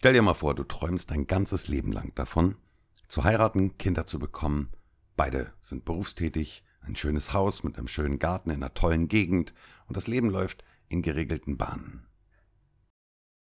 Stell 0.00 0.14
dir 0.14 0.22
mal 0.22 0.32
vor, 0.32 0.54
du 0.54 0.64
träumst 0.64 1.10
dein 1.10 1.26
ganzes 1.26 1.68
Leben 1.68 1.92
lang 1.92 2.14
davon, 2.14 2.56
zu 3.06 3.22
heiraten, 3.22 3.76
Kinder 3.76 4.06
zu 4.06 4.18
bekommen. 4.18 4.70
Beide 5.14 5.52
sind 5.60 5.84
berufstätig, 5.84 6.64
ein 6.80 6.96
schönes 6.96 7.34
Haus 7.34 7.64
mit 7.64 7.76
einem 7.76 7.86
schönen 7.86 8.18
Garten 8.18 8.48
in 8.48 8.62
einer 8.62 8.72
tollen 8.72 9.08
Gegend 9.08 9.52
und 9.88 9.98
das 9.98 10.06
Leben 10.06 10.30
läuft 10.30 10.64
in 10.88 11.02
geregelten 11.02 11.58
Bahnen. 11.58 12.06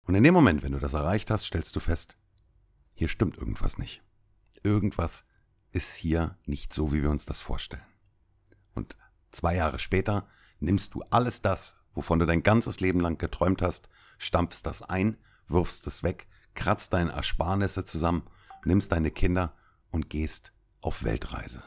Und 0.08 0.16
in 0.16 0.24
dem 0.24 0.34
Moment, 0.34 0.64
wenn 0.64 0.72
du 0.72 0.80
das 0.80 0.94
erreicht 0.94 1.30
hast, 1.30 1.46
stellst 1.46 1.76
du 1.76 1.80
fest, 1.80 2.18
hier 2.96 3.10
stimmt 3.10 3.38
irgendwas 3.38 3.78
nicht. 3.78 4.02
Irgendwas 4.64 5.26
ist 5.70 5.94
hier 5.94 6.36
nicht 6.48 6.74
so, 6.74 6.92
wie 6.92 7.04
wir 7.04 7.12
uns 7.12 7.28
das 7.28 7.42
vorstellen. 7.42 7.86
Und 8.74 8.98
zwei 9.30 9.56
Jahre 9.56 9.78
später 9.78 10.28
nimmst 10.60 10.96
du 10.96 11.04
alles 11.12 11.44
das, 11.44 11.76
wovon 11.94 12.18
du 12.18 12.26
dein 12.26 12.42
ganzes 12.42 12.80
Leben 12.80 13.02
lang 13.02 13.20
geträumt 13.20 13.62
hast, 13.62 13.88
stampfst 14.18 14.64
das 14.64 14.82
ein, 14.82 15.16
wirfst 15.48 15.86
es 15.86 16.02
weg, 16.02 16.28
kratzt 16.56 16.94
deine 16.94 17.12
Ersparnisse 17.12 17.86
zusammen, 17.86 18.24
nimmst 18.66 18.92
deine 18.92 19.12
Kinder 19.12 19.54
und 19.92 20.10
gehst 20.10 20.54
auf 20.82 21.04
Weltreise. 21.04 21.64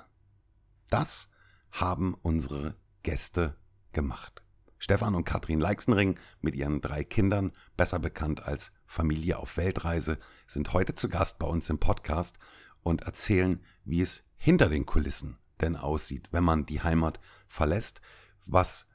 Das 0.88 1.28
haben 1.70 2.14
unsere 2.14 2.76
Gäste 3.02 3.56
gemacht. 3.92 4.42
Stefan 4.78 5.14
und 5.14 5.24
Katrin 5.24 5.60
Leixenring 5.60 6.18
mit 6.40 6.56
ihren 6.56 6.80
drei 6.80 7.04
Kindern, 7.04 7.52
besser 7.76 7.98
bekannt 7.98 8.42
als 8.42 8.72
Familie 8.84 9.38
auf 9.38 9.56
Weltreise, 9.56 10.18
sind 10.46 10.72
heute 10.72 10.94
zu 10.94 11.08
Gast 11.08 11.38
bei 11.38 11.46
uns 11.46 11.70
im 11.70 11.78
Podcast 11.78 12.38
und 12.82 13.02
erzählen, 13.02 13.64
wie 13.84 14.00
es 14.00 14.24
hinter 14.36 14.68
den 14.68 14.86
Kulissen 14.86 15.38
denn 15.60 15.76
aussieht, 15.76 16.28
wenn 16.32 16.44
man 16.44 16.66
die 16.66 16.82
Heimat 16.82 17.20
verlässt, 17.46 18.00
was 18.44 18.88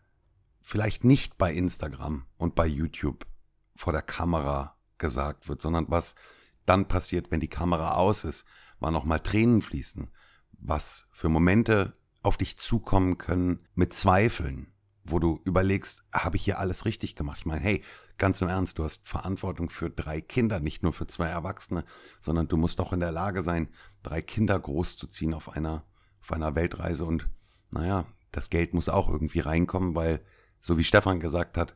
vielleicht 0.62 1.04
nicht 1.04 1.38
bei 1.38 1.54
Instagram 1.54 2.26
und 2.38 2.54
bei 2.56 2.68
YouTube 2.68 3.26
vor 3.76 3.94
der 3.94 4.02
Kamera 4.02 4.77
gesagt 4.98 5.48
wird, 5.50 5.62
sondern 5.62 5.86
was 5.90 6.16
dann 6.66 6.88
passiert, 6.88 7.32
wenn 7.32 7.40
die 7.40 7.50
Kamera 7.50 7.96
aus 7.96 8.24
ist, 8.24 8.46
wann 8.80 8.94
nochmal 8.94 9.20
Tränen 9.20 9.62
fließen, 9.62 10.10
was 10.52 11.08
für 11.12 11.30
Momente 11.30 11.98
auf 12.24 12.38
dich 12.38 12.58
zukommen 12.58 13.18
können 13.18 13.66
mit 13.74 13.94
Zweifeln, 13.94 14.74
wo 15.04 15.20
du 15.20 15.40
überlegst, 15.46 16.04
habe 16.12 16.36
ich 16.36 16.44
hier 16.44 16.60
alles 16.60 16.86
richtig 16.86 17.16
gemacht? 17.16 17.40
Ich 17.40 17.46
meine, 17.46 17.62
hey, 17.62 17.84
ganz 18.18 18.42
im 18.42 18.50
Ernst, 18.50 18.80
du 18.80 18.84
hast 18.84 19.08
Verantwortung 19.08 19.70
für 19.70 19.90
drei 19.90 20.22
Kinder, 20.22 20.60
nicht 20.60 20.84
nur 20.84 20.94
für 20.94 21.08
zwei 21.08 21.28
Erwachsene, 21.28 21.86
sondern 22.20 22.48
du 22.48 22.58
musst 22.58 22.80
auch 22.82 22.94
in 22.94 23.00
der 23.00 23.12
Lage 23.12 23.42
sein, 23.42 23.70
drei 24.04 24.22
Kinder 24.22 24.60
großzuziehen 24.60 25.34
auf 25.34 25.50
einer, 25.50 25.86
auf 26.22 26.32
einer 26.32 26.56
Weltreise 26.56 27.06
und 27.06 27.30
naja, 27.72 28.06
das 28.32 28.50
Geld 28.50 28.74
muss 28.74 28.90
auch 28.90 29.10
irgendwie 29.10 29.40
reinkommen, 29.40 29.96
weil, 29.96 30.22
so 30.60 30.78
wie 30.78 30.84
Stefan 30.84 31.20
gesagt 31.20 31.58
hat, 31.58 31.76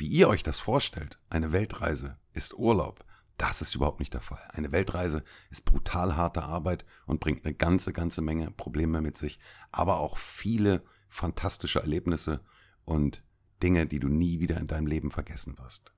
wie 0.00 0.06
ihr 0.06 0.28
euch 0.28 0.42
das 0.42 0.58
vorstellt, 0.58 1.18
eine 1.28 1.52
Weltreise 1.52 2.16
ist 2.32 2.54
Urlaub. 2.54 3.04
Das 3.36 3.60
ist 3.60 3.74
überhaupt 3.74 4.00
nicht 4.00 4.14
der 4.14 4.22
Fall. 4.22 4.42
Eine 4.48 4.72
Weltreise 4.72 5.22
ist 5.50 5.66
brutal 5.66 6.16
harte 6.16 6.42
Arbeit 6.42 6.86
und 7.04 7.20
bringt 7.20 7.44
eine 7.44 7.54
ganze, 7.54 7.92
ganze 7.92 8.22
Menge 8.22 8.50
Probleme 8.50 9.02
mit 9.02 9.18
sich, 9.18 9.38
aber 9.72 10.00
auch 10.00 10.16
viele 10.16 10.82
fantastische 11.10 11.80
Erlebnisse 11.80 12.40
und 12.86 13.22
Dinge, 13.62 13.86
die 13.86 14.00
du 14.00 14.08
nie 14.08 14.40
wieder 14.40 14.56
in 14.56 14.68
deinem 14.68 14.86
Leben 14.86 15.10
vergessen 15.10 15.58
wirst. 15.58 15.92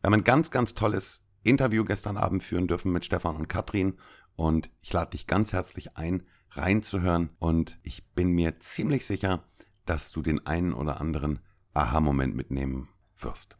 Wir 0.00 0.06
haben 0.06 0.14
ein 0.14 0.24
ganz, 0.24 0.52
ganz 0.52 0.74
tolles 0.74 1.20
Interview 1.42 1.84
gestern 1.84 2.16
Abend 2.16 2.44
führen 2.44 2.68
dürfen 2.68 2.92
mit 2.92 3.04
Stefan 3.04 3.34
und 3.34 3.48
Katrin 3.48 3.98
und 4.36 4.70
ich 4.82 4.92
lade 4.92 5.10
dich 5.10 5.26
ganz 5.26 5.52
herzlich 5.52 5.96
ein, 5.96 6.28
reinzuhören 6.52 7.30
und 7.40 7.80
ich 7.82 8.06
bin 8.10 8.30
mir 8.30 8.60
ziemlich 8.60 9.04
sicher, 9.04 9.42
dass 9.84 10.12
du 10.12 10.22
den 10.22 10.46
einen 10.46 10.74
oder 10.74 11.00
anderen 11.00 11.40
Aha-Moment 11.74 12.36
mitnehmen 12.36 12.88
wirst. 13.22 13.56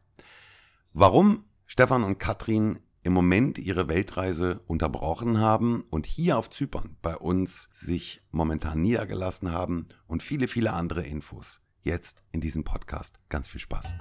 Warum 0.92 1.44
Stefan 1.66 2.02
und 2.02 2.18
Katrin 2.18 2.80
im 3.02 3.12
Moment 3.12 3.58
ihre 3.58 3.88
Weltreise 3.88 4.60
unterbrochen 4.66 5.38
haben 5.38 5.84
und 5.88 6.04
hier 6.04 6.36
auf 6.36 6.50
Zypern 6.50 6.96
bei 7.00 7.16
uns 7.16 7.68
sich 7.72 8.22
momentan 8.30 8.82
niedergelassen 8.82 9.52
haben 9.52 9.88
und 10.06 10.22
viele, 10.22 10.48
viele 10.48 10.72
andere 10.72 11.02
Infos. 11.02 11.62
Jetzt 11.82 12.22
in 12.32 12.40
diesem 12.40 12.64
Podcast. 12.64 13.20
Ganz 13.30 13.48
viel 13.48 13.60
Spaß. 13.60 13.94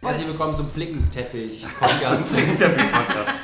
Herzlich 0.00 0.26
willkommen 0.26 0.54
zum 0.54 0.70
Flickenteppich 0.70 1.62
Zum 2.06 2.24
Flickenteppich-Podcast. 2.24 3.34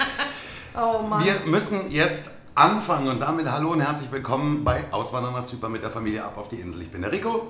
Oh 0.75 1.03
Mann. 1.03 1.25
Wir 1.25 1.41
müssen 1.47 1.91
jetzt 1.91 2.31
anfangen 2.55 3.09
und 3.09 3.19
damit 3.21 3.51
hallo 3.51 3.71
und 3.73 3.81
herzlich 3.81 4.11
willkommen 4.13 4.63
bei 4.65 4.85
Auswandern 4.91 5.33
nach 5.33 5.45
Zypern 5.45 5.73
mit 5.73 5.83
der 5.83 5.91
Familie 5.91 6.25
ab 6.25 6.37
auf 6.37 6.49
die 6.49 6.57
Insel. 6.57 6.83
Ich 6.83 6.91
bin 6.91 7.03
der 7.03 7.11
Rico 7.13 7.47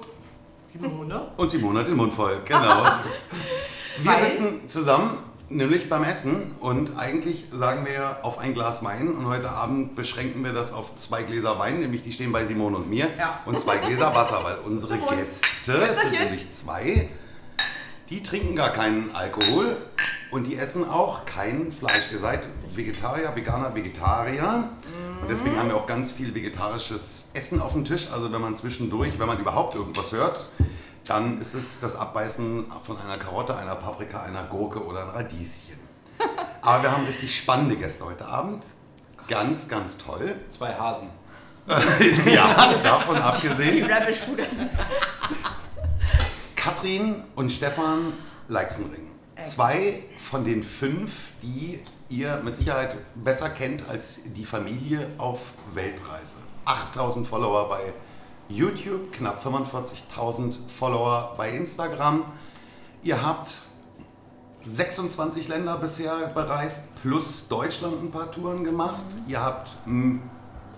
Simone. 0.73 1.33
und 1.37 1.51
Simone 1.51 1.81
hat 1.81 1.89
den 1.89 1.97
Mund 1.97 2.15
voll. 2.15 2.41
Genau. 2.45 2.85
Wir 3.99 4.13
sitzen 4.31 4.69
zusammen, 4.69 5.19
nämlich 5.49 5.89
beim 5.91 6.03
Essen 6.05 6.55
und 6.61 6.97
eigentlich 6.99 7.45
sagen 7.53 7.85
wir 7.85 8.17
auf 8.23 8.39
ein 8.39 8.55
Glas 8.55 8.83
Wein 8.83 9.15
und 9.15 9.27
heute 9.27 9.51
Abend 9.51 9.95
beschränken 9.95 10.43
wir 10.45 10.55
das 10.55 10.73
auf 10.73 10.97
zwei 10.97 11.25
Gläser 11.25 11.59
Wein, 11.59 11.81
nämlich 11.81 12.01
die 12.03 12.11
stehen 12.13 12.33
bei 12.33 12.47
Simone 12.47 12.79
und 12.79 12.89
mir 12.89 13.09
Ja. 13.19 13.41
und 13.45 13.61
zwei 13.61 13.77
Gläser 13.77 14.15
Wasser, 14.15 14.41
weil 14.45 14.57
unsere. 14.65 14.97
Gäste, 14.97 15.75
es 15.75 16.01
sind 16.01 16.13
nämlich 16.13 16.51
zwei, 16.53 17.11
die 18.09 18.23
trinken 18.23 18.57
gar 18.57 18.71
keinen 18.71 19.15
Alkohol 19.15 19.77
und 20.33 20.45
die 20.45 20.57
essen 20.57 20.89
auch 20.89 21.27
kein 21.27 21.71
Fleisch. 21.73 22.11
Ihr 22.11 22.19
seid 22.19 22.49
Vegetarier, 22.75 23.37
Veganer, 23.37 23.75
Vegetarier. 23.75 24.71
Und 25.21 25.31
deswegen 25.31 25.59
haben 25.59 25.69
wir 25.69 25.77
auch 25.77 25.87
ganz 25.87 26.11
viel 26.11 26.35
vegetarisches 26.35 27.29
Essen 27.35 27.61
auf 27.61 27.75
dem 27.75 27.85
Tisch. 27.85 28.09
Also 28.11 28.33
wenn 28.33 28.41
man 28.41 28.57
zwischendurch, 28.57 29.19
wenn 29.19 29.27
man 29.27 29.39
überhaupt 29.39 29.75
irgendwas 29.75 30.11
hört, 30.13 30.49
dann 31.07 31.39
ist 31.39 31.55
es 31.55 31.81
das 31.81 31.97
Abbeißen 31.97 32.67
von 32.83 32.97
einer 32.99 33.19
Karotte, 33.19 33.57
einer 33.57 33.75
Paprika, 33.75 34.23
einer 34.23 34.45
Gurke 34.45 34.83
oder 34.83 35.03
ein 35.03 35.11
Radieschen. 35.11 35.79
Aber 36.63 36.83
wir 36.83 36.93
haben 36.93 37.05
richtig 37.05 37.37
spannende 37.37 37.77
Gäste 37.77 38.07
heute 38.07 38.25
Abend. 38.25 38.65
Ganz, 39.29 39.69
ganz 39.69 39.99
toll. 39.99 40.37
Zwei 40.49 40.75
Hasen. 40.75 41.11
ja, 42.27 42.73
davon 42.83 43.17
Die 43.17 43.23
abgesehen. 43.23 43.91
Rabbit 43.91 44.17
Food. 44.17 44.39
Katrin 46.57 47.23
und 47.37 47.53
Stefan 47.53 48.15
Leixenring. 48.49 49.12
Zwei 49.45 49.95
von 50.19 50.45
den 50.45 50.63
fünf, 50.63 51.33
die 51.43 51.81
ihr 52.09 52.41
mit 52.45 52.55
Sicherheit 52.57 52.97
besser 53.15 53.51
kennt 53.51 53.89
als 53.89 54.21
die 54.37 54.45
Familie 54.45 55.09
auf 55.19 55.53
Weltreise. 55.73 56.37
8000 56.65 57.27
Follower 57.27 57.69
bei 57.69 57.93
YouTube, 58.49 59.13
knapp 59.13 59.45
45.000 59.45 60.69
Follower 60.69 61.35
bei 61.37 61.51
Instagram. 61.51 62.25
Ihr 63.03 63.21
habt 63.25 63.63
26 64.63 65.49
Länder 65.49 65.77
bisher 65.77 66.29
bereist, 66.29 66.95
plus 67.03 67.49
Deutschland 67.49 68.01
ein 68.03 68.11
paar 68.11 68.31
Touren 68.31 68.63
gemacht. 68.63 69.05
Ihr 69.27 69.43
habt 69.43 69.77
mh, 69.87 70.21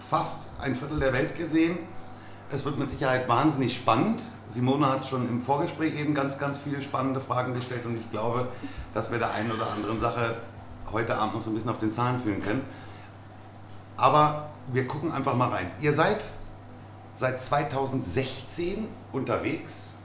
fast 0.09 0.49
ein 0.59 0.75
Viertel 0.75 1.01
der 1.01 1.13
Welt 1.13 1.37
gesehen. 1.37 1.79
Es 2.51 2.65
wird 2.65 2.79
mit 2.79 2.89
Sicherheit 2.89 3.29
wahnsinnig 3.29 3.75
spannend. 3.77 4.23
Simone 4.49 4.87
hat 4.89 5.07
schon 5.07 5.29
im 5.29 5.41
Vorgespräch 5.41 5.95
eben 5.95 6.15
ganz, 6.15 6.39
ganz 6.39 6.59
viele 6.59 6.81
spannende 6.83 7.21
Fragen 7.21 7.55
gestellt 7.55 7.87
und 7.87 7.97
ich 7.99 8.11
glaube, 8.11 8.49
dass 8.93 9.11
wir 9.11 9.19
der 9.19 9.33
einen 9.33 9.51
oder 9.51 9.71
anderen 9.71 9.99
Sache 9.99 10.37
heute 10.93 11.17
Abend 11.17 11.35
noch 11.35 11.41
so 11.41 11.51
ein 11.51 11.55
bisschen 11.55 11.71
auf 11.71 11.79
den 11.79 11.91
Zahlen 11.91 12.21
fühlen 12.21 12.43
können. 12.43 12.63
Aber 13.97 14.51
wir 14.73 14.87
gucken 14.87 15.13
einfach 15.13 15.35
mal 15.35 15.49
rein. 15.49 15.71
Ihr 15.81 15.93
seid 15.93 16.25
seit 17.15 17.41
2016 17.41 18.89
unterwegs. 19.13 19.97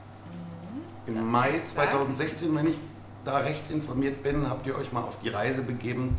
Im 1.07 1.29
Mai 1.31 1.59
2016, 1.65 2.55
wenn 2.55 2.67
ich 2.67 2.77
da 3.25 3.37
recht 3.37 3.69
informiert 3.71 4.21
bin, 4.23 4.49
habt 4.49 4.65
ihr 4.67 4.75
euch 4.77 4.91
mal 4.93 5.01
auf 5.01 5.17
die 5.19 5.29
Reise 5.29 5.63
begeben. 5.63 6.17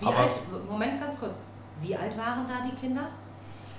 Wie 0.00 0.06
Aber- 0.06 0.18
alt, 0.18 0.32
Moment 0.68 1.00
ganz 1.00 1.18
kurz, 1.18 1.36
wie 1.80 1.96
alt 1.96 2.16
waren 2.16 2.46
da 2.46 2.62
die 2.68 2.74
Kinder? 2.76 3.08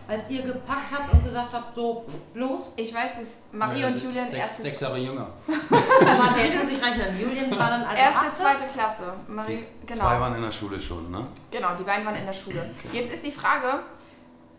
Als 0.08 0.30
ihr 0.30 0.42
gepackt 0.42 0.92
habt 0.92 1.14
und 1.14 1.24
gesagt 1.24 1.54
habt, 1.54 1.74
so, 1.76 2.06
los, 2.34 2.74
Ich 2.76 2.94
weiß, 2.94 3.20
dass 3.20 3.28
Marie 3.52 3.80
Ja, 3.82 3.88
und 3.88 3.94
sechs- 3.94 4.04
Julian 4.06 4.26
sechs, 4.30 4.38
erste, 4.38 4.62
sechs 4.64 4.80
Jahre 4.82 4.98
jünger. 4.98 5.28
warte, 5.48 6.40
jetzt 6.40 6.64
muss 6.64 6.72
ich 6.72 6.84
rechnen. 6.84 7.20
Julian 7.22 7.52
war 7.52 7.70
dann 7.70 7.84
also 7.84 7.98
erste, 7.98 8.20
achte. 8.20 8.36
zweite 8.36 8.64
Klasse. 8.74 9.14
Marie, 9.28 9.64
Die 9.82 9.86
genau. 9.88 10.00
zwei 10.08 10.20
waren 10.20 10.36
in 10.36 10.42
der 10.42 10.52
Schule 10.52 10.80
schon, 10.80 11.10
ne? 11.10 11.26
Genau, 11.52 11.74
die 11.76 11.84
beiden 11.84 12.06
waren 12.06 12.16
in 12.16 12.26
der 12.26 12.34
Schule. 12.34 12.70
Jetzt 12.92 13.14
ist 13.14 13.26
die 13.26 13.32
Frage, 13.32 13.80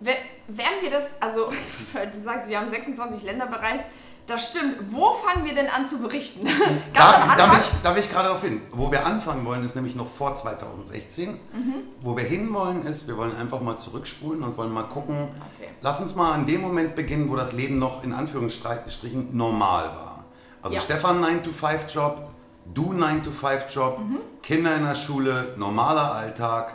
wer- 0.01 0.17
werden 0.49 0.75
wir 0.81 0.91
das, 0.91 1.11
also 1.21 1.51
du 1.93 2.19
sagst, 2.19 2.49
wir 2.49 2.59
haben 2.59 2.71
26 2.71 3.23
Länder 3.25 3.47
bereist, 3.47 3.85
das 4.27 4.49
stimmt. 4.51 4.77
Wo 4.91 5.13
fangen 5.15 5.45
wir 5.45 5.55
denn 5.55 5.69
an 5.69 5.87
zu 5.87 5.99
berichten? 5.99 6.47
Da, 6.95 7.35
da, 7.37 7.51
will 7.53 7.59
ich, 7.61 7.71
da 7.83 7.95
will 7.95 8.01
ich 8.01 8.11
gerade 8.11 8.29
darauf 8.29 8.43
hin. 8.43 8.63
Wo 8.71 8.91
wir 8.93 9.05
anfangen 9.05 9.45
wollen, 9.45 9.65
ist 9.65 9.75
nämlich 9.75 9.95
noch 9.97 10.07
vor 10.07 10.35
2016. 10.35 11.31
Mhm. 11.31 11.75
Wo 12.01 12.17
wir 12.17 12.25
hinwollen, 12.25 12.87
ist, 12.87 13.09
wir 13.09 13.17
wollen 13.17 13.37
einfach 13.37 13.61
mal 13.61 13.77
zurückspulen 13.77 14.43
und 14.43 14.57
wollen 14.57 14.73
mal 14.73 14.85
gucken. 14.85 15.29
Okay. 15.59 15.71
Lass 15.81 16.01
uns 16.01 16.15
mal 16.15 16.33
an 16.33 16.47
dem 16.47 16.61
Moment 16.61 16.95
beginnen, 16.95 17.29
wo 17.31 17.37
das 17.37 17.53
Leben 17.53 17.79
noch 17.79 18.05
in 18.05 18.13
Anführungsstrichen 18.13 19.37
normal 19.37 19.87
war. 19.87 20.25
Also 20.63 20.77
Ja. 20.77 20.83
Stefan 20.83 21.23
9-to-5-Job, 21.25 22.31
du 22.73 22.93
9-to-5-Job, 22.93 23.99
Mhm. 23.99 24.19
Kinder 24.43 24.77
in 24.77 24.85
der 24.85 24.95
Schule, 24.95 25.55
normaler 25.57 26.15
Alltag. 26.15 26.75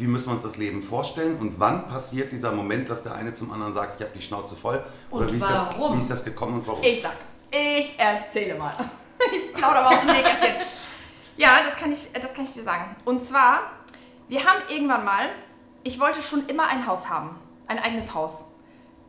Wie 0.00 0.06
müssen 0.06 0.28
wir 0.28 0.34
uns 0.34 0.42
das 0.42 0.56
Leben 0.56 0.82
vorstellen 0.82 1.38
und 1.38 1.60
wann 1.60 1.86
passiert 1.86 2.32
dieser 2.32 2.52
Moment, 2.52 2.88
dass 2.88 3.02
der 3.02 3.14
eine 3.14 3.32
zum 3.32 3.52
anderen 3.52 3.72
sagt, 3.72 3.96
ich 4.00 4.06
habe 4.06 4.16
die 4.16 4.22
Schnauze 4.22 4.56
voll? 4.56 4.82
Oder 5.10 5.26
Und 5.26 5.32
wie, 5.32 5.36
ist 5.36 5.44
das, 5.48 5.70
warum? 5.78 5.96
wie 5.96 6.00
ist 6.00 6.10
das 6.10 6.24
gekommen 6.24 6.54
und 6.60 6.66
warum? 6.66 6.82
Ich 6.82 7.02
sag, 7.02 7.12
ich 7.50 7.98
erzähle 7.98 8.58
mal. 8.58 8.74
ich 9.32 9.52
plaudere 9.52 9.82
mal 9.84 9.94
aus 9.94 10.00
dem 10.00 10.06
Nähkästchen. 10.12 10.54
Ja, 11.36 11.58
das 11.64 11.76
kann, 11.76 11.92
ich, 11.92 12.12
das 12.12 12.34
kann 12.34 12.44
ich 12.44 12.52
dir 12.52 12.62
sagen. 12.62 12.96
Und 13.04 13.24
zwar, 13.24 13.60
wir 14.28 14.44
haben 14.44 14.60
irgendwann 14.68 15.04
mal, 15.04 15.28
ich 15.82 15.98
wollte 16.00 16.20
schon 16.22 16.46
immer 16.46 16.66
ein 16.68 16.86
Haus 16.86 17.08
haben. 17.08 17.38
Ein 17.66 17.78
eigenes 17.78 18.14
Haus. 18.14 18.44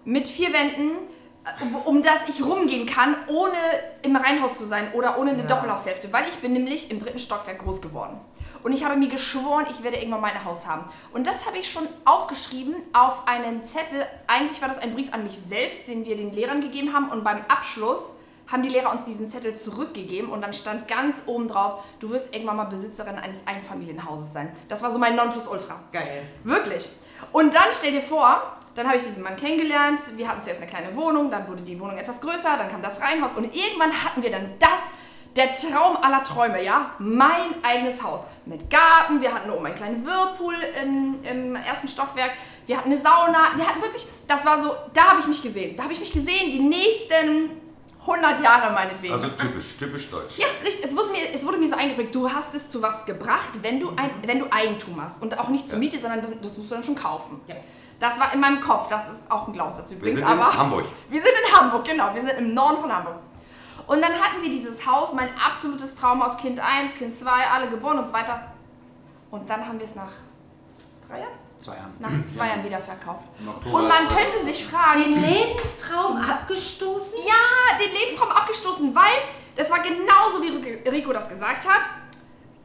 Mit 0.05 0.27
vier 0.27 0.53
Wänden, 0.53 0.97
äh, 1.43 1.63
um- 1.63 1.75
um 1.75 2.03
das 2.03 2.19
ich 2.29 2.43
rumgehen 2.43 2.85
kann, 2.85 3.15
ohne 3.27 3.53
im 4.01 4.15
Reihenhaus 4.15 4.57
zu 4.57 4.65
sein 4.65 4.91
oder 4.93 5.17
ohne 5.19 5.31
eine 5.31 5.41
Ja. 5.41 5.47
Doppelhaushälfte. 5.47 6.11
Weil 6.13 6.25
ich 6.29 6.35
bin 6.37 6.53
nämlich 6.53 6.89
im 6.91 6.99
dritten 6.99 7.19
Stockwerk 7.19 7.59
groß 7.59 7.81
geworden. 7.81 8.19
Und 8.63 8.73
ich 8.73 8.83
habe 8.83 8.95
mir 8.95 9.09
geschworen, 9.09 9.65
ich 9.71 9.83
werde 9.83 9.97
irgendwann 9.97 10.21
mal 10.21 10.31
ein 10.31 10.45
Haus 10.45 10.67
haben. 10.67 10.85
Und 11.13 11.27
das 11.27 11.45
habe 11.45 11.57
ich 11.57 11.69
schon 11.69 11.87
aufgeschrieben 12.05 12.75
auf 12.93 13.27
einen 13.27 13.63
Zettel. 13.63 14.05
Eigentlich 14.27 14.61
war 14.61 14.67
das 14.67 14.77
ein 14.77 14.93
Brief 14.93 15.13
an 15.13 15.23
mich 15.23 15.37
selbst, 15.37 15.87
den 15.87 16.05
wir 16.05 16.17
den 16.17 16.33
Lehrern 16.33 16.61
gegeben 16.61 16.93
haben. 16.93 17.09
Und 17.09 17.23
beim 17.23 17.41
Abschluss 17.47 18.13
haben 18.51 18.63
die 18.63 18.69
Lehrer 18.69 18.91
uns 18.91 19.05
diesen 19.05 19.29
Zettel 19.29 19.55
zurückgegeben 19.55 20.29
und 20.29 20.41
dann 20.41 20.53
stand 20.53 20.87
ganz 20.87 21.23
oben 21.25 21.47
drauf, 21.47 21.83
du 21.99 22.09
wirst 22.09 22.35
irgendwann 22.35 22.57
mal 22.57 22.65
Besitzerin 22.65 23.15
eines 23.15 23.47
Einfamilienhauses 23.47 24.33
sein. 24.33 24.51
Das 24.67 24.83
war 24.83 24.91
so 24.91 24.99
mein 24.99 25.15
Nonplusultra. 25.15 25.79
Geil. 25.91 26.23
Wirklich. 26.43 26.89
Und 27.31 27.55
dann 27.55 27.67
stell 27.71 27.93
dir 27.93 28.01
vor, 28.01 28.57
dann 28.75 28.87
habe 28.87 28.97
ich 28.97 29.03
diesen 29.03 29.23
Mann 29.23 29.35
kennengelernt. 29.35 29.99
Wir 30.17 30.27
hatten 30.27 30.43
zuerst 30.43 30.61
eine 30.61 30.69
kleine 30.69 30.95
Wohnung, 30.95 31.31
dann 31.31 31.47
wurde 31.47 31.61
die 31.61 31.79
Wohnung 31.79 31.97
etwas 31.97 32.19
größer, 32.21 32.57
dann 32.57 32.69
kam 32.69 32.81
das 32.81 32.99
Reihenhaus 33.01 33.35
und 33.35 33.55
irgendwann 33.55 33.91
hatten 33.91 34.21
wir 34.21 34.31
dann 34.31 34.51
das, 34.59 34.81
der 35.35 35.53
Traum 35.53 35.97
aller 35.97 36.23
Träume, 36.23 36.63
ja? 36.63 36.91
Mein 36.99 37.63
eigenes 37.63 38.03
Haus. 38.03 38.21
Mit 38.45 38.69
Garten, 38.69 39.21
wir 39.21 39.33
hatten 39.33 39.49
oben 39.49 39.65
einen 39.65 39.75
kleinen 39.75 40.05
Whirlpool 40.05 40.55
im, 40.83 41.23
im 41.23 41.55
ersten 41.55 41.87
Stockwerk, 41.87 42.31
wir 42.65 42.77
hatten 42.77 42.91
eine 42.91 42.99
Sauna, 42.99 43.51
wir 43.55 43.65
hatten 43.67 43.81
wirklich, 43.81 44.05
das 44.27 44.45
war 44.45 44.61
so, 44.61 44.75
da 44.93 45.09
habe 45.09 45.19
ich 45.19 45.27
mich 45.27 45.41
gesehen. 45.41 45.77
Da 45.77 45.83
habe 45.83 45.93
ich 45.93 45.99
mich 45.99 46.11
gesehen, 46.11 46.51
die 46.51 46.59
nächsten 46.59 47.61
100 48.01 48.39
Jahre 48.41 48.73
meinetwegen. 48.73 49.13
Also 49.13 49.27
typisch, 49.29 49.77
typisch 49.77 50.09
deutsch. 50.09 50.37
Ja, 50.37 50.47
richtig. 50.65 50.85
Es 50.85 50.95
wurde, 50.95 51.11
mir, 51.11 51.33
es 51.33 51.45
wurde 51.45 51.57
mir 51.57 51.69
so 51.69 51.75
eingeprägt, 51.75 52.13
du 52.15 52.31
hast 52.31 52.53
es 52.55 52.69
zu 52.69 52.81
was 52.81 53.05
gebracht, 53.05 53.51
wenn 53.61 53.79
du, 53.79 53.91
ein, 53.95 54.09
wenn 54.25 54.39
du 54.39 54.47
Eigentum 54.51 55.01
hast. 55.01 55.21
Und 55.21 55.37
auch 55.37 55.49
nicht 55.49 55.69
zur 55.69 55.77
Miete, 55.77 55.99
sondern 55.99 56.21
das 56.41 56.57
musst 56.57 56.71
du 56.71 56.75
dann 56.75 56.83
schon 56.83 56.95
kaufen. 56.95 57.39
Ja. 57.47 57.55
Das 57.99 58.19
war 58.19 58.33
in 58.33 58.39
meinem 58.39 58.59
Kopf. 58.59 58.87
Das 58.87 59.07
ist 59.07 59.29
auch 59.29 59.47
ein 59.47 59.53
Glaubenssatz 59.53 59.91
Wir 59.91 59.97
übrigens. 59.97 60.19
sind 60.19 60.27
in 60.27 60.33
aber 60.33 60.57
Hamburg. 60.57 60.85
Wir 61.09 61.21
sind 61.21 61.31
in 61.47 61.55
Hamburg, 61.55 61.85
genau. 61.85 62.09
Wir 62.15 62.21
sind 62.23 62.33
im 62.39 62.53
Norden 62.55 62.81
von 62.81 62.95
Hamburg. 62.95 63.15
Und 63.87 64.01
dann 64.01 64.13
hatten 64.13 64.41
wir 64.41 64.49
dieses 64.49 64.85
Haus, 64.85 65.13
mein 65.13 65.29
absolutes 65.37 65.95
Traumhaus, 65.95 66.37
Kind 66.37 66.59
1, 66.59 66.95
Kind 66.95 67.13
2, 67.15 67.29
alle 67.29 67.67
geboren 67.69 67.99
und 67.99 68.07
so 68.07 68.13
weiter. 68.13 68.41
Und 69.31 69.49
dann 69.49 69.65
haben 69.67 69.77
wir 69.79 69.85
es 69.85 69.95
nach 69.95 70.11
drei 71.07 71.19
Jahren? 71.19 71.33
Zwei 71.59 71.75
Jahren. 71.75 71.93
Nach 71.99 72.23
zwei 72.25 72.47
Jahren 72.47 72.63
wieder 72.63 72.79
verkauft. 72.79 73.23
Und 73.65 73.87
man 73.87 74.07
könnte 74.07 74.45
sich 74.45 74.65
fragen, 74.65 75.03
Den 75.03 75.21
Lebenstraum 75.21 76.17
abgestoßen? 76.17 77.19
ja, 77.27 77.77
den 77.77 77.91
Lebensraum 77.93 78.29
abgestoßen, 78.29 78.95
weil 78.95 79.03
das 79.55 79.69
war 79.69 79.79
genauso, 79.79 80.41
wie 80.41 80.89
Rico- 80.89 81.13
das 81.13 81.29
gesagt 81.29 81.67
hat. 81.67 81.81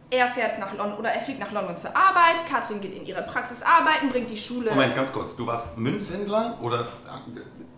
Er 0.09 0.29
fährt 0.29 0.59
nach 0.61 0.73
London 0.73 0.99
oder 0.99 1.11
er 1.11 1.21
fliegt 1.21 1.41
nach 1.41 1.51
London 1.51 1.77
zur 1.77 1.95
Arbeit. 1.97 2.47
Katrin 2.49 2.81
geht 2.81 2.95
in 2.95 3.05
ihre 3.05 3.23
Praxis 3.23 3.61
arbeiten, 3.63 4.09
bringt 4.09 4.31
die 4.31 4.37
Schule. 4.37 4.71
Moment, 4.71 4.95
ganz 4.95 5.13
kurz. 5.13 5.35
Du 5.37 5.47
warst 5.47 5.77
Münzhändler 5.77 6.57
oder 6.63 6.87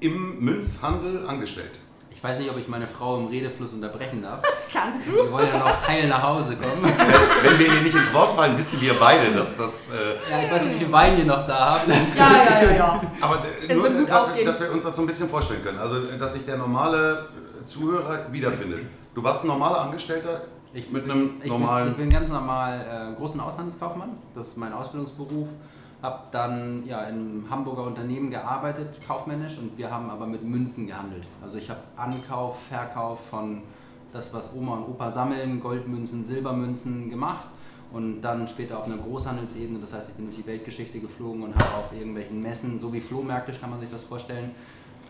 im 0.01 0.39
Münzhandel 0.39 1.27
angestellt? 1.27 1.81
Ich 2.19 2.25
weiß 2.25 2.41
nicht, 2.41 2.51
ob 2.51 2.57
ich 2.59 2.67
meine 2.67 2.89
Frau 2.89 3.17
im 3.17 3.29
Redefluss 3.29 3.75
unterbrechen 3.75 4.21
darf. 4.23 4.43
Kannst 4.73 5.07
du? 5.07 5.13
Wir 5.13 5.31
wollen 5.31 5.47
ja 5.47 5.59
noch 5.61 5.87
heil 5.87 6.09
nach 6.09 6.21
Hause 6.21 6.57
kommen. 6.57 6.83
Wenn 6.83 7.59
wir 7.61 7.71
hier 7.73 7.81
nicht 7.81 7.95
ins 7.95 8.13
Wort 8.13 8.33
fallen, 8.33 8.59
wissen 8.59 8.81
wir 8.81 8.95
beide, 8.99 9.31
dass 9.37 9.57
das. 9.57 9.91
Äh, 9.91 10.29
Ja, 10.29 10.43
ich 10.43 10.51
weiß 10.51 10.63
nicht, 10.65 10.75
wie 10.75 10.79
viel 10.85 10.91
Wein 10.93 11.17
wir 11.17 11.25
noch 11.25 11.47
da 11.47 11.79
haben. 11.79 11.89
Ja, 11.89 11.97
ja, 12.45 12.63
ja, 12.65 12.71
ja. 12.77 13.01
aber 13.21 13.37
äh, 13.37 13.69
Es 13.69 13.75
nur, 13.77 13.85
wird 13.85 13.99
gut 13.99 14.11
dass, 14.11 14.35
wir, 14.35 14.45
dass 14.45 14.61
wir 14.61 14.73
uns 14.73 14.83
das 14.83 14.97
so 14.97 15.03
ein 15.03 15.07
bisschen 15.07 15.29
vorstellen 15.29 15.63
können. 15.63 15.79
Also, 15.79 15.95
äh, 16.09 16.19
dass 16.19 16.33
sich 16.33 16.45
der 16.45 16.57
normale 16.57 17.29
äh, 17.63 17.67
Zuhörer 17.67 18.27
wiederfindet. 18.33 18.81
Du 19.15 19.23
warst 19.23 19.45
ein 19.45 19.47
normaler 19.47 19.83
Angestellter 19.83 20.41
Ich 20.75 20.91
mit 20.91 21.05
bin- 21.05 21.13
einem 21.13 21.41
ich 21.41 21.49
normalen. 21.49 21.85
Bin, 21.85 21.93
ich 21.93 21.99
bin 21.99 22.11
ganz 22.11 22.31
normal 22.31 23.15
äh, 23.17 23.23
Groß- 23.23 23.35
und 23.35 23.41
Auslandskaufmann. 23.41 24.17
Das 24.35 24.49
ist 24.49 24.57
mein 24.57 24.73
Ausbildungsberuf. 24.73 25.47
Habe 26.01 26.23
dann 26.31 26.87
ja, 26.87 27.03
in 27.03 27.15
einem 27.15 27.51
Hamburger 27.51 27.85
Unternehmen 27.85 28.31
gearbeitet, 28.31 28.95
kaufmännisch, 29.07 29.59
und 29.59 29.77
wir 29.77 29.91
haben 29.91 30.09
aber 30.11 30.27
mit 30.27 30.45
Münzen 30.45 30.87
gehandelt. 30.87 31.25
Also 31.43 31.59
ich 31.59 31.69
habe 31.69 31.81
Ankauf, 31.97 32.63
Verkauf 32.69 33.29
von 33.29 33.63
das, 34.13 34.33
was 34.33 34.55
Oma 34.55 34.77
und 34.77 34.89
Opa 34.89 35.11
sammeln, 35.11 35.61
Goldmünzen, 35.61 36.23
Silbermünzen 36.23 37.11
gemacht. 37.11 37.49
Und 37.91 38.21
dann 38.21 38.47
später 38.47 38.79
auf 38.79 38.85
einer 38.85 38.99
Großhandelsebene, 38.99 39.79
das 39.81 39.95
heißt, 39.95 40.11
ich 40.11 40.17
bin 40.17 40.27
durch 40.27 40.37
die 40.37 40.47
Weltgeschichte 40.47 41.01
geflogen 41.01 41.43
und 41.43 41.57
habe 41.57 41.75
auf 41.77 41.93
irgendwelchen 41.93 42.41
Messen, 42.41 42.79
so 42.79 42.93
wie 42.93 43.01
Flohmärkte 43.01 43.53
kann 43.53 43.71
man 43.71 43.81
sich 43.81 43.89
das 43.89 44.05
vorstellen, 44.05 44.51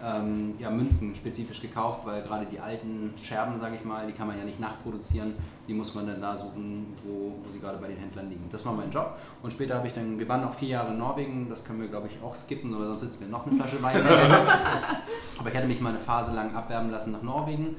ähm, 0.04 0.54
ja, 0.58 0.70
Münzen 0.70 1.14
spezifisch 1.14 1.60
gekauft, 1.60 2.00
weil 2.04 2.22
gerade 2.22 2.46
die 2.46 2.60
alten 2.60 3.12
Scherben, 3.16 3.58
sage 3.58 3.76
ich 3.76 3.84
mal, 3.84 4.06
die 4.06 4.12
kann 4.12 4.26
man 4.26 4.38
ja 4.38 4.44
nicht 4.44 4.60
nachproduzieren, 4.60 5.34
die 5.66 5.74
muss 5.74 5.94
man 5.94 6.06
dann 6.06 6.20
da 6.20 6.36
suchen, 6.36 6.94
wo, 7.04 7.32
wo 7.42 7.50
sie 7.50 7.58
gerade 7.58 7.78
bei 7.78 7.88
den 7.88 7.96
Händlern 7.96 8.28
liegen. 8.28 8.44
Das 8.50 8.64
war 8.64 8.72
mein 8.72 8.90
Job 8.90 9.18
und 9.42 9.52
später 9.52 9.74
habe 9.74 9.86
ich 9.88 9.94
dann, 9.94 10.18
wir 10.18 10.28
waren 10.28 10.44
auch 10.44 10.54
vier 10.54 10.68
Jahre 10.68 10.92
in 10.92 10.98
Norwegen, 10.98 11.48
das 11.48 11.64
können 11.64 11.80
wir 11.80 11.88
glaube 11.88 12.08
ich 12.08 12.22
auch 12.22 12.34
skippen 12.34 12.74
oder 12.74 12.86
sonst 12.86 13.00
sitzen 13.02 13.20
wir 13.20 13.28
noch 13.28 13.46
eine 13.46 13.56
Flasche 13.56 13.82
Wein. 13.82 13.96
Aber 15.38 15.48
ich 15.50 15.56
hatte 15.56 15.66
mich 15.66 15.80
mal 15.80 15.90
eine 15.90 16.00
Phase 16.00 16.32
lang 16.32 16.54
abwerben 16.54 16.90
lassen 16.90 17.12
nach 17.12 17.22
Norwegen 17.22 17.76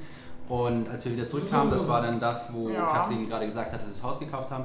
und 0.48 0.88
als 0.88 1.04
wir 1.04 1.12
wieder 1.12 1.26
zurückkamen, 1.26 1.70
das 1.70 1.86
war 1.88 2.02
dann 2.02 2.18
das, 2.18 2.52
wo 2.52 2.68
Ja. 2.68 2.86
Katrin 2.86 3.26
gerade 3.28 3.46
gesagt 3.46 3.72
hat, 3.72 3.80
dass 3.80 3.86
wir 3.86 3.92
das 3.92 4.02
Haus 4.02 4.18
gekauft 4.18 4.50
haben, 4.50 4.64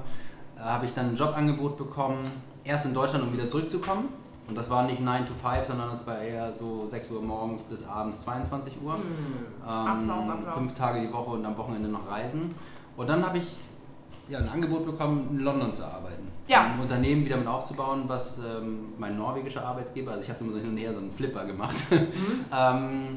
äh, 0.57 0.61
habe 0.61 0.85
ich 0.85 0.93
dann 0.93 1.09
ein 1.09 1.15
Jobangebot 1.15 1.77
bekommen, 1.77 2.17
erst 2.63 2.87
in 2.87 2.93
Deutschland, 2.93 3.23
um 3.23 3.31
wieder 3.31 3.47
zurückzukommen. 3.47 4.09
Und 4.47 4.55
das 4.55 4.69
war 4.69 4.83
nicht 4.83 5.01
9 5.01 5.25
to 5.25 5.33
5, 5.33 5.65
sondern 5.65 5.89
das 5.89 6.05
war 6.05 6.19
eher 6.19 6.53
so 6.53 6.85
6 6.85 7.11
Uhr 7.11 7.21
morgens 7.21 7.63
bis 7.63 7.85
abends 7.85 8.21
22 8.21 8.73
Uhr. 8.83 8.95
Ähm, 8.95 9.67
Applaus, 9.67 10.29
Applaus. 10.29 10.53
Fünf 10.53 10.75
Tage 10.75 11.01
die 11.01 11.11
Woche 11.11 11.31
und 11.31 11.45
am 11.45 11.57
Wochenende 11.57 11.89
noch 11.89 12.09
reisen. 12.09 12.53
Und 12.95 13.09
dann 13.09 13.25
habe 13.25 13.39
ich 13.39 13.47
ja, 14.27 14.39
ein 14.39 14.49
Angebot 14.49 14.85
bekommen, 14.85 15.29
in 15.31 15.39
London 15.39 15.73
zu 15.73 15.83
arbeiten. 15.85 16.27
Ja. 16.47 16.73
Ein 16.73 16.79
Unternehmen 16.79 17.25
wieder 17.25 17.37
mit 17.37 17.47
aufzubauen, 17.47 18.03
was 18.07 18.39
ähm, 18.39 18.93
mein 18.97 19.17
norwegischer 19.17 19.65
Arbeitgeber, 19.65 20.11
also 20.11 20.23
ich 20.23 20.29
habe 20.29 20.43
immer 20.43 20.53
so 20.53 20.59
hin 20.59 20.69
und 20.69 20.77
her 20.77 20.93
so 20.93 20.99
einen 20.99 21.11
Flipper 21.11 21.45
gemacht, 21.45 21.75
ähm, 21.91 23.09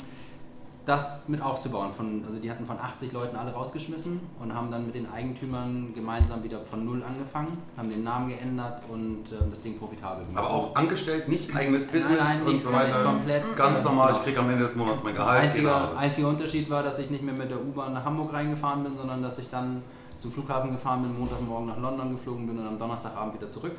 das 0.88 1.28
mit 1.28 1.42
aufzubauen. 1.42 1.92
Von, 1.92 2.24
also 2.26 2.38
die 2.38 2.50
hatten 2.50 2.64
von 2.66 2.78
80 2.78 3.12
Leuten 3.12 3.36
alle 3.36 3.52
rausgeschmissen 3.52 4.20
und 4.40 4.54
haben 4.54 4.70
dann 4.70 4.86
mit 4.86 4.94
den 4.94 5.10
Eigentümern 5.10 5.92
gemeinsam 5.94 6.42
wieder 6.42 6.64
von 6.64 6.84
Null 6.84 7.04
angefangen, 7.04 7.58
haben 7.76 7.90
den 7.90 8.02
Namen 8.02 8.30
geändert 8.30 8.82
und 8.88 9.30
ähm, 9.32 9.50
das 9.50 9.60
Ding 9.60 9.78
profitabel 9.78 10.24
gemacht. 10.24 10.42
Aber 10.42 10.50
auch 10.50 10.74
angestellt, 10.74 11.28
nicht 11.28 11.54
eigenes 11.54 11.86
Business 11.86 12.18
nein, 12.18 12.42
und 12.46 12.52
nicht, 12.54 12.64
so 12.64 12.72
weiter. 12.72 13.04
komplett. 13.04 13.56
Ganz 13.56 13.84
normal, 13.84 14.08
genau. 14.08 14.18
ich 14.18 14.24
kriege 14.24 14.40
am 14.40 14.48
Ende 14.48 14.62
des 14.62 14.76
Monats 14.76 15.02
mein 15.04 15.14
Gehalt. 15.14 15.42
Einziger, 15.42 15.82
Hause. 15.82 15.96
einziger 15.98 16.28
Unterschied 16.28 16.70
war, 16.70 16.82
dass 16.82 16.98
ich 16.98 17.10
nicht 17.10 17.22
mehr 17.22 17.34
mit 17.34 17.50
der 17.50 17.60
U-Bahn 17.60 17.92
nach 17.92 18.04
Hamburg 18.04 18.32
reingefahren 18.32 18.82
bin, 18.82 18.96
sondern 18.96 19.22
dass 19.22 19.38
ich 19.38 19.50
dann 19.50 19.82
zum 20.16 20.32
Flughafen 20.32 20.72
gefahren 20.72 21.02
bin, 21.02 21.18
Montagmorgen 21.18 21.68
nach 21.68 21.78
London 21.78 22.10
geflogen 22.12 22.46
bin 22.46 22.58
und 22.58 22.66
am 22.66 22.78
Donnerstagabend 22.78 23.34
wieder 23.34 23.48
zurück. 23.48 23.72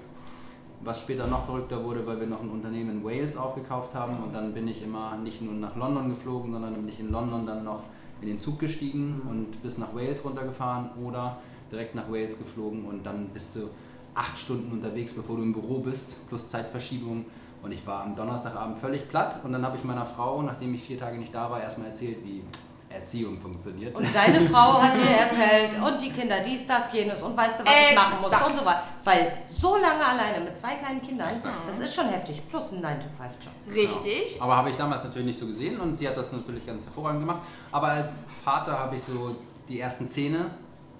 Was 0.81 1.01
später 1.01 1.27
noch 1.27 1.45
verrückter 1.45 1.83
wurde, 1.83 2.07
weil 2.07 2.19
wir 2.21 2.27
noch 2.27 2.41
ein 2.41 2.49
Unternehmen 2.49 2.89
in 2.89 3.03
Wales 3.03 3.35
aufgekauft 3.35 3.93
haben 3.93 4.23
und 4.23 4.33
dann 4.33 4.53
bin 4.53 4.67
ich 4.67 4.81
immer 4.81 5.17
nicht 5.17 5.41
nur 5.41 5.53
nach 5.53 5.75
London 5.75 6.09
geflogen, 6.09 6.53
sondern 6.53 6.73
bin 6.73 6.87
ich 6.87 6.99
in 6.99 7.11
London 7.11 7.45
dann 7.45 7.65
noch 7.65 7.83
in 8.21 8.27
den 8.27 8.39
Zug 8.39 8.59
gestiegen 8.59 9.21
und 9.29 9.61
bis 9.61 9.77
nach 9.77 9.93
Wales 9.93 10.23
runtergefahren 10.23 10.91
oder 11.03 11.37
direkt 11.71 11.95
nach 11.95 12.09
Wales 12.09 12.37
geflogen 12.37 12.85
und 12.85 13.05
dann 13.05 13.27
bist 13.29 13.55
du 13.55 13.69
acht 14.13 14.37
Stunden 14.37 14.71
unterwegs, 14.71 15.13
bevor 15.13 15.37
du 15.37 15.43
im 15.43 15.53
Büro 15.53 15.79
bist, 15.79 16.27
plus 16.27 16.49
Zeitverschiebung. 16.49 17.25
Und 17.61 17.73
ich 17.73 17.85
war 17.85 18.03
am 18.03 18.15
Donnerstagabend 18.15 18.77
völlig 18.77 19.09
platt 19.09 19.41
und 19.43 19.51
dann 19.51 19.65
habe 19.65 19.75
ich 19.75 19.83
meiner 19.83 20.05
Frau, 20.05 20.41
nachdem 20.41 20.73
ich 20.73 20.83
vier 20.83 20.97
Tage 20.97 21.17
nicht 21.17 21.35
da 21.35 21.51
war, 21.51 21.61
erstmal 21.61 21.87
erzählt, 21.87 22.17
wie 22.23 22.41
Erziehung 22.89 23.37
funktioniert. 23.37 23.95
Und 23.95 24.07
deine 24.13 24.41
Frau 24.49 24.81
hat 24.81 24.95
dir 24.95 25.09
erzählt, 25.09 25.81
und 25.81 26.01
die 26.01 26.09
Kinder 26.11 26.37
dies, 26.43 26.65
das, 26.65 26.91
jenes, 26.91 27.21
und 27.21 27.37
weißt 27.37 27.59
du, 27.59 27.65
was 27.65 27.71
ich 27.89 27.95
machen 27.95 28.17
muss 28.21 28.31
Exakt. 28.31 28.49
und 28.49 28.59
so 28.59 28.65
weiter. 28.65 28.83
Weil 29.03 29.31
so 29.49 29.77
lange 29.77 30.05
alleine 30.05 30.43
mit 30.43 30.57
zwei 30.57 30.75
kleinen 30.75 31.01
Kindern, 31.01 31.35
Exakt. 31.35 31.55
das 31.67 31.79
ist 31.79 31.93
schon 31.93 32.09
heftig. 32.09 32.41
Plus 32.49 32.71
ein 32.71 32.83
9-to-5-Job. 32.83 33.75
Richtig. 33.75 34.41
Aber 34.41 34.55
habe 34.57 34.69
ich 34.71 34.75
damals 34.75 35.03
natürlich 35.03 35.27
nicht 35.27 35.39
so 35.39 35.45
gesehen 35.47 35.79
und 35.79 35.95
sie 35.97 36.07
hat 36.07 36.17
das 36.17 36.31
natürlich 36.31 36.65
ganz 36.65 36.85
hervorragend 36.85 37.21
gemacht. 37.21 37.41
Aber 37.71 37.87
als 37.89 38.23
Vater 38.43 38.77
habe 38.77 38.95
ich 38.95 39.03
so 39.03 39.35
die 39.67 39.79
ersten 39.79 40.09
Zähne 40.09 40.51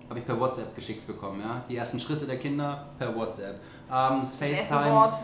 habe 0.09 0.19
ich 0.19 0.25
per 0.25 0.39
WhatsApp 0.39 0.75
geschickt 0.75 1.05
bekommen. 1.05 1.39
Ja? 1.39 1.63
Die 1.69 1.75
ersten 1.77 1.99
Schritte 1.99 2.25
der 2.25 2.39
Kinder 2.39 2.87
per 2.97 3.15
WhatsApp. 3.15 3.59
Abends 3.89 4.37
Das 4.39 4.49
erste 4.49 4.65
FaceTime. 4.73 4.95
Wort. 4.95 5.15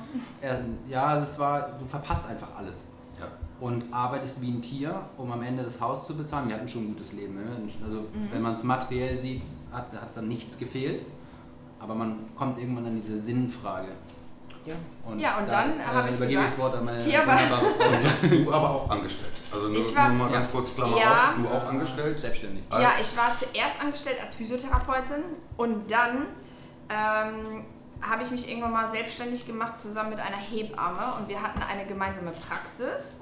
Äh, 0.42 0.58
Ja, 0.88 1.16
das 1.16 1.40
war, 1.40 1.72
du 1.80 1.86
verpasst 1.86 2.28
einfach 2.30 2.50
alles. 2.56 2.86
Und 3.60 3.86
arbeitest 3.94 4.42
wie 4.42 4.52
ein 4.52 4.62
Tier, 4.62 5.02
um 5.18 5.32
am 5.32 5.42
Ende 5.42 5.64
das 5.64 5.80
Haus 5.80 6.06
zu 6.06 6.16
bezahlen. 6.18 6.50
Wir 6.50 6.56
hatten 6.56 6.68
schon 6.68 6.84
ein 6.84 6.88
gutes 6.90 7.14
Leben. 7.14 7.36
Ne? 7.36 7.42
Also 7.84 8.00
Mhm. 8.00 8.28
wenn 8.32 8.42
man 8.42 8.54
es 8.54 8.64
materiell 8.64 9.16
sieht, 9.16 9.42
hat 9.72 9.88
es 10.10 10.16
dann 10.16 10.28
nichts 10.28 10.58
gefehlt. 10.58 11.04
Aber 11.80 11.96
man 11.96 12.18
kommt 12.38 12.60
irgendwann 12.60 12.86
an 12.88 12.96
diese 12.96 13.18
Sinnfrage. 13.18 13.90
Ja. 14.66 14.74
Und 15.06 15.20
Ja, 15.20 15.38
und 15.38 15.48
da, 15.48 15.62
dann 15.68 15.80
äh, 15.80 15.84
habe 15.84 16.10
ich 16.10 16.16
übergebe 16.18 16.42
ich 16.42 16.46
das 16.48 16.56
gesagt- 16.56 16.74
Wort 16.74 16.76
an 16.80 16.86
meine 16.86 17.08
Ja. 17.10 17.24
Du 18.30 18.52
aber 18.52 18.70
auch 18.72 18.90
angestellt. 18.90 19.32
Also 19.54 19.68
nur, 19.68 19.78
Ich 19.78 19.96
war- 19.96 20.10
nur 20.10 20.18
mal 20.26 20.32
ganz 20.32 20.48
Ja. 20.48 20.52
kurz 20.52 20.74
Klammer 20.76 20.98
Ja. 20.98 21.12
auf, 21.12 21.36
du 21.38 21.48
auch 21.48 21.70
angestellt. 21.70 22.20
Selbstständig. 22.20 22.64
Ja, 22.72 22.92
ich 23.00 23.16
war 23.16 23.34
zuerst 23.34 23.80
angestellt 23.80 24.18
als 24.24 24.34
Physiotherapeutin 24.34 25.24
und 25.58 25.90
dann 25.92 26.26
ähm, 26.90 27.66
habe 28.02 28.24
ich 28.24 28.32
mich 28.32 28.50
irgendwann 28.50 28.74
mal 28.74 28.92
selbstständig 28.92 29.46
gemacht 29.48 29.78
zusammen 29.78 30.12
mit 30.12 30.20
einer 30.20 30.38
Hebamme 30.38 31.16
und 31.18 31.28
wir 31.28 31.42
hatten 31.42 31.62
eine 31.62 31.86
gemeinsame 31.86 32.32
Praxis. 32.32 33.16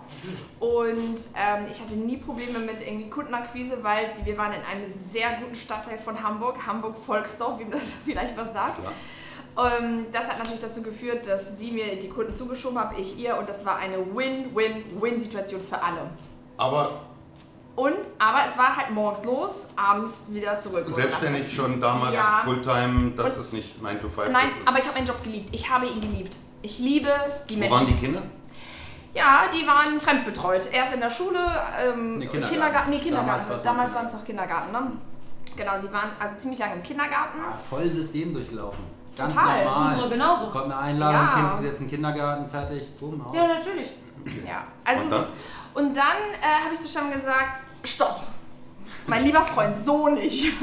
Und 0.59 1.19
ähm, 1.35 1.65
ich 1.71 1.81
hatte 1.81 1.95
nie 1.95 2.17
Probleme 2.17 2.59
mit 2.59 2.81
irgendwie 2.81 3.09
Kundenakquise, 3.09 3.83
weil 3.83 4.13
wir 4.23 4.37
waren 4.37 4.53
in 4.53 4.61
einem 4.61 4.85
sehr 4.85 5.37
guten 5.39 5.55
Stadtteil 5.55 5.97
von 5.97 6.21
Hamburg, 6.21 6.65
Hamburg-Volksdorf, 6.65 7.59
wie 7.59 7.63
man 7.63 7.73
das 7.73 7.93
vielleicht 8.05 8.35
was 8.37 8.53
sagt. 8.53 8.79
Ähm, 9.55 10.07
das 10.11 10.27
hat 10.27 10.39
natürlich 10.39 10.61
dazu 10.61 10.81
geführt, 10.81 11.27
dass 11.27 11.59
sie 11.59 11.71
mir 11.71 11.97
die 11.99 12.09
Kunden 12.09 12.33
zugeschoben 12.33 12.79
hat, 12.79 12.97
ich 12.97 13.17
ihr 13.17 13.37
und 13.37 13.47
das 13.47 13.65
war 13.65 13.77
eine 13.77 13.97
Win-Win-Win-Situation 13.97 15.61
für 15.61 15.81
alle. 15.81 16.09
Aber 16.57 17.02
Und, 17.75 17.95
aber 18.19 18.41
es 18.47 18.55
war 18.57 18.75
halt 18.77 18.91
morgens 18.91 19.25
los, 19.25 19.67
abends 19.75 20.25
wieder 20.29 20.59
zurück. 20.59 20.85
selbstständig 20.87 21.51
schon 21.51 21.81
damals, 21.81 22.13
Ja. 22.13 22.41
Fulltime, 22.43 23.11
das 23.17 23.33
Und- 23.35 23.41
ist 23.41 23.53
nicht 23.53 23.81
9 23.81 23.99
to 23.99 24.09
5. 24.09 24.31
Nein, 24.31 24.45
aber 24.65 24.77
ich 24.77 24.83
habe 24.85 24.93
meinen 24.95 25.07
Job 25.07 25.23
geliebt. 25.23 25.49
Ich 25.51 25.67
habe 25.69 25.87
ihn 25.87 25.99
geliebt. 25.99 26.35
Ich 26.61 26.77
liebe 26.77 27.09
die 27.49 27.55
Wo 27.55 27.59
Menschen. 27.61 27.75
waren 27.77 27.87
die 27.87 27.93
Kinder? 27.95 28.21
Ja, 29.15 29.43
die 29.53 29.65
waren 29.67 29.99
fremdbetreut. 29.99 30.71
Erst 30.71 30.93
in 30.93 30.99
der 30.99 31.09
Schule, 31.09 31.39
ähm, 31.83 32.17
Nee, 32.17 32.25
Kindergarten. 32.27 32.53
Kindergarten. 32.53 32.89
Nee, 32.91 32.99
Kindergarten. 32.99 33.45
Damals 33.63 33.93
waren 33.93 34.05
es 34.07 34.13
noch 34.13 34.25
Kindergarten, 34.25 34.71
ne? 34.71 34.91
Genau, 35.55 35.71
sie 35.79 35.91
waren 35.93 36.09
also 36.19 36.35
ziemlich 36.37 36.59
lange 36.59 36.75
im 36.75 36.83
Kindergarten. 36.83 37.39
Ah, 37.43 37.53
voll 37.69 37.89
System 37.91 38.33
durchlaufen. 38.33 38.83
Ganz 39.15 39.33
Total. 39.33 39.65
normal. 39.65 39.93
Unsere 39.93 40.09
genauso. 40.09 40.45
Kommt 40.47 40.65
eine 40.65 40.77
Einladung, 40.77 41.21
Ja. 41.21 41.33
Kind 41.35 41.53
ist 41.53 41.63
jetzt 41.63 41.81
im 41.81 41.87
Kindergarten, 41.87 42.47
fertig, 42.49 42.95
bumm, 42.99 43.23
aus. 43.23 43.35
Ja, 43.35 43.43
natürlich. 43.47 43.91
Ja, 44.47 44.63
also 44.83 45.03
Und 45.03 45.09
so, 45.09 45.15
dann? 45.17 45.25
Und 45.73 45.95
dann 45.95 46.17
äh, 46.41 46.63
habe 46.63 46.73
ich 46.73 46.79
zu 46.79 46.87
Stamm 46.87 47.11
gesagt, 47.11 47.61
stopp, 47.83 48.21
mein 49.07 49.23
lieber 49.23 49.45
Freund, 49.45 49.77
so 49.77 50.07
nicht. 50.07 50.53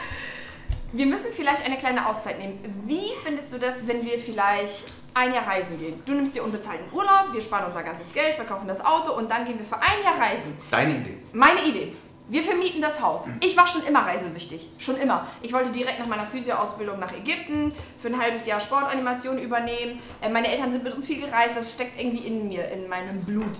wir 0.92 1.06
müssen 1.06 1.26
vielleicht 1.34 1.64
eine 1.64 1.78
kleine 1.78 2.06
Auszeit 2.06 2.38
nehmen. 2.38 2.58
Wie 2.86 3.10
findest 3.24 3.52
du 3.52 3.58
das, 3.58 3.86
wenn 3.86 4.04
wir 4.04 4.18
vielleicht 4.18 4.84
ein 5.14 5.34
Jahr 5.34 5.46
reisen 5.46 5.78
gehen? 5.78 6.02
Du 6.06 6.12
nimmst 6.12 6.34
dir 6.34 6.42
unbezahlten 6.42 6.86
Urlaub, 6.92 7.32
wir 7.32 7.40
sparen 7.40 7.66
unser 7.66 7.82
ganzes 7.82 8.12
Geld, 8.12 8.34
verkaufen 8.36 8.66
das 8.68 8.84
Auto 8.84 9.12
und 9.12 9.30
dann 9.30 9.44
gehen 9.44 9.58
wir 9.58 9.66
für 9.66 9.76
ein 9.76 10.02
Jahr 10.04 10.18
reisen. 10.18 10.56
Deine 10.70 10.96
Idee. 10.96 11.18
Meine 11.32 11.62
Idee. 11.64 11.96
Wir 12.28 12.44
vermieten 12.44 12.80
das 12.80 13.02
Haus. 13.02 13.24
Ich 13.40 13.56
war 13.56 13.66
schon 13.66 13.82
immer 13.82 14.06
reisesüchtig. 14.06 14.68
Schon 14.78 14.96
immer. 14.98 15.26
Ich 15.42 15.52
wollte 15.52 15.70
direkt 15.70 15.98
nach 15.98 16.06
meiner 16.06 16.26
Physio-Ausbildung 16.26 17.00
nach 17.00 17.12
Ägypten, 17.12 17.72
für 18.00 18.06
ein 18.06 18.20
halbes 18.20 18.46
Jahr 18.46 18.60
Sportanimation 18.60 19.36
übernehmen. 19.36 19.98
Äh, 20.20 20.28
Meine 20.28 20.46
Eltern 20.48 20.70
sind 20.70 20.84
mit 20.84 20.94
uns 20.94 21.06
viel 21.06 21.20
gereist. 21.20 21.56
Das 21.56 21.74
steckt 21.74 22.00
irgendwie 22.00 22.24
in 22.24 22.46
mir, 22.46 22.68
in 22.70 22.88
meinem 22.88 23.24
Blut. 23.24 23.50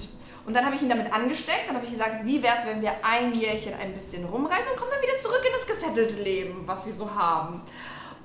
Und 0.46 0.54
dann 0.54 0.64
habe 0.64 0.74
ich 0.74 0.82
ihn 0.82 0.88
damit 0.88 1.12
angesteckt. 1.12 1.68
Dann 1.68 1.76
habe 1.76 1.84
ich 1.84 1.92
gesagt, 1.92 2.24
wie 2.24 2.42
wäre 2.42 2.56
es, 2.58 2.66
wenn 2.66 2.80
wir 2.80 2.92
ein 3.02 3.32
Jährchen 3.34 3.74
ein 3.74 3.92
bisschen 3.94 4.24
rumreisen 4.24 4.72
und 4.72 4.78
kommen 4.78 4.90
dann 4.90 5.02
wieder 5.02 5.18
zurück 5.20 5.42
in 5.46 5.52
das 5.52 5.66
gesettelte 5.66 6.22
Leben, 6.22 6.62
was 6.66 6.86
wir 6.86 6.92
so 6.92 7.14
haben. 7.14 7.62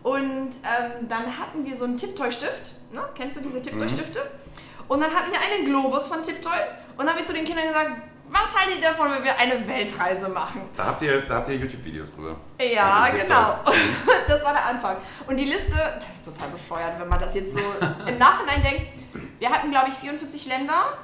Und 0.04 0.52
ähm, 0.64 1.10
dann 1.10 1.38
hatten 1.38 1.66
wir 1.66 1.76
so 1.76 1.86
einen 1.86 1.98
Tipptoy-Stift. 1.98 2.72
Ne? 2.92 3.02
Kennst 3.16 3.38
du 3.38 3.42
diese 3.42 3.62
Tipptoy-Stifte? 3.62 4.22
Und 4.88 5.02
dann 5.02 5.12
hatten 5.12 5.32
wir 5.32 5.40
einen 5.40 5.66
Globus 5.66 6.06
von 6.06 6.22
Tipptoy. 6.22 6.60
Und 6.96 7.00
dann 7.00 7.10
haben 7.10 7.18
wir 7.18 7.26
zu 7.26 7.34
den 7.34 7.44
Kindern 7.44 7.68
gesagt, 7.68 7.92
was 8.30 8.54
haltet 8.56 8.78
ihr 8.78 8.90
davon, 8.90 9.12
wenn 9.12 9.24
wir 9.24 9.38
eine 9.38 9.68
Weltreise 9.68 10.30
machen? 10.30 10.62
Da 10.76 10.86
habt 10.86 11.02
ihr, 11.02 11.22
da 11.22 11.36
habt 11.36 11.50
ihr 11.50 11.56
YouTube-Videos 11.56 12.16
drüber. 12.16 12.36
Ja, 12.60 13.08
genau. 13.10 13.56
Tipptoy. 13.66 13.76
Das 14.28 14.44
war 14.44 14.54
der 14.54 14.66
Anfang. 14.66 14.98
Und 15.28 15.38
die 15.40 15.46
Liste, 15.46 15.74
das 15.74 16.06
ist 16.06 16.26
total 16.26 16.50
bescheuert, 16.50 17.00
wenn 17.00 17.08
man 17.08 17.20
das 17.20 17.36
jetzt 17.36 17.54
so 17.54 17.60
im 18.08 18.18
Nachhinein 18.18 18.62
denkt. 18.62 18.88
Wir 19.40 19.50
hatten, 19.50 19.72
glaube 19.72 19.90
ich, 19.90 19.96
44 19.96 20.46
Länder 20.48 20.98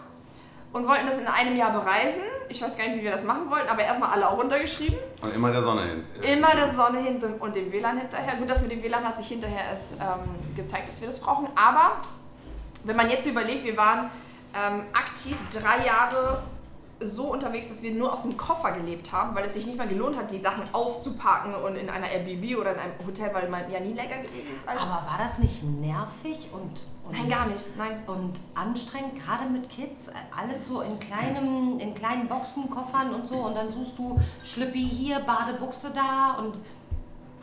und 0.74 0.88
wollten 0.88 1.06
das 1.06 1.18
in 1.18 1.28
einem 1.28 1.56
Jahr 1.56 1.72
bereisen. 1.72 2.22
Ich 2.50 2.62
weiß 2.62 2.78
gar 2.78 2.88
nicht, 2.88 3.00
wie 3.00 3.04
wir 3.04 3.12
das 3.12 3.24
machen 3.24 3.50
wollten, 3.50 3.68
aber 3.70 3.84
erstmal 3.84 4.12
alle 4.12 4.30
auch 4.30 4.38
runtergeschrieben. 4.38 4.98
Und 5.22 5.36
immer 5.36 5.52
der 5.52 5.62
Sonne 5.62 5.82
hin. 5.84 6.06
Immer 6.22 6.52
der 6.52 6.74
Sonne 6.74 7.00
hinten 7.00 7.34
und 7.34 7.56
dem 7.56 7.72
WLAN 7.72 8.00
hinterher. 8.00 8.36
Gut, 8.36 8.50
das 8.50 8.62
mit 8.62 8.72
dem 8.72 8.84
WLAN 8.84 9.06
hat 9.06 9.18
sich 9.18 9.28
hinterher 9.28 9.66
erst 9.72 9.94
ähm, 9.94 10.56
gezeigt, 10.56 10.90
dass 10.90 11.02
wir 11.02 11.08
das 11.08 11.20
brauchen. 11.20 11.48
Aber 11.56 11.98
wenn 12.84 12.96
man 12.96 13.10
jetzt 13.10 13.26
überlegt, 13.26 13.64
wir 13.64 13.76
waren 13.78 14.10
ähm, 14.54 14.84
aktiv 14.94 15.36
drei 15.52 15.86
Jahre 15.86 16.42
so 17.04 17.32
unterwegs, 17.32 17.70
dass 17.70 17.82
wir 17.82 17.92
nur 17.94 18.12
aus 18.14 18.24
dem 18.24 18.38
Koffer 18.38 18.72
gelebt 18.72 19.12
haben, 19.12 19.36
weil 19.36 19.46
es 19.46 19.54
sich 19.54 19.66
nicht 19.66 19.78
mal 19.78 19.88
gelohnt 19.88 20.18
hat, 20.18 20.32
die 20.32 20.40
Sachen 20.40 20.64
auszupacken 20.74 21.56
und 21.56 21.76
in 21.76 21.90
einer 21.90 22.10
Airbnb 22.10 22.58
oder 22.60 22.74
in 22.74 22.80
einem 22.80 22.94
Hotel, 23.06 23.34
weil 23.34 23.50
man 23.50 23.70
ja 23.72 23.80
nie 23.80 23.94
lecker 23.94 24.20
gewesen 24.20 24.54
ist. 24.54 24.68
Als 24.68 24.82
Aber 24.82 25.06
war 25.06 25.18
das 25.18 25.40
nicht 25.40 25.64
nervig 25.64 26.50
und, 26.52 26.88
und 27.06 27.12
Nein, 27.12 27.30
gar 27.30 27.48
nicht. 27.48 27.78
Nein. 27.78 28.04
Und 28.08 28.40
anstrengend, 28.56 29.16
gerade 29.16 29.50
mit 29.50 29.70
Kids, 29.70 30.10
alles 30.38 30.68
so 30.68 30.82
in 30.82 31.00
kleinem, 31.00 31.80
in 31.80 31.94
kleinen 31.94 32.28
Boxen, 32.28 32.70
Koffern 32.70 33.14
und 33.14 33.28
so 33.28 33.36
und 33.36 33.56
dann 33.56 33.72
suchst 33.72 33.98
du 33.98 34.20
Schlippi 34.44 34.84
hier, 34.84 35.20
Badebuchse 35.20 35.92
da 35.94 36.38
und 36.40 36.56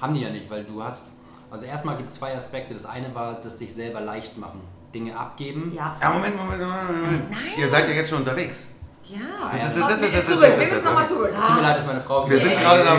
Haben 0.00 0.14
die 0.14 0.20
ja 0.20 0.30
nicht, 0.30 0.48
weil 0.50 0.64
du 0.64 0.82
hast. 0.82 1.06
Also 1.50 1.66
erstmal 1.66 1.96
gibt 1.96 2.12
es 2.12 2.18
zwei 2.18 2.36
Aspekte. 2.36 2.74
Das 2.74 2.84
eine 2.86 3.14
war 3.14 3.34
das 3.34 3.58
sich 3.58 3.72
selber 3.74 4.00
leicht 4.00 4.36
machen. 4.36 4.60
Dinge 4.94 5.18
abgeben. 5.18 5.72
ja. 5.74 5.96
Ja, 6.00 6.10
Moment, 6.10 6.36
Moment, 6.36 6.62
Moment. 6.62 7.04
Moment. 7.04 7.36
Ihr 7.58 7.68
seid 7.68 7.88
ja 7.88 7.94
jetzt 7.94 8.08
schon 8.08 8.18
unterwegs. 8.18 8.74
Ja. 9.10 10.22
Zurück, 10.26 10.52
wir 10.58 10.66
müssen 10.66 10.84
nochmal 10.84 11.08
zurück. 11.08 11.32
Tut 11.34 11.56
mir 11.56 11.62
leid, 11.62 11.78
dass 11.78 11.86
meine 11.86 12.00
Frau 12.00 12.28
Wir 12.28 12.38
sind 12.38 12.58
gerade 12.58 12.84
da. 12.84 12.96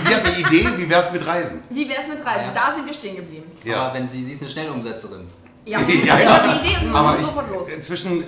Sie 0.00 0.14
hat 0.14 0.24
eine 0.24 0.38
Idee, 0.38 0.68
wie 0.76 0.88
wär's 0.88 1.10
mit 1.12 1.26
Reisen? 1.26 1.62
Wie 1.70 1.88
wäre 1.88 2.00
es 2.00 2.08
mit 2.08 2.24
Reisen? 2.24 2.44
Ja. 2.54 2.68
Da 2.68 2.74
sind 2.74 2.86
wir 2.86 2.92
stehen 2.94 3.16
geblieben. 3.16 3.50
Ja. 3.64 3.82
Aber 3.86 3.94
wenn 3.94 4.08
sie, 4.08 4.24
sie 4.24 4.32
ist 4.32 4.42
eine 4.42 4.50
Schnellumsetzerin. 4.50 5.26
Ja, 5.66 5.80
Ja, 5.80 5.86
ich 5.86 6.04
ja. 6.04 6.16
habe 6.30 6.48
eine 6.50 6.60
Idee 6.60 6.76
und 6.80 6.92
wir 6.92 6.94
Aber 6.94 7.16
ich, 7.18 7.26
sofort 7.26 7.50
los. 7.52 7.66
zwischen 7.82 8.22
äh, 8.22 8.24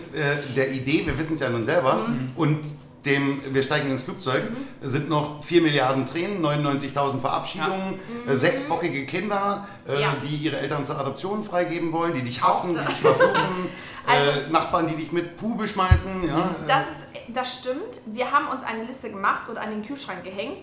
der 0.56 0.70
Idee, 0.72 1.06
wir 1.06 1.16
wissen 1.18 1.34
es 1.34 1.40
ja 1.40 1.49
nun 1.49 1.64
selber, 1.64 2.06
und 2.37 2.58
dem, 3.04 3.42
wir 3.54 3.62
steigen 3.62 3.90
ins 3.90 4.02
Flugzeug, 4.02 4.42
sind 4.83 5.09
noch 5.09 5.42
4 5.42 5.62
Milliarden 5.62 6.04
Tränen, 6.07 6.42
99.000 6.45 7.19
Verabschiedungen, 7.21 7.99
äh, 8.28 8.35
sechs 8.35 8.64
bockige 8.64 9.07
Kinder, 9.07 9.66
äh, 9.88 10.00
Ja. 10.00 10.16
die 10.23 10.37
ihre 10.37 10.59
Eltern 10.59 10.85
zur 10.85 10.99
Adoption 10.99 11.42
freigeben 11.42 11.92
wollen, 11.92 12.12
die 12.14 12.23
dich 12.23 12.42
hassen, 12.42 12.75
die 12.75 12.85
dich 12.85 12.97
verfluchen, 13.00 13.69
Also- 14.07 14.30
äh, 14.30 14.50
Nachbarn, 14.50 14.88
die 14.88 14.97
dich 14.97 15.12
mit 15.12 15.37
Puh 15.37 15.57
beschmeißen. 15.57 16.26
Ja, 16.28 16.38
äh, 16.38 16.69
Das, 16.69 16.83
ist, 16.83 16.99
das 17.28 17.54
stimmt. 17.61 18.00
Wir 18.07 18.30
haben 18.33 18.49
uns 18.49 18.64
eine 18.64 18.85
Liste 18.85 19.11
gemacht 19.11 19.49
und 19.49 19.57
an 19.59 19.71
den 19.71 19.83
Kühlschrank 19.83 20.23
gehängt. 20.25 20.59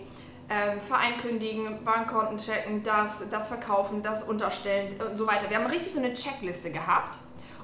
Ähm, 0.50 0.80
Verein 0.80 1.18
kündigen, 1.20 1.84
Bankkonten 1.84 2.38
checken, 2.38 2.82
das, 2.82 3.28
das 3.30 3.48
verkaufen, 3.48 4.02
das 4.02 4.22
unterstellen 4.22 4.94
und 5.10 5.16
so 5.18 5.26
weiter. 5.26 5.50
Wir 5.50 5.58
haben 5.58 5.66
richtig 5.66 5.92
so 5.92 5.98
eine 5.98 6.14
Checkliste 6.14 6.70
gehabt, 6.70 7.18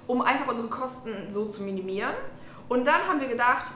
um 0.07 0.21
einfach 0.21 0.49
unsere 0.49 0.69
Kosten 0.69 1.11
so 1.31 1.47
zu 1.47 1.63
minimieren. 1.63 2.13
Und 2.69 2.87
dann 2.87 3.01
haben 3.09 3.21
wir 3.23 3.29
gedacht, 3.29 3.67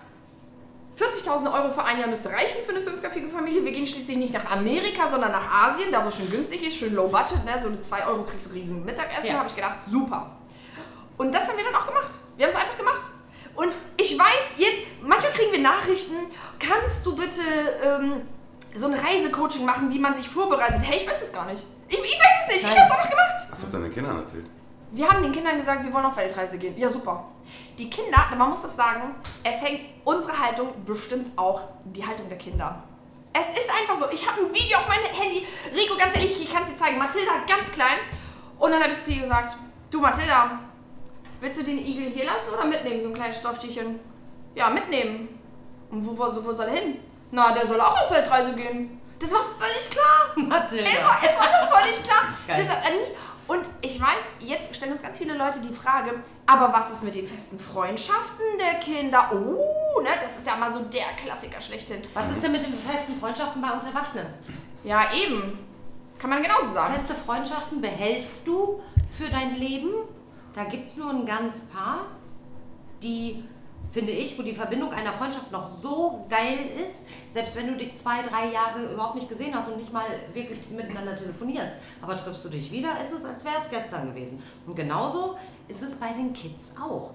40.000 0.98 1.52
Euro 1.52 1.72
für 1.72 1.84
ein 1.84 2.00
Jahr 2.00 2.08
müsste 2.08 2.28
reichen 2.28 2.64
für 2.66 2.74
eine 2.74 2.80
fünfköpfige 2.80 3.28
Familie. 3.28 3.64
Wir 3.64 3.72
gehen 3.72 3.86
schließlich 3.86 4.16
nicht 4.16 4.34
nach 4.34 4.50
Amerika, 4.50 5.08
sondern 5.08 5.30
nach 5.30 5.48
Asien, 5.48 5.92
da 5.92 6.02
wo 6.02 6.08
es 6.08 6.16
schön 6.16 6.30
günstig 6.30 6.66
ist, 6.66 6.76
schön 6.76 6.94
low 6.94 7.08
budget. 7.08 7.44
Ne? 7.44 7.58
So 7.60 7.68
eine 7.68 7.80
2 7.80 8.06
Euro 8.06 8.24
kriegst 8.24 8.50
du 8.50 8.54
riesen 8.54 8.84
Mittagessen. 8.84 9.26
Ja. 9.26 9.32
Da 9.34 9.38
habe 9.38 9.48
ich 9.48 9.54
gedacht, 9.54 9.76
super. 9.88 10.30
Und 11.16 11.32
das 11.32 11.46
haben 11.48 11.56
wir 11.56 11.64
dann 11.64 11.74
auch 11.74 11.86
gemacht. 11.86 12.10
Wir 12.36 12.46
haben 12.46 12.52
es 12.52 12.60
einfach 12.60 12.76
gemacht. 12.76 13.12
Und 13.54 13.72
ich 13.96 14.18
weiß 14.18 14.56
jetzt, 14.56 14.78
manchmal 15.02 15.32
kriegen 15.32 15.52
wir 15.52 15.60
Nachrichten, 15.60 16.14
kannst 16.58 17.04
du 17.04 17.14
bitte 17.14 17.42
ähm, 17.82 18.22
so 18.74 18.86
ein 18.86 18.94
Reisecoaching 18.94 19.64
machen, 19.64 19.92
wie 19.92 19.98
man 19.98 20.14
sich 20.14 20.28
vorbereitet? 20.28 20.80
Hey, 20.82 20.98
ich 21.02 21.08
weiß 21.08 21.22
es 21.22 21.32
gar 21.32 21.46
nicht. 21.46 21.64
Ich, 21.88 21.98
ich 21.98 22.04
weiß 22.04 22.42
es 22.42 22.54
nicht, 22.54 22.62
ich 22.62 22.78
habe 22.78 22.86
es 22.86 22.90
einfach 22.90 23.10
gemacht. 23.10 23.46
Was 23.50 23.62
habt 23.62 23.72
ihr 23.72 23.80
deinen 23.80 23.92
Kindern 23.92 24.18
erzählt? 24.18 24.46
Wir 24.90 25.08
haben 25.08 25.22
den 25.22 25.32
Kindern 25.32 25.58
gesagt, 25.58 25.84
wir 25.84 25.92
wollen 25.92 26.06
auf 26.06 26.16
Weltreise 26.16 26.58
gehen. 26.58 26.78
Ja, 26.78 26.88
super. 26.88 27.24
Die 27.78 27.88
Kinder, 27.88 28.26
man 28.36 28.50
muss 28.50 28.62
das 28.62 28.74
sagen, 28.74 29.14
es 29.44 29.62
hängt, 29.62 29.82
unsere 30.04 30.36
Haltung 30.36 30.84
bestimmt 30.84 31.38
auch 31.38 31.60
die 31.84 32.04
Haltung 32.04 32.28
der 32.28 32.36
Kinder. 32.36 32.82
Es 33.32 33.56
ist 33.56 33.70
einfach 33.70 33.96
so. 33.96 34.10
Ich 34.12 34.28
habe 34.28 34.40
ein 34.40 34.52
Video 34.52 34.78
auf 34.78 34.88
meinem 34.88 35.04
Handy. 35.04 35.46
Rico, 35.72 35.96
ganz 35.96 36.16
ehrlich, 36.16 36.42
ich 36.42 36.52
kann 36.52 36.64
es 36.64 36.70
dir 36.70 36.76
zeigen. 36.76 36.98
Mathilda, 36.98 37.32
ganz 37.46 37.70
klein. 37.70 37.98
Und 38.58 38.72
dann 38.72 38.82
habe 38.82 38.92
ich 38.92 39.00
zu 39.00 39.12
ihr 39.12 39.22
gesagt, 39.22 39.56
du 39.92 40.00
Mathilda, 40.00 40.58
willst 41.40 41.60
du 41.60 41.64
den 41.64 41.78
Igel 41.78 42.10
hier 42.10 42.24
lassen 42.24 42.48
oder 42.52 42.64
mitnehmen, 42.64 43.00
so 43.00 43.08
ein 43.08 43.14
kleines 43.14 43.38
Stofftierchen? 43.38 44.00
Ja, 44.56 44.70
mitnehmen. 44.70 45.38
Und 45.90 46.04
wo, 46.04 46.18
wo, 46.18 46.44
wo 46.44 46.52
soll 46.52 46.66
er 46.66 46.74
hin? 46.74 47.00
Na, 47.30 47.52
der 47.52 47.66
soll 47.66 47.80
auch 47.80 48.02
auf 48.02 48.10
Weltreise 48.10 48.56
gehen. 48.56 49.00
Das 49.20 49.32
war 49.32 49.44
völlig 49.44 49.88
klar. 49.90 50.34
Es 50.36 50.42
Mathilda. 50.42 50.90
war, 51.04 51.18
es 51.22 51.38
war 51.38 51.78
völlig 51.80 52.02
klar. 52.02 52.22
Geil. 52.46 52.66
Das, 52.66 52.76
und 53.48 53.62
ich 53.80 54.00
weiß, 54.00 54.24
jetzt 54.40 54.76
stellen 54.76 54.92
uns 54.92 55.02
ganz 55.02 55.16
viele 55.16 55.34
Leute 55.34 55.60
die 55.60 55.72
Frage, 55.72 56.22
aber 56.46 56.72
was 56.72 56.92
ist 56.92 57.02
mit 57.02 57.14
den 57.14 57.26
festen 57.26 57.58
Freundschaften 57.58 58.44
der 58.58 58.78
Kinder? 58.78 59.30
Oh, 59.32 60.00
ne, 60.02 60.10
das 60.22 60.38
ist 60.38 60.46
ja 60.46 60.54
mal 60.56 60.70
so 60.70 60.80
der 60.80 61.06
Klassiker 61.22 61.60
schlechthin. 61.60 62.02
Was 62.12 62.30
ist 62.30 62.42
denn 62.42 62.52
mit 62.52 62.62
den 62.62 62.74
festen 62.74 63.18
Freundschaften 63.18 63.62
bei 63.62 63.70
uns 63.70 63.86
Erwachsenen? 63.86 64.26
Ja, 64.84 65.10
eben. 65.14 65.58
Kann 66.18 66.28
man 66.28 66.42
genauso 66.42 66.72
sagen. 66.74 66.92
Feste 66.92 67.14
Freundschaften 67.14 67.80
behältst 67.80 68.46
du 68.46 68.82
für 69.16 69.30
dein 69.30 69.56
Leben. 69.56 69.92
Da 70.54 70.64
gibt 70.64 70.88
es 70.88 70.96
nur 70.96 71.10
ein 71.10 71.24
ganz 71.24 71.62
paar, 71.68 72.06
die, 73.02 73.44
finde 73.90 74.12
ich, 74.12 74.38
wo 74.38 74.42
die 74.42 74.54
Verbindung 74.54 74.92
einer 74.92 75.12
Freundschaft 75.12 75.50
noch 75.50 75.70
so 75.80 76.26
geil 76.28 76.68
ist, 76.84 77.08
selbst 77.30 77.56
wenn 77.56 77.66
du 77.68 77.76
dich 77.76 77.96
zwei, 77.96 78.22
drei 78.22 78.50
Jahre 78.52 78.92
überhaupt 78.92 79.14
nicht 79.14 79.28
gesehen 79.28 79.54
hast 79.54 79.68
und 79.68 79.78
nicht 79.78 79.92
mal 79.92 80.04
wirklich 80.32 80.68
miteinander 80.70 81.16
telefonierst. 81.16 81.72
Aber 82.02 82.16
triffst 82.16 82.44
du 82.44 82.48
dich 82.50 82.70
wieder, 82.70 83.00
ist 83.00 83.12
es, 83.12 83.24
als 83.24 83.44
wäre 83.44 83.56
es 83.58 83.70
gestern 83.70 84.08
gewesen. 84.08 84.42
Und 84.66 84.74
genauso 84.76 85.36
ist 85.68 85.82
es 85.82 85.94
bei 85.98 86.08
den 86.12 86.32
Kids 86.32 86.74
auch. 86.82 87.14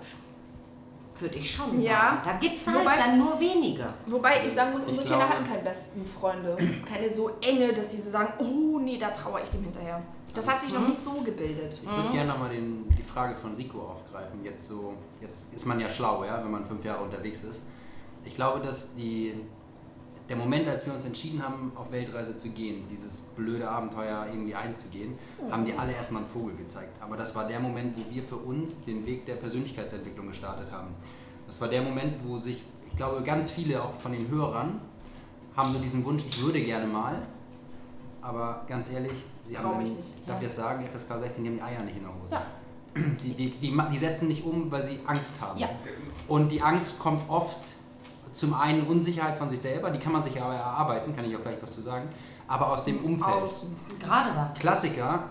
würde 1.20 1.36
ich 1.36 1.50
schon 1.52 1.70
sagen. 1.70 1.82
Ja. 1.84 2.22
Da 2.26 2.34
gibt 2.34 2.58
es 2.60 2.66
halt 2.68 2.80
Wobei- 2.80 2.98
dann 2.98 3.18
nur 3.20 3.40
wenige. 3.40 3.86
Wobei 4.08 4.46
ich 4.46 4.52
sagen 4.52 4.72
muss, 4.74 4.82
Ich 4.82 4.88
unsere 4.90 5.08
Kinder 5.08 5.30
hatten 5.30 5.46
keine 5.48 5.62
besten 5.62 6.04
Freunde. 6.06 6.58
Keine 6.92 7.08
so 7.14 7.30
enge, 7.40 7.72
dass 7.72 7.90
die 7.90 8.00
so 8.02 8.10
sagen, 8.10 8.34
oh 8.40 8.80
nee, 8.80 8.98
da 8.98 9.12
trauere 9.12 9.44
ich 9.44 9.50
dem 9.52 9.64
hinterher. 9.64 10.02
Das 10.34 10.48
hat 10.48 10.62
sich 10.62 10.74
noch 10.74 10.88
nicht 10.88 11.00
so 11.00 11.22
gebildet. 11.22 11.80
Ich 11.82 11.90
würde 11.90 12.10
gerne 12.12 12.32
nochmal 12.32 12.50
die 12.52 13.04
Frage 13.04 13.36
von 13.36 13.54
Rico 13.54 13.80
aufgreifen. 13.82 14.44
Jetzt, 14.44 14.68
so, 14.68 14.94
jetzt 15.22 15.54
ist 15.54 15.66
man 15.66 15.80
ja 15.80 15.90
schlau, 15.90 16.24
ja, 16.24 16.44
wenn 16.44 16.52
man 16.52 16.66
fünf 16.66 16.84
Jahre 16.84 17.04
unterwegs 17.04 17.44
ist. 17.44 17.62
Ich 18.26 18.34
glaube, 18.34 18.60
dass 18.60 18.96
die, 18.96 19.36
der 20.30 20.36
Moment, 20.36 20.68
als 20.68 20.88
wir 20.88 20.94
uns 20.94 21.06
entschieden 21.06 21.44
haben, 21.44 21.72
auf 21.76 21.92
Weltreise 21.92 22.36
zu 22.36 22.50
gehen, 22.50 22.86
dieses 22.90 23.20
blöde 23.20 23.70
Abenteuer 23.70 24.26
irgendwie 24.28 24.56
einzugehen, 24.56 25.14
haben 25.52 25.66
die 25.66 25.74
alle 25.74 25.94
erstmal 25.94 26.24
einen 26.24 26.32
Vogel 26.32 26.56
gezeigt. 26.56 27.00
Aber 27.00 27.16
das 27.16 27.36
war 27.36 27.48
der 27.48 27.60
Moment, 27.60 27.96
wo 27.96 28.12
wir 28.12 28.24
für 28.24 28.38
uns 28.38 28.82
den 28.82 29.06
Weg 29.06 29.28
der 29.28 29.36
Persönlichkeitsentwicklung 29.36 30.28
gestartet 30.28 30.72
haben. 30.72 30.96
Das 31.46 31.62
war 31.62 31.68
der 31.68 31.84
Moment, 31.84 32.16
wo 32.26 32.40
sich, 32.40 32.64
ich 32.90 32.96
glaube, 32.96 33.22
ganz 33.22 33.52
viele 33.52 33.84
auch 33.84 33.94
von 33.94 34.14
den 34.14 34.30
Hörern 34.30 34.82
haben 35.56 35.72
so 35.72 35.78
diesen 35.78 36.04
Wunsch, 36.06 36.24
ich 36.28 36.42
würde 36.42 36.64
gerne 36.64 36.88
mal, 36.88 37.22
aber 38.22 38.64
ganz 38.68 38.90
ehrlich, 38.92 39.26
sie 39.48 39.58
haben 39.58 39.78
mich 39.78 39.90
nicht. 39.92 40.28
darf 40.28 40.42
ich 40.42 40.48
das 40.48 40.56
sagen, 40.56 40.86
FSK 40.88 41.20
16, 41.20 41.44
die 41.44 41.50
haben 41.50 41.58
die 41.58 41.62
Eier 41.64 41.84
nicht 41.84 41.98
in 41.98 42.04
der 42.04 42.12
Hose. 42.14 42.32
Ja. 42.32 42.42
Die, 43.24 43.34
die, 43.34 43.50
die, 43.50 43.76
die 43.92 43.98
setzen 43.98 44.28
nicht 44.28 44.46
um, 44.46 44.72
weil 44.72 44.84
sie 44.84 45.00
Angst 45.08 45.42
haben. 45.42 45.60
Ja. 45.60 45.68
Und 46.28 46.52
die 46.52 46.62
Angst 46.62 47.00
kommt 47.00 47.28
oft 47.28 47.58
zum 48.36 48.54
einen 48.54 48.86
Unsicherheit 48.86 49.36
von 49.36 49.50
sich 49.50 49.62
selber, 49.62 49.90
die 49.90 49.98
kann 49.98 50.12
man 50.14 50.22
sich 50.22 50.40
aber 50.40 50.54
erarbeiten, 50.54 51.16
kann 51.16 51.26
ich 51.26 51.36
auch 51.36 51.42
gleich 51.42 51.58
was 51.60 51.74
zu 51.74 51.82
sagen, 51.82 52.08
aber 52.48 52.72
aus 52.72 52.86
dem 52.86 53.04
Umfeld. 53.04 53.34
Außen. 53.34 53.76
Gerade 54.00 54.30
da. 54.36 54.54
Klassiker, 54.60 55.24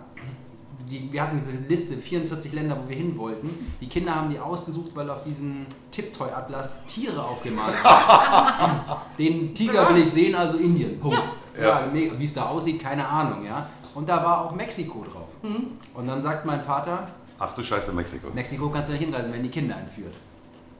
die, 0.90 1.12
wir 1.12 1.22
hatten 1.22 1.38
diese 1.38 1.52
Liste, 1.52 1.96
44 1.96 2.52
Länder, 2.52 2.76
wo 2.82 2.88
wir 2.88 2.96
hin 2.96 3.16
wollten. 3.16 3.48
Die 3.80 3.88
Kinder 3.88 4.14
haben 4.14 4.30
die 4.30 4.38
ausgesucht, 4.38 4.94
weil 4.94 5.08
auf 5.10 5.22
diesem 5.22 5.66
Tiptoy-Atlas 5.90 6.84
Tiere 6.86 7.24
aufgemalt 7.24 7.74
waren. 7.84 8.80
Den 9.18 9.54
Tiger 9.54 9.88
will 9.88 10.02
ich 10.02 10.10
sehen, 10.10 10.34
also 10.34 10.58
Indien. 10.58 10.98
Punkt. 10.98 11.22
Ja. 11.60 11.86
mega. 11.92 12.18
Wie 12.18 12.24
es 12.24 12.34
da 12.34 12.46
aussieht, 12.46 12.80
keine 12.80 13.06
Ahnung. 13.06 13.44
ja. 13.44 13.66
Und 13.94 14.08
da 14.08 14.24
war 14.24 14.40
auch 14.42 14.52
Mexiko 14.52 15.04
drauf. 15.04 15.28
Und 15.94 16.06
dann 16.06 16.22
sagt 16.22 16.44
mein 16.46 16.62
Vater, 16.62 17.08
Ach 17.38 17.52
du 17.54 17.62
Scheiße, 17.62 17.92
Mexiko. 17.92 18.28
Mexiko 18.32 18.70
kannst 18.70 18.88
du 18.88 18.92
nicht 18.92 19.02
hinreisen, 19.02 19.32
wenn 19.32 19.42
die 19.42 19.48
Kinder 19.48 19.76
entführt. 19.76 20.14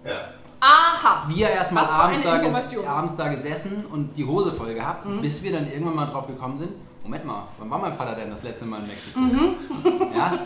Ja. 0.05 0.29
Aha! 0.61 1.25
Wir 1.29 1.51
erstmal 1.51 1.85
abends, 1.85 2.23
da 2.23 2.41
abends 2.89 3.17
da 3.17 3.29
gesessen 3.29 3.85
und 3.87 4.17
die 4.17 4.25
Hose 4.25 4.53
voll 4.53 4.75
gehabt, 4.75 5.05
bis 5.21 5.43
wir 5.43 5.51
dann 5.53 5.67
irgendwann 5.67 5.97
mal 5.97 6.07
drauf 6.07 6.29
gekommen 6.29 6.59
sind, 6.59 6.71
Moment 7.03 7.25
mal, 7.25 7.49
wann 7.59 7.69
war 7.69 7.79
mein 7.79 7.93
Vater 7.93 8.15
denn 8.15 8.31
das 8.31 8.45
letzte 8.45 8.65
Mal 8.65 8.81
in 8.81 8.87
Mexiko? 8.87 9.21
Ja? 10.15 10.39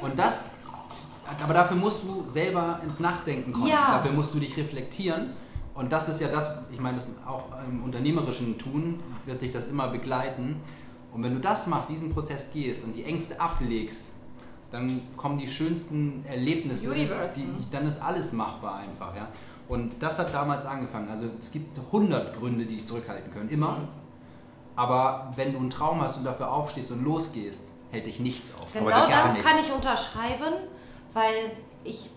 Und 0.00 0.18
das, 0.18 0.52
aber 1.42 1.52
dafür 1.52 1.76
musst 1.76 2.02
du 2.04 2.24
selber 2.26 2.80
ins 2.82 2.98
Nachdenken 2.98 3.52
kommen. 3.52 3.66
Ja. 3.66 3.96
Dafür 3.96 4.12
musst 4.12 4.32
du 4.32 4.38
dich 4.38 4.56
reflektieren. 4.56 5.32
Und 5.74 5.92
das 5.92 6.08
ist 6.08 6.20
ja 6.20 6.28
das, 6.28 6.58
ich 6.70 6.80
meine, 6.80 6.96
das 6.96 7.10
auch 7.26 7.44
im 7.68 7.82
unternehmerischen 7.82 8.58
Tun 8.58 9.00
wird 9.26 9.42
dich 9.42 9.50
das 9.50 9.66
immer 9.66 9.88
begleiten. 9.88 10.60
Und 11.12 11.22
wenn 11.22 11.34
du 11.34 11.40
das 11.40 11.66
machst, 11.66 11.90
diesen 11.90 12.12
Prozess 12.12 12.50
gehst 12.52 12.84
und 12.84 12.94
die 12.94 13.04
Ängste 13.04 13.40
ablegst, 13.40 14.12
dann 14.70 15.02
kommen 15.16 15.38
die 15.38 15.46
schönsten 15.46 16.24
Erlebnisse. 16.26 16.90
Universe, 16.90 17.34
Die, 17.34 17.46
ne? 17.46 17.52
dann 17.70 17.86
ist 17.86 18.00
alles 18.00 18.32
machbar 18.32 18.76
einfach, 18.76 19.14
ja. 19.14 19.28
Und 19.68 20.02
das 20.02 20.18
hat 20.18 20.32
damals 20.32 20.64
angefangen. 20.64 21.10
Also 21.10 21.28
es 21.38 21.52
gibt 21.52 21.78
100 21.78 22.38
Gründe, 22.38 22.64
die 22.64 22.76
dich 22.76 22.86
zurückhalten 22.86 23.30
können, 23.30 23.50
immer. 23.50 23.88
Aber 24.74 25.30
wenn 25.36 25.52
du 25.52 25.58
einen 25.58 25.70
Traum 25.70 26.00
hast 26.00 26.16
und 26.16 26.24
dafür 26.24 26.50
aufstehst 26.50 26.90
und 26.90 27.04
losgehst, 27.04 27.72
hält 27.90 28.06
dich 28.06 28.18
nichts 28.18 28.50
auf. 28.54 28.72
Genau 28.72 29.06
das 29.06 29.34
nichts. 29.34 29.46
kann 29.46 29.58
ich 29.62 29.70
unterschreiben, 29.70 30.54
weil 31.12 31.52
ich 31.84 32.08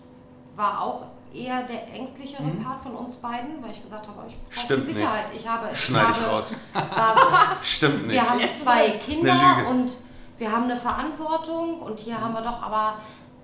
war 0.56 0.80
auch 0.80 1.02
eher 1.32 1.62
der 1.64 1.92
ängstlichere 1.92 2.42
Mhm. 2.42 2.62
Part 2.62 2.82
von 2.82 2.94
uns 2.94 3.16
beiden, 3.16 3.62
weil 3.62 3.70
ich 3.70 3.82
gesagt 3.82 4.06
habe, 4.08 4.24
ich 4.28 4.34
brauche 4.40 4.64
Stimmt 4.66 4.88
die 4.88 4.92
Sicherheit. 4.94 5.24
Ich 5.34 5.46
habe, 5.48 5.74
Schneide 5.74 6.12
ich 6.12 6.20
habe, 6.20 6.30
raus. 6.30 6.56
War 6.72 7.14
so. 7.18 7.36
Stimmt 7.62 8.06
nicht. 8.06 8.14
Wir 8.14 8.28
haben 8.30 8.40
zwei 8.62 8.90
Kinder 8.92 9.66
und 9.70 9.90
wir 10.38 10.52
haben 10.52 10.64
eine 10.64 10.76
Verantwortung 10.76 11.80
und 11.80 11.98
hier 12.00 12.20
haben 12.20 12.34
wir 12.34 12.42
doch 12.42 12.62
aber 12.62 12.94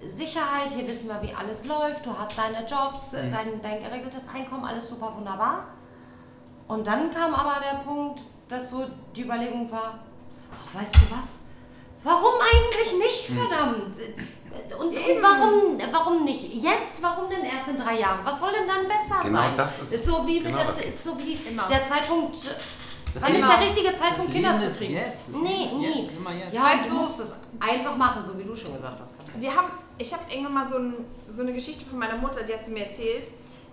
Sicherheit, 0.07 0.69
hier 0.75 0.87
wissen 0.89 1.09
wir, 1.09 1.23
wie 1.23 1.33
alles 1.35 1.65
läuft, 1.65 2.05
du 2.07 2.11
hast 2.19 2.37
deine 2.37 2.67
Jobs, 2.67 3.12
Mhm. 3.12 3.31
dein, 3.33 3.62
dein 3.62 3.83
geregeltes 3.83 4.29
Einkommen, 4.35 4.65
alles 4.65 4.89
super 4.89 5.12
wunderbar. 5.17 5.65
Und 6.69 6.87
dann 6.87 7.11
kam 7.11 7.35
aber 7.35 7.61
der 7.61 7.79
Punkt, 7.79 8.21
dass 8.49 8.71
so 8.71 8.87
die 9.15 9.23
Überlegung 9.23 9.71
war, 9.71 9.99
ach 10.53 10.81
weißt 10.81 10.97
du 10.97 11.01
was, 11.11 11.38
warum 12.03 12.35
eigentlich 12.40 12.99
nicht, 12.99 13.31
Mhm. 13.31 13.37
Und, 14.79 14.88
und 14.88 15.23
warum, 15.23 15.79
warum 15.93 16.25
nicht 16.25 16.55
jetzt? 16.55 17.03
Warum 17.03 17.29
denn 17.31 17.45
erst 17.45 17.69
in 17.69 17.77
drei 17.77 17.99
Jahren? 17.99 18.21
Was 18.25 18.41
soll 18.41 18.51
denn 18.53 18.67
dann 18.67 18.87
besser 18.88 19.23
Genau 19.23 19.38
sein? 19.38 19.53
das 19.57 19.79
ist- 19.93 20.07
so 20.07 20.27
wie, 20.27 20.41
genau 20.41 20.65
das 20.65 20.79
ist- 20.79 20.85
ist 20.87 21.05
so 21.05 21.19
wie 21.19 21.35
Immer. 21.35 21.69
der 21.69 21.85
Zeitpunkt, 21.85 22.37
Das 23.15 23.23
wann 23.23 23.35
ist 23.35 23.49
der 23.49 23.61
richtige 23.61 23.91
das 23.91 24.01
Zeitpunkt, 24.01 24.33
Kinder 24.33 24.49
Leben 24.51 24.61
zu 24.61 24.67
ist 24.67 24.77
kriegen? 24.79 24.95
jetzt. 24.95 25.29
Das 25.29 25.37
nee, 25.37 25.65
ist 25.65 25.73
nie. 25.75 26.01
jetzt, 26.01 26.12
immer 26.17 26.33
jetzt. 26.35 26.53
Ja, 26.55 26.65
Weißt 26.65 26.85
du 26.87 26.91
du- 26.91 26.95
musst 26.97 27.21
es 27.21 27.35
einfach 27.61 27.97
machen, 27.97 28.25
so 28.25 28.38
wie 28.38 28.45
du 28.45 28.55
schon 28.57 28.75
gesagt 28.75 29.01
hast, 29.01 29.17
Katrin. 29.19 29.41
Wir 29.41 29.55
haben, 29.55 29.69
ich 29.99 30.12
habe 30.12 30.23
irgendwann 30.31 30.55
mal 30.55 30.65
so, 30.67 30.77
ein, 30.79 30.95
so 31.29 31.43
eine 31.43 31.53
Geschichte 31.53 31.85
von 31.85 31.99
meiner 31.99 32.17
Mutter, 32.17 32.43
die 32.43 32.53
hat 32.55 32.65
sie 32.65 32.71
mir 32.73 32.87
erzählt. 32.87 33.31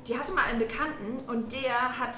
Die 0.07 0.17
hatte 0.17 0.31
mal 0.31 0.43
einen 0.45 0.59
Bekannten 0.59 1.19
und 1.29 1.51
der 1.51 1.97
hat, 1.99 2.15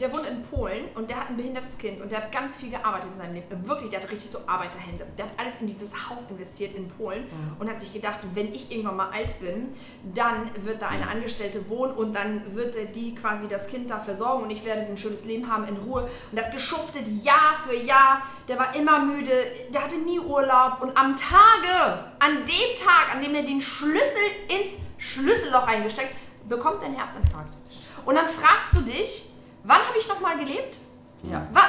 der 0.00 0.12
wohnt 0.12 0.26
in 0.26 0.42
Polen 0.44 0.84
und 0.94 1.08
der 1.08 1.20
hat 1.20 1.30
ein 1.30 1.36
behindertes 1.36 1.78
Kind 1.78 2.02
und 2.02 2.12
der 2.12 2.22
hat 2.22 2.32
ganz 2.32 2.56
viel 2.56 2.70
gearbeitet 2.70 3.10
in 3.12 3.16
seinem 3.16 3.34
Leben. 3.34 3.66
Wirklich, 3.66 3.90
der 3.90 4.02
hat 4.02 4.10
richtig 4.10 4.30
so 4.30 4.38
Arbeiterhände. 4.46 5.06
Der 5.16 5.26
hat 5.26 5.32
alles 5.38 5.60
in 5.60 5.66
dieses 5.66 5.94
Haus 6.08 6.30
investiert 6.30 6.74
in 6.74 6.88
Polen 6.88 7.26
und 7.58 7.68
hat 7.68 7.80
sich 7.80 7.92
gedacht, 7.92 8.20
wenn 8.34 8.52
ich 8.52 8.70
irgendwann 8.70 8.96
mal 8.96 9.10
alt 9.10 9.38
bin, 9.40 9.74
dann 10.14 10.50
wird 10.64 10.82
da 10.82 10.88
eine 10.88 11.08
Angestellte 11.08 11.68
wohnen 11.68 11.92
und 11.92 12.14
dann 12.14 12.54
wird 12.54 12.76
die 12.94 13.14
quasi 13.14 13.48
das 13.48 13.68
Kind 13.68 13.90
da 13.90 13.98
versorgen 13.98 14.44
und 14.44 14.50
ich 14.50 14.64
werde 14.64 14.82
ein 14.82 14.98
schönes 14.98 15.24
Leben 15.24 15.50
haben 15.50 15.66
in 15.66 15.76
Ruhe. 15.76 16.02
Und 16.02 16.36
der 16.36 16.46
hat 16.46 16.52
geschuftet 16.52 17.06
Jahr 17.22 17.56
für 17.66 17.76
Jahr. 17.76 18.22
Der 18.48 18.58
war 18.58 18.74
immer 18.74 19.04
müde, 19.04 19.32
der 19.72 19.84
hatte 19.84 19.96
nie 19.96 20.18
Urlaub 20.18 20.82
und 20.82 20.96
am 20.96 21.16
Tage, 21.16 22.04
an 22.18 22.44
dem 22.44 22.84
Tag, 22.84 23.14
an 23.14 23.22
dem 23.22 23.34
er 23.34 23.42
den 23.42 23.60
Schlüssel 23.60 24.26
ins 24.48 24.74
Schlüsselloch 24.98 25.66
reingesteckt, 25.66 26.14
bekommt 26.48 26.82
er 26.82 26.86
einen 26.86 26.96
Herzinfarkt. 26.96 27.54
Und 28.04 28.14
dann 28.14 28.26
fragst 28.26 28.74
du 28.74 28.80
dich, 28.80 29.30
wann 29.66 29.80
habe 29.86 29.98
ich 29.98 30.08
noch 30.08 30.20
mal 30.20 30.36
gelebt? 30.38 30.78
Ja. 31.24 31.46
Wa 31.52 31.62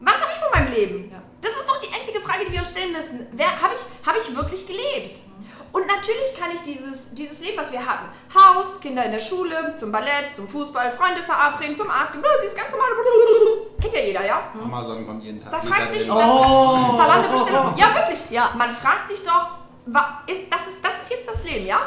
was 0.00 0.20
habe 0.20 0.32
ich 0.32 0.38
von 0.38 0.50
meinem 0.52 0.74
Leben? 0.74 1.10
Ja. 1.10 1.22
Das 1.40 1.52
ist 1.52 1.68
doch 1.68 1.80
die 1.80 1.92
einzige 1.94 2.20
Frage, 2.20 2.44
die 2.46 2.52
wir 2.52 2.60
uns 2.60 2.70
stellen 2.70 2.92
müssen. 2.92 3.26
Habe 3.62 3.74
ich, 3.74 4.06
hab 4.06 4.16
ich 4.16 4.36
wirklich 4.36 4.66
gelebt? 4.66 5.20
Und 5.72 5.86
natürlich 5.86 6.38
kann 6.38 6.50
ich 6.54 6.62
dieses, 6.62 7.12
dieses 7.14 7.40
Leben, 7.40 7.58
was 7.58 7.72
wir 7.72 7.84
hatten, 7.84 8.06
Haus, 8.32 8.78
Kinder 8.80 9.04
in 9.04 9.12
der 9.12 9.18
Schule, 9.18 9.74
zum 9.76 9.90
Ballett, 9.90 10.34
zum 10.34 10.46
Fußball, 10.46 10.92
Freunde 10.92 11.22
verabreden, 11.22 11.76
zum 11.76 11.90
Arzt, 11.90 12.14
dieses 12.14 12.54
ganz 12.54 12.70
normale, 12.70 12.92
kennt 13.80 13.94
ja 13.94 14.00
jeder, 14.00 14.24
ja? 14.24 14.42
Amazon 14.62 15.04
kommt 15.04 15.24
jeden 15.24 15.40
Tag. 15.42 15.50
Da 15.50 15.60
fragt 15.60 15.92
sich, 15.92 16.08
oh. 16.08 16.94
Zalando-Bestellung. 16.96 17.74
Ja, 17.76 17.94
wirklich. 17.94 18.20
Ja. 18.30 18.52
Man 18.56 18.72
fragt 18.72 19.08
sich 19.08 19.22
doch, 19.24 19.58
ist, 20.26 20.42
das, 20.50 20.68
ist, 20.68 20.78
das 20.80 21.02
ist 21.02 21.10
jetzt 21.10 21.28
das 21.28 21.44
Leben, 21.44 21.66
ja? 21.66 21.80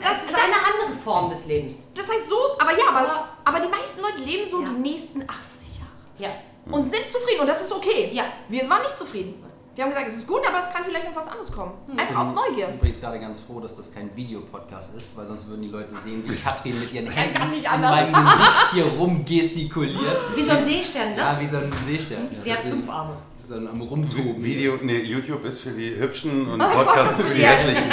Das, 0.00 0.10
Das 0.10 0.24
ist 0.30 0.34
eine 0.34 0.54
andere 0.54 0.98
Form 1.02 1.30
des 1.30 1.46
Lebens. 1.46 1.76
das 1.94 2.10
heißt 2.10 2.28
so, 2.28 2.36
aber 2.58 2.72
ja, 2.78 2.88
aber, 2.88 3.28
aber 3.44 3.60
die 3.60 3.68
meisten 3.68 4.00
Leute 4.00 4.22
leben 4.22 4.50
so 4.50 4.60
Ja. 4.62 4.68
die 4.68 4.80
nächsten 4.90 5.22
80 5.22 5.78
Jahre 5.80 5.92
Ja. 6.18 6.30
und 6.74 6.90
sind 6.92 7.10
zufrieden 7.10 7.40
und 7.40 7.46
das 7.46 7.62
ist 7.62 7.72
okay. 7.72 8.10
Ja. 8.12 8.24
Wir 8.48 8.68
waren 8.70 8.82
nicht 8.82 8.96
zufrieden. 8.98 9.42
Wir 9.74 9.84
haben 9.84 9.90
gesagt, 9.90 10.06
es 10.08 10.16
ist 10.16 10.26
gut, 10.26 10.40
aber 10.46 10.58
es 10.58 10.70
kann 10.70 10.84
vielleicht 10.84 11.08
noch 11.08 11.16
was 11.16 11.28
anderes 11.28 11.50
kommen. 11.50 11.72
Einfach 11.96 12.20
aus 12.20 12.34
Neugier. 12.34 12.64
Ich 12.64 12.66
bin 12.66 12.74
übrigens 12.76 13.00
gerade 13.00 13.18
ganz 13.20 13.40
froh, 13.40 13.58
dass 13.58 13.76
das 13.76 13.90
kein 13.90 14.14
Videopodcast 14.14 14.94
ist, 14.94 15.16
weil 15.16 15.26
sonst 15.26 15.48
würden 15.48 15.62
die 15.62 15.68
Leute 15.68 15.94
sehen, 16.04 16.22
wie 16.26 16.36
Katrin 16.44 16.78
mit 16.78 16.92
ihren 16.92 17.06
Händen 17.10 17.54
in 17.54 17.80
meinem 17.80 18.12
Gesicht 18.12 18.72
hier 18.72 18.84
rumgestikuliert. 18.84 20.36
Wie 20.36 20.42
so 20.42 20.50
ein 20.50 20.64
Seestern, 20.66 21.10
ne? 21.12 21.16
Ja, 21.16 21.40
wie 21.40 21.48
so 21.48 21.56
ein 21.56 21.72
Seestern. 21.86 22.28
Ja, 22.34 22.40
Sie 22.40 22.52
hat 22.52 22.58
das 22.58 22.68
fünf 22.68 22.90
Arme. 22.90 23.16
Ist 23.38 23.50
dann 23.50 23.66
am 23.66 23.80
Rumtoben. 23.80 24.44
Video, 24.44 24.74
nee, 24.82 25.00
YouTube 25.00 25.42
ist 25.46 25.60
für 25.60 25.70
die 25.70 25.98
Hübschen 25.98 26.48
und 26.48 26.58
Podcast 26.72 27.18
ist 27.18 27.26
für 27.26 27.34
die 27.34 27.42
Hässlichen. 27.42 27.90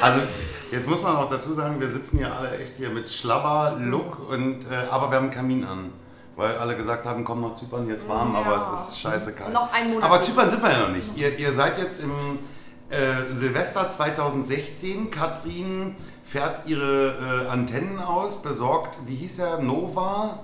Also, 0.00 0.20
jetzt 0.70 0.88
muss 0.88 1.02
man 1.02 1.16
auch 1.16 1.28
dazu 1.28 1.52
sagen, 1.52 1.80
wir 1.80 1.88
sitzen 1.88 2.18
hier 2.18 2.32
alle 2.32 2.56
echt 2.58 2.76
hier 2.76 2.90
mit 2.90 3.10
Schlabber-Look, 3.10 4.30
und, 4.30 4.64
äh, 4.70 4.86
aber 4.88 5.10
wir 5.10 5.16
haben 5.16 5.24
einen 5.24 5.34
Kamin 5.34 5.64
an. 5.64 5.90
Weil 6.36 6.58
alle 6.58 6.76
gesagt 6.76 7.06
haben, 7.06 7.24
komm 7.24 7.40
nach 7.40 7.54
Zypern, 7.54 7.84
hier 7.86 7.94
ist 7.94 8.06
warm, 8.08 8.34
Ja. 8.34 8.40
aber 8.40 8.58
es 8.58 8.68
ist 8.68 9.00
scheiße 9.00 9.32
kalt. 9.32 9.52
Noch 9.54 9.72
einen 9.72 9.94
Monat. 9.94 10.04
Aber 10.10 10.20
Zypern 10.20 10.48
sind 10.50 10.62
wir 10.62 10.70
ja 10.70 10.80
noch 10.80 10.90
nicht. 10.94 11.16
Ihr, 11.16 11.38
ihr 11.38 11.50
seid 11.52 11.78
jetzt 11.78 12.02
im 12.02 12.10
äh, 12.90 13.32
Silvester 13.32 13.88
2016. 13.88 15.10
Katrin 15.10 15.96
fährt 16.24 16.68
ihre 16.68 17.44
äh, 17.46 17.48
Antennen 17.48 17.98
aus, 18.00 18.42
besorgt, 18.42 18.98
wie 19.06 19.14
hieß 19.16 19.38
er, 19.38 19.58
Nova? 19.60 20.40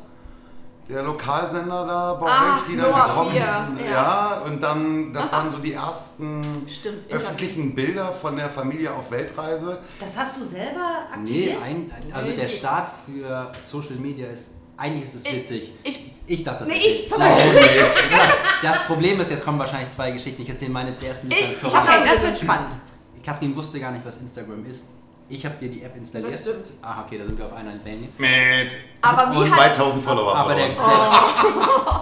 Der 0.88 1.02
Lokalsender 1.04 1.86
da 1.86 2.14
bei 2.14 2.26
Ah, 2.28 2.56
euch, 2.56 2.62
die 2.68 2.76
dann 2.76 2.92
gekommen 2.92 3.30
4, 3.30 3.40
ja. 3.40 3.68
ja. 3.92 4.42
und 4.44 4.60
dann, 4.62 5.12
das 5.12 5.30
waren 5.30 5.48
so 5.48 5.58
die 5.58 5.74
ersten 5.74 6.44
Stimmt, 6.68 7.10
öffentlichen 7.10 7.74
Bilder 7.74 8.12
von 8.12 8.36
der 8.36 8.50
Familie 8.50 8.92
auf 8.92 9.10
Weltreise. 9.10 9.78
Das 10.00 10.16
hast 10.16 10.36
du 10.38 10.44
selber 10.44 11.02
Nee, 11.22 11.54
aktiviert? 11.54 11.62
ein, 11.62 11.92
also 12.12 12.32
der 12.32 12.48
Start 12.48 12.90
für 13.06 13.52
Social 13.64 13.94
Media 13.96 14.28
ist, 14.28 14.50
eigentlich 14.76 15.04
ist 15.04 15.14
es 15.14 15.24
Ich- 15.26 15.32
witzig. 15.34 15.72
ich- 15.84 16.12
ich 16.26 16.44
darf 16.44 16.58
das 16.58 16.68
Nee, 16.68 16.74
erzählen. 16.74 16.92
ich- 17.04 17.10
pass 17.10 17.18
Nein, 17.18 17.38
Das 18.62 18.78
Problem 18.86 19.20
ist, 19.20 19.30
jetzt 19.30 19.44
kommen 19.44 19.58
wahrscheinlich 19.58 19.88
zwei 19.88 20.10
Geschichten. 20.12 20.42
Ich 20.42 20.48
erzähle 20.48 20.70
meine 20.70 20.92
zuerst. 20.94 21.24
Ich- 21.24 21.30
ich 21.30 21.64
Okay, 21.64 22.00
das 22.04 22.22
wird 22.22 22.38
spannend. 22.38 22.76
Katrin 23.24 23.54
wusste 23.56 23.78
gar 23.80 23.90
nicht, 23.92 24.04
was 24.04 24.16
Instagram 24.18 24.64
ist. 24.66 24.86
Ich 25.28 25.46
habe 25.46 25.54
dir 25.54 25.68
die 25.70 25.82
App 25.82 25.96
installiert. 25.96 26.32
Das 26.32 26.40
stimmt. 26.40 26.72
Ah, 26.82 27.04
okay, 27.06 27.16
da 27.16 27.24
sind 27.24 27.38
wir 27.38 27.46
auf 27.46 27.52
einer 27.54 27.72
Wellenlänge. 27.84 28.08
Mit 28.18 28.76
Aber 29.00 29.32
wie 29.32 29.36
und 29.38 29.50
hat- 29.50 29.74
2000 29.74 30.04
Follower 30.04 30.36
Aber 30.36 30.54
der, 30.54 30.68
der, 30.70 30.76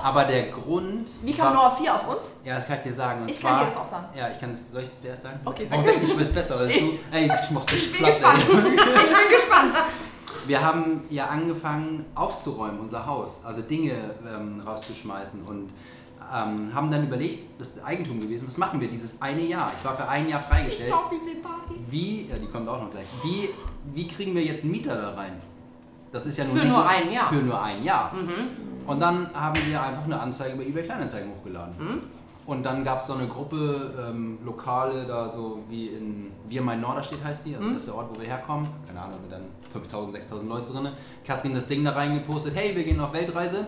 aber 0.02 0.24
der 0.24 0.42
Grund. 0.48 1.08
Wie 1.22 1.32
kam 1.32 1.54
Noah 1.54 1.76
4 1.76 1.94
auf 1.94 2.08
uns? 2.08 2.26
Ja, 2.44 2.56
das 2.56 2.66
kann 2.66 2.78
ich 2.78 2.84
dir 2.84 2.92
sagen. 2.92 3.22
Und 3.22 3.30
Ich 3.30 3.38
zwar, 3.38 3.52
kann 3.52 3.60
dir 3.60 3.66
das 3.66 3.76
auch 3.76 3.86
sagen. 3.86 4.06
Ja, 4.16 4.30
ich 4.30 4.40
kann 4.40 4.50
es. 4.50 4.72
Soll 4.72 4.82
ich 4.82 4.88
es 4.88 4.98
zuerst 4.98 5.22
sagen? 5.22 5.38
Okay, 5.44 5.66
sag 5.70 5.84
sag. 5.84 6.02
Ich 6.02 6.18
weiß 6.18 6.28
besser 6.30 6.56
als 6.56 6.72
du. 6.72 6.98
Ey, 7.12 7.26
ich 7.26 7.32
dich 7.32 7.82
Ich 7.84 7.92
bin 7.92 7.98
platt, 8.00 8.10
gespannt. 8.14 8.42
Ich 8.42 8.48
bin 8.48 9.28
gespannt. 9.38 9.74
Wir 10.50 10.60
haben 10.60 11.02
ja 11.10 11.26
angefangen 11.26 12.04
aufzuräumen, 12.16 12.80
unser 12.80 13.06
Haus, 13.06 13.40
also 13.44 13.62
Dinge 13.62 14.16
ähm, 14.28 14.60
rauszuschmeißen 14.66 15.44
und 15.44 15.70
ähm, 16.34 16.74
haben 16.74 16.90
dann 16.90 17.06
überlegt, 17.06 17.44
das 17.60 17.76
ist 17.76 17.84
Eigentum 17.84 18.20
gewesen, 18.20 18.48
was 18.48 18.58
machen 18.58 18.80
wir 18.80 18.88
dieses 18.88 19.22
eine 19.22 19.42
Jahr? 19.42 19.70
Ich 19.78 19.84
war 19.84 19.96
für 19.96 20.08
ein 20.08 20.28
Jahr 20.28 20.40
freigestellt. 20.40 20.90
Wie, 21.88 22.26
ja, 22.26 22.36
die 22.36 22.48
kommt 22.48 22.68
auch 22.68 22.82
noch 22.82 22.90
gleich. 22.90 23.06
Wie, 23.22 23.50
wie 23.94 24.08
kriegen 24.08 24.34
wir 24.34 24.42
jetzt 24.42 24.64
einen 24.64 24.72
Mieter 24.72 24.96
da 24.96 25.14
rein? 25.14 25.40
Das 26.10 26.26
ist 26.26 26.36
ja 26.36 26.42
nun 26.42 26.56
Für 26.56 26.64
nur 26.66 26.78
so, 26.78 26.82
ein 26.82 27.12
Jahr. 27.12 27.30
Mhm. 27.30 27.36
Für 27.36 27.42
nur 27.44 27.62
ein 27.62 27.84
Jahr. 27.84 28.12
Und 28.88 28.98
dann 28.98 29.32
haben 29.32 29.60
wir 29.68 29.80
einfach 29.80 30.04
eine 30.04 30.18
Anzeige 30.18 30.56
bei 30.56 30.64
eBay 30.64 30.82
Kleinanzeigen 30.82 31.30
hochgeladen. 31.30 31.74
Mhm. 31.78 32.02
Und 32.46 32.64
dann 32.64 32.82
gab 32.84 32.98
es 33.00 33.06
so 33.06 33.14
eine 33.14 33.28
Gruppe 33.28 33.92
ähm, 34.08 34.38
Lokale, 34.44 35.04
da 35.06 35.28
so 35.28 35.60
wie 35.68 35.88
in 35.88 36.32
Wir 36.48 36.62
mein 36.62 36.80
Norderstedt 36.80 37.22
heißt 37.24 37.46
die, 37.46 37.54
also 37.54 37.66
Mhm. 37.68 37.74
das 37.74 37.82
ist 37.82 37.88
der 37.88 37.94
Ort, 37.96 38.08
wo 38.14 38.20
wir 38.20 38.26
herkommen. 38.28 38.66
Keine 38.86 39.00
Ahnung, 39.00 39.18
sind 39.20 39.32
dann 39.32 39.44
5000, 39.72 40.16
6000 40.16 40.48
Leute 40.48 40.72
drin. 40.72 40.88
Katrin 41.24 41.54
das 41.54 41.66
Ding 41.66 41.84
da 41.84 41.92
reingepostet, 41.92 42.54
hey, 42.56 42.74
wir 42.74 42.82
gehen 42.82 42.98
auf 43.00 43.12
Weltreise, 43.12 43.66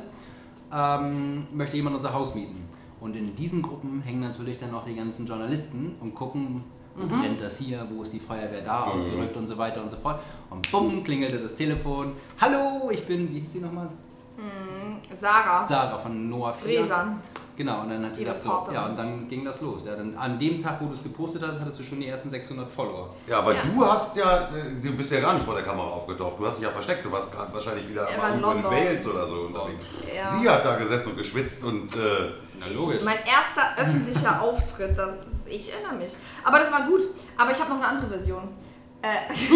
ähm, 0.73 1.47
möchte 1.53 1.77
jemand 1.77 1.97
unser 1.97 2.13
Haus 2.13 2.35
mieten. 2.35 2.67
Und 3.01 3.15
in 3.17 3.37
diesen 3.37 3.63
Gruppen 3.63 4.01
hängen 4.03 4.21
natürlich 4.21 4.59
dann 4.59 4.75
auch 4.75 4.85
die 4.85 4.95
ganzen 4.97 5.27
Journalisten 5.27 5.97
und 6.01 6.15
gucken, 6.15 6.65
wo 6.97 7.05
Mhm. 7.05 7.21
brennt 7.21 7.41
das 7.41 7.59
hier, 7.59 7.87
wo 7.91 8.03
ist 8.03 8.13
die 8.13 8.21
Feuerwehr 8.21 8.63
da 8.63 8.85
ausgerückt 8.85 9.37
und 9.37 9.47
so 9.47 9.57
weiter 9.59 9.83
und 9.83 9.91
so 9.91 9.97
fort. 9.97 10.21
Und 10.51 10.71
bumm, 10.73 11.03
klingelte 11.05 11.39
das 11.39 11.55
Telefon. 11.55 12.13
Hallo, 12.41 12.91
ich 12.91 13.07
bin, 13.07 13.33
wie 13.33 13.41
hieß 13.41 13.51
die 13.51 13.61
nochmal? 13.61 13.89
Sarah. 15.13 15.63
Sarah 15.63 15.99
von 15.99 16.29
Noah 16.29 16.53
4. 16.53 16.81
Bresan. 16.81 17.21
Genau, 17.55 17.83
und 17.83 17.91
dann 17.91 18.05
hat 18.07 18.15
sie 18.15 18.25
gedacht, 18.25 18.43
so, 18.43 18.67
ja, 18.73 18.87
und 18.87 18.97
dann 18.97 19.29
ging 19.29 19.45
das 19.45 19.61
los. 19.61 19.85
Ja, 19.85 19.95
dann 19.95 20.17
an 20.17 20.38
dem 20.38 20.59
Tag, 20.61 20.81
wo 20.81 20.87
du 20.87 20.95
es 20.95 21.03
gepostet 21.03 21.43
hast, 21.47 21.61
hattest 21.61 21.79
du 21.79 21.83
schon 21.83 22.01
die 22.01 22.09
ersten 22.09 22.31
600 22.31 22.69
Follower. 22.71 23.11
Ja, 23.27 23.41
aber 23.41 23.55
Ja. 23.55 23.62
du 23.62 23.85
hast 23.85 24.17
ja, 24.17 24.49
äh, 24.49 24.81
du 24.83 24.97
bist 24.97 25.12
ja 25.12 25.21
gar 25.21 25.35
nicht 25.35 25.45
vor 25.45 25.55
der 25.55 25.62
Kamera 25.62 25.87
aufgetaucht. 25.87 26.38
Du 26.38 26.47
hast 26.47 26.57
dich 26.57 26.65
ja 26.65 26.71
versteckt. 26.71 27.05
Du 27.05 27.12
warst 27.12 27.31
gerade 27.31 27.53
wahrscheinlich 27.53 27.87
wieder 27.88 28.09
Er 28.09 28.19
war 28.23 28.29
in 28.35 28.41
irgendwo 28.41 28.51
in 28.53 28.62
London. 28.62 28.73
Wales 28.73 29.07
oder 29.07 29.27
so 29.27 29.35
unterwegs. 29.43 29.87
Ja. 30.17 30.31
Sie 30.31 30.49
hat 30.49 30.65
da 30.65 30.77
gesessen 30.77 31.11
und 31.11 31.19
geschwitzt 31.19 31.62
und 31.65 31.95
äh, 31.95 31.99
Na 32.59 32.67
logisch. 32.75 33.03
Mein 33.05 33.19
erster 33.19 33.77
öffentlicher 33.83 34.41
Auftritt, 34.43 34.97
das 34.97 35.15
ist, 35.31 35.49
ich 35.49 35.71
erinnere 35.73 35.95
mich. 35.97 36.12
Aber 36.45 36.59
das 36.59 36.73
war 36.73 36.87
gut. 36.87 37.03
Aber 37.37 37.51
ich 37.53 37.61
habe 37.61 37.69
noch 37.71 37.77
eine 37.77 37.87
andere 37.88 38.09
Version. 38.09 38.49
Äh, 39.03 39.09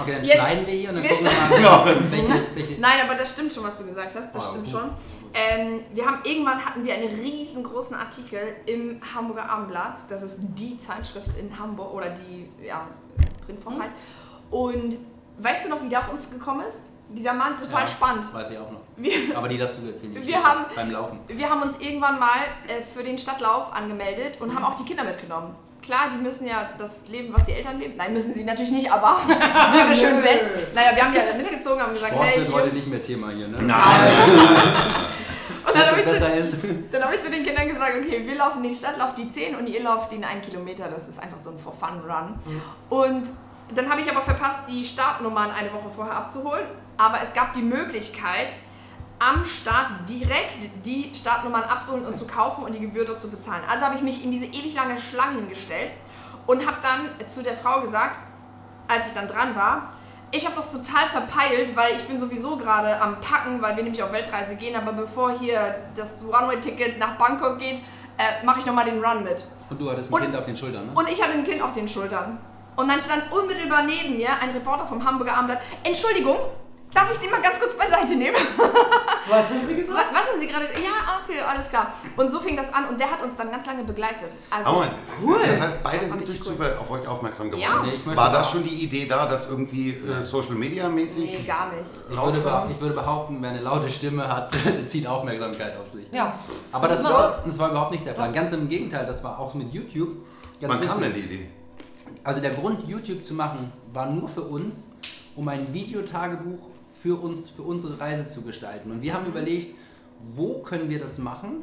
Okay, 0.00 0.12
dann 0.12 0.24
Jetzt- 0.24 0.34
schneiden 0.36 0.66
wir 0.66 0.74
hier 0.74 0.88
und 0.88 0.94
dann 0.96 1.04
Wir 1.04 1.10
gucken 1.10 1.26
wir 1.26 1.60
mal, 1.60 1.60
Ja. 1.60 1.84
welche, 2.10 2.46
welche. 2.54 2.80
nein, 2.80 2.92
aber 3.04 3.14
das 3.16 3.30
stimmt 3.32 3.52
schon, 3.52 3.62
was 3.64 3.78
du 3.78 3.84
gesagt 3.84 4.14
hast. 4.16 4.34
Das 4.34 4.44
Ah, 4.46 4.48
stimmt 4.50 4.64
gut. 4.64 4.72
schon. 4.72 4.90
Ähm, 5.34 5.80
wir 5.92 6.06
haben 6.06 6.18
irgendwann 6.22 6.64
hatten 6.64 6.84
wir 6.84 6.94
einen 6.94 7.08
riesengroßen 7.20 7.96
Artikel 7.96 8.38
im 8.66 9.00
Hamburger 9.14 9.48
Abendblatt. 9.50 9.98
Das 10.08 10.22
ist 10.22 10.38
die 10.40 10.78
Zeitschrift 10.78 11.28
in 11.38 11.58
Hamburg 11.58 11.92
oder 11.92 12.10
die 12.10 12.48
ja, 12.64 12.86
Printform 13.44 13.80
halt. 13.82 13.90
Und 14.50 14.96
weißt 15.38 15.64
du 15.64 15.70
noch, 15.70 15.82
wie 15.82 15.88
der 15.88 16.00
auf 16.00 16.12
uns 16.12 16.30
gekommen 16.30 16.60
ist? 16.68 16.78
Dieser 17.08 17.32
Mann, 17.34 17.58
total 17.58 17.82
Ja, 17.82 17.86
spannend. 17.86 18.32
Weiß 18.32 18.50
ich 18.50 18.58
auch 18.58 18.70
noch. 18.70 18.80
Wir, 18.96 19.12
Aber 19.36 19.48
die 19.48 19.58
darfst 19.58 19.76
du 19.78 19.86
erzählen. 19.88 20.14
Wir 20.24 20.42
haben- 20.42 20.64
Beim 20.74 20.90
Laufen. 20.92 21.18
Wir 21.28 21.50
haben 21.50 21.62
uns 21.62 21.76
irgendwann 21.80 22.18
mal 22.18 22.38
äh, 22.68 22.82
für 22.82 23.02
den 23.02 23.18
Stadtlauf 23.18 23.72
angemeldet 23.72 24.40
und 24.40 24.54
haben 24.54 24.64
auch 24.64 24.74
die 24.76 24.84
Kinder 24.84 25.04
mitgenommen. 25.04 25.54
Klar, 25.82 26.08
die 26.14 26.16
müssen 26.22 26.46
ja 26.46 26.70
das 26.78 27.06
leben, 27.08 27.34
was 27.34 27.44
die 27.44 27.52
Eltern 27.52 27.78
leben. 27.78 27.94
Nein, 27.98 28.14
müssen 28.14 28.32
sie 28.32 28.42
natürlich 28.42 28.72
nicht, 28.72 28.90
aber 28.90 29.18
wäre 29.28 29.94
schön 29.94 30.22
wenn. 30.22 30.38
Naja, 30.74 30.94
wir 30.96 31.04
haben 31.04 31.12
die 31.12 31.18
halt 31.20 31.36
mitgezogen, 31.36 31.82
haben 31.82 31.92
gesagt, 31.92 32.12
Sport 32.12 32.26
hey, 32.26 32.38
wird 32.38 32.46
hier. 32.48 32.56
heute 32.56 32.74
nicht 32.74 32.86
mehr 32.86 33.02
Thema 33.02 33.30
hier, 33.30 33.48
ne? 33.48 33.58
Habe 33.58 34.06
Besser, 35.74 35.96
besser 35.96 36.34
ist. 36.34 36.56
dann 36.92 37.02
hab 37.02 37.14
ich 37.14 37.22
zu 37.22 37.30
den 37.30 37.44
Kindern 37.44 37.68
gesagt, 37.68 37.92
okay, 37.98 38.22
wir 38.26 38.34
laufen 38.36 38.62
den 38.62 38.74
Stadtlauf 38.74 39.14
die 39.14 39.28
10 39.28 39.56
und 39.56 39.68
ihr 39.68 39.82
lauft 39.82 40.12
den 40.12 40.24
1 40.24 40.46
Kilometer. 40.46 40.88
Das 40.88 41.08
ist 41.08 41.20
einfach 41.20 41.38
so 41.38 41.50
ein 41.50 41.58
For-Fun-Run. 41.58 42.38
Und 42.90 43.26
dann 43.74 43.90
habe 43.90 44.00
ich 44.00 44.10
aber 44.10 44.22
verpasst, 44.22 44.60
die 44.68 44.84
Startnummern 44.84 45.50
eine 45.50 45.72
Woche 45.72 45.90
vorher 45.94 46.14
abzuholen. 46.14 46.66
Aber 46.96 47.18
es 47.22 47.32
gab 47.34 47.54
die 47.54 47.62
Möglichkeit, 47.62 48.54
am 49.18 49.44
Start 49.44 50.08
direkt 50.08 50.84
die 50.84 51.10
Startnummern 51.14 51.64
abzuholen 51.64 52.04
und 52.04 52.16
zu 52.16 52.26
kaufen 52.26 52.64
und 52.64 52.74
die 52.74 52.80
Gebühr 52.80 53.04
dort 53.04 53.20
zu 53.20 53.30
bezahlen. 53.30 53.62
Also 53.70 53.84
habe 53.84 53.96
ich 53.96 54.02
mich 54.02 54.24
in 54.24 54.30
diese 54.30 54.46
ewig 54.46 54.74
lange 54.74 54.98
Schlange 55.00 55.40
hingestellt 55.40 55.92
und 56.46 56.66
habe 56.66 56.78
dann 56.82 57.28
zu 57.28 57.42
der 57.42 57.56
Frau 57.56 57.80
gesagt, 57.80 58.18
als 58.88 59.06
ich 59.06 59.12
dann 59.14 59.28
dran 59.28 59.54
war, 59.56 59.94
ich 60.36 60.44
habe 60.44 60.56
das 60.56 60.72
total 60.72 61.06
verpeilt, 61.06 61.76
weil 61.76 61.94
ich 61.96 62.02
bin 62.04 62.18
sowieso 62.18 62.56
gerade 62.56 63.00
am 63.00 63.20
Packen, 63.20 63.62
weil 63.62 63.76
wir 63.76 63.84
nämlich 63.84 64.02
auf 64.02 64.12
Weltreise 64.12 64.56
gehen, 64.56 64.74
aber 64.74 64.92
bevor 64.92 65.38
hier 65.38 65.76
das 65.94 66.16
Runway-Ticket 66.24 66.98
nach 66.98 67.16
Bangkok 67.16 67.58
geht, 67.58 67.76
äh, 68.18 68.44
mache 68.44 68.58
ich 68.58 68.66
nochmal 68.66 68.84
den 68.84 69.02
Run 69.04 69.22
mit. 69.22 69.44
Und 69.70 69.80
du 69.80 69.90
hattest 69.90 70.10
ein 70.10 70.14
Und- 70.14 70.22
Kind 70.22 70.36
auf 70.36 70.44
den 70.46 70.56
Schultern, 70.56 70.86
ne? 70.86 70.92
Und 70.94 71.08
ich 71.08 71.22
hatte 71.22 71.32
ein 71.34 71.44
Kind 71.44 71.62
auf 71.62 71.72
den 71.72 71.86
Schultern. 71.88 72.38
Und 72.76 72.88
dann 72.88 73.00
stand 73.00 73.30
unmittelbar 73.30 73.84
neben 73.84 74.16
mir 74.16 74.30
ein 74.42 74.50
Reporter 74.50 74.86
vom 74.86 75.04
Hamburger 75.04 75.34
Abendblatt. 75.34 75.62
Entschuldigung, 75.84 76.36
darf 76.94 77.12
ich 77.12 77.18
Sie 77.18 77.28
mal 77.28 77.40
ganz 77.42 77.58
kurz 77.58 77.76
beiseite 77.76 78.14
nehmen? 78.16 78.36
Was 79.28 79.48
haben 79.48 79.66
Sie 79.66 79.74
gesagt? 79.74 79.94
Was, 79.98 80.04
was 80.22 80.30
haben 80.30 80.40
Sie 80.40 80.46
gerade? 80.46 80.66
Ja, 80.74 81.20
okay, 81.24 81.40
alles 81.40 81.68
klar. 81.70 81.92
Und 82.16 82.30
so 82.30 82.40
fing 82.40 82.56
das 82.56 82.72
an 82.72 82.88
und 82.88 83.00
der 83.00 83.10
hat 83.10 83.22
uns 83.22 83.34
dann 83.36 83.50
ganz 83.50 83.66
lange 83.66 83.82
begleitet. 83.84 84.32
Also, 84.50 84.68
Aber 84.70 84.90
cool. 85.22 85.38
Das 85.46 85.60
heißt, 85.60 85.82
beide 85.82 85.98
Das 86.00 86.10
sind 86.10 86.20
durch 86.20 86.30
richtig 86.30 86.46
cool. 86.46 86.56
Zufall 86.56 86.76
auf 86.78 86.90
euch 86.90 87.06
aufmerksam 87.08 87.50
geworden. 87.50 87.62
Ja. 87.62 87.82
Nee, 87.82 87.94
ich 87.94 88.04
möchte 88.04 88.20
War 88.20 88.30
das 88.30 88.46
auch- 88.46 88.52
schon 88.52 88.64
die 88.64 88.84
Idee 88.84 89.06
da, 89.06 89.26
das 89.26 89.48
irgendwie 89.48 89.90
äh, 89.94 90.22
Social 90.22 90.54
Media 90.54 90.88
mäßig? 90.88 91.24
Nee, 91.40 91.44
gar 91.46 91.72
nicht. 91.72 91.90
Ich 92.10 92.16
würde, 92.16 92.66
ich 92.74 92.80
würde 92.80 92.94
behaupten, 92.94 93.38
wer 93.40 93.50
eine 93.50 93.60
laute 93.60 93.88
Stimme 93.90 94.28
hat, 94.28 94.52
zieht 94.86 95.06
Aufmerksamkeit 95.06 95.76
auf 95.78 95.88
sich. 95.90 96.04
Ja. 96.12 96.38
Aber 96.72 96.86
das 96.88 97.00
immer 97.00 97.10
war, 97.12 97.42
das 97.44 97.58
war 97.58 97.70
überhaupt 97.70 97.92
nicht 97.92 98.06
der 98.06 98.12
Plan. 98.12 98.32
Ganz 98.32 98.52
im 98.52 98.68
Gegenteil, 98.68 99.06
das 99.06 99.24
war 99.24 99.38
auch 99.38 99.54
mit 99.54 99.72
YouTube. 99.72 100.16
Ganz 100.60 100.74
Wann 100.74 100.80
kam 100.86 100.98
witzig. 101.00 101.12
denn 101.14 101.14
die 101.28 101.34
Idee? 101.34 101.50
Also 102.22 102.40
der 102.40 102.50
Grund, 102.50 102.86
YouTube 102.86 103.24
zu 103.24 103.32
machen, 103.34 103.72
war 103.92 104.06
nur 104.06 104.28
für 104.28 104.42
uns, 104.42 104.90
um 105.34 105.48
ein 105.48 105.72
Videotagebuch 105.72 106.70
für 107.04 107.16
uns, 107.20 107.50
für 107.50 107.60
unsere 107.60 108.00
Reise 108.00 108.26
zu 108.26 108.40
gestalten. 108.40 108.90
Und 108.90 109.02
wir 109.02 109.12
haben 109.12 109.26
überlegt, 109.26 109.74
wo 110.34 110.62
können 110.62 110.88
wir 110.88 110.98
das 110.98 111.18
machen, 111.18 111.56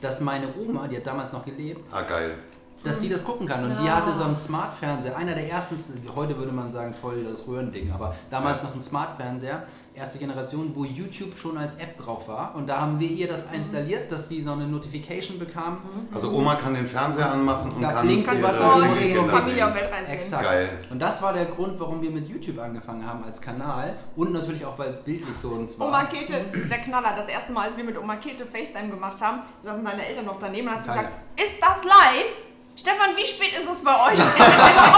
dass 0.00 0.20
meine 0.20 0.54
Oma, 0.56 0.86
die 0.86 0.96
hat 0.98 1.04
damals 1.04 1.32
noch 1.32 1.44
gelebt, 1.44 1.80
Ah, 1.90 2.02
geil. 2.02 2.36
dass 2.84 3.00
die 3.00 3.08
das 3.08 3.24
gucken 3.24 3.48
kann. 3.48 3.64
Und 3.64 3.76
die 3.82 3.90
hatte 3.90 4.12
so 4.14 4.22
einen 4.22 4.36
Smart-Fernseher, 4.36 5.16
einer 5.16 5.34
der 5.34 5.50
ersten, 5.50 5.74
heute 6.14 6.38
würde 6.38 6.52
man 6.52 6.70
sagen 6.70 6.94
voll 6.94 7.24
das 7.24 7.48
Röhrending, 7.48 7.90
aber 7.90 8.14
damals 8.30 8.62
noch 8.62 8.72
ein 8.72 8.78
Smart-Fernseher, 8.80 9.64
erste 9.94 10.18
Generation, 10.18 10.72
wo 10.74 10.84
YouTube 10.84 11.36
schon 11.36 11.58
als 11.58 11.74
App 11.74 11.96
drauf 11.96 12.28
war. 12.28 12.54
Und 12.54 12.68
da 12.68 12.80
haben 12.80 12.98
wir 12.98 13.08
ihr 13.08 13.28
das 13.28 13.50
installiert, 13.52 14.10
dass 14.10 14.28
sie 14.28 14.42
so 14.42 14.52
eine 14.52 14.66
Notification 14.66 15.38
bekam. 15.38 15.82
Also 16.12 16.32
Oma 16.32 16.54
kann 16.54 16.74
den 16.74 16.86
Fernseher 16.86 17.30
anmachen 17.30 17.72
und 17.72 17.82
Da 17.82 17.92
kann 17.92 18.06
blinkt 18.06 18.32
ihre 18.32 18.42
was 18.42 19.04
ihre 19.04 19.28
Familie 19.28 19.66
auf. 19.66 19.74
Weltreise 19.74 20.06
sehen. 20.06 20.14
Exakt. 20.14 20.44
Geil. 20.44 20.68
Und 20.90 21.00
das 21.00 21.20
war 21.22 21.32
der 21.32 21.46
Grund, 21.46 21.78
warum 21.78 22.00
wir 22.02 22.10
mit 22.10 22.28
YouTube 22.28 22.58
angefangen 22.58 23.06
haben 23.06 23.24
als 23.24 23.40
Kanal 23.40 23.96
und 24.16 24.32
natürlich 24.32 24.64
auch, 24.64 24.78
weil 24.78 24.90
es 24.90 25.00
bildlich 25.00 25.36
für 25.40 25.48
uns 25.48 25.78
war. 25.78 25.88
Oma 25.88 26.04
Kete 26.04 26.34
ist 26.52 26.70
der 26.70 26.78
Knaller. 26.78 27.14
Das 27.16 27.28
erste 27.28 27.52
Mal, 27.52 27.68
als 27.68 27.76
wir 27.76 27.84
mit 27.84 27.98
Oma 27.98 28.16
Kete 28.16 28.46
FaceTime 28.46 28.88
gemacht 28.88 29.20
haben, 29.20 29.42
saßen 29.62 29.82
meine 29.82 30.06
Eltern 30.06 30.24
noch 30.26 30.38
daneben 30.38 30.68
und 30.68 30.74
hat 30.74 30.80
gesagt, 30.80 31.08
ist 31.36 31.56
das 31.60 31.84
live? 31.84 32.51
Stefan, 32.74 33.14
wie 33.16 33.26
spät 33.26 33.52
ist 33.52 33.68
es 33.70 33.84
bei 33.84 33.90
euch? 33.90 34.18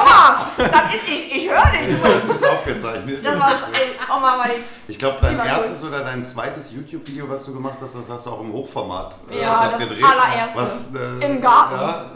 Oma, 0.00 0.46
das 0.56 0.94
ist 0.94 1.08
ich, 1.08 1.37
ich 1.37 1.50
höre 1.50 1.72
dich. 1.72 1.96
Das 2.28 2.37
ist 2.37 2.48
aufgezeichnet. 2.48 3.24
Das 3.24 3.38
war 3.38 3.50
ey, 3.72 3.96
Oma 4.08 4.38
war 4.38 4.46
die. 4.46 4.62
Ich 4.92 4.98
glaube, 4.98 5.18
dein 5.20 5.38
erstes 5.40 5.82
oder 5.82 6.04
dein 6.04 6.22
zweites 6.22 6.70
YouTube-Video, 6.72 7.28
was 7.28 7.44
du 7.44 7.52
gemacht 7.52 7.78
hast, 7.80 7.96
das 7.96 8.08
hast 8.08 8.26
du 8.26 8.30
auch 8.30 8.40
im 8.40 8.52
Hochformat 8.52 9.16
äh, 9.30 9.42
Ja, 9.42 9.70
das 9.70 9.82
allererste. 9.82 10.56
Was, 10.56 10.94
äh, 10.94 11.26
Im 11.26 11.40
Garten. 11.40 11.74
Ja, 11.80 12.10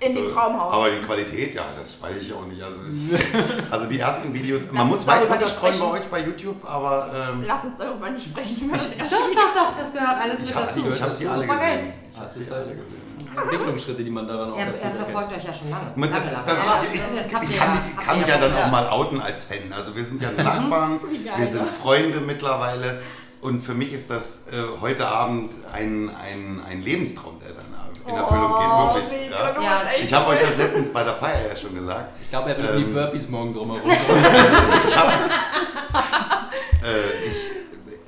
In 0.00 0.14
dem 0.14 0.28
so. 0.28 0.34
Traumhaus. 0.34 0.74
Aber 0.74 0.90
die 0.90 1.00
Qualität, 1.00 1.54
ja, 1.54 1.64
das 1.80 2.00
weiß 2.02 2.20
ich 2.20 2.32
auch 2.34 2.44
nicht. 2.44 2.62
Also, 2.62 2.80
also 3.70 3.86
die 3.86 3.98
ersten 3.98 4.34
Videos, 4.34 4.66
man 4.66 4.82
Lass 4.82 4.86
muss 4.86 4.98
uns 4.98 5.06
weit 5.06 5.30
runterscrollen 5.30 5.80
bei 5.80 5.86
euch 5.86 6.04
bei 6.10 6.20
YouTube, 6.20 6.56
aber 6.62 7.10
ähm, 7.32 7.44
Lass 7.46 7.64
uns 7.64 7.74
darüber 7.78 8.10
nicht 8.10 8.26
sprechen. 8.26 8.70
Doch, 8.70 8.78
doch, 8.78 9.54
doch, 9.54 9.78
das 9.78 9.92
gehört 9.92 10.20
alles 10.20 10.40
mit 10.40 10.50
ich 10.50 10.54
habe 10.54 10.66
dazu. 10.66 10.84
ich 10.94 11.02
hab 11.02 11.14
sie 11.14 11.26
alle 11.26 11.46
gesehen. 11.46 11.92
Ich 12.12 12.18
habe 12.18 12.28
sie 12.28 12.52
alle 12.52 12.74
gesehen. 12.76 13.03
Entwicklungsschritte, 13.42 14.04
die 14.04 14.10
man 14.10 14.26
daran 14.28 14.52
auch 14.52 14.56
Er, 14.58 14.66
er 14.66 14.72
erkennt. 14.74 14.94
verfolgt 14.96 15.32
euch 15.36 15.44
ja 15.44 15.52
schon 15.54 15.70
lange. 15.70 15.92
Man, 15.96 16.10
das, 16.10 16.18
lange, 16.32 16.44
das, 16.46 16.58
ich, 16.92 16.94
ich 16.94 17.50
ihr 17.50 17.56
kann, 17.58 17.74
ja- 17.74 17.82
ich 17.98 18.06
kann 18.06 18.18
mich 18.18 18.26
ja 18.28 18.38
dann 18.38 18.52
schon 18.52 18.62
auch 18.62 18.70
mal 18.70 18.88
outen 18.88 19.20
als 19.20 19.44
Fan. 19.44 19.72
Also 19.76 19.94
wir 19.96 20.04
sind 20.04 20.22
ja 20.22 20.30
Nachbarn, 20.42 21.00
wir 21.36 21.46
sind 21.46 21.62
ne? 21.62 21.68
Freunde 21.68 22.20
mittlerweile 22.20 23.00
und 23.40 23.60
für 23.62 23.74
mich 23.74 23.92
ist 23.92 24.10
das 24.10 24.38
äh, 24.50 24.56
heute 24.80 25.06
Abend 25.06 25.52
ein, 25.72 26.10
ein, 26.10 26.62
ein 26.68 26.80
Lebenstraum, 26.82 27.38
der 27.40 27.50
dann 27.52 27.64
in 28.06 28.14
Erfüllung 28.14 28.52
Oh, 28.54 28.92
geht. 28.92 29.02
Wirklich. 29.10 29.30
Ja. 29.30 29.62
Ja, 29.62 29.80
Ich 29.98 30.12
habe 30.12 30.26
euch 30.30 30.40
das 30.40 30.56
letztens 30.58 30.92
bei 30.92 31.02
der 31.04 31.14
Feier 31.14 31.48
ja 31.48 31.56
schon 31.56 31.74
gesagt. 31.74 32.10
Ich 32.22 32.28
glaube, 32.28 32.50
er 32.50 32.58
wird 32.58 32.70
um 32.72 32.76
die 32.76 32.82
Ähm, 32.82 32.92
Burpees 32.92 33.28
morgen 33.30 33.54
drumherum. 33.54 33.90
Äh, 36.84 37.26
ich, 37.26 37.53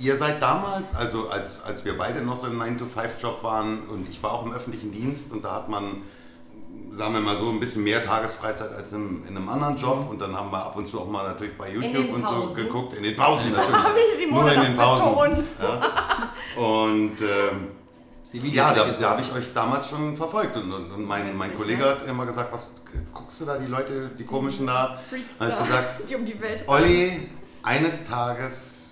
ihr 0.06 0.16
seid 0.16 0.40
damals, 0.40 0.94
also 0.94 1.28
als, 1.28 1.64
als 1.64 1.84
wir 1.84 1.98
beide 1.98 2.22
noch 2.22 2.36
so 2.36 2.46
im 2.46 2.60
9-to-5-Job 2.60 3.42
waren 3.42 3.88
und 3.88 4.08
ich 4.08 4.22
war 4.22 4.32
auch 4.32 4.46
im 4.46 4.52
öffentlichen 4.52 4.92
Dienst 4.92 5.32
und 5.32 5.44
da 5.44 5.52
hat 5.52 5.68
man 5.68 6.02
sagen 6.92 7.12
wir 7.12 7.20
mal 7.20 7.36
so, 7.36 7.50
ein 7.50 7.60
bisschen 7.60 7.84
mehr 7.84 8.02
Tagesfreizeit 8.02 8.72
als 8.72 8.92
in, 8.92 9.22
in 9.28 9.36
einem 9.36 9.48
anderen 9.48 9.76
Job. 9.76 10.08
Und 10.08 10.18
dann 10.18 10.34
haben 10.34 10.50
wir 10.50 10.64
ab 10.64 10.76
und 10.76 10.86
zu 10.86 11.00
auch 11.00 11.08
mal 11.08 11.24
natürlich 11.24 11.56
bei 11.56 11.70
YouTube 11.70 12.14
und 12.14 12.26
so 12.26 12.54
geguckt. 12.54 12.94
In 12.96 13.02
den 13.02 13.14
Pausen 13.14 13.52
natürlich. 13.56 13.76
Wie 13.76 14.20
Simone 14.24 14.42
Nur 14.42 14.52
in 14.52 14.62
den 14.62 14.76
Pausen. 14.76 15.44
Ja. 15.60 16.62
Und 16.62 17.20
ähm, 17.20 17.68
ja, 18.32 18.72
da, 18.72 18.86
da 18.86 19.10
habe 19.10 19.20
ich 19.20 19.32
euch 19.32 19.52
damals 19.52 19.88
schon 19.88 20.16
verfolgt. 20.16 20.56
Und, 20.56 20.72
und, 20.72 20.90
und 20.90 21.06
mein, 21.06 21.36
mein 21.36 21.50
Witzig, 21.50 21.60
Kollege 21.60 21.82
ne? 21.82 21.88
hat 21.88 22.06
immer 22.06 22.24
gesagt, 22.24 22.52
was 22.52 22.70
guckst 23.12 23.40
du 23.40 23.44
da, 23.44 23.58
die 23.58 23.66
Leute, 23.66 24.10
die 24.18 24.24
komischen 24.24 24.66
da? 24.66 24.98
Freaks 25.08 25.38
da, 25.38 25.48
ich 25.48 25.58
gesagt, 25.58 26.08
die 26.08 26.14
um 26.14 26.24
die 26.24 26.40
Welt 26.40 26.64
Olli, 26.66 27.28
eines 27.62 28.06
Tages, 28.06 28.85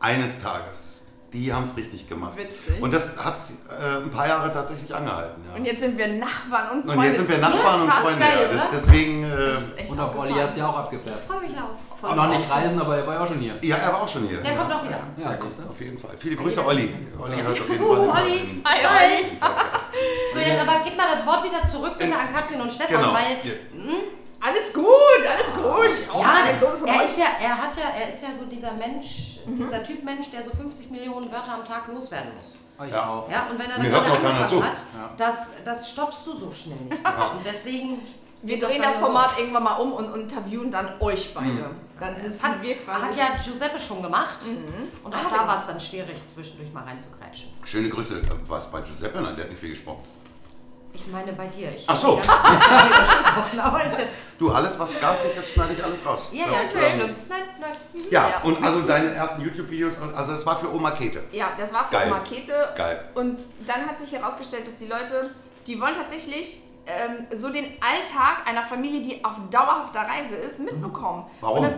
eines 0.00 0.40
Tages, 0.42 1.06
die 1.32 1.52
haben 1.52 1.64
es 1.64 1.76
richtig 1.76 2.08
gemacht. 2.08 2.36
Witzig. 2.36 2.80
Und 2.80 2.94
das 2.94 3.16
hat 3.22 3.34
äh, 3.68 3.96
ein 4.02 4.10
paar 4.10 4.26
Jahre 4.26 4.50
tatsächlich 4.50 4.94
angehalten. 4.94 5.44
Ja. 5.50 5.58
Und 5.58 5.64
jetzt 5.66 5.80
sind 5.80 5.98
wir 5.98 6.08
Nachbarn 6.08 6.70
und 6.70 6.84
Freunde. 6.86 6.98
Und 7.00 7.04
jetzt 7.04 7.16
sind 7.18 7.28
wir 7.28 7.38
Nachbarn 7.38 7.82
und 7.82 7.92
Freunde. 7.92 8.18
geil, 8.18 8.38
ja. 8.42 8.48
das, 8.52 8.62
deswegen, 8.72 9.24
äh, 9.24 9.58
Und 9.90 10.00
auf 10.00 10.16
Olli 10.18 10.32
hat 10.34 10.54
sie 10.54 10.62
auch 10.62 10.78
abgefärbt. 10.78 11.18
Ich 11.20 11.26
freue 11.30 11.40
mich 11.46 11.52
auch. 11.58 11.76
Voll 12.00 12.16
Noch 12.16 12.28
nicht 12.28 12.50
reisen, 12.50 12.80
aber 12.80 12.96
er 12.96 13.06
war 13.06 13.14
ja 13.14 13.20
auch 13.20 13.26
schon 13.28 13.40
hier. 13.40 13.58
ja, 13.60 13.76
er 13.76 13.92
war 13.92 14.02
auch 14.02 14.08
schon 14.08 14.26
hier. 14.26 14.38
Der 14.38 14.56
kommt 14.56 14.72
auch 14.72 14.84
wieder. 14.84 15.00
Ja, 15.18 15.32
du? 15.34 15.68
Auf 15.68 15.80
jeden 15.80 15.98
Fall. 15.98 16.16
Viele 16.16 16.36
Grüße, 16.36 16.64
Olli. 16.64 16.94
Olli 17.20 17.42
hört 17.42 17.60
auf 17.60 17.68
jeden 17.68 17.84
Uh, 17.84 17.94
Fall 17.94 18.04
immer 18.04 18.22
Olli. 18.22 18.62
Hi, 18.64 19.24
Podcast. 19.38 19.92
So, 20.32 20.38
jetzt 20.38 20.60
aber 20.62 20.80
gib 20.82 20.96
mal 20.96 21.08
das 21.12 21.26
Wort 21.26 21.44
wieder 21.44 21.62
zurück 21.70 21.98
bitte 21.98 22.16
an 22.16 22.32
Katrin 22.32 22.60
und 22.62 22.72
Stefan, 22.72 22.96
Genau. 22.96 23.12
weil 23.12 23.36
Ja. 23.42 23.52
Alles 24.40 24.72
gut, 24.72 24.84
alles 25.26 25.52
gut. 25.54 26.10
Auch 26.14 26.22
Ja, 26.22 26.38
er 26.86 27.04
ist 27.04 27.18
ja, 27.18 27.24
er 27.40 27.58
hat 27.58 27.76
ja, 27.76 27.88
er 28.00 28.08
ist 28.10 28.22
ja 28.22 28.28
so 28.38 28.44
dieser 28.44 28.72
Mensch, 28.74 29.38
dieser 29.46 29.82
Typ 29.82 30.04
Mensch, 30.04 30.30
der 30.30 30.42
so 30.44 30.50
50 30.50 30.90
Millionen 30.90 31.30
Wörter 31.32 31.54
am 31.54 31.64
Tag 31.64 31.88
loswerden 31.88 32.30
muss. 32.34 32.54
Euch 32.86 32.92
Ja. 32.92 33.08
auch. 33.08 33.28
Ja, 33.30 33.48
und 33.50 33.58
wenn 33.58 33.68
er 33.70 33.78
dann 33.78 33.92
angefangen 33.92 34.64
hat, 34.64 34.78
Ja. 34.94 35.10
das, 35.16 35.50
das 35.64 35.90
stoppst 35.90 36.24
du 36.26 36.38
so 36.38 36.50
schnell 36.52 36.76
nicht. 36.88 37.02
mehr. 37.02 37.30
Und 37.36 37.44
deswegen 37.44 38.00
Wir 38.42 38.60
drehen 38.60 38.80
das 38.80 38.94
so. 38.94 39.06
Format 39.06 39.36
irgendwann 39.36 39.64
mal 39.64 39.74
um 39.78 39.92
und 39.94 40.14
interviewen 40.14 40.70
dann 40.70 40.88
euch 41.00 41.34
beide. 41.34 41.46
Mhm. 41.48 41.64
Dann 41.98 42.14
Das 42.14 42.22
sitzen 42.22 42.42
hat, 42.44 42.62
wir 42.62 42.78
quasi. 42.78 43.02
hat 43.06 43.16
ja 43.16 43.24
Giuseppe 43.44 43.80
schon 43.80 44.00
gemacht. 44.00 44.38
Und 45.02 45.12
auch 45.12 45.18
Ah, 45.18 45.36
da 45.36 45.48
war 45.48 45.60
es 45.60 45.66
dann 45.66 45.80
schwierig, 45.80 46.16
zwischendurch 46.32 46.72
mal 46.72 46.84
reinzugrätschen. 46.84 47.48
Schöne 47.64 47.88
Grüße. 47.88 48.20
Äh, 48.20 48.22
Was 48.46 48.70
bei 48.70 48.80
Giuseppe? 48.82 49.20
Nein, 49.20 49.34
der 49.34 49.46
hat 49.46 49.50
nicht 49.50 49.58
viel 49.60 49.70
gesprochen. 49.70 50.04
Ich 50.92 51.06
meine 51.06 51.32
bei 51.32 51.46
dir. 51.46 51.70
Ich 51.74 51.84
Ach 51.86 51.96
so. 51.96 52.20
aber 53.58 53.84
ist 53.84 53.98
jetzt. 53.98 54.32
Du, 54.40 54.50
alles, 54.50 54.78
was 54.78 54.98
garstig 55.00 55.36
ist, 55.36 55.52
schneide 55.52 55.74
ich 55.74 55.84
alles 55.84 56.04
raus. 56.04 56.28
Ja, 56.32 56.46
ja, 56.46 56.52
Das, 56.52 56.72
nicht 56.94 57.04
ähm. 57.04 57.16
Nein, 57.28 57.42
nein. 57.60 57.70
Ja, 58.10 58.28
Ja. 58.30 58.40
und 58.42 58.62
also 58.62 58.82
deine 58.82 59.10
ersten 59.14 59.42
YouTube-Videos, 59.42 59.94
also 60.16 60.32
das 60.32 60.44
war 60.46 60.56
für 60.56 60.72
Oma 60.74 60.90
Kete. 60.92 61.22
Ja, 61.32 61.48
das 61.58 61.72
war 61.72 61.84
für 61.86 61.92
Geil. 61.92 62.10
Makete. 62.10 62.68
Geil. 62.76 63.04
Und 63.14 63.38
dann 63.66 63.86
hat 63.86 63.98
sich 63.98 64.12
herausgestellt, 64.12 64.66
dass 64.66 64.76
die 64.76 64.86
Leute, 64.86 65.30
die 65.66 65.80
wollen 65.80 65.94
tatsächlich 65.94 66.62
ähm, 66.86 67.26
so 67.32 67.50
den 67.50 67.64
Alltag 67.82 68.46
einer 68.46 68.62
Familie, 68.64 69.02
die 69.02 69.24
auf 69.24 69.34
dauerhafter 69.50 70.00
Reise 70.00 70.36
ist, 70.36 70.58
mitbekommen. 70.60 71.26
Warum? 71.40 71.68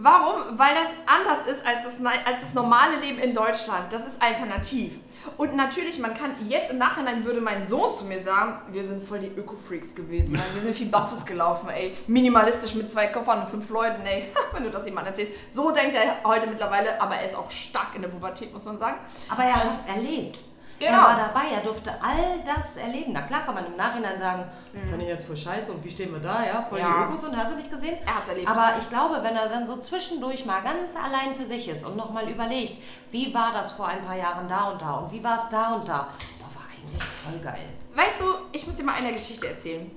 Warum? 0.00 0.58
Weil 0.58 0.74
das 0.74 0.86
anders 1.06 1.46
ist 1.48 1.66
als 1.66 1.82
das, 1.82 1.94
als 2.06 2.40
das 2.40 2.54
normale 2.54 2.96
Leben 3.00 3.18
in 3.18 3.34
Deutschland. 3.34 3.92
Das 3.92 4.06
ist 4.06 4.22
alternativ. 4.22 4.92
Und 5.36 5.56
natürlich, 5.56 5.98
man 5.98 6.14
kann 6.14 6.32
jetzt 6.48 6.70
im 6.70 6.78
Nachhinein 6.78 7.24
würde 7.24 7.40
mein 7.40 7.66
Sohn 7.66 7.94
zu 7.94 8.04
mir 8.04 8.20
sagen, 8.20 8.60
wir 8.72 8.84
sind 8.84 9.06
voll 9.06 9.20
die 9.20 9.28
Öko-Freaks 9.28 9.94
gewesen. 9.94 10.32
Nein, 10.32 10.42
wir 10.54 10.62
sind 10.62 10.76
viel 10.76 10.88
barfuß 10.88 11.24
gelaufen, 11.26 11.68
ey. 11.68 11.92
Minimalistisch 12.06 12.74
mit 12.74 12.90
zwei 12.90 13.06
Koffern 13.08 13.42
und 13.42 13.48
fünf 13.48 13.68
Leuten, 13.70 14.04
ey. 14.06 14.24
Wenn 14.52 14.64
du 14.64 14.70
das 14.70 14.86
jemand 14.86 15.06
erzählst. 15.06 15.32
So 15.50 15.70
denkt 15.70 15.94
er 15.94 16.28
heute 16.28 16.46
mittlerweile, 16.46 17.00
aber 17.00 17.16
er 17.16 17.26
ist 17.26 17.36
auch 17.36 17.50
stark 17.50 17.94
in 17.94 18.02
der 18.02 18.08
Pubertät, 18.08 18.52
muss 18.52 18.64
man 18.64 18.78
sagen. 18.78 18.98
Aber 19.28 19.42
er 19.44 19.56
hat 19.56 19.80
es 19.80 19.86
erlebt. 19.86 20.42
Genau. 20.78 20.92
Er 20.92 20.98
war 20.98 21.16
dabei, 21.16 21.48
er 21.54 21.60
durfte 21.62 21.90
all 22.00 22.38
das 22.46 22.76
erleben. 22.76 23.12
Na 23.12 23.22
klar 23.22 23.44
kann 23.44 23.54
man 23.54 23.66
im 23.66 23.76
Nachhinein 23.76 24.16
sagen, 24.18 24.44
das 24.72 24.88
fand 24.88 25.02
ich 25.02 25.08
jetzt 25.08 25.26
voll 25.26 25.36
scheiße 25.36 25.72
und 25.72 25.82
wie 25.84 25.90
stehen 25.90 26.12
wir 26.12 26.20
da, 26.20 26.44
ja? 26.44 26.62
Voll 26.68 26.78
Mhm. 26.78 26.84
Ja. 26.86 26.98
die 27.00 27.04
Ökos 27.14 27.24
und 27.24 27.36
hast 27.36 27.50
du 27.52 27.56
nicht 27.56 27.70
gesehen? 27.70 27.98
Er 28.06 28.16
hat's 28.16 28.28
erlebt. 28.28 28.48
Aber 28.48 28.74
ich 28.78 28.88
glaube, 28.88 29.18
wenn 29.22 29.34
er 29.34 29.48
dann 29.48 29.66
so 29.66 29.76
zwischendurch 29.78 30.46
mal 30.46 30.60
ganz 30.62 30.94
allein 30.96 31.34
für 31.34 31.44
sich 31.44 31.68
ist 31.68 31.84
und 31.84 31.96
nochmal 31.96 32.28
überlegt, 32.28 32.74
wie 33.10 33.34
war 33.34 33.52
das 33.52 33.72
vor 33.72 33.88
ein 33.88 34.04
paar 34.04 34.16
Jahren 34.16 34.46
da 34.48 34.70
und 34.70 34.80
da 34.80 34.94
und 34.98 35.12
wie 35.12 35.22
war 35.24 35.36
es 35.36 35.48
da 35.48 35.74
und 35.74 35.88
da, 35.88 36.08
boah, 36.38 36.54
war 36.60 36.66
eigentlich 36.70 37.02
voll 37.02 37.38
geil. 37.40 37.68
Weißt 37.94 38.20
du, 38.20 38.24
ich 38.52 38.64
muss 38.66 38.76
dir 38.76 38.84
mal 38.84 38.94
eine 38.94 39.12
Geschichte 39.12 39.48
erzählen. 39.48 39.90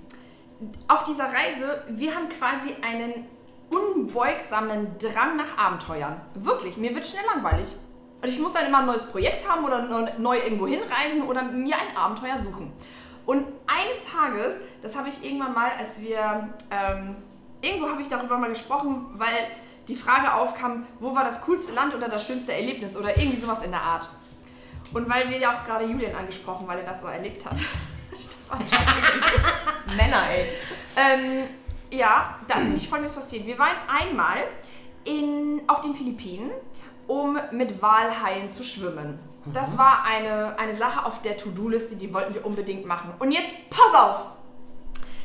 Auf 0.88 1.04
dieser 1.06 1.26
Reise, 1.26 1.84
wir 1.90 2.16
haben 2.16 2.28
quasi 2.30 2.76
einen 2.82 3.26
unbeugsamen 3.70 4.98
Drang 5.00 5.38
nach 5.38 5.58
Abenteuern. 5.58 6.20
Wirklich, 6.36 6.78
mir 6.78 6.94
wird 6.94 7.06
schnell 7.06 7.24
langweilig. 7.34 7.70
Und 8.22 8.30
ich 8.30 8.40
muss 8.40 8.54
dann 8.54 8.68
immer 8.68 8.80
ein 8.80 8.86
neues 8.86 9.06
Projekt 9.06 9.48
haben 9.48 9.66
oder 9.66 9.82
neu 10.18 10.38
irgendwo 10.38 10.68
hinreisen 10.68 11.24
oder 11.28 11.44
mir 11.44 11.76
ein 11.76 11.98
Abenteuer 11.98 12.42
suchen. 12.42 12.72
Und 13.26 13.46
eines 13.66 14.04
Tages, 14.12 14.58
das 14.82 14.96
habe 14.96 15.10
ich 15.10 15.24
irgendwann 15.24 15.54
mal, 15.54 15.72
als 15.78 16.02
wir, 16.02 16.50
ähm, 16.70 17.16
irgendwo 17.62 17.90
habe 17.90 18.02
ich 18.02 18.08
darüber 18.08 18.38
mal 18.38 18.50
gesprochen, 18.50 19.08
weil 19.14 19.48
die 19.88 19.96
Frage 19.96 20.34
aufkam, 20.34 20.86
wo 21.00 21.16
war 21.16 21.24
das 21.24 21.42
coolste 21.42 21.74
Land 21.74 21.96
oder 21.96 22.10
das 22.10 22.28
schönste 22.28 22.54
Erlebnis 22.54 22.96
oder 22.96 23.18
irgendwie 23.18 23.38
sowas 23.38 23.64
in 23.64 23.72
der 23.72 23.82
Art. 23.82 24.08
Und 24.94 25.10
weil 25.10 25.30
wir 25.30 25.38
ja 25.38 25.54
auch 25.54 25.64
gerade 25.64 25.86
Julian 25.86 26.16
angesprochen, 26.16 26.68
weil 26.68 26.80
er 26.80 26.86
das 26.86 27.02
so 27.02 27.08
erlebt 27.08 27.46
hat. 27.46 27.58
Männer, 29.96 30.24
ey. 30.30 30.50
Ähm, 30.96 31.44
ja, 31.92 32.36
da 32.48 32.56
ist 32.56 32.64
nämlich 32.66 32.90
folgendes 32.90 33.16
passiert. 33.16 33.46
Wir 33.46 33.58
waren 33.58 33.78
einmal 33.88 34.44
in, 35.06 35.62
auf 35.68 35.82
den 35.82 35.96
Philippinen, 35.96 36.52
um 37.12 37.38
mit 37.52 37.82
Walhaien 37.82 38.50
zu 38.52 38.64
schwimmen. 38.64 39.20
Das 39.54 39.78
war 39.78 40.06
eine, 40.06 40.58
eine 40.58 40.74
Sache 40.74 41.06
auf 41.06 41.22
der 41.24 41.36
To-Do-Liste, 41.36 41.98
die 41.98 42.14
wollten 42.14 42.34
wir 42.34 42.46
unbedingt 42.46 42.86
machen. 42.86 43.14
Und 43.20 43.32
jetzt 43.32 43.54
pass 43.70 43.94
auf! 43.94 44.26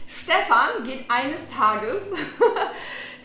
Stefan 0.08 0.82
geht 0.84 1.08
eines 1.08 1.46
Tages 1.46 2.02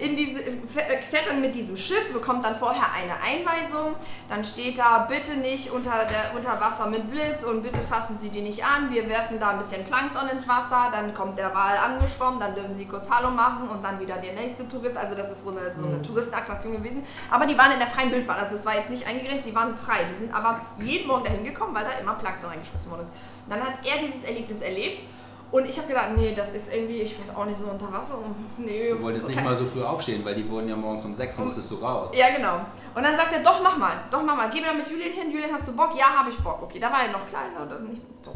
in 0.02 0.16
diese, 0.16 0.40
fährt 0.68 1.28
dann 1.30 1.42
mit 1.42 1.54
diesem 1.54 1.78
Schiff, 1.78 2.12
bekommt 2.12 2.44
dann 2.44 2.56
vorher 2.56 2.92
eine 2.92 3.14
Einweisung. 3.22 3.96
Dann 4.28 4.44
steht 4.44 4.80
da, 4.80 5.06
bitte 5.08 5.38
nicht 5.38 5.70
unter, 5.70 5.92
der, 6.06 6.36
unter 6.36 6.60
Wasser 6.60 6.88
mit 6.88 7.12
Blitz 7.12 7.44
und 7.44 7.62
bitte 7.62 7.80
fassen 7.82 8.18
Sie 8.20 8.30
die 8.30 8.42
nicht 8.42 8.66
an. 8.66 8.92
Wir 8.92 9.08
werfen 9.08 9.40
da 9.40 9.52
ein 9.52 9.60
bisschen 9.60 9.86
Plankton 9.86 10.28
ins 10.30 10.48
Wasser. 10.48 10.90
Dann 10.92 11.14
kommt 11.14 11.38
der 11.38 11.54
Wal 11.54 11.78
angeschwommen, 11.78 12.40
dann 12.40 12.56
dürfen 12.56 12.76
Sie 12.76 12.86
kurz 12.86 13.08
Hallo 13.12 13.30
machen 13.30 13.70
und 13.70 13.84
dann 13.84 14.00
wieder 14.00 14.18
der 14.18 14.34
nächste 14.34 14.68
Tourist. 14.68 14.98
Also 14.98 15.14
das 15.14 15.32
ist 15.32 15.44
so 15.44 15.52
eine, 15.52 15.72
so 15.72 15.86
eine 15.86 16.02
Touristenattraktion 16.02 16.78
gewesen. 16.78 17.04
Aber 17.30 17.46
die 17.46 17.56
waren 17.56 17.72
in 17.72 17.80
der 17.80 17.88
freien 17.88 18.12
Wildbahn. 18.12 18.40
Also 18.40 18.56
es 18.56 18.66
war 18.66 18.76
jetzt 18.76 18.90
nicht 18.90 19.06
eingegrenzt, 19.06 19.46
die 19.46 19.54
waren 19.54 19.76
frei. 19.76 20.00
Die 20.12 20.18
sind 20.18 20.34
aber 20.34 20.62
jeden 20.80 21.08
Morgen 21.08 21.26
dahin 21.26 21.44
gekommen, 21.44 21.76
weil 21.76 21.84
da 21.84 21.92
immer 22.00 22.16
Plankton 22.16 22.50
reingeschmissen 22.50 22.90
worden 22.90 23.04
ist. 23.04 23.12
Dann 23.48 23.62
hat 23.62 23.74
er 23.86 24.00
dieses 24.00 24.24
Erlebnis 24.24 24.62
erlebt. 24.62 25.04
Und 25.52 25.66
ich 25.68 25.78
habe 25.78 25.88
gedacht, 25.90 26.10
nee, 26.16 26.34
das 26.34 26.54
ist 26.54 26.74
irgendwie, 26.74 27.02
ich 27.02 27.20
weiß 27.20 27.36
auch 27.36 27.46
nicht, 27.46 27.60
so 27.60 27.66
unter 27.66 27.92
Wasser. 27.92 28.18
Und 28.18 28.36
nee, 28.58 28.90
Du 28.92 29.02
wolltest 29.02 29.28
nicht 29.28 29.38
okay. 29.38 29.46
mal 29.46 29.56
so 29.56 29.66
früh 29.66 29.84
aufstehen, 29.84 30.24
weil 30.24 30.34
die 30.36 30.50
wurden 30.50 30.70
ja 30.70 30.76
morgens 30.78 31.04
um 31.04 31.14
sechs, 31.14 31.38
musstest 31.38 31.70
du 31.72 31.76
raus. 31.76 32.12
Ja, 32.16 32.30
genau. 32.34 32.62
Und 32.96 33.04
dann 33.04 33.18
sagt 33.18 33.34
er, 33.34 33.40
doch, 33.44 33.62
mach 33.62 33.78
mal, 33.78 33.98
doch, 34.10 34.24
mach 34.24 34.36
mal. 34.38 34.50
Geh 34.50 34.60
wieder 34.60 34.74
mit 34.74 34.88
Julian 34.90 35.12
hin. 35.12 35.30
Julian, 35.32 35.52
hast 35.54 35.68
du 35.68 35.74
Bock? 35.76 35.90
Ja, 35.98 36.06
habe 36.20 36.30
ich 36.30 36.38
Bock. 36.38 36.62
Okay, 36.64 36.80
da 36.80 36.90
war 36.92 37.04
er 37.04 37.12
noch 37.12 37.28
kleiner 37.28 37.66
oder 37.66 37.80
nicht. 37.80 38.02
So. 38.24 38.32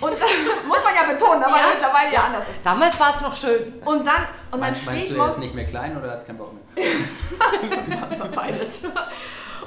Und 0.00 0.12
dann 0.12 0.28
muss 0.68 0.78
man 0.84 0.94
ja 0.94 1.12
betonen, 1.12 1.40
da 1.40 1.46
war 1.48 1.58
Ja. 1.58 1.66
er 1.66 1.74
mittlerweile 1.74 2.12
ja 2.14 2.20
anders 2.24 2.48
ist. 2.48 2.58
Damals 2.62 3.00
war 3.00 3.10
es 3.14 3.20
noch 3.20 3.34
schön. 3.34 3.74
Und 3.84 4.06
dann, 4.06 4.22
und 4.52 4.52
dann 4.52 4.60
Meinst, 4.60 4.82
stehe 4.82 4.92
meinst 4.96 5.08
ich 5.08 5.08
du, 5.08 5.14
er 5.20 5.26
morgens... 5.26 5.38
nicht 5.38 5.54
mehr 5.56 5.64
klein 5.64 5.96
oder 5.96 6.10
hat 6.12 6.26
keinen 6.26 6.38
Bock 6.38 6.52
mehr? 6.76 6.84
Beides. 8.34 8.80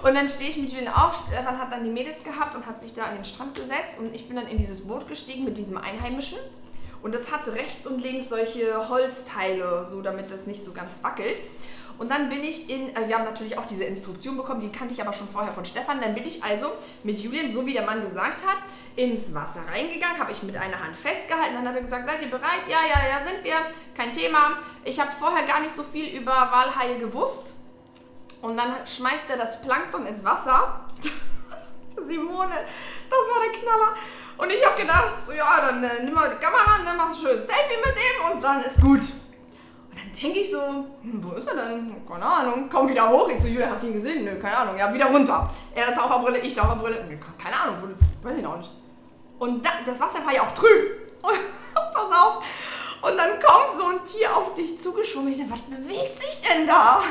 Und 0.04 0.16
dann 0.16 0.30
stehe 0.30 0.50
ich 0.50 0.58
mit 0.58 0.72
Julian 0.72 0.94
auf. 0.94 1.24
Stefan 1.28 1.58
hat 1.58 1.72
dann 1.72 1.84
die 1.84 1.90
Mädels 1.90 2.24
gehabt 2.24 2.56
und 2.56 2.66
hat 2.66 2.80
sich 2.80 2.94
da 2.94 3.04
an 3.04 3.16
den 3.16 3.26
Strand 3.26 3.56
gesetzt. 3.56 3.96
Und 4.00 4.14
ich 4.14 4.28
bin 4.28 4.36
dann 4.38 4.48
in 4.48 4.58
dieses 4.58 4.88
Boot 4.88 5.08
gestiegen 5.08 5.44
mit 5.44 5.58
diesem 5.58 5.78
Einheimischen. 5.78 6.38
Und 7.02 7.14
das 7.14 7.32
hat 7.32 7.48
rechts 7.50 7.86
und 7.88 8.00
links 8.00 8.30
solche 8.30 8.90
Holzteile, 8.90 9.86
so 9.86 10.02
damit 10.02 10.32
das 10.32 10.48
nicht 10.48 10.64
so 10.64 10.74
ganz 10.74 11.04
wackelt. 11.04 11.40
Und 11.98 12.12
dann 12.12 12.30
bin 12.30 12.44
ich 12.44 12.70
in, 12.70 12.96
äh, 12.96 13.08
wir 13.08 13.18
haben 13.18 13.26
natürlich 13.26 13.58
auch 13.58 13.66
diese 13.66 13.84
Instruktion 13.84 14.38
bekommen, 14.38 14.62
die 14.62 14.72
kannte 14.72 14.94
ich 14.94 15.02
aber 15.02 15.14
schon 15.14 15.28
vorher 15.28 15.54
von 15.54 15.66
Stefan. 15.66 16.00
Dann 16.00 16.14
bin 16.14 16.26
ich 16.26 16.44
also 16.44 16.68
mit 17.04 17.20
Julian, 17.20 17.50
so 17.50 17.66
wie 17.66 17.74
der 17.74 17.84
Mann 17.84 18.02
gesagt 18.02 18.46
hat, 18.46 18.58
ins 18.96 19.34
Wasser 19.34 19.62
reingegangen, 19.72 20.20
habe 20.20 20.32
ich 20.32 20.44
mit 20.44 20.56
einer 20.58 20.80
Hand 20.80 20.96
festgehalten. 20.96 21.56
Dann 21.56 21.68
hat 21.68 21.76
er 21.76 21.82
gesagt, 21.82 22.06
seid 22.06 22.22
ihr 22.22 22.30
bereit? 22.30 22.62
Ja, 22.68 22.82
ja, 22.82 23.08
ja, 23.10 23.26
sind 23.26 23.44
wir. 23.44 23.56
Kein 23.96 24.14
Thema. 24.14 24.60
Ich 24.84 25.00
habe 25.00 25.12
vorher 25.18 25.48
gar 25.48 25.60
nicht 25.60 25.76
so 25.76 25.84
viel 25.84 26.16
über 26.16 26.32
Walhaie 26.32 27.00
gewusst. 27.00 27.54
Und 28.42 28.58
dann 28.58 28.76
schmeißt 28.86 29.30
er 29.30 29.38
das 29.38 29.60
Plankton 29.62 30.06
ins 30.06 30.24
Wasser. 30.24 30.86
Simone, 32.08 32.56
das 33.10 33.20
war 33.20 33.42
der 33.44 33.60
Knaller. 33.60 33.96
Und 34.38 34.52
ich 34.52 34.64
habe 34.66 34.80
gedacht, 34.80 35.16
so, 35.26 35.32
ja, 35.34 35.60
dann 35.62 35.84
äh, 35.84 36.04
nimm 36.04 36.14
mal 36.14 36.30
die 36.30 36.44
Kamera, 36.44 36.78
dann 36.86 36.96
machst 36.96 37.24
du 37.24 37.28
ein 37.28 37.32
schönes 37.32 37.48
Selfie 37.48 37.78
mit 37.84 37.96
dem 37.96 38.32
und 38.32 38.44
dann 38.44 38.62
ist 38.62 38.80
gut. 38.80 39.02
Und 39.02 39.98
dann 39.98 40.12
denke 40.22 40.40
ich 40.40 40.52
so, 40.52 40.62
hm, 41.02 41.24
wo 41.24 41.32
ist 41.36 41.48
er 41.48 41.56
denn? 41.56 41.96
Keine 42.08 42.26
Ahnung. 42.26 42.70
Komm 42.72 42.88
wieder 42.88 43.10
hoch. 43.10 43.28
Ich 43.30 43.40
so, 43.40 43.48
Julia, 43.48 43.72
hast 43.72 43.84
du 43.84 43.88
ihn 43.88 43.94
gesehen? 43.94 44.26
Nö, 44.26 44.40
keine 44.40 44.58
Ahnung. 44.58 44.78
Ja, 44.78 44.94
wieder 44.94 45.08
runter. 45.08 45.50
Er 45.74 45.96
Taucherbrille, 45.96 46.38
ich 46.40 46.54
Taucherbrille. 46.54 47.04
Keine 47.42 47.60
Ahnung, 47.60 47.76
wo, 47.82 48.28
weiß 48.28 48.38
ich 48.38 48.44
noch 48.44 48.58
nicht. 48.58 48.72
Und 49.40 49.66
da, 49.66 49.70
das 49.86 50.00
Wasser 50.00 50.24
war 50.26 50.34
ja 50.34 50.44
auch 50.44 50.54
trüb. 50.54 51.22
Pass 51.22 52.12
auf. 52.12 52.44
Und 53.02 53.18
dann 53.18 53.32
kommt 53.40 53.78
so 53.78 53.88
ein 53.88 54.06
Tier 54.06 54.36
auf 54.36 54.54
dich 54.54 54.80
zugeschwommen. 54.80 55.32
Ich 55.32 55.38
denke, 55.38 55.54
was 55.54 55.62
bewegt 55.62 56.20
sich 56.20 56.42
denn 56.42 56.68
da? 56.68 57.02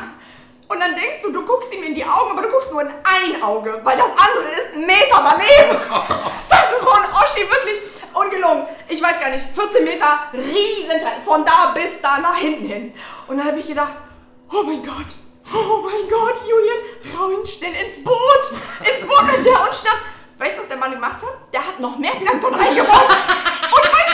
Und 0.69 0.81
dann 0.81 0.95
denkst 0.95 1.19
du, 1.23 1.31
du 1.31 1.45
guckst 1.47 1.73
ihm 1.73 1.83
in 1.85 1.95
die 1.95 2.05
Augen, 2.05 2.33
aber 2.33 2.43
du 2.43 2.49
guckst 2.49 2.73
nur 2.73 2.83
in 2.83 2.89
ein 2.89 3.43
Auge, 3.43 3.81
weil 3.85 3.97
das 3.97 4.11
andere 4.11 4.53
ist 4.55 4.75
ein 4.75 4.87
Meter 4.87 5.23
daneben. 5.23 5.81
Das 6.49 6.71
ist 6.73 6.81
so 6.81 6.93
ein 6.93 7.05
Oschi, 7.13 7.41
wirklich. 7.51 7.81
Und 8.15 8.31
gelungen. 8.31 8.67
Ich 8.89 9.03
weiß 9.03 9.21
gar 9.21 9.31
nicht, 9.31 9.45
14 9.55 9.85
Meter, 9.85 10.07
Riesenteil, 10.33 11.21
von 11.25 11.45
da 11.45 11.73
bis 11.75 12.01
da 12.01 12.19
nach 12.19 12.37
hinten 12.37 12.67
hin. 12.67 12.95
Und 13.27 13.39
dann 13.39 13.49
habe 13.49 13.59
ich 13.59 13.67
gedacht, 13.67 13.93
oh 14.51 14.63
mein 14.63 14.83
Gott, 14.83 15.07
oh 15.53 15.83
mein 15.83 16.09
Gott, 16.09 16.41
Julian, 16.49 16.79
ihn 17.33 17.47
schnell 17.47 17.75
ins 17.85 18.03
Boot. 18.03 18.45
Ins 18.81 19.07
Boot 19.07 19.23
mit 19.27 19.45
der 19.45 19.61
und 19.61 19.75
schnapp. 19.75 20.01
Weißt 20.39 20.57
du, 20.57 20.61
was 20.61 20.69
der 20.69 20.77
Mann 20.77 20.93
gemacht 20.93 21.21
hat? 21.23 21.53
Der 21.53 21.67
hat 21.67 21.81
noch 21.81 21.97
mehr 21.99 22.13
Plankton 22.13 22.55
reingeworfen. 22.55 23.17
Und 23.73 23.85
weißt 23.85 24.06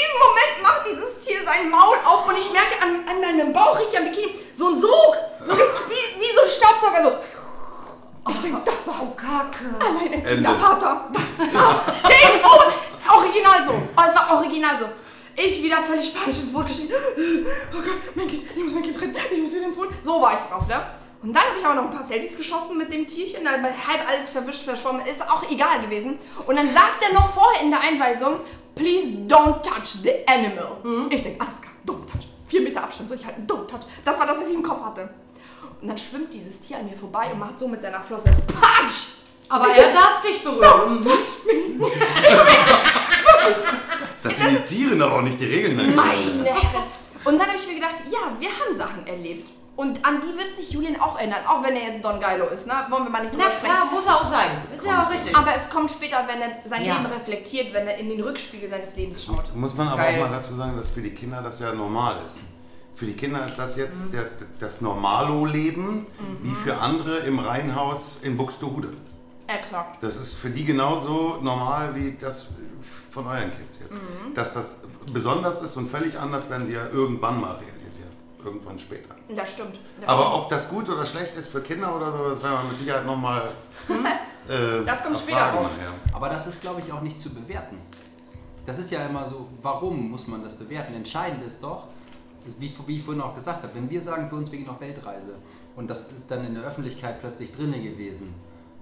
diesem 0.00 0.18
Moment 0.24 0.54
macht 0.62 0.82
dieses 0.88 1.18
Tier 1.20 1.44
sein 1.44 1.68
Maul 1.68 1.96
auf 2.04 2.26
und 2.28 2.36
ich 2.36 2.50
merke 2.52 2.80
an, 2.82 3.06
an 3.08 3.20
meinem 3.20 3.52
Bauch, 3.52 3.78
richtig 3.78 3.98
am 3.98 4.06
Bikini, 4.06 4.34
so 4.54 4.68
ein 4.68 4.80
Sog. 4.80 5.16
So 5.40 5.52
wie, 5.52 6.20
wie 6.20 6.34
so 6.34 6.42
ein 6.42 6.50
Staubsauger, 6.50 7.02
so. 7.02 8.30
Ich 8.30 8.40
denke, 8.40 8.60
das 8.64 8.86
war's. 8.86 8.96
Oh, 9.00 9.16
Kacke. 9.16 9.64
Alleinerziehender 9.80 10.50
Ende. 10.50 10.62
Vater. 10.62 11.10
Das 11.12 11.54
war's. 11.54 11.82
Game 12.08 12.44
over. 12.44 12.72
Original 13.16 13.64
so. 13.64 13.72
Oh, 13.72 14.02
es 14.08 14.14
war 14.14 14.36
original 14.36 14.78
so. 14.78 14.86
Ich 15.36 15.62
wieder 15.62 15.82
völlig 15.82 16.14
panisch 16.14 16.38
ins 16.38 16.52
Boot 16.52 16.66
gestiegen. 16.66 16.92
Oh 17.72 17.78
Gott, 17.78 18.14
mein 18.14 18.28
Kind, 18.28 18.44
ich 18.54 18.62
muss 18.62 18.72
mein 18.74 18.82
Kind 18.82 19.00
retten. 19.00 19.16
Ich 19.32 19.40
muss 19.40 19.52
wieder 19.52 19.66
ins 19.66 19.76
Boot. 19.76 19.88
So 20.02 20.20
war 20.20 20.34
ich 20.34 20.50
drauf, 20.50 20.66
ne? 20.68 20.86
Und 21.22 21.34
dann 21.34 21.42
habe 21.42 21.58
ich 21.58 21.64
aber 21.64 21.74
noch 21.74 21.84
ein 21.84 21.90
paar 21.90 22.06
Selfies 22.06 22.36
geschossen 22.36 22.78
mit 22.78 22.90
dem 22.92 23.06
Tierchen, 23.06 23.44
da 23.44 23.50
halb 23.50 24.08
alles 24.08 24.30
verwischt, 24.30 24.64
verschwommen. 24.64 25.04
Ist 25.04 25.20
auch 25.22 25.42
egal 25.50 25.80
gewesen. 25.80 26.18
Und 26.46 26.56
dann 26.56 26.68
sagt 26.72 27.02
er 27.02 27.12
noch 27.12 27.34
vorher 27.34 27.62
in 27.62 27.70
der 27.70 27.80
Einweisung, 27.80 28.40
please 28.74 29.08
don't 29.28 29.62
touch 29.62 30.02
the 30.02 30.26
animal. 30.26 31.08
Ich 31.10 31.22
denke, 31.22 31.40
alles 31.40 31.60
klar, 31.60 31.72
don't 31.86 32.06
touch. 32.10 32.26
Vier 32.46 32.62
Meter 32.62 32.82
Abstand 32.82 33.08
soll 33.08 33.18
ich 33.18 33.24
halten, 33.26 33.46
don't 33.46 33.66
touch. 33.68 33.80
Das 34.04 34.18
war 34.18 34.26
das, 34.26 34.38
was 34.40 34.48
ich 34.48 34.54
im 34.54 34.62
Kopf 34.62 34.82
hatte. 34.84 35.08
Und 35.80 35.88
dann 35.88 35.96
schwimmt 35.98 36.32
dieses 36.34 36.60
Tier 36.60 36.78
an 36.78 36.86
mir 36.86 36.94
vorbei 36.96 37.30
und 37.32 37.38
macht 37.38 37.58
so 37.58 37.66
mit 37.68 37.80
seiner 37.80 38.00
Flosse 38.00 38.30
Patsch! 38.60 39.20
Aber 39.48 39.68
er 39.68 39.92
darf 39.92 40.20
dich 40.20 40.42
berühren. 40.42 41.04
Das 44.22 44.36
sind 44.36 44.50
die 44.68 44.74
Tiere 44.74 44.96
doch 44.96 45.12
auch 45.12 45.22
nicht 45.22 45.40
die 45.40 45.46
Regeln. 45.46 45.76
ne? 45.76 45.84
Meine 45.96 46.44
Herren. 46.44 46.84
Und 47.24 47.38
dann 47.38 47.46
habe 47.48 47.56
ich 47.56 47.66
mir 47.66 47.74
gedacht, 47.76 47.96
ja, 48.10 48.18
wir 48.38 48.48
haben 48.48 48.76
Sachen 48.76 49.06
erlebt. 49.06 49.50
Und 49.80 50.04
an 50.04 50.20
die 50.20 50.36
wird 50.38 50.54
sich 50.58 50.70
Julian 50.72 51.00
auch 51.00 51.18
erinnern, 51.18 51.38
auch 51.48 51.62
wenn 51.64 51.74
er 51.74 51.84
jetzt 51.90 52.04
Don 52.04 52.20
Geilo 52.20 52.46
ist, 52.48 52.66
ne? 52.66 52.74
Wollen 52.90 53.04
wir 53.04 53.10
mal 53.10 53.22
nicht 53.22 53.32
drüber 53.32 53.44
Na 53.46 53.50
sprechen. 53.50 53.74
klar, 53.74 53.90
muss 53.90 54.04
er 54.06 54.14
auch 54.16 54.30
sein. 54.36 54.50
Ist 54.62 54.76
ja 54.84 55.04
auch 55.06 55.10
richtig. 55.10 55.34
Aber 55.34 55.54
es 55.54 55.70
kommt 55.70 55.90
später, 55.90 56.18
wenn 56.28 56.40
er 56.42 56.50
sein 56.68 56.84
Ja. 56.84 56.96
Leben 56.98 57.06
reflektiert, 57.06 57.72
wenn 57.72 57.86
er 57.88 57.96
in 57.96 58.10
den 58.10 58.20
Rückspiegel 58.20 58.68
seines 58.68 58.94
Lebens 58.94 59.24
schaut. 59.24 59.54
Muss 59.56 59.74
man 59.74 59.88
aber 59.88 60.02
Geil. 60.02 60.16
auch 60.22 60.28
mal 60.28 60.36
dazu 60.36 60.54
sagen, 60.54 60.76
dass 60.76 60.88
für 60.90 61.00
die 61.00 61.14
Kinder 61.14 61.40
das 61.42 61.60
ja 61.60 61.72
normal 61.72 62.16
ist. 62.26 62.42
Für 62.94 63.06
die 63.06 63.14
Kinder 63.14 63.42
ist 63.46 63.56
das 63.58 63.76
jetzt 63.76 64.06
Mhm. 64.06 64.12
der, 64.12 64.26
das 64.58 64.82
Normalo-Leben, 64.82 66.06
wie 66.42 66.54
für 66.54 66.76
andere 66.78 67.18
im 67.20 67.38
Reihenhaus 67.38 68.18
in 68.22 68.36
Buxtehude. 68.36 68.92
Ja, 69.48 69.56
klar. 69.66 69.96
Das 70.02 70.16
ist 70.16 70.34
für 70.34 70.50
die 70.50 70.64
genauso 70.66 71.38
normal 71.40 71.94
wie 71.94 72.16
das 72.20 72.46
von 73.10 73.26
euren 73.26 73.50
Kids 73.52 73.80
jetzt. 73.80 73.94
Mhm. 73.94 74.34
Dass 74.34 74.52
das 74.52 74.80
besonders 75.12 75.62
ist 75.62 75.76
und 75.78 75.88
völlig 75.88 76.18
anders 76.18 76.50
werden 76.50 76.66
sie 76.66 76.74
ja 76.74 76.86
irgendwann 76.92 77.40
mal 77.40 77.52
realisieren. 77.52 77.79
Irgendwann 78.44 78.78
später. 78.78 79.14
Das 79.34 79.50
stimmt. 79.52 79.78
Das 80.00 80.08
Aber 80.08 80.34
ob 80.34 80.48
das 80.48 80.68
gut 80.68 80.88
oder 80.88 81.04
schlecht 81.06 81.34
ist 81.36 81.48
für 81.48 81.60
Kinder 81.60 81.94
oder 81.94 82.10
so, 82.12 82.18
das 82.30 82.42
werden 82.42 82.58
wir 82.62 82.68
mit 82.70 82.78
Sicherheit 82.78 83.06
nochmal. 83.06 83.48
Äh, 84.48 84.84
Das 84.84 85.04
kommt 85.04 85.16
später 85.18 85.50
raus. 85.50 85.68
Aber 86.12 86.28
das 86.28 86.46
ist, 86.48 86.60
glaube 86.60 86.80
ich, 86.84 86.90
auch 86.92 87.02
nicht 87.02 87.20
zu 87.20 87.30
bewerten. 87.32 87.76
Das 88.66 88.78
ist 88.78 88.90
ja 88.90 89.04
immer 89.06 89.24
so, 89.24 89.46
warum 89.62 90.10
muss 90.10 90.26
man 90.26 90.42
das 90.42 90.56
bewerten? 90.56 90.94
Entscheidend 90.94 91.44
ist 91.44 91.62
doch, 91.62 91.84
wie, 92.58 92.72
wie 92.86 92.96
ich 92.96 93.04
vorhin 93.04 93.22
auch 93.22 93.34
gesagt 93.34 93.62
habe, 93.62 93.74
wenn 93.74 93.88
wir 93.88 94.00
sagen, 94.00 94.28
für 94.28 94.36
uns 94.36 94.50
wir 94.50 94.58
gehen 94.58 94.68
auf 94.68 94.80
Weltreise 94.80 95.34
und 95.76 95.88
das 95.88 96.10
ist 96.10 96.30
dann 96.30 96.44
in 96.44 96.54
der 96.54 96.64
Öffentlichkeit 96.64 97.20
plötzlich 97.20 97.52
drinne 97.52 97.80
gewesen, 97.80 98.34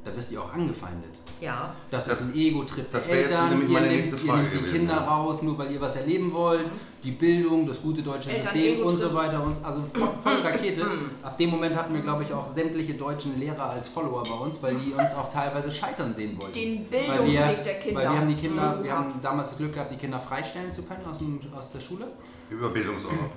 da 0.05 0.15
wirst 0.17 0.33
du 0.33 0.41
auch 0.41 0.55
angefeindet. 0.55 1.11
Ja. 1.41 1.75
Das, 1.91 2.07
Das- 2.07 2.21
ist 2.21 2.35
ein 2.35 2.39
Ego-Trip 2.41 2.91
der 2.91 2.99
das 3.01 3.09
wäre 3.09 3.19
jetzt 3.21 3.31
Eltern. 3.33 3.49
nämlich 3.51 3.69
ihr 3.69 3.75
meine 3.75 3.87
nehmt, 3.89 3.99
nächste 4.01 4.17
ihr 4.17 4.31
Frage 4.33 4.43
nehmt 4.49 4.67
die 4.67 4.73
Kinder 4.73 4.95
ja. 4.95 5.05
raus, 5.05 5.43
nur 5.43 5.59
weil 5.59 5.73
ihr 5.73 5.81
was 5.81 5.97
erleben 5.97 6.33
wollt. 6.33 6.67
Die 7.05 7.13
Bildung, 7.13 7.67
das 7.67 7.81
gute 7.81 8.03
deutsche 8.03 8.31
Eltern- 8.31 8.53
System 8.53 8.83
und 8.85 8.99
so 8.99 9.15
weiter. 9.15 9.43
Und, 9.43 9.65
also 9.65 9.83
voll, 9.93 10.09
voll 10.23 10.41
Rakete. 10.43 10.85
Ab 11.23 11.39
dem 11.39 11.51
Moment 11.51 11.77
hatten 11.77 11.95
wir, 11.95 12.01
glaube 12.03 12.25
ich, 12.25 12.33
auch 12.33 12.51
sämtliche 12.51 12.95
deutschen 12.95 13.39
Lehrer 13.39 13.71
als 13.71 13.87
Follower 13.89 14.23
bei 14.25 14.45
uns, 14.45 14.61
weil 14.63 14.75
die 14.75 14.93
uns 14.93 15.15
auch 15.15 15.33
teilweise 15.33 15.71
scheitern 15.71 16.13
sehen 16.13 16.37
wollten. 16.41 16.55
Den 16.55 16.87
Weil 16.91 17.01
Bildungsweg 17.01 17.29
wir, 17.57 17.63
der 17.63 17.75
Kinder. 17.79 18.01
Weil 18.01 18.11
wir 18.11 18.19
haben 18.19 18.29
die 18.29 18.35
Kinder, 18.35 18.77
Mhm. 18.77 18.85
wir 18.85 18.93
haben 18.93 19.13
damals 19.23 19.49
das 19.51 19.59
Glück 19.59 19.73
gehabt, 19.75 19.93
die 19.93 19.97
Kinder 19.97 20.19
freistellen 20.19 20.73
zu 20.73 20.83
können 20.83 21.05
aus, 21.09 21.19
dem, 21.19 21.39
aus 21.57 21.71
der 21.73 21.81
Schule. 21.81 22.07
Über 22.51 22.69
Bildungsurlaub. 22.69 23.31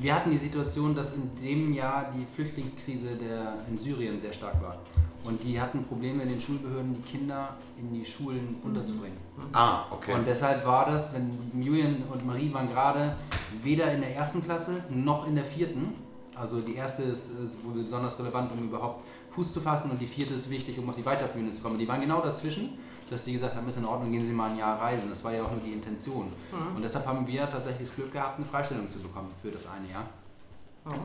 Wir 0.00 0.14
hatten 0.14 0.30
die 0.30 0.38
Situation, 0.38 0.94
dass 0.94 1.14
in 1.14 1.30
dem 1.42 1.72
Jahr 1.72 2.10
die 2.14 2.24
Flüchtlingskrise 2.26 3.14
der, 3.16 3.54
in 3.68 3.76
Syrien 3.76 4.18
sehr 4.18 4.32
stark 4.32 4.60
war. 4.62 4.76
Und 5.24 5.42
die 5.44 5.60
hatten 5.60 5.84
Probleme 5.84 6.24
in 6.24 6.30
den 6.30 6.40
Schulbehörden, 6.40 6.94
die 6.94 7.02
Kinder 7.02 7.56
in 7.78 7.92
die 7.92 8.04
Schulen 8.04 8.56
unterzubringen. 8.62 9.18
Ah, 9.52 9.84
okay. 9.90 10.14
Und 10.14 10.26
deshalb 10.26 10.66
war 10.66 10.86
das, 10.86 11.14
wenn 11.14 11.30
Julian 11.62 12.02
und 12.12 12.26
Marie 12.26 12.52
waren 12.52 12.68
gerade 12.68 13.16
weder 13.60 13.92
in 13.92 14.00
der 14.00 14.16
ersten 14.16 14.42
Klasse 14.42 14.82
noch 14.90 15.26
in 15.26 15.36
der 15.36 15.44
vierten. 15.44 15.94
Also 16.34 16.60
die 16.60 16.74
erste 16.74 17.04
ist, 17.04 17.38
ist 17.38 17.64
wohl 17.64 17.84
besonders 17.84 18.18
relevant, 18.18 18.50
um 18.52 18.64
überhaupt 18.64 19.04
Fuß 19.30 19.52
zu 19.52 19.60
fassen 19.60 19.90
und 19.90 20.00
die 20.00 20.06
vierte 20.06 20.34
ist 20.34 20.50
wichtig, 20.50 20.78
um 20.78 20.88
auf 20.88 20.96
die 20.96 21.06
weiterführende 21.06 21.54
zu 21.54 21.62
kommen. 21.62 21.78
Die 21.78 21.86
waren 21.86 22.00
genau 22.00 22.20
dazwischen, 22.20 22.78
dass 23.10 23.24
sie 23.24 23.34
gesagt 23.34 23.54
haben, 23.54 23.68
ist 23.68 23.76
in 23.76 23.84
Ordnung, 23.84 24.10
gehen 24.10 24.22
Sie 24.22 24.32
mal 24.32 24.50
ein 24.50 24.56
Jahr 24.56 24.80
reisen. 24.80 25.08
Das 25.10 25.22
war 25.22 25.32
ja 25.32 25.44
auch 25.44 25.50
nur 25.50 25.60
die 25.60 25.72
Intention. 25.72 26.32
Und 26.74 26.82
deshalb 26.82 27.06
haben 27.06 27.26
wir 27.26 27.48
tatsächlich 27.50 27.88
das 27.88 27.96
Glück 27.96 28.12
gehabt, 28.12 28.38
eine 28.38 28.46
Freistellung 28.46 28.88
zu 28.88 28.98
bekommen 28.98 29.28
für 29.40 29.50
das 29.50 29.68
eine 29.68 29.90
Jahr. 29.90 30.06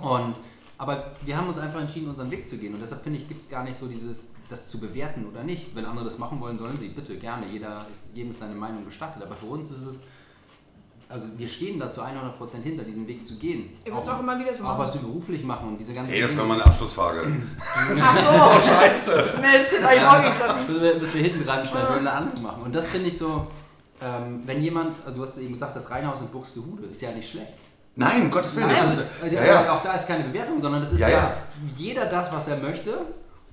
Und, 0.01 0.35
aber 0.77 1.11
wir 1.25 1.35
haben 1.35 1.47
uns 1.47 1.57
einfach 1.57 1.79
entschieden, 1.81 2.09
unseren 2.09 2.29
Weg 2.31 2.47
zu 2.47 2.57
gehen. 2.57 2.73
Und 2.73 2.81
deshalb 2.81 3.03
finde 3.03 3.19
ich, 3.19 3.27
gibt 3.27 3.41
es 3.41 3.49
gar 3.49 3.63
nicht 3.63 3.77
so 3.77 3.87
dieses, 3.87 4.27
das 4.49 4.69
zu 4.69 4.79
bewerten 4.79 5.25
oder 5.25 5.43
nicht. 5.43 5.75
Wenn 5.75 5.85
andere 5.85 6.05
das 6.05 6.17
machen 6.19 6.39
wollen, 6.39 6.57
sollen 6.57 6.77
sie, 6.77 6.89
bitte, 6.89 7.17
gerne. 7.17 7.47
Jeder 7.47 7.85
ist, 7.89 8.09
jedem 8.13 8.29
ist 8.31 8.39
seine 8.39 8.55
Meinung 8.55 8.85
gestattet. 8.85 9.23
Aber 9.23 9.35
für 9.35 9.47
uns 9.47 9.71
ist 9.71 9.85
es, 9.85 10.01
also 11.09 11.29
wir 11.37 11.47
stehen 11.47 11.79
da 11.79 11.91
zu 11.91 12.01
100% 12.01 12.61
hinter, 12.63 12.83
diesen 12.83 13.07
Weg 13.07 13.25
zu 13.25 13.35
gehen. 13.37 13.69
Ihr 13.85 13.93
würdet's 13.93 14.09
auch 14.09 14.19
immer 14.19 14.37
wieder 14.37 14.53
so 14.53 14.59
Auch 14.59 14.67
machen. 14.69 14.79
was 14.79 14.93
wir 14.93 15.01
beruflich 15.01 15.43
machen 15.43 15.69
und 15.69 15.79
diese 15.79 15.93
ganzen 15.93 16.13
Ey, 16.13 16.21
das 16.21 16.35
war 16.35 16.43
Dinge. 16.43 16.55
meine 16.55 16.65
Abschlussfrage. 16.65 17.21
Ach 17.99 18.61
so, 18.61 18.69
Scheiße. 18.69 19.33
Mist, 19.41 19.71
jetzt 19.71 20.05
hab 20.05 20.25
ich 20.25 20.67
bis, 20.67 20.81
wir, 20.81 20.93
bis 20.99 21.13
wir 21.15 21.21
hinten 21.21 21.45
dran 21.45 21.65
standen 21.65 21.93
und 21.93 21.99
eine 21.99 22.11
andere 22.11 22.39
machen. 22.41 22.63
Und 22.63 22.75
das 22.75 22.85
finde 22.87 23.07
ich 23.07 23.17
so, 23.17 23.47
ähm, 24.01 24.43
wenn 24.45 24.61
jemand, 24.61 24.95
du 25.15 25.21
hast 25.21 25.37
eben 25.39 25.53
gesagt, 25.53 25.75
das 25.75 25.89
Reihenhaus 25.89 26.21
in 26.21 26.27
Buxtehude 26.27 26.83
ist 26.85 27.01
ja 27.01 27.11
nicht 27.11 27.29
schlecht. 27.31 27.53
Nein, 27.99 28.21
um 28.23 28.31
Gottes 28.31 28.55
Willen. 28.55 28.69
Also, 28.69 29.01
das- 29.21 29.31
äh, 29.31 29.35
ja, 29.35 29.45
ja. 29.63 29.73
Auch 29.73 29.83
da 29.83 29.93
ist 29.93 30.07
keine 30.07 30.23
Bewertung, 30.25 30.61
sondern 30.61 30.81
es 30.81 30.91
ist 30.93 30.99
Ja, 30.99 31.09
ja, 31.09 31.17
ja. 31.17 31.33
jeder 31.75 32.05
das, 32.05 32.31
was 32.31 32.47
er 32.47 32.57
möchte 32.57 32.99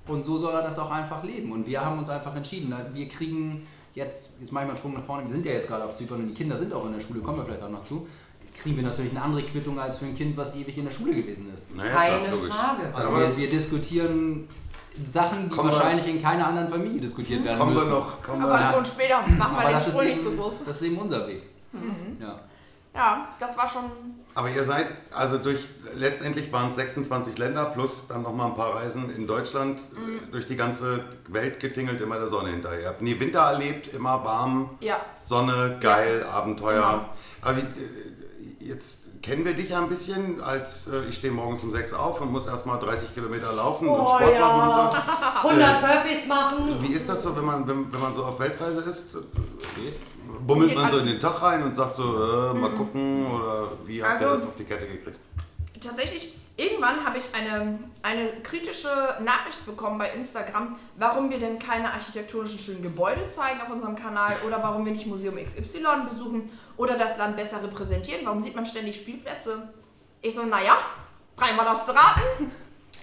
und 0.07 0.25
so 0.25 0.37
soll 0.39 0.53
er 0.55 0.63
das 0.63 0.79
auch 0.79 0.91
einfach 0.91 1.23
leben. 1.25 1.51
Und 1.53 1.67
wir 1.67 1.85
haben 1.85 1.99
uns 1.99 2.09
einfach 2.11 2.37
entschieden, 2.37 2.73
wir 2.93 3.09
kriegen 3.09 3.67
jetzt, 3.95 4.33
jetzt 4.41 4.53
mache 4.53 4.65
ich 4.65 4.69
mal 4.69 4.73
einen 4.73 4.77
Sprung 4.77 4.95
nach 4.95 5.03
vorne, 5.05 5.27
wir 5.27 5.33
sind 5.33 5.47
ja 5.47 5.53
jetzt 5.53 5.67
gerade 5.69 5.85
auf 5.85 5.95
Zypern 5.97 6.21
und 6.21 6.29
die 6.29 6.35
Kinder 6.35 6.57
sind 6.57 6.73
auch 6.75 6.85
in 6.87 6.93
der 6.93 7.01
Schule, 7.01 7.21
kommen 7.21 7.39
wir 7.39 7.45
vielleicht 7.47 7.63
auch 7.63 7.71
noch 7.71 7.85
zu, 7.85 8.07
kriegen 8.55 8.77
wir 8.77 8.85
natürlich 8.85 9.13
eine 9.13 9.23
andere 9.23 9.43
Quittung 9.45 9.79
als 9.81 9.99
für 9.99 10.05
ein 10.05 10.15
Kind, 10.15 10.37
was 10.37 10.55
ewig 10.55 10.77
in 10.77 10.85
der 10.85 10.93
Schule 10.93 11.15
gewesen 11.15 11.47
ist. 11.55 11.75
Naja, 11.75 11.91
Keine 11.91 12.27
klar. 12.29 12.51
Frage. 12.51 12.95
Also 12.95 13.09
Aber- 13.09 13.21
wir, 13.21 13.37
wir 13.39 13.49
diskutieren 13.49 14.47
Sachen, 15.03 15.49
die 15.49 15.57
Kommen 15.57 15.71
wir- 15.71 15.75
wahrscheinlich 15.77 16.07
in 16.07 16.21
keiner 16.23 16.47
anderen 16.49 16.69
Familie 16.69 17.01
diskutiert 17.01 17.45
werden 17.45 17.59
Kommen 17.59 17.73
wir 17.75 17.81
müssen. 17.83 17.91
noch, 17.91 18.23
kommen 18.23 18.43
Aber 18.43 18.53
wir 18.53 18.59
Ja. 18.61 18.67
das 18.67 18.75
kommt 18.75 18.89
später. 18.89 19.17
Machen 19.23 19.39
wir 19.57 19.61
Aber 19.61 19.71
den 19.71 19.81
Sprung 19.81 20.05
nicht 20.05 20.23
so 20.23 20.31
groß. 20.33 20.53
das 20.67 20.77
ist 20.77 20.83
eben 20.83 20.99
unser 20.99 21.27
Weg. 21.27 21.43
Ja. 22.21 22.37
Ja, 22.95 23.29
das 23.41 23.57
war 23.57 23.69
schon. 23.69 23.85
Aber 24.37 24.51
ihr 24.51 24.65
seid, 24.65 24.87
also 25.13 25.39
durch, 25.39 25.69
letztendlich 25.95 26.53
waren 26.53 26.69
es 26.69 26.75
26 26.75 27.39
Länder 27.39 27.67
plus 27.67 28.07
dann 28.09 28.23
nochmal 28.23 28.49
ein 28.49 28.55
paar 28.57 28.75
Reisen 28.75 29.15
in 29.15 29.27
Deutschland, 29.29 29.81
Mhm. 29.93 30.17
äh, 30.29 30.33
durch 30.33 30.47
die 30.47 30.57
ganze 30.57 31.05
Welt 31.29 31.61
getingelt, 31.61 32.01
immer 32.01 32.19
der 32.19 32.27
Sonne 32.27 32.49
hinterher. 32.51 32.81
Ihr 32.81 32.89
habt 32.89 33.01
nie 33.03 33.19
Winter 33.21 33.41
erlebt, 33.41 33.95
immer 33.95 34.25
warm, 34.25 34.71
Ja. 34.81 34.97
Sonne, 35.21 35.77
geil, 35.81 36.25
Abenteuer. 36.25 36.81
Genau. 36.83 37.05
Aber 37.43 37.57
wie, 37.59 37.61
äh, 37.61 38.69
jetzt 38.69 39.05
kennen 39.23 39.45
wir 39.45 39.55
dich 39.55 39.71
ja 39.71 39.79
ein 39.81 39.89
bisschen, 39.89 40.43
als 40.43 40.89
äh, 40.89 41.01
ich 41.09 41.15
stehe 41.17 41.33
morgens 41.33 41.63
um 41.63 41.71
6 41.71 41.95
auf 41.95 42.21
und 42.21 42.33
muss 42.33 42.47
erstmal 42.47 42.79
30 42.81 43.15
Kilometer 43.15 43.53
laufen 43.53 43.87
und 43.89 44.01
Oh, 44.01 44.17
Sport 44.19 44.35
ja. 44.35 44.41
machen 44.41 44.85
und 44.87 44.93
so. 44.93 44.99
100 45.49 45.81
Burpees 45.81 46.27
machen. 46.27 46.77
Wie 46.81 46.93
ist 46.93 47.09
das 47.09 47.23
so, 47.23 47.37
wenn 47.37 47.45
man, 47.45 47.67
wenn, 47.69 47.93
wenn 47.93 48.01
man 48.01 48.13
so 48.13 48.25
auf 48.25 48.39
Weltreise 48.41 48.81
ist? 48.81 49.15
Bummelt 50.41 50.75
man 50.75 50.91
so 50.91 50.97
an- 50.97 51.03
in 51.03 51.09
den 51.13 51.21
Tag 51.21 51.41
rein 51.43 51.63
und 51.63 51.75
sagt 51.75 51.95
so, 51.97 52.03
äh, 52.03 52.55
mal 52.55 52.71
gucken 52.71 53.31
oder 53.31 53.69
wie 53.85 53.99
ihr 53.99 54.07
Also- 54.07 54.25
das 54.27 54.47
auf 54.47 54.57
die 54.57 54.65
Kette 54.65 54.87
gekriegt? 54.87 55.19
Tatsächlich, 55.81 56.39
irgendwann 56.57 57.05
habe 57.05 57.19
ich 57.19 57.25
eine, 57.35 57.79
eine 58.03 58.29
kritische 58.43 58.89
Nachricht 59.23 59.67
bekommen 59.67 59.99
bei 59.99 60.11
Instagram, 60.11 60.77
warum 60.97 61.29
wir 61.31 61.39
denn 61.39 61.59
keine 61.59 61.93
architektonischen 61.93 62.59
schönen 62.59 62.83
Gebäude 62.83 63.27
zeigen 63.29 63.61
auf 63.61 63.71
unserem 63.71 63.95
Kanal 63.97 64.35
oder 64.47 64.63
warum 64.63 64.85
wir 64.87 64.93
nicht 64.93 65.07
Museum 65.07 65.37
XY 65.37 66.09
besuchen 66.11 66.51
oder 66.77 66.97
das 66.97 67.19
Land 67.19 67.37
besser 67.37 67.63
repräsentieren. 67.63 68.25
Warum 68.25 68.41
sieht 68.41 68.57
man 68.57 68.65
ständig 68.65 68.97
Spielplätze? 68.97 69.69
Ich 70.23 70.35
so, 70.35 70.43
naja, 70.45 70.77
dreimal 71.37 71.69
aufs 71.69 71.87
Raten. 71.89 72.51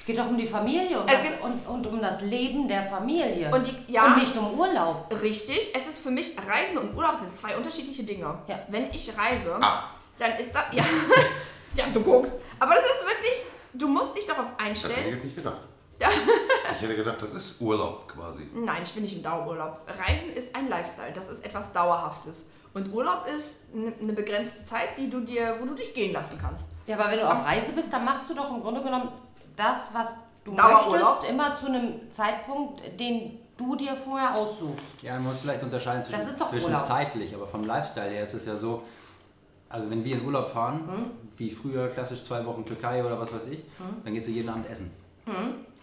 Es 0.02 0.06
geht 0.08 0.18
doch 0.18 0.28
um 0.28 0.36
die 0.36 0.48
Familie 0.48 1.00
und, 1.00 1.08
Es 1.08 1.18
das, 1.18 1.26
und, 1.44 1.68
und 1.68 1.86
um 1.86 2.02
das 2.02 2.22
Leben 2.24 2.68
der 2.68 2.82
Familie. 2.82 3.52
Und 3.54 3.68
die- 3.68 3.94
ja. 3.94 4.06
und 4.08 4.18
nicht 4.18 4.36
um 4.36 4.58
Urlaub. 4.60 5.06
Richtig, 5.22 5.72
es 5.76 5.88
ist 5.88 6.00
für 6.00 6.10
mich, 6.10 6.36
Reisen 6.40 6.80
und 6.80 6.98
Urlaub 6.98 7.18
sind 7.20 7.36
zwei 7.36 7.56
unterschiedliche 7.56 8.02
Dinge. 8.02 8.34
Ja. 8.48 8.60
Wenn 8.70 8.90
ich 8.92 9.16
reise, 9.16 9.56
Ach. 9.62 9.94
dann 10.18 10.32
ist 10.38 10.56
da, 10.56 10.64
ja, 10.72 10.84
ja, 11.76 11.86
du 11.94 12.02
guckst. 12.02 12.40
Aber 12.60 12.74
das 12.74 12.84
ist 12.84 13.02
wirklich, 13.06 13.46
du 13.74 13.88
musst 13.90 14.18
dich 14.18 14.26
darauf 14.26 14.46
Das 14.58 14.66
hätte 14.66 14.72
ich 14.74 14.86
einstellen. 14.88 15.14
jetzt 15.14 15.24
nicht 15.24 15.36
gedacht. 15.36 15.58
Ich 16.00 16.82
hätte 16.82 16.96
gedacht, 16.96 17.22
das 17.22 17.34
ist 17.34 17.62
Urlaub 17.62 18.08
quasi. 18.08 18.50
Nein, 18.56 18.82
ich 18.82 18.92
bin 18.94 19.04
nicht 19.04 19.18
im 19.18 19.22
Dauerurlaub. 19.22 19.82
Reisen 19.88 20.34
ist 20.34 20.56
ein 20.56 20.68
Lifestyle, 20.68 21.12
das 21.14 21.30
ist 21.30 21.46
etwas 21.46 21.74
Dauerhaftes. 21.74 22.46
Und 22.74 22.92
Urlaub 22.92 23.28
ist 23.28 23.58
eine 23.76 23.92
ne 24.00 24.14
begrenzte 24.14 24.66
Zeit, 24.66 24.98
die 24.98 25.12
du 25.12 25.20
dir, 25.20 25.58
wo 25.62 25.66
du 25.68 25.76
dich 25.76 25.94
gehen 25.94 26.12
lassen 26.12 26.40
kannst. 26.42 26.64
Ja, 26.88 26.98
aber 26.98 27.12
wenn 27.12 27.20
du 27.20 27.30
auf 27.32 27.46
Reise 27.46 27.74
bist, 27.74 27.94
dann 27.94 28.04
machst 28.04 28.28
du 28.28 28.34
doch 28.34 28.50
im 28.50 28.62
Grunde 28.62 28.82
genommen 28.82 29.10
das, 29.62 29.92
was 29.94 30.18
du 30.44 30.52
möchtest, 30.54 31.30
immer 31.30 31.56
zu 31.56 31.68
einem 31.68 32.10
Zeitpunkt, 32.12 32.82
den 33.00 33.40
du 33.58 33.76
dir 33.76 33.96
vorher 33.96 34.34
aussuchst. 34.36 35.04
Ja, 35.04 35.14
man 35.16 35.26
muss 35.26 35.38
vielleicht 35.42 35.62
unterscheiden 35.64 36.02
zwischen, 36.04 36.20
Das 36.20 36.30
ist 36.32 36.42
doch 36.42 36.48
zwischen 36.48 36.78
zeitlich, 36.84 37.36
aber 37.36 37.46
vom 37.48 37.64
Lifestyle 37.64 38.10
her 38.10 38.24
ist 38.24 38.34
es 38.34 38.46
ja 38.46 38.58
so, 38.58 38.82
also 39.70 39.90
wenn 39.92 40.04
wir 40.04 40.16
in 40.16 40.26
Urlaub 40.26 40.50
fahren, 40.50 40.88
Hm? 40.88 41.12
wie 41.38 41.52
früher 41.52 41.88
klassisch 41.90 42.24
zwei 42.24 42.44
Wochen 42.46 42.66
Türkei 42.66 43.04
oder 43.06 43.20
was 43.20 43.32
weiß 43.32 43.48
ich, 43.48 43.60
Hm? 43.78 44.04
dann 44.04 44.14
gehst 44.14 44.28
du 44.28 44.32
jeden 44.32 44.50
Abend 44.50 44.68
essen. 44.70 44.92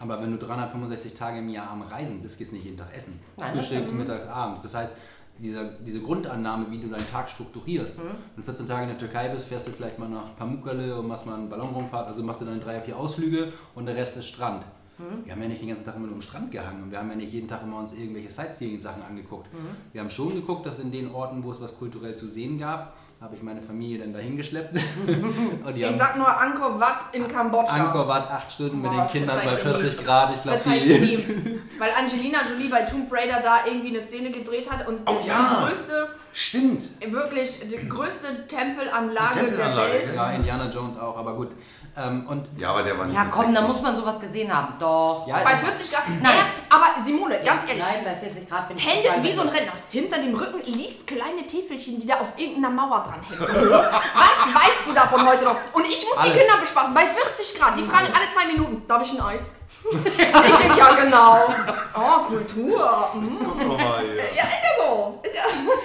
Aber 0.00 0.20
wenn 0.20 0.32
du 0.32 0.36
365 0.38 1.14
Tage 1.14 1.38
im 1.38 1.48
Jahr 1.48 1.70
am 1.70 1.82
Reisen 1.82 2.20
bist, 2.20 2.36
gehst 2.38 2.50
du 2.50 2.56
nicht 2.56 2.64
jeden 2.64 2.76
Tag 2.76 2.94
essen. 2.94 3.18
Frühstück, 3.36 3.90
mittags, 3.92 4.26
abends. 4.26 4.62
Das 4.62 4.74
heißt, 4.74 4.96
dieser, 5.38 5.64
diese 5.64 6.00
Grundannahme, 6.00 6.70
wie 6.70 6.78
du 6.78 6.88
deinen 6.88 7.08
Tag 7.10 7.30
strukturierst. 7.30 8.00
Hm? 8.00 8.06
Wenn 8.06 8.36
du 8.36 8.42
14 8.42 8.66
Tage 8.66 8.82
in 8.82 8.88
der 8.88 8.98
Türkei 8.98 9.28
bist, 9.28 9.46
fährst 9.46 9.66
du 9.66 9.70
vielleicht 9.70 9.98
mal 9.98 10.08
nach 10.08 10.36
Pamukkale 10.36 10.98
und 10.98 11.08
machst 11.08 11.26
mal 11.26 11.34
einen 11.34 11.48
Ballonrundfahrt, 11.48 12.08
also 12.08 12.22
machst 12.22 12.40
du 12.40 12.44
dann 12.44 12.60
drei, 12.60 12.80
vier 12.80 12.96
Ausflüge 12.96 13.52
und 13.74 13.86
der 13.86 13.96
Rest 13.96 14.16
ist 14.16 14.26
Strand. 14.26 14.64
Hm? 14.98 15.24
Wir 15.24 15.32
haben 15.32 15.42
ja 15.42 15.48
nicht 15.48 15.62
den 15.62 15.68
ganzen 15.68 15.84
Tag 15.84 15.96
immer 15.96 16.06
nur 16.06 16.16
am 16.16 16.22
Strand 16.22 16.50
gehangen 16.50 16.82
und 16.82 16.90
wir 16.90 16.98
haben 16.98 17.08
ja 17.10 17.16
nicht 17.16 17.32
jeden 17.32 17.46
Tag 17.46 17.62
immer 17.62 17.78
uns 17.78 17.92
irgendwelche 17.92 18.30
Sightseeing-Sachen 18.30 19.02
angeguckt. 19.02 19.46
Hm? 19.52 19.58
Wir 19.92 20.00
haben 20.00 20.10
schon 20.10 20.34
geguckt, 20.34 20.66
dass 20.66 20.80
in 20.80 20.90
den 20.90 21.10
Orten, 21.12 21.44
wo 21.44 21.50
es 21.52 21.60
was 21.60 21.78
kulturell 21.78 22.16
zu 22.16 22.28
sehen 22.28 22.58
gab, 22.58 22.96
habe 23.20 23.34
ich 23.34 23.42
meine 23.42 23.60
Familie 23.60 23.98
dann 23.98 24.12
dahin 24.12 24.36
geschleppt. 24.36 24.76
und 25.66 25.74
die 25.74 25.82
Ich 25.82 25.96
sag 25.96 26.16
nur 26.16 26.28
Angkor 26.40 26.78
Wat 26.78 26.98
in 27.12 27.26
Kambodscha. 27.26 27.74
Angkor 27.86 28.06
Wat 28.06 28.30
acht 28.30 28.52
Stunden 28.52 28.80
mit 28.80 28.90
Boah, 28.92 29.02
den 29.02 29.08
Kindern 29.08 29.36
bei 29.42 29.48
verzeih 29.50 29.76
ich 29.76 29.80
40 29.94 30.04
Grad. 30.04 30.34
Ich 30.36 30.42
glaube, 30.42 30.60
die. 30.64 31.16
nie. 31.16 31.60
Weil 31.78 31.90
Angelina 31.98 32.38
Jolie 32.48 32.68
bei 32.68 32.82
Tomb 32.82 33.12
Raider 33.12 33.40
da 33.42 33.66
irgendwie 33.66 33.88
eine 33.88 34.00
Szene 34.00 34.30
gedreht 34.30 34.70
hat 34.70 34.86
und 34.86 35.00
Oh 35.08 35.16
ja. 35.26 35.34
die 35.62 35.66
größte, 35.66 36.08
Stimmt. 36.32 36.84
wirklich 37.12 37.58
die 37.68 37.88
größte 37.88 38.46
Tempelanlage, 38.46 39.34
Die 39.34 39.38
Tempelanlage, 39.46 39.92
der 39.92 40.00
Welt. 40.06 40.14
Ja, 40.16 40.30
Indiana 40.30 40.68
Jones 40.70 40.96
auch, 40.98 41.16
aber 41.16 41.34
gut. 41.34 41.48
Ähm, 41.96 42.26
und 42.28 42.48
Ja, 42.56 42.70
aber 42.70 42.84
der 42.84 42.96
war 42.96 43.06
nicht 43.06 43.16
Ja, 43.16 43.24
so 43.24 43.30
komm, 43.32 43.46
da 43.52 43.60
sexy. 43.60 43.72
muss 43.72 43.82
man 43.82 43.96
sowas 43.96 44.20
gesehen 44.20 44.54
haben. 44.56 44.72
Doch. 44.78 45.26
ja, 45.26 45.38
Bei 45.42 45.56
40 45.56 45.90
Grad. 45.90 46.02
Nein. 46.22 46.32
Aber 46.70 47.00
Simone, 47.00 47.40
ganz 47.44 47.62
ehrlich. 47.68 47.82
Nein, 47.82 48.04
bei 48.04 48.14
40 48.14 48.48
Grad 48.48 48.68
bin 48.68 48.76
ich 48.76 48.86
Hände 48.88 49.08
wie 49.26 49.32
so 49.32 49.42
ein. 49.42 49.48
Renner. 49.48 49.72
Hinter 49.90 50.18
dem 50.20 50.34
Rücken 50.34 50.60
liest 50.72 51.06
kleine 51.08 51.44
Täfelchen, 51.46 51.98
die 52.00 52.06
da 52.06 52.16
auf 52.20 52.34
irgendeiner 52.36 52.70
Mauer 52.70 53.02
dran 53.08 53.20
hängen. 53.22 53.40
So, 53.40 53.46
Was 53.70 54.54
weißt 54.54 54.82
du 54.86 54.92
davon 54.92 55.26
heute 55.26 55.44
noch? 55.44 55.56
Und 55.72 55.84
ich 55.86 56.04
muss 56.04 56.16
Alles. 56.18 56.32
die 56.32 56.38
Kinder 56.38 56.56
bespaßen. 56.60 56.94
Bei 56.94 57.06
40 57.06 57.58
Grad. 57.58 57.76
Die 57.76 57.82
fragen 57.84 58.06
alle 58.06 58.30
zwei 58.34 58.46
Minuten, 58.46 58.86
darf 58.86 59.02
ich 59.02 59.12
ein 59.18 59.24
Eis? 59.24 59.52
ich 59.90 60.02
denke, 60.16 60.76
ja 60.76 60.92
genau. 60.94 61.54
Oh, 61.94 62.24
Kultur. 62.26 62.76
Mal 63.14 64.00
hier. 64.02 64.16
Ja, 64.36 64.44
ist 64.44 64.64
ja 64.64 64.84
so. 64.84 65.20
Ist 65.22 65.34
ja. 65.36 65.42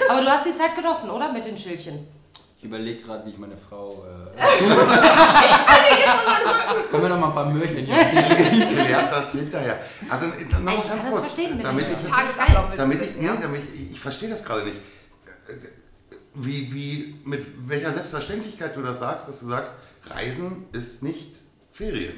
Aber 0.09 0.21
du 0.21 0.28
hast 0.30 0.45
die 0.45 0.55
Zeit 0.55 0.76
genossen, 0.76 1.09
oder? 1.09 1.32
Mit 1.32 1.45
den 1.45 1.55
Schildchen. 1.55 2.05
ich 2.57 2.63
überlege 2.65 3.01
gerade, 3.03 3.26
wie 3.26 3.30
ich 3.30 3.38
meine 3.38 3.55
Frau. 3.55 4.03
Äh, 4.03 4.34
Können 6.89 7.03
wir 7.03 7.09
noch 7.09 7.19
mal 7.19 7.28
ein 7.28 7.34
paar 7.34 7.45
Möhrchen 7.45 7.86
hier? 7.86 7.95
Ich 7.95 8.78
lerne 8.88 9.09
das 9.09 9.32
hinterher. 9.32 9.80
Also 10.09 10.26
noch 10.26 10.34
Ich 10.39 10.59
mal 10.59 10.76
ganz 10.76 11.05
kurz, 11.09 11.36
damit 11.61 11.86
ich 11.88 11.97
das, 12.01 12.09
Tagesablauf 12.09 12.65
willst 12.69 12.80
damit 12.80 13.01
ich, 13.01 13.15
nee, 13.17 13.30
damit 13.41 13.61
ich, 13.74 13.91
ich 13.91 13.99
verstehe 13.99 14.30
das 14.30 14.43
gerade 14.43 14.63
nicht. 14.63 14.80
Wie, 16.36 16.73
wie, 16.73 17.15
mit 17.25 17.45
welcher 17.69 17.91
Selbstverständlichkeit 17.91 18.75
du 18.75 18.81
das 18.81 18.99
sagst, 18.99 19.27
dass 19.27 19.39
du 19.39 19.45
sagst, 19.45 19.75
Reisen 20.05 20.65
ist 20.71 21.03
nicht 21.03 21.41
Ferien. 21.71 22.15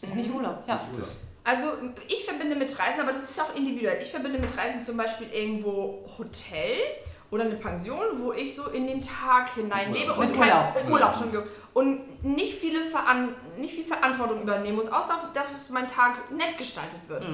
Ist 0.00 0.14
nicht 0.14 0.32
Urlaub. 0.32 0.62
Ja. 0.66 0.80
Das, 0.96 1.24
Also 1.44 1.68
ich 2.06 2.24
verbinde 2.24 2.56
mit 2.56 2.78
Reisen, 2.78 3.00
aber 3.00 3.12
das 3.12 3.30
ist 3.30 3.40
auch 3.40 3.54
individuell. 3.54 4.00
Ich 4.02 4.10
verbinde 4.10 4.38
mit 4.38 4.56
Reisen 4.56 4.82
zum 4.82 4.96
Beispiel 4.96 5.28
irgendwo 5.32 6.04
Hotel 6.18 6.76
oder 7.30 7.44
eine 7.44 7.56
Pension, 7.56 8.00
wo 8.18 8.32
ich 8.32 8.54
so 8.54 8.68
in 8.68 8.86
den 8.86 9.02
Tag 9.02 9.54
hinein 9.54 9.92
lebe 9.92 10.12
und 10.12 10.20
Mit 10.20 10.38
kein 10.38 10.48
Urlaub. 10.48 10.74
Urlaub, 10.76 10.90
Urlaub 10.90 11.16
schon 11.16 11.42
und 11.74 12.24
nicht 12.24 12.54
viele 12.54 12.84
Veran 12.84 13.34
nicht 13.56 13.74
viel 13.74 13.84
Verantwortung 13.84 14.42
übernehmen 14.42 14.76
muss, 14.76 14.88
außer 14.88 15.30
dass 15.34 15.46
mein 15.70 15.86
Tag 15.86 16.30
nett 16.30 16.56
gestaltet 16.56 17.00
wird. 17.08 17.24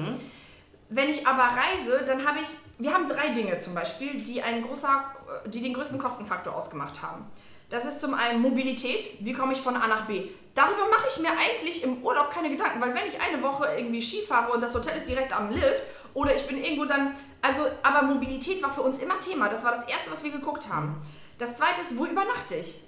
Wenn 0.89 1.09
ich 1.09 1.25
aber 1.25 1.43
reise, 1.43 2.03
dann 2.05 2.27
habe 2.27 2.39
ich, 2.39 2.47
wir 2.77 2.93
haben 2.93 3.07
drei 3.07 3.29
Dinge 3.29 3.57
zum 3.57 3.73
Beispiel, 3.73 4.15
die, 4.15 4.41
ein 4.41 4.63
großer, 4.63 5.03
die 5.47 5.61
den 5.61 5.73
größten 5.73 5.97
Kostenfaktor 5.97 6.53
ausgemacht 6.55 7.01
haben. 7.01 7.25
Das 7.69 7.85
ist 7.85 7.99
zum 7.99 8.13
einen 8.13 8.41
Mobilität, 8.41 9.17
wie 9.19 9.33
komme 9.33 9.53
ich 9.53 9.61
von 9.61 9.75
A 9.75 9.87
nach 9.87 10.05
B. 10.05 10.29
Darüber 10.53 10.87
mache 10.89 11.07
ich 11.09 11.19
mir 11.19 11.31
eigentlich 11.31 11.83
im 11.83 12.03
Urlaub 12.03 12.29
keine 12.31 12.49
Gedanken, 12.49 12.79
weil 12.79 12.93
wenn 12.93 13.07
ich 13.07 13.19
eine 13.19 13.41
Woche 13.41 13.67
irgendwie 13.77 14.01
Ski 14.01 14.21
fahre 14.21 14.53
und 14.53 14.61
das 14.61 14.73
Hotel 14.73 14.95
ist 14.97 15.07
direkt 15.07 15.35
am 15.35 15.49
Lift 15.49 15.81
oder 16.13 16.35
ich 16.35 16.45
bin 16.47 16.63
irgendwo 16.63 16.85
dann, 16.85 17.13
also, 17.41 17.63
aber 17.83 18.03
Mobilität 18.03 18.61
war 18.63 18.71
für 18.71 18.81
uns 18.81 18.99
immer 18.99 19.19
Thema. 19.19 19.49
Das 19.49 19.65
war 19.65 19.71
das 19.71 19.85
Erste, 19.87 20.11
was 20.11 20.23
wir 20.23 20.31
geguckt 20.31 20.69
haben. 20.69 21.01
Das 21.39 21.57
Zweite 21.57 21.81
ist, 21.81 21.97
wo 21.97 22.05
übernachte 22.05 22.55
ich? 22.55 22.81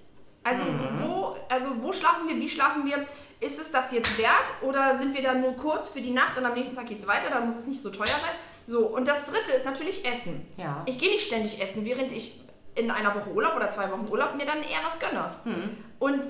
Also, 0.43 0.63
wo, 1.01 1.35
also 1.49 1.81
wo 1.81 1.91
schlafen 1.91 2.27
wir, 2.29 2.35
wie 2.37 2.47
schlafen 2.47 2.85
wir? 2.85 3.05
Ist 3.39 3.59
es 3.59 3.71
das 3.71 3.91
jetzt 3.91 4.17
wert 4.17 4.45
oder 4.61 4.97
sind 4.97 5.15
wir 5.15 5.21
da 5.21 5.33
nur 5.33 5.55
kurz 5.55 5.89
für 5.89 6.01
die 6.01 6.11
Nacht 6.11 6.38
und 6.38 6.45
am 6.45 6.53
nächsten 6.53 6.75
Tag 6.75 6.88
geht 6.88 6.99
es 6.99 7.07
weiter? 7.07 7.29
Dann 7.29 7.45
muss 7.45 7.55
es 7.55 7.67
nicht 7.67 7.83
so 7.83 7.89
teuer 7.89 8.05
sein. 8.05 8.35
So, 8.65 8.88
und 8.88 9.07
das 9.07 9.25
dritte 9.25 9.51
ist 9.51 9.65
natürlich 9.65 10.05
Essen. 10.05 10.45
Ja. 10.57 10.83
Ich 10.85 10.97
gehe 10.97 11.09
nicht 11.09 11.25
ständig 11.25 11.61
essen, 11.61 11.85
während 11.85 12.11
ich 12.11 12.41
in 12.75 12.91
einer 12.91 13.13
Woche 13.15 13.29
Urlaub 13.31 13.55
oder 13.55 13.69
zwei 13.69 13.91
Wochen 13.91 14.05
Urlaub 14.09 14.35
mir 14.35 14.45
dann 14.45 14.59
eher 14.59 14.79
was 14.85 14.99
gönne. 14.99 15.35
Und 15.99 16.21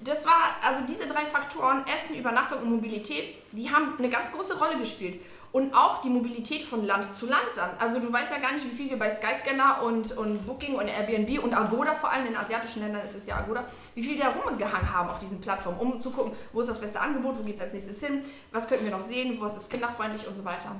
das 0.00 0.26
war, 0.26 0.56
also 0.62 0.80
diese 0.88 1.08
drei 1.08 1.24
Faktoren, 1.24 1.84
Essen, 1.86 2.16
Übernachtung 2.16 2.58
und 2.60 2.70
Mobilität, 2.70 3.36
die 3.52 3.70
haben 3.70 3.94
eine 3.98 4.10
ganz 4.10 4.32
große 4.32 4.58
Rolle 4.58 4.78
gespielt. 4.78 5.20
Und 5.56 5.72
auch 5.72 6.02
die 6.02 6.10
Mobilität 6.10 6.64
von 6.64 6.84
Land 6.84 7.14
zu 7.14 7.24
Land 7.24 7.48
dann. 7.56 7.70
Also 7.78 7.98
du 7.98 8.12
weißt 8.12 8.30
ja 8.30 8.40
gar 8.40 8.52
nicht, 8.52 8.70
wie 8.70 8.76
viel 8.76 8.90
wir 8.90 8.98
bei 8.98 9.08
Skyscanner 9.08 9.82
und, 9.84 10.14
und 10.18 10.44
Booking 10.44 10.74
und 10.74 10.86
Airbnb 10.86 11.42
und 11.42 11.54
Agoda, 11.54 11.94
vor 11.94 12.12
allem 12.12 12.26
in 12.26 12.36
asiatischen 12.36 12.82
Ländern 12.82 13.02
ist 13.02 13.16
es 13.16 13.26
ja 13.26 13.38
Agoda, 13.38 13.64
wie 13.94 14.02
viel 14.02 14.18
da 14.18 14.28
rumgehangen 14.28 14.92
haben 14.92 15.08
auf 15.08 15.18
diesen 15.18 15.40
Plattformen, 15.40 15.78
um 15.78 15.98
zu 15.98 16.10
gucken, 16.10 16.32
wo 16.52 16.60
ist 16.60 16.68
das 16.68 16.78
beste 16.78 17.00
Angebot, 17.00 17.38
wo 17.38 17.42
geht 17.42 17.56
es 17.56 17.62
als 17.62 17.72
nächstes 17.72 18.00
hin, 18.00 18.22
was 18.52 18.68
könnten 18.68 18.84
wir 18.84 18.92
noch 18.92 19.00
sehen, 19.00 19.38
was 19.40 19.56
ist 19.56 19.70
kinderfreundlich 19.70 20.28
und 20.28 20.36
so 20.36 20.44
weiter. 20.44 20.76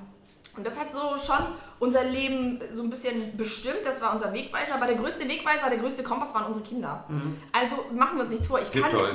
Und 0.59 0.67
das 0.67 0.79
hat 0.79 0.93
so 0.93 1.17
schon 1.17 1.47
unser 1.79 2.05
Leben 2.05 2.61
so 2.71 2.83
ein 2.83 2.91
bisschen 2.91 3.35
bestimmt. 3.35 3.81
Das 3.83 4.03
war 4.03 4.13
unser 4.13 4.31
Wegweiser. 4.35 4.75
Aber 4.75 4.87
der 4.87 4.97
größte 4.97 5.27
Wegweiser, 5.27 5.71
der 5.71 5.79
größte 5.79 6.03
Kompass 6.03 6.35
waren 6.35 6.45
unsere 6.45 6.67
Kinder. 6.67 7.05
Also 7.51 7.77
machen 7.95 8.17
wir 8.19 8.25
uns 8.25 8.31
nichts 8.31 8.47
vor. 8.47 8.61
Ich 8.61 8.71
kann 8.71 8.91
Tipptoy. 8.91 9.09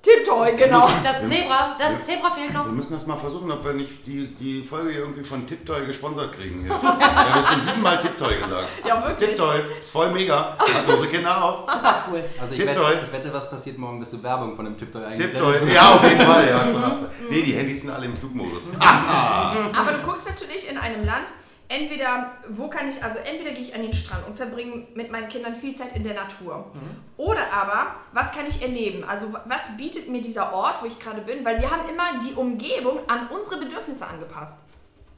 Tipptoy, 0.00 0.52
genau. 0.56 0.88
Das 1.02 1.28
Zebra, 1.28 1.76
das 1.76 2.02
Zebra 2.02 2.30
fehlt 2.30 2.54
noch. 2.54 2.64
Wir 2.64 2.72
müssen 2.72 2.92
das 2.92 3.06
mal 3.06 3.16
versuchen, 3.16 3.50
ob 3.50 3.64
wir 3.64 3.72
nicht 3.72 4.06
die, 4.06 4.28
die 4.36 4.62
Folge 4.62 4.90
hier 4.90 5.00
irgendwie 5.00 5.24
von 5.24 5.44
Tiptoy 5.44 5.86
gesponsert 5.86 6.32
kriegen. 6.32 6.60
Hier. 6.60 6.70
Wir 6.82 7.14
haben 7.16 7.40
jetzt 7.40 7.48
schon 7.50 7.60
siebenmal 7.60 7.98
Tiptoy 7.98 8.38
gesagt. 8.38 8.68
Ja, 8.86 9.02
wirklich. 9.04 9.30
Tiptoy, 9.30 9.60
ist 9.80 9.90
voll 9.90 10.12
mega. 10.12 10.56
Hat 10.56 10.86
unsere 10.86 11.08
Kinder 11.08 11.44
auch. 11.44 11.66
Das 11.66 11.76
ist 11.76 11.84
auch 11.86 12.08
cool. 12.10 12.24
Also 12.40 12.54
ich 12.54 12.60
wette, 12.60 12.80
ich 13.06 13.12
wette, 13.12 13.32
was 13.32 13.50
passiert 13.50 13.76
morgen, 13.78 14.00
dass 14.00 14.10
du 14.12 14.22
Werbung 14.22 14.54
von 14.54 14.64
dem 14.64 14.76
Tipptoy 14.76 15.04
eingeblendet 15.04 15.60
Tiptoy, 15.60 15.74
ja, 15.74 15.90
auf 15.90 16.02
jeden 16.02 16.20
Fall. 16.20 16.48
Ja, 16.48 16.58
klar. 16.60 16.98
Nee, 17.30 17.42
die 17.42 17.52
Handys 17.52 17.82
sind 17.82 17.90
alle 17.90 18.06
im 18.06 18.16
Flugmodus. 18.16 18.70
Aber 18.80 19.92
du 19.92 19.98
guckst 20.04 20.26
natürlich 20.26 20.70
in 20.70 20.78
einem 20.78 21.04
Land, 21.04 21.26
entweder, 21.68 22.32
wo 22.48 22.68
kann 22.68 22.88
ich, 22.88 23.02
also 23.02 23.18
entweder 23.18 23.52
gehe 23.52 23.62
ich 23.62 23.74
an 23.74 23.82
den 23.82 23.92
Strand 23.92 24.26
und 24.26 24.36
verbringe 24.36 24.86
mit 24.94 25.10
meinen 25.10 25.28
Kindern 25.28 25.54
viel 25.54 25.74
Zeit 25.76 25.94
in 25.94 26.02
der 26.02 26.14
Natur. 26.14 26.70
Oder 27.16 27.52
aber, 27.52 27.96
was 28.12 28.32
kann 28.32 28.46
ich 28.46 28.62
erleben? 28.62 29.04
Also 29.04 29.32
was 29.44 29.76
bietet 29.76 30.08
mir 30.08 30.22
dieser 30.22 30.52
Ort, 30.52 30.82
wo 30.82 30.86
ich 30.86 30.98
gerade 30.98 31.20
bin? 31.20 31.44
Weil 31.44 31.60
wir 31.60 31.70
haben 31.70 31.88
immer 31.88 32.20
die 32.26 32.34
Umgebung 32.34 33.00
an 33.08 33.28
unsere 33.28 33.58
Bedürfnisse 33.58 34.06
angepasst. 34.06 34.60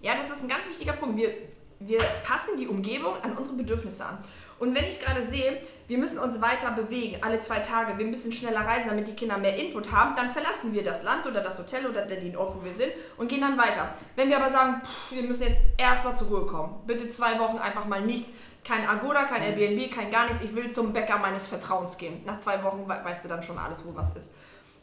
Ja, 0.03 0.15
das 0.15 0.31
ist 0.31 0.43
ein 0.43 0.49
ganz 0.49 0.67
wichtiger 0.69 0.93
Punkt. 0.93 1.17
Wir, 1.17 1.31
wir 1.79 2.01
passen 2.25 2.57
die 2.59 2.67
Umgebung 2.67 3.15
an 3.23 3.37
unsere 3.37 3.57
Bedürfnisse 3.57 4.05
an. 4.05 4.19
Und 4.61 4.75
wenn 4.75 4.85
ich 4.85 5.01
gerade 5.01 5.27
sehe, 5.27 5.61
wir 5.89 5.99
müssen 5.99 6.19
uns 6.19 6.41
weiter 6.41 6.71
bewegen, 6.71 7.19
alle 7.23 7.41
zwei 7.41 7.59
Tage, 7.61 7.99
wir 7.99 8.07
müssen 8.07 8.31
schneller 8.31 8.61
reisen, 8.61 8.89
damit 8.91 9.09
die 9.09 9.15
Kinder 9.17 9.39
mehr 9.39 9.57
Input 9.57 9.91
haben, 9.91 10.15
dann 10.15 10.31
verlassen 10.31 10.73
wir 10.73 10.85
das 10.85 11.03
Land 11.03 11.27
oder 11.27 11.41
das 11.41 11.59
Hotel 11.59 11.87
oder 11.87 12.03
den 12.07 12.37
Ort, 12.37 12.55
wo 12.55 12.65
wir 12.65 12.73
sind 12.73 12.93
und 13.17 13.27
gehen 13.29 13.41
dann 13.41 13.59
weiter. 13.59 13.93
Wenn 14.15 14.29
wir 14.29 14.37
aber 14.37 14.51
sagen, 14.51 14.83
pff, 14.85 15.13
wir 15.13 15.23
müssen 15.25 15.43
jetzt 15.45 15.61
erstmal 15.79 16.15
zur 16.15 16.29
Ruhe 16.29 16.47
kommen, 16.47 16.83
bitte 16.87 17.09
zwei 17.09 17.39
Wochen 17.41 17.57
einfach 17.59 17.87
mal 17.87 18.03
nichts, 18.03 18.31
kein 18.63 18.87
Agoda, 18.87 19.25
kein 19.25 19.43
Airbnb, 19.43 19.91
kein 19.91 20.11
gar 20.11 20.27
nichts, 20.27 20.43
ich 20.43 20.55
will 20.55 20.71
zum 20.71 20.93
Bäcker 20.93 21.17
meines 21.19 21.47
Vertrauens 21.47 21.97
gehen. 21.97 22.23
Nach 22.27 22.39
zwei 22.39 22.63
Wochen 22.63 22.85
we- 22.87 23.01
weißt 23.05 23.25
du 23.25 23.29
dann 23.29 23.43
schon 23.43 23.59
alles, 23.59 23.81
wo 23.85 23.97
was 23.97 24.15
ist. 24.15 24.31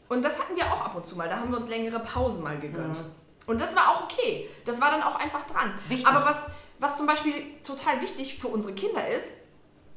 Und 0.10 0.26
das 0.26 0.40
hatten 0.40 0.56
wir 0.56 0.66
auch 0.66 0.82
ab 0.86 0.96
und 0.96 1.06
zu 1.06 1.16
mal, 1.16 1.30
da 1.30 1.36
haben 1.38 1.52
wir 1.52 1.58
uns 1.60 1.70
längere 1.70 2.00
Pausen 2.00 2.44
mal 2.44 2.58
gegönnt. 2.58 2.98
Und 3.46 3.62
das 3.62 3.76
war 3.76 3.90
auch 3.92 4.04
okay. 4.06 4.50
Das 4.66 4.82
war 4.82 4.90
dann 4.90 5.04
auch 5.04 5.16
einfach 5.20 5.46
dran. 5.46 5.74
Wichtig. 5.88 6.08
Aber 6.08 6.26
was, 6.26 6.48
was 6.80 6.98
zum 6.98 7.06
Beispiel 7.06 7.34
total 7.64 8.02
wichtig 8.02 8.40
für 8.40 8.48
unsere 8.48 8.74
Kinder 8.74 9.08
ist, 9.08 9.30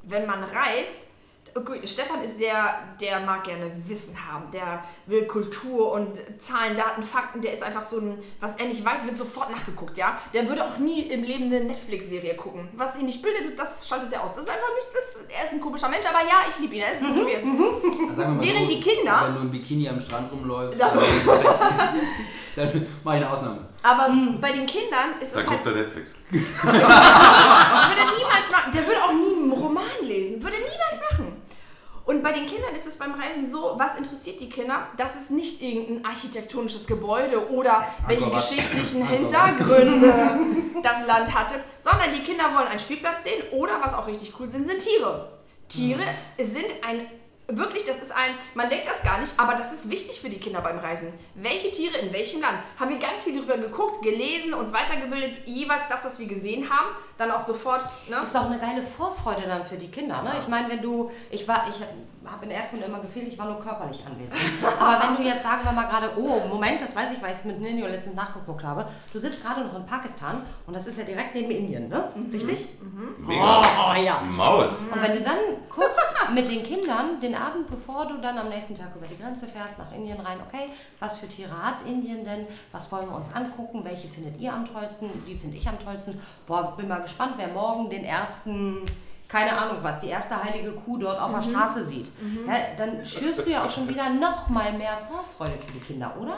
wenn 0.03 0.27
man 0.27 0.43
reist, 0.45 1.07
Okay, 1.53 1.81
Stefan 1.85 2.23
ist 2.23 2.39
sehr, 2.39 2.79
der 3.01 3.19
mag 3.27 3.43
gerne 3.43 3.73
Wissen 3.89 4.15
haben, 4.31 4.53
der 4.53 4.85
will 5.07 5.27
Kultur 5.27 5.91
und 5.95 6.17
Zahlen, 6.41 6.77
Daten, 6.77 7.03
Fakten, 7.03 7.41
der 7.43 7.55
ist 7.55 7.63
einfach 7.65 7.83
so 7.85 7.99
ein, 7.99 8.23
was 8.39 8.55
er 8.55 8.67
nicht 8.67 8.85
weiß, 8.85 9.05
wird 9.05 9.19
sofort 9.19 9.51
nachgeguckt, 9.51 9.97
ja. 9.97 10.17
Der 10.33 10.49
würde 10.49 10.65
auch 10.65 10.79
nie 10.79 11.01
im 11.09 11.25
Leben 11.25 11.47
eine 11.47 11.65
Netflix-Serie 11.65 12.37
gucken. 12.37 12.69
Was 12.77 12.97
ihn 13.01 13.07
nicht 13.07 13.21
bildet, 13.21 13.59
das 13.59 13.89
schaltet 13.89 14.13
er 14.13 14.23
aus. 14.23 14.37
Das 14.37 14.45
ist 14.45 14.49
einfach 14.51 14.69
nicht, 14.77 14.87
das, 14.95 15.37
er 15.37 15.45
ist 15.45 15.53
ein 15.55 15.61
komischer 15.61 15.89
Mensch, 15.89 16.07
aber 16.07 16.21
ja, 16.21 16.45
ich 16.49 16.57
liebe 16.61 16.77
ihn, 16.77 16.83
er 16.83 16.93
ist 16.93 17.01
gut, 17.01 17.17
wie 17.27 17.33
er 17.33 17.39
ist. 17.39 17.43
Sagen 18.17 18.31
wir 18.31 18.37
mal 18.37 18.45
Während 18.47 18.69
so, 18.69 18.75
die 18.77 18.81
Kinder- 18.81 19.23
Wenn 19.27 19.35
du 19.35 19.41
im 19.41 19.51
Bikini 19.51 19.89
am 19.89 19.99
Strand 19.99 20.31
rumläufst, 20.33 20.79
Ja. 20.79 20.93
dann, 20.95 21.01
dann 22.55 22.87
mach 23.03 23.13
ich 23.15 23.17
eine 23.17 23.29
Ausnahme. 23.29 23.59
Aber 23.83 24.15
bei 24.41 24.53
den 24.53 24.67
Kindern 24.67 25.15
ist 25.21 25.35
Dann 25.35 25.43
es 25.43 25.49
halt 25.49 25.63
guckt 25.65 25.67
er 25.67 25.73
Netflix. 25.73 26.15
würde 26.31 26.43
niemals 28.17 28.51
machen. 28.53 28.71
Der 28.73 28.87
würde 28.87 29.03
auch 29.03 29.13
nie 29.13 29.30
Würde 30.43 30.57
niemals 30.57 31.01
machen. 31.11 31.43
Und 32.07 32.23
bei 32.23 32.33
den 32.33 32.47
Kindern 32.47 32.75
ist 32.75 32.87
es 32.87 32.97
beim 32.97 33.13
Reisen 33.13 33.49
so, 33.49 33.75
was 33.77 33.97
interessiert 33.97 34.41
die 34.41 34.49
Kinder? 34.49 34.89
Das 34.97 35.15
ist 35.15 35.31
nicht 35.31 35.63
irgendein 35.63 36.05
architektonisches 36.05 36.87
Gebäude 36.87 37.51
oder 37.51 37.85
welche 38.07 38.25
Angkor 38.25 38.41
Wat. 38.41 38.49
geschichtlichen 38.49 39.03
Angkor 39.07 39.31
Wat. 39.31 39.47
Hintergründe 39.49 40.15
das 40.83 41.07
Land 41.07 41.33
hatte, 41.35 41.55
sondern 41.79 42.13
die 42.13 42.23
Kinder 42.23 42.45
wollen 42.55 42.69
einen 42.69 42.81
Spielplatz 42.81 43.25
sehen 43.25 43.43
oder, 43.53 43.81
was 43.81 43.95
auch 43.95 44.07
richtig 44.07 44.33
cool 44.41 44.51
sind, 44.51 44.69
sind 44.69 44.81
Tiere. 44.81 45.31
Tiere 45.69 46.03
sind 46.41 46.67
ein, 46.83 47.07
wirklich, 47.57 47.85
das 47.85 47.99
ist 47.99 48.13
ein, 48.13 48.35
man 48.55 48.69
denkt 48.69 48.87
das 48.87 49.03
gar 49.03 49.21
nicht, 49.21 49.33
aber 49.39 49.55
das 49.55 49.73
ist 49.73 49.91
wichtig 49.91 50.21
für 50.21 50.29
die 50.29 50.39
Kinder 50.39 50.61
beim 50.61 50.79
Reisen. 50.79 51.13
Welche 51.35 51.71
Tiere 51.71 51.99
in 51.99 52.13
welchem 52.13 52.41
Land? 52.41 52.59
Haben 52.79 52.91
wir 52.91 52.99
ganz 52.99 53.23
viel 53.23 53.35
darüber 53.37 53.57
geguckt, 53.57 54.03
gelesen, 54.03 54.55
uns 54.55 54.73
weitergebildet, 54.73 55.47
jeweils 55.47 55.89
das, 55.89 56.05
was 56.05 56.19
wir 56.19 56.27
gesehen 56.27 56.69
haben, 56.69 56.89
dann 57.19 57.31
auch 57.31 57.45
sofort, 57.45 57.85
ne? 58.09 58.21
Ist 58.23 58.37
auch 58.37 58.47
eine 58.47 58.59
geile 58.59 58.83
Vorfreude 58.83 59.43
dann 59.47 59.65
für 59.65 59.77
die 59.77 59.91
Kinder. 59.91 60.23
Ne? 60.23 60.33
Ich 60.39 60.49
meine, 60.49 60.69
wenn 60.69 60.83
du, 60.83 61.11
ich 61.31 61.47
war, 61.47 61.67
ich 61.69 61.77
habe 62.25 62.45
in 62.45 62.51
Erdkunde 62.51 62.87
immer 62.87 63.01
gefehlt, 63.01 63.29
ich 63.29 63.39
war 63.39 63.47
nur 63.47 63.61
körperlich 63.61 64.03
anwesend. 64.07 64.39
Aber 64.79 65.03
wenn 65.03 65.17
du 65.17 65.23
jetzt 65.29 65.43
sagen 65.43 65.65
wir 65.65 65.73
mal 65.73 65.85
gerade, 65.85 66.13
oh, 66.17 66.41
Moment, 66.49 66.81
das 66.81 66.95
weiß 66.95 67.11
ich, 67.13 67.23
weil 67.23 67.33
ich 67.33 67.39
es 67.39 67.45
mit 67.45 67.61
Ninio 67.61 67.87
letztens 67.87 68.17
nachgeguckt 68.17 68.63
habe. 68.63 68.87
Du 69.13 69.19
sitzt 69.19 69.43
gerade 69.43 69.63
noch 69.65 69.75
in 69.75 69.85
Pakistan 69.85 70.43
und 70.67 70.75
das 70.75 70.87
ist 70.87 70.99
ja 70.99 71.05
direkt 71.05 71.35
neben 71.35 71.51
Indien, 71.51 71.89
ne? 71.89 72.11
Richtig? 72.33 72.69
Mega. 73.19 73.61
Oh 73.61 73.95
ja. 74.01 74.21
Maus. 74.37 74.87
Und 74.93 75.03
wenn 75.03 75.13
du 75.13 75.23
dann 75.23 75.39
guckst 75.69 76.01
mit 76.35 76.49
den 76.49 76.63
Kindern, 76.63 77.21
den 77.21 77.35
Abend, 77.41 77.69
bevor 77.69 78.07
du 78.07 78.19
dann 78.19 78.39
am 78.39 78.49
nächsten 78.49 78.77
Tag 78.77 78.95
über 78.97 79.07
die 79.07 79.17
Grenze 79.17 79.47
fährst, 79.47 79.79
nach 79.79 79.93
Indien 79.93 80.21
rein, 80.21 80.39
okay, 80.47 80.71
was 80.99 81.19
für 81.19 81.29
Tiere 81.29 81.51
hat 81.63 81.83
Indien 81.83 82.25
denn? 82.25 82.47
Was 82.73 82.91
wollen 82.93 83.09
wir 83.09 83.17
uns 83.17 83.33
angucken? 83.35 83.85
Welche 83.85 84.09
findet 84.09 84.39
ihr 84.41 84.53
am 84.53 84.65
tollsten? 84.67 85.11
Die 85.27 85.37
finde 85.37 85.57
ich 85.57 85.69
am 85.69 85.79
tollsten. 85.79 86.21
Boah, 86.47 86.75
bin 86.77 86.89
mal 86.89 87.03
gespannt, 87.03 87.35
wer 87.37 87.49
morgen 87.49 87.89
den 87.89 88.05
ersten, 88.05 88.79
keine 89.29 89.57
Ahnung 89.57 89.79
was, 89.83 90.01
die 90.01 90.09
erste 90.09 90.43
heilige 90.43 90.73
Kuh 90.73 90.99
dort 90.99 91.21
auf 91.21 91.33
der 91.33 91.43
Straße 91.43 91.85
sieht. 91.85 92.11
Ja, 92.47 92.55
dann 92.77 93.05
schürst 93.07 93.47
du 93.47 93.51
ja 93.51 93.65
auch 93.65 93.71
schon 93.71 93.89
wieder 93.89 94.11
noch 94.11 94.49
mal 94.49 94.73
mehr 94.73 94.99
Vorfreude 95.09 95.59
für 95.67 95.73
die 95.73 95.81
Kinder, 95.81 96.15
oder? 96.21 96.37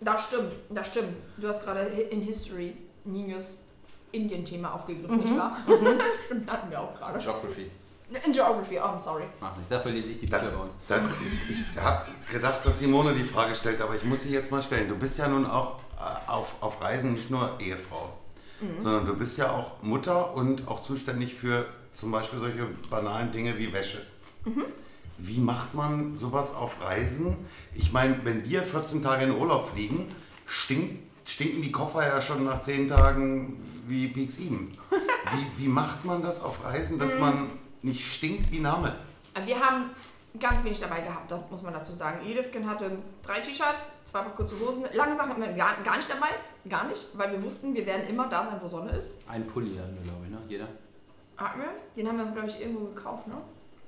Das 0.00 0.24
stimmt, 0.24 0.52
das 0.70 0.86
stimmt. 0.86 1.14
Du 1.36 1.48
hast 1.48 1.62
gerade 1.62 1.80
in 1.80 2.22
History 2.22 2.76
Ninos 3.04 3.58
Indien-Thema 4.12 4.74
aufgegriffen, 4.74 5.18
nicht 5.18 5.36
wahr? 5.36 5.58
stimmt, 6.26 6.50
hatten 6.50 6.70
wir 6.70 6.80
auch 6.80 6.94
gerade. 6.94 7.18
Geography. 7.18 7.70
In 8.24 8.32
Geography, 8.32 8.78
oh, 8.78 8.82
I'm 8.82 8.98
sorry. 8.98 9.24
Mach 9.40 9.54
nichts. 9.56 9.70
Dafür 9.70 9.92
lese 9.92 10.10
ich 10.12 10.20
die 10.20 10.26
Da, 10.26 10.38
Bücher 10.38 10.52
bei 10.56 10.64
uns. 10.64 10.74
da, 10.88 11.00
ich 11.48 11.58
ich 11.76 11.80
habe 11.80 12.06
gedacht, 12.30 12.66
dass 12.66 12.78
Simone 12.80 13.14
die 13.14 13.24
Frage 13.24 13.54
stellt, 13.54 13.80
aber 13.80 13.94
ich 13.94 14.04
muss 14.04 14.22
sie 14.22 14.30
jetzt 14.32 14.50
mal 14.50 14.62
stellen. 14.62 14.88
Du 14.88 14.96
bist 14.96 15.18
ja 15.18 15.28
nun 15.28 15.46
auch 15.46 15.78
äh, 15.96 16.30
auf, 16.30 16.56
auf 16.60 16.82
Reisen 16.82 17.12
nicht 17.12 17.30
nur 17.30 17.54
Ehefrau, 17.60 18.12
sondern 18.78 19.06
du 19.06 19.16
bist 19.16 19.38
ja 19.38 19.50
auch 19.50 19.82
Mutter 19.82 20.34
und 20.34 20.66
auch 20.68 20.82
zuständig 20.82 21.34
für 21.34 21.66
zum 21.92 22.10
Beispiel 22.10 22.38
solche 22.40 22.66
banalen 22.90 23.30
Dinge 23.32 23.56
wie 23.58 23.72
Wäsche. 23.72 24.04
Wie 25.18 25.38
macht 25.38 25.74
man 25.74 26.16
sowas 26.16 26.54
auf 26.54 26.82
Reisen? 26.84 27.36
Ich 27.74 27.92
meine, 27.92 28.18
wenn 28.24 28.44
wir 28.48 28.62
14 28.62 29.02
Tage 29.02 29.24
in 29.24 29.32
Urlaub 29.32 29.68
fliegen, 29.68 30.08
stinkt, 30.46 30.98
stinken 31.28 31.62
die 31.62 31.72
Koffer 31.72 32.06
ja 32.06 32.20
schon 32.20 32.44
nach 32.44 32.60
10 32.60 32.88
Tagen 32.88 33.62
wie 33.86 34.08
Peak 34.08 34.30
7. 34.32 34.70
Wie, 35.32 35.64
wie 35.64 35.68
macht 35.68 36.04
man 36.04 36.22
das 36.22 36.42
auf 36.42 36.64
Reisen, 36.64 36.98
dass 36.98 37.16
man 37.18 37.50
nicht 37.82 38.14
stinkt 38.14 38.50
wie 38.50 38.60
Name? 38.60 38.94
Wir 39.46 39.58
haben 39.60 39.90
ganz 40.38 40.62
wenig 40.64 40.78
dabei 40.80 41.00
gehabt, 41.00 41.30
das 41.30 41.40
muss 41.50 41.62
man 41.62 41.72
dazu 41.72 41.92
sagen. 41.92 42.18
Jedes 42.24 42.50
Kind 42.50 42.68
hatte 42.68 42.90
drei 43.22 43.40
T-Shirts, 43.40 43.90
zwei 44.04 44.20
Paar 44.20 44.32
kurze 44.32 44.58
Hosen. 44.60 44.84
Lange 44.92 45.16
Sachen 45.16 45.30
hatten 45.30 45.40
wir 45.40 45.52
gar, 45.52 45.74
gar 45.82 45.96
nicht 45.96 46.10
dabei, 46.10 46.28
gar 46.68 46.84
nicht, 46.86 47.06
weil 47.14 47.32
wir 47.32 47.42
wussten, 47.42 47.74
wir 47.74 47.84
werden 47.86 48.06
immer 48.08 48.28
da 48.28 48.44
sein, 48.44 48.56
wo 48.62 48.68
Sonne 48.68 48.90
ist. 48.92 49.12
Ein 49.28 49.46
Pulli 49.46 49.76
dann, 49.76 49.96
glaube 50.02 50.24
ich, 50.24 50.30
ne? 50.30 50.38
Jeder. 50.48 50.68
Hatten 51.36 51.60
wir? 51.60 51.68
Den 51.96 52.08
haben 52.08 52.16
wir 52.18 52.24
uns, 52.24 52.32
glaube 52.34 52.48
ich, 52.48 52.60
irgendwo 52.60 52.86
gekauft, 52.86 53.26
ne? 53.26 53.34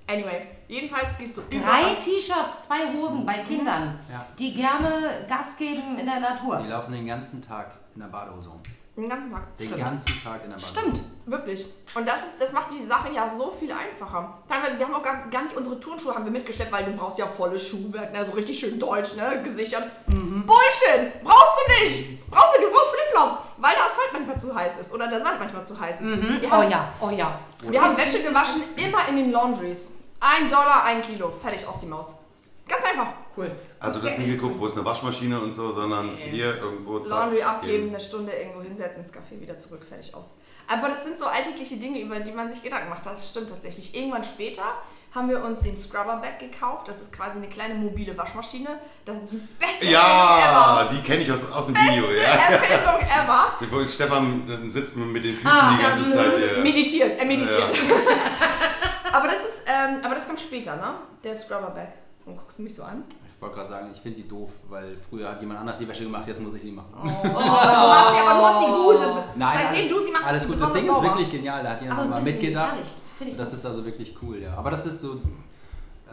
Anyway, 0.09 0.47
jedenfalls 0.67 1.17
gehst 1.17 1.37
du 1.37 1.43
Drei 1.49 1.95
T-Shirts, 1.95 2.63
zwei 2.67 2.93
Hosen 2.93 3.25
bei 3.25 3.39
Kindern, 3.45 3.99
Ja. 4.11 4.27
die 4.39 4.53
gerne 4.55 5.25
Gas 5.29 5.57
geben 5.57 5.97
in 5.99 6.07
der 6.07 6.19
Natur. 6.19 6.59
Die 6.61 6.69
laufen 6.69 6.93
den 6.93 7.07
ganzen 7.07 7.41
Tag 7.41 7.71
in 7.95 8.01
der 8.01 8.09
Badehose 8.09 8.49
rum. 8.49 8.61
Den 8.95 9.09
ganzen 9.09 9.31
Tag. 9.31 9.57
Den 9.57 9.69
Stimmt. 9.69 9.85
ganzen 9.85 10.23
Tag 10.23 10.45
in 10.45 10.51
der 10.51 10.57
Badehose. 10.57 10.81
Stimmt. 10.81 11.01
Wirklich. 11.25 11.67
Und 11.95 12.07
das, 12.07 12.27
ist, 12.27 12.43
das 12.43 12.53
macht 12.53 12.73
die 12.73 12.85
Sache 12.85 13.11
ja 13.13 13.31
so 13.35 13.55
viel 13.59 13.73
einfacher. 13.73 14.39
Teilweise, 14.47 14.79
wir 14.79 14.87
haben 14.87 14.95
auch 14.95 15.03
gar, 15.03 15.29
gar 15.31 15.45
nicht 15.45 15.57
unsere 15.57 15.81
Turnschuhe 15.81 16.15
haben 16.15 16.25
wir 16.25 16.33
mitgeschleppt, 16.33 16.71
weil 16.71 16.85
du 16.85 16.93
brauchst 16.93 17.17
ja 17.17 17.27
volles 17.27 17.67
Schuhwerk, 17.67 18.13
ne? 18.13 18.23
so 18.23 18.33
richtig 18.33 18.59
schön 18.59 18.79
deutsch, 18.79 19.15
ne? 19.15 19.41
gesichert. 19.43 19.85
Bullshit! 20.07 21.23
Brauchst 21.25 21.53
du 21.57 21.73
nicht! 21.73 22.31
Brauchst 22.31 22.59
du, 22.59 22.63
du 22.63 22.71
brauchst 22.71 22.91
Flipflops, 22.91 23.37
weil 23.57 23.75
der 23.75 23.85
Asphalt 23.85 24.13
manchmal 24.13 24.39
zu 24.39 24.55
heiß 24.55 24.79
ist 24.79 24.93
oder 24.93 25.09
der 25.09 25.23
Sand 25.23 25.39
manchmal 25.39 25.65
zu 25.65 25.79
heiß 25.79 26.01
ist. 26.01 26.09
Oh 26.45 26.51
haben, 26.51 26.71
ja, 26.71 26.93
oh 27.01 27.11
ja. 27.11 27.39
wir 27.63 27.83
haben 27.83 27.97
Wäsche 27.97 28.23
gewaschen, 28.23 28.63
immer 28.77 29.09
in 29.09 29.17
den 29.17 29.33
Laundries. 29.33 29.93
Ein 30.21 30.51
Dollar, 30.51 30.85
ein 30.85 31.01
Kilo, 31.01 31.31
fertig 31.31 31.67
aus 31.67 31.79
die 31.79 31.87
Maus. 31.87 32.15
Ganz 32.69 32.85
einfach. 32.85 33.22
Cool. 33.37 33.51
Also 33.81 33.99
du 34.01 34.07
hast 34.07 34.19
nie 34.19 34.27
geguckt, 34.31 34.59
wo 34.59 34.67
ist 34.67 34.77
eine 34.77 34.85
Waschmaschine 34.85 35.41
und 35.41 35.53
so, 35.53 35.71
sondern 35.71 36.17
hier 36.17 36.59
irgendwo 36.59 36.99
zack, 37.01 37.19
Laundry 37.21 37.43
abgeben, 37.43 37.73
gehen. 37.85 37.89
eine 37.89 38.01
Stunde 38.01 38.33
irgendwo 38.33 38.61
hinsetzen, 38.63 39.03
ins 39.03 39.13
Café 39.13 39.41
wieder 39.41 39.57
zurück, 39.57 39.83
fertig 39.89 40.15
aus. 40.15 40.35
Aber 40.69 40.89
das 40.89 41.05
sind 41.05 41.19
so 41.19 41.27
alltägliche 41.27 41.77
Dinge, 41.77 42.01
über 42.01 42.21
die 42.21 42.31
man 42.31 42.53
sich 42.53 42.63
Gedanken 42.63 42.91
macht. 42.91 43.05
Das 43.07 43.31
stimmt 43.31 43.49
tatsächlich. 43.51 43.95
Irgendwann 43.97 44.23
später 44.23 44.63
haben 45.15 45.29
wir 45.29 45.43
uns 45.45 45.61
den 45.61 45.77
Scrubber 45.77 46.17
Bag 46.17 46.39
gekauft. 46.39 46.89
Das 46.89 47.01
ist 47.03 47.13
quasi 47.13 47.39
eine 47.39 47.49
kleine 47.49 47.75
mobile 47.75 48.17
Waschmaschine. 48.17 48.69
Das 49.05 49.17
ist 49.17 49.25
die 49.33 49.43
beste 49.59 49.87
Ja, 49.87 50.79
Erfindung 50.79 50.97
die 51.03 51.07
kenne 51.07 51.23
ich 51.23 51.33
aus, 51.33 51.51
aus 51.53 51.67
dem 51.67 51.75
ever. 51.75 51.85
Video. 51.91 52.03
Beste 52.07 52.23
Ja. 52.23 52.29
Erfindung 52.55 53.01
ever. 53.09 53.53
Wo 53.71 53.85
Stefan 53.89 54.43
dann 54.47 54.71
sitzt 54.71 54.97
mit 54.97 55.25
den 55.25 55.35
Füßen 55.35 55.51
Ah, 55.51 55.75
die 55.77 55.83
ganze. 55.83 56.11
Zeit. 56.17 56.33
Ja. 56.57 56.63
Meditiert, 56.63 57.19
er 57.19 57.25
meditiert. 57.27 57.59
Ja. 57.61 59.13
aber 59.19 59.29
das 59.29 59.39
ist, 59.41 59.63
ähm, 59.67 60.01
aber 60.03 60.15
das 60.15 60.27
kommt 60.27 60.41
später, 60.41 60.77
ne? 60.77 60.95
Der 61.25 61.35
Scrubber 61.37 61.75
Und 62.27 62.37
guckst 62.37 62.59
du 62.59 62.63
mich 62.63 62.75
so 62.75 62.83
an? 62.85 63.03
Ich 63.35 63.41
wollte 63.43 63.57
gerade 63.57 63.69
sagen, 63.69 63.91
ich 63.93 64.01
finde 64.01 64.23
die 64.23 64.29
doof, 64.29 64.51
weil 64.69 64.97
früher 64.99 65.29
hat 65.29 65.41
jemand 65.41 65.59
anders 65.61 65.79
die 65.79 65.89
Wäsche 65.89 66.05
gemacht, 66.05 66.23
jetzt 66.29 66.41
muss 66.41 66.55
ich 66.55 66.63
sie 66.63 66.71
machen. 66.71 66.87
Oh, 66.95 67.09
aber 67.09 67.33
du 67.33 67.89
machst 67.89 68.15
sie, 68.15 68.21
aber 68.21 68.35
du 68.35 68.41
machst 68.43 68.61
sie 68.61 68.73
gut. 68.73 68.97
Nein, 69.37 69.59
Seitdem 69.59 69.79
alles, 69.81 69.89
du 69.89 70.01
sie 70.05 70.13
machst, 70.13 70.27
alles 70.27 70.47
gut. 70.47 70.61
Das 70.61 70.73
Ding 70.73 70.87
besonders 70.87 70.87
ist 70.87 70.95
sauber. 70.95 71.09
wirklich 71.19 71.31
genial. 71.31 71.63
Da 71.65 71.71
hat 71.71 71.83
jemand 71.83 72.11
mal 72.11 72.23
mitgedacht. 72.23 72.77
Das 73.37 73.53
ist 73.53 73.67
also 73.67 73.85
wirklich 73.85 74.15
cool, 74.23 74.39
ja. 74.41 74.55
Aber 74.55 74.71
das 74.71 74.87
ist 74.87 75.01
so, 75.01 75.21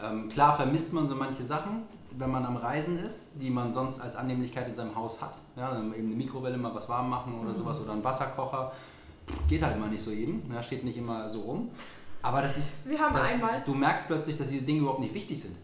ähm, 0.04 0.30
klar 0.30 0.56
vermisst 0.56 0.94
man 0.94 1.08
so 1.08 1.16
manche 1.16 1.46
Sachen, 1.46 1.84
wenn 2.18 2.32
man 2.32 2.44
am 2.46 2.58
Reisen 2.58 2.98
ist, 2.98 3.32
die 3.36 3.52
man 3.52 3.72
sonst 3.74 4.00
als 4.02 4.16
Annehmlichkeit 4.16 4.68
in 4.68 4.76
seinem 4.76 4.96
Haus 4.96 5.22
hat. 5.22 5.36
Ja, 5.56 5.72
eben 5.78 5.94
eine 5.94 6.16
Mikrowelle 6.16 6.58
mal 6.58 6.74
was 6.74 6.90
warm 6.90 7.10
machen 7.10 7.34
Mhm. 7.36 7.42
oder 7.42 7.54
sowas 7.54 7.80
oder 7.80 7.94
ein 7.94 8.04
Wasserkocher. 8.04 8.72
Geht 9.48 9.62
halt 9.62 9.76
immer 9.76 9.86
nicht 9.88 10.04
so 10.04 10.10
jedem, 10.10 10.42
ja, 10.52 10.64
steht 10.64 10.84
nicht 10.84 10.98
immer 10.98 11.30
so 11.30 11.42
rum. 11.42 11.70
Aber 12.24 12.42
das 12.42 12.58
ist, 12.58 12.90
Wir 12.90 13.00
haben 13.00 13.14
das, 13.14 13.34
einmal- 13.34 13.62
du 13.64 13.74
merkst 13.76 14.08
plötzlich, 14.08 14.36
dass 14.36 14.50
diese 14.50 14.64
Dinge 14.64 14.80
überhaupt 14.82 15.00
nicht 15.02 15.14
wichtig 15.14 15.40
sind. 15.40 15.56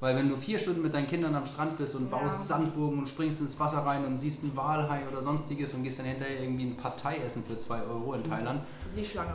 Weil 0.00 0.16
wenn 0.16 0.30
du 0.30 0.36
vier 0.36 0.58
Stunden 0.58 0.80
mit 0.82 0.94
deinen 0.94 1.06
Kindern 1.06 1.34
am 1.34 1.44
Strand 1.44 1.76
bist 1.76 1.94
und 1.94 2.10
Ja. 2.10 2.16
baust 2.18 2.48
Sandburgen 2.48 3.00
und 3.00 3.06
springst 3.08 3.42
ins 3.42 3.60
Wasser 3.60 3.78
rein 3.84 4.04
und 4.06 4.18
siehst 4.18 4.42
einen 4.42 4.56
Walhai 4.56 5.02
oder 5.10 5.22
sonstiges 5.22 5.74
und 5.74 5.82
gehst 5.82 5.98
dann 5.98 6.06
hinterher 6.06 6.40
irgendwie 6.40 6.64
ein 6.64 6.76
Partei 6.76 7.18
essen 7.18 7.44
für 7.46 7.58
2 7.58 7.82
Euro 7.82 8.14
in 8.14 8.24
Thailand. 8.28 8.62
Seeschlange. 8.94 9.34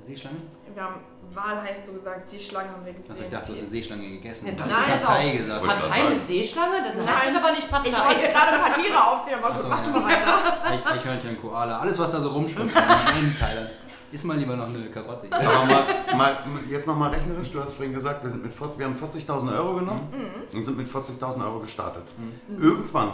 Seeschlange? 0.00 0.36
Wir 0.74 0.82
haben 0.84 0.94
Wahl 1.32 1.62
heißt 1.62 1.86
so 1.86 1.92
gesagt, 1.92 2.28
Seeschlange 2.30 2.70
haben 2.70 2.84
wir 2.84 2.92
gesehen. 2.92 3.10
Also 3.10 3.22
ich 3.22 3.28
dachte, 3.28 3.46
du 3.46 3.52
hast 3.52 3.58
eine 3.60 3.68
Seeschlange 3.68 4.08
gegessen. 4.08 4.46
Ja, 4.46 4.52
Ich 4.52 4.58
nein, 4.58 4.70
Partei 5.00 5.28
auch. 5.28 5.32
gesagt. 5.36 5.60
Wollte 5.66 5.80
Partei 5.88 6.08
mit 6.10 6.22
Seeschlange? 6.22 6.76
Das 6.84 6.96
Nein. 7.06 7.28
ist 7.28 7.36
aber 7.36 7.50
nicht 7.52 7.70
Partei. 7.70 7.88
Ich 7.88 7.96
wollte 7.98 8.20
gerade 8.32 8.52
ein 8.52 8.60
paar 8.60 8.72
Tiere 8.72 9.04
aufzählen, 9.06 9.38
aber 9.44 9.58
so, 9.58 9.68
mach 9.68 9.82
du 9.84 9.90
ja. 9.90 9.98
mal 10.00 10.04
weiter. 10.12 10.64
Eich- 10.64 10.86
Eichhörnchen, 10.86 11.40
Koala, 11.40 11.78
alles 11.78 11.98
was 11.98 12.10
da 12.10 12.20
so 12.20 12.28
rumschwimmt 12.30 12.72
in 12.72 13.36
Thailand. 13.36 13.70
Ist 14.12 14.24
mal 14.24 14.36
lieber 14.36 14.54
noch 14.56 14.68
eine 14.68 14.84
Karotte. 14.90 15.26
Aber 15.32 15.64
mal, 15.66 15.84
mal, 16.16 16.36
jetzt 16.68 16.86
nochmal 16.86 17.10
rechnerisch, 17.10 17.50
du 17.50 17.60
hast 17.60 17.72
vorhin 17.72 17.94
gesagt, 17.94 18.22
wir, 18.22 18.30
sind 18.30 18.42
mit 18.42 18.52
40, 18.52 18.78
wir 18.78 18.86
haben 18.86 18.94
40.000 18.94 19.56
Euro 19.58 19.74
genommen 19.76 20.08
Mhm. 20.12 20.56
und 20.58 20.62
sind 20.64 20.76
mit 20.76 20.86
40.000 20.86 21.42
Euro 21.44 21.60
gestartet. 21.60 22.02
Irgendwann 22.48 23.12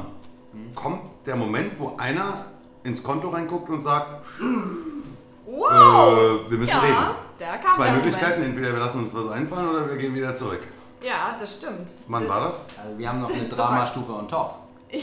kommt 0.75 1.03
der 1.27 1.37
Moment, 1.37 1.79
wo 1.79 1.95
einer 1.99 2.47
ins 2.83 3.03
Konto 3.03 3.29
reinguckt 3.29 3.71
und 3.71 3.81
sagt, 3.81 4.25
Wow! 5.47 5.69
äh, 6.47 6.51
wir 6.51 6.59
müssen 6.59 6.71
ja, 6.71 6.81
reden. 6.81 6.97
da 7.39 7.57
kam 7.57 7.73
Zwei 7.77 7.85
der 7.85 7.93
Möglichkeiten, 7.95 8.43
entweder 8.43 8.73
wir 8.73 8.81
lassen 8.81 9.01
uns 9.05 9.15
was 9.15 9.29
einfallen 9.31 9.69
oder 9.69 9.89
wir 9.89 9.97
gehen 9.97 10.15
wieder 10.15 10.35
zurück. 10.35 10.61
Moment. 10.61 10.75
Ja, 11.01 11.37
das 11.39 11.55
stimmt. 11.55 11.91
Wann 12.09 12.29
war 12.29 12.41
das? 12.41 12.63
Also 12.83 12.99
wir 12.99 13.09
haben 13.09 13.21
noch 13.21 13.33
eine 13.33 13.45
Dramastufe 13.49 14.13
on 14.13 14.27
top. 14.29 14.57
Ja, 14.91 15.01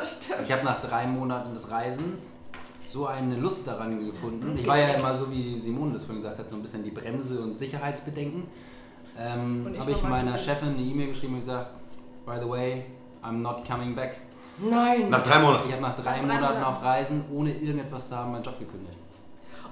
das 0.00 0.12
stimmt. 0.22 0.40
Ich 0.44 0.50
habe 0.52 0.64
nach 0.64 0.80
drei 0.80 1.06
Monaten 1.06 1.52
des 1.54 1.70
Reisens 1.70 2.36
so 2.90 3.06
eine 3.06 3.36
Lust 3.36 3.66
daran 3.66 4.04
gefunden. 4.04 4.56
Ich 4.58 4.66
war 4.66 4.76
ja 4.78 4.88
immer 4.88 5.10
so, 5.10 5.30
wie 5.30 5.58
Simone 5.58 5.92
das 5.92 6.04
vorhin 6.04 6.22
gesagt 6.22 6.38
hat, 6.40 6.50
so 6.50 6.56
ein 6.56 6.62
bisschen 6.62 6.82
die 6.82 6.90
Bremse 6.90 7.40
und 7.40 7.56
Sicherheitsbedenken. 7.56 8.44
ähm, 9.18 9.70
ich 9.72 9.80
habe 9.80 9.90
ich 9.92 10.02
meiner. 10.02 10.36
Chefin 10.36 10.70
eine 10.70 10.80
E-Mail 10.82 11.08
geschrieben 11.08 11.34
und 11.34 11.40
gesagt, 11.40 11.70
by 12.26 12.34
the 12.42 12.48
way, 12.48 12.84
I'm 13.22 13.40
not 13.42 13.64
coming 13.68 13.94
back. 13.94 14.16
Nein. 14.58 15.08
Nach 15.08 15.22
drei 15.22 15.36
Ich 15.36 15.42
Monaten. 15.42 15.72
habe 15.72 15.82
nach 15.82 15.94
drei, 15.96 16.02
drei 16.02 16.20
Monaten 16.22 16.42
Monaten. 16.42 16.64
auf 16.64 16.82
Reisen, 16.82 17.24
ohne 17.32 17.52
irgendetwas 17.52 18.08
zu 18.08 18.16
haben, 18.16 18.32
meinen 18.32 18.42
Job 18.42 18.58
gekündigt. 18.58 18.98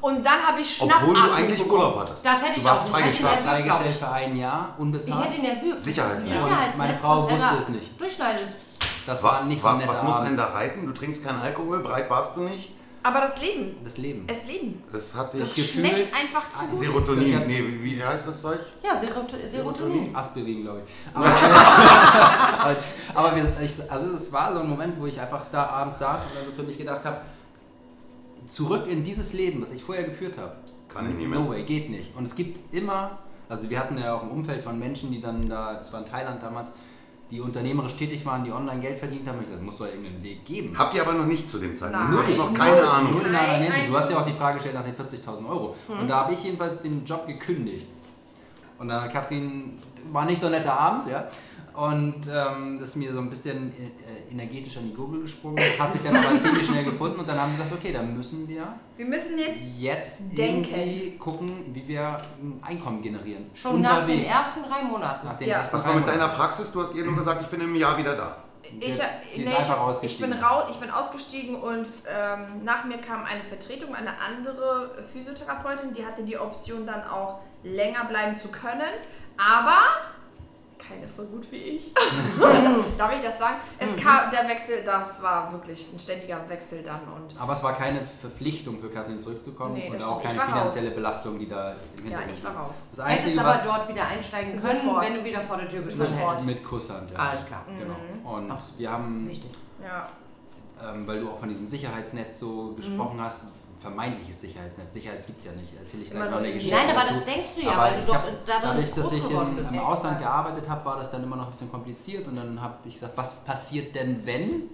Und 0.00 0.24
dann 0.24 0.40
habe 0.46 0.60
ich 0.60 0.80
Obwohl 0.80 0.88
du 0.88 1.04
Schnappatmung 1.16 1.36
eigentlich 1.36 1.58
bekommen. 1.58 1.80
Urlaub 1.82 1.98
hattest. 2.00 2.24
Das 2.24 2.40
hätte 2.40 2.52
du 2.54 2.58
ich 2.60 2.64
warst 2.64 2.84
auch 2.84 2.96
ich 2.98 3.02
freigestellt. 3.02 3.38
Freigestellt 3.44 3.90
ich. 3.90 3.96
für 3.96 4.08
ein 4.08 4.36
Jahr, 4.36 4.74
Ich 4.76 4.80
unbezahlt. 4.82 5.24
hätte 5.28 5.42
nervös. 5.42 5.84
Sicherheitsnetz. 5.84 6.32
Sicherheitsnetz. 6.34 6.76
Meine 6.76 6.96
Frau 6.98 7.22
wusste 7.28 7.56
es 7.58 7.68
nicht. 7.68 8.00
Durchschneidet. 8.00 8.46
Das 9.06 9.22
war, 9.24 9.32
War, 9.32 9.44
nicht 9.44 9.60
so 9.60 9.72
netter 9.72 9.90
was 9.90 10.02
muss 10.04 10.16
einen 10.20 10.36
da 10.36 10.46
reiten? 10.46 10.86
Du 10.86 10.92
trinkst 10.92 11.24
keinen 11.24 11.40
Alkohol, 11.40 11.80
breit 11.80 12.08
warst 12.10 12.36
du 12.36 12.42
nicht. 12.42 12.72
Aber 13.08 13.20
das 13.22 13.40
Leben. 13.40 13.76
Das 13.84 13.96
Leben. 13.96 14.24
Es 14.26 14.46
Leben. 14.46 14.82
Das 14.92 15.14
hat 15.14 15.32
Das 15.32 15.54
dich 15.54 15.66
Gefühl- 15.72 15.86
Schmeckt 15.86 16.14
einfach 16.14 16.52
zu 16.52 16.64
gut. 16.66 16.78
Serotonin. 16.78 17.32
Das 17.32 17.40
hat- 17.40 17.46
Nee, 17.48 17.64
wie, 17.66 17.84
wie 17.96 18.04
heißt 18.04 18.28
das 18.28 18.42
Zeug? 18.42 18.58
Ja, 18.82 18.90
Serot- 19.00 19.46
Serotonin. 19.46 20.14
Aspirin, 20.14 20.62
glaube 20.62 20.82
ich. 20.84 20.90
Aber, 21.14 21.26
aber, 21.26 22.76
aber 23.14 23.36
wir, 23.36 23.44
ich, 23.64 23.90
also 23.90 24.10
es 24.14 24.30
war 24.32 24.52
so 24.52 24.60
ein 24.60 24.68
Moment, 24.68 25.00
wo 25.00 25.06
ich 25.06 25.18
einfach 25.20 25.46
da 25.50 25.66
abends 25.66 25.98
saß 25.98 26.24
und 26.24 26.30
dann 26.36 26.44
so 26.46 26.52
für 26.52 26.62
mich 26.64 26.76
gedacht 26.76 27.04
habe, 27.04 27.20
zurück 28.46 28.86
in 28.88 29.04
dieses 29.04 29.32
Leben, 29.32 29.62
was 29.62 29.72
ich 29.72 29.82
vorher 29.82 30.04
geführt 30.04 30.36
habe. 30.38 30.52
Kann 30.88 31.08
ich 31.10 31.16
nicht 31.16 31.28
mehr. 31.28 31.38
No 31.38 31.50
way, 31.50 31.62
geht 31.64 31.90
nicht. 31.90 32.14
Und 32.16 32.24
es 32.24 32.34
gibt 32.34 32.74
immer, 32.74 33.18
also 33.48 33.68
wir 33.70 33.78
hatten 33.78 33.96
ja 33.98 34.14
auch 34.14 34.22
ein 34.22 34.30
Umfeld 34.30 34.62
von 34.62 34.78
Menschen, 34.78 35.10
die 35.12 35.20
dann 35.20 35.48
da, 35.48 35.78
es 35.78 35.92
war 35.92 36.00
in 36.00 36.06
Thailand 36.06 36.42
damals, 36.42 36.72
die 37.30 37.40
unternehmerisch 37.40 37.94
tätig 37.96 38.24
waren, 38.24 38.44
die 38.44 38.50
online 38.50 38.80
Geld 38.80 38.98
verdient 38.98 39.28
haben. 39.28 39.38
Ich 39.46 39.52
es 39.52 39.60
muss 39.60 39.76
doch 39.76 39.86
irgendeinen 39.86 40.22
Weg 40.22 40.44
geben. 40.46 40.74
Habt 40.78 40.94
ihr 40.94 41.02
aber 41.02 41.12
noch 41.12 41.26
nicht 41.26 41.50
zu 41.50 41.58
dem 41.58 41.76
Zeitpunkt. 41.76 42.04
Nein. 42.04 42.12
Du 42.12 42.18
hattest 42.18 42.38
noch 42.38 42.50
Null. 42.50 42.58
keine 42.58 42.88
Ahnung. 42.88 43.12
Null 43.12 43.30
Nada 43.30 43.58
Niente. 43.58 43.86
Du 43.86 43.96
hast 43.96 44.10
ja 44.10 44.18
auch 44.18 44.24
die. 44.24 44.32
Frage 44.38 44.54
gestellt 44.54 44.76
nach 44.76 44.84
den 44.84 44.94
40.000 44.94 45.48
Euro. 45.48 45.74
Und 45.88 46.08
da 46.08 46.20
habe 46.20 46.32
ich 46.32 46.44
jedenfalls 46.44 46.80
den 46.80 47.04
Job 47.04 47.26
gekündigt. 47.26 47.86
Und 48.78 48.88
dann 48.88 49.02
hat 49.02 49.12
Katrin, 49.12 49.78
war 50.12 50.24
nicht 50.24 50.40
so 50.40 50.46
ein 50.46 50.52
netter 50.52 50.78
Abend, 50.78 51.06
ja. 51.06 51.26
Und 51.74 52.26
ähm, 52.28 52.80
ist 52.82 52.96
mir 52.96 53.12
so 53.12 53.20
ein 53.20 53.30
bisschen 53.30 53.72
äh, 53.72 54.32
energetisch 54.32 54.76
an 54.78 54.84
die 54.88 54.94
Gurgel 54.94 55.20
gesprungen, 55.22 55.58
hat 55.78 55.92
sich 55.92 56.02
dann 56.02 56.16
aber 56.16 56.36
ziemlich 56.40 56.66
schnell 56.66 56.84
gefunden 56.84 57.20
und 57.20 57.28
dann 57.28 57.40
haben 57.40 57.52
wir 57.52 57.58
gesagt, 57.64 57.72
okay, 57.80 57.92
dann 57.92 58.16
müssen 58.16 58.48
wir 58.48 58.66
Wir 58.96 59.06
müssen 59.06 59.38
jetzt 59.38 59.62
jetzt 59.78 60.22
Denken. 60.36 60.74
irgendwie 60.74 61.16
gucken, 61.18 61.50
wie 61.72 61.86
wir 61.86 62.18
ein 62.42 62.60
Einkommen 62.66 63.00
generieren. 63.00 63.48
Schon 63.54 63.80
nach 63.80 64.04
den 64.06 64.18
Unterwegs. 64.18 64.30
ersten 64.30 64.62
drei 64.68 64.82
Monaten. 64.82 65.26
Nach 65.28 65.38
den 65.38 65.48
Ja. 65.48 65.58
ersten 65.58 65.76
Was 65.76 65.86
war 65.86 65.94
mit 65.94 66.04
drei 66.04 66.10
deiner 66.12 66.22
Monaten. 66.24 66.40
Praxis? 66.40 66.72
Du 66.72 66.82
hast 66.82 66.94
ihr 66.96 67.04
nur 67.04 67.14
gesagt, 67.14 67.42
ich 67.42 67.48
bin 67.48 67.60
im 67.60 67.74
Jahr 67.76 67.96
wieder 67.96 68.16
da. 68.16 68.36
Ich, 68.80 68.88
ist 68.88 68.98
nee, 69.36 69.46
einfach 69.46 69.60
ich, 69.60 69.68
ich, 69.68 69.70
ausgestiegen. 69.70 70.30
bin 70.30 70.38
rau, 70.40 70.68
ich 70.68 70.76
bin 70.78 70.90
ausgestiegen 70.90 71.54
und 71.56 71.86
ähm, 72.08 72.64
nach 72.64 72.84
mir 72.84 72.98
kam 72.98 73.24
eine 73.24 73.42
Vertretung, 73.44 73.94
eine 73.94 74.10
andere 74.20 74.96
Physiotherapeutin, 75.12 75.92
die 75.94 76.04
hatte 76.04 76.24
die 76.24 76.36
Option 76.36 76.84
dann 76.84 77.04
auch 77.04 77.38
länger 77.62 78.04
bleiben 78.04 78.36
zu 78.36 78.48
können, 78.48 78.92
aber 79.36 79.78
keine 80.78 81.04
ist 81.04 81.16
so 81.16 81.24
gut 81.24 81.50
wie 81.52 81.56
ich. 81.56 81.92
Darf 82.98 83.12
ich 83.14 83.20
das 83.20 83.38
sagen? 83.38 83.56
Es 83.78 83.94
kam 83.96 84.30
der 84.30 84.48
Wechsel, 84.48 84.84
das 84.84 85.20
war 85.22 85.52
wirklich 85.52 85.92
ein 85.92 85.98
ständiger 85.98 86.48
Wechsel 86.48 86.82
dann 86.82 87.00
und 87.14 87.38
Aber 87.38 87.52
es 87.52 87.62
war 87.62 87.74
keine 87.74 88.06
Verpflichtung 88.06 88.80
für 88.80 88.88
Katrin 88.88 89.18
zurückzukommen 89.20 89.74
Nee, 89.74 89.90
und 89.90 90.02
auch 90.02 90.22
keine 90.22 90.38
war 90.38 90.44
raus. 90.46 90.52
finanzielle 90.54 90.90
Belastung, 90.92 91.38
die 91.38 91.48
da 91.48 91.72
im 91.72 91.76
ja, 92.10 92.18
Hintergrund 92.20 92.30
ich 92.38 92.44
war 92.44 92.56
raus. 92.56 92.74
Das 92.94 93.04
Hättest 93.06 93.24
Einzige, 93.26 93.40
aber 93.40 93.50
was 93.50 93.64
dort 93.64 93.88
wieder 93.88 94.06
einsteigen 94.06 94.58
können, 94.58 94.80
Sofort. 94.82 95.04
wenn 95.04 95.14
du 95.14 95.24
wieder 95.24 95.40
vor 95.42 95.56
der 95.58 95.68
Tür 95.68 95.82
gestanden 95.82 96.14
Sofort. 96.16 96.32
hättest. 96.34 96.46
mit 96.46 96.64
Kusshand, 96.64 97.10
ja. 97.10 97.18
Alles 97.18 97.44
klar. 97.44 97.64
Genau. 97.78 98.36
Und 98.36 98.50
Ach, 98.52 98.62
wir 98.78 98.90
haben, 98.90 99.28
Wichtig. 99.28 99.50
Ja. 99.82 100.08
ähm, 100.90 101.06
weil 101.06 101.20
du 101.20 101.28
auch 101.30 101.38
von 101.38 101.48
diesem 101.48 101.66
Sicherheitsnetz 101.66 102.38
so 102.38 102.72
gesprochen 102.76 103.20
hast, 103.20 103.42
vermeintliches 103.80 104.40
Sicherheitsnetz, 104.40 104.92
Sicherheit 104.92 105.26
gibt 105.26 105.38
es 105.38 105.44
ja 105.44 105.52
nicht, 105.52 105.72
erzähle 105.78 106.02
ich 106.02 106.10
gleich 106.10 106.30
noch 106.30 106.38
eine 106.38 106.52
Geschichte 106.52 106.76
Nein, 106.76 106.90
aber 106.90 107.00
dazu. 107.00 107.14
das 107.14 107.24
denkst 107.24 107.48
du 107.56 107.62
ja, 107.62 107.72
Aber 107.72 107.82
weil 107.82 107.94
du 107.94 108.00
ich 108.00 108.06
doch 108.06 108.14
hab, 108.14 108.62
dadurch, 108.62 108.92
dass 108.92 109.12
ich 109.12 109.28
geworden 109.28 109.50
im, 109.50 109.56
bist. 109.56 109.72
im 109.72 109.78
Ausland 109.78 110.16
Exakt. 110.16 110.34
gearbeitet 110.34 110.68
habe, 110.68 110.84
war 110.84 110.96
das 110.96 111.10
dann 111.10 111.22
immer 111.22 111.36
noch 111.36 111.44
ein 111.44 111.50
bisschen 111.50 111.70
kompliziert 111.70 112.26
und 112.26 112.36
dann 112.36 112.60
habe 112.60 112.74
ich 112.84 112.94
gesagt, 112.94 113.16
was 113.16 113.36
passiert 113.44 113.94
denn, 113.94 114.26
wenn 114.26 114.64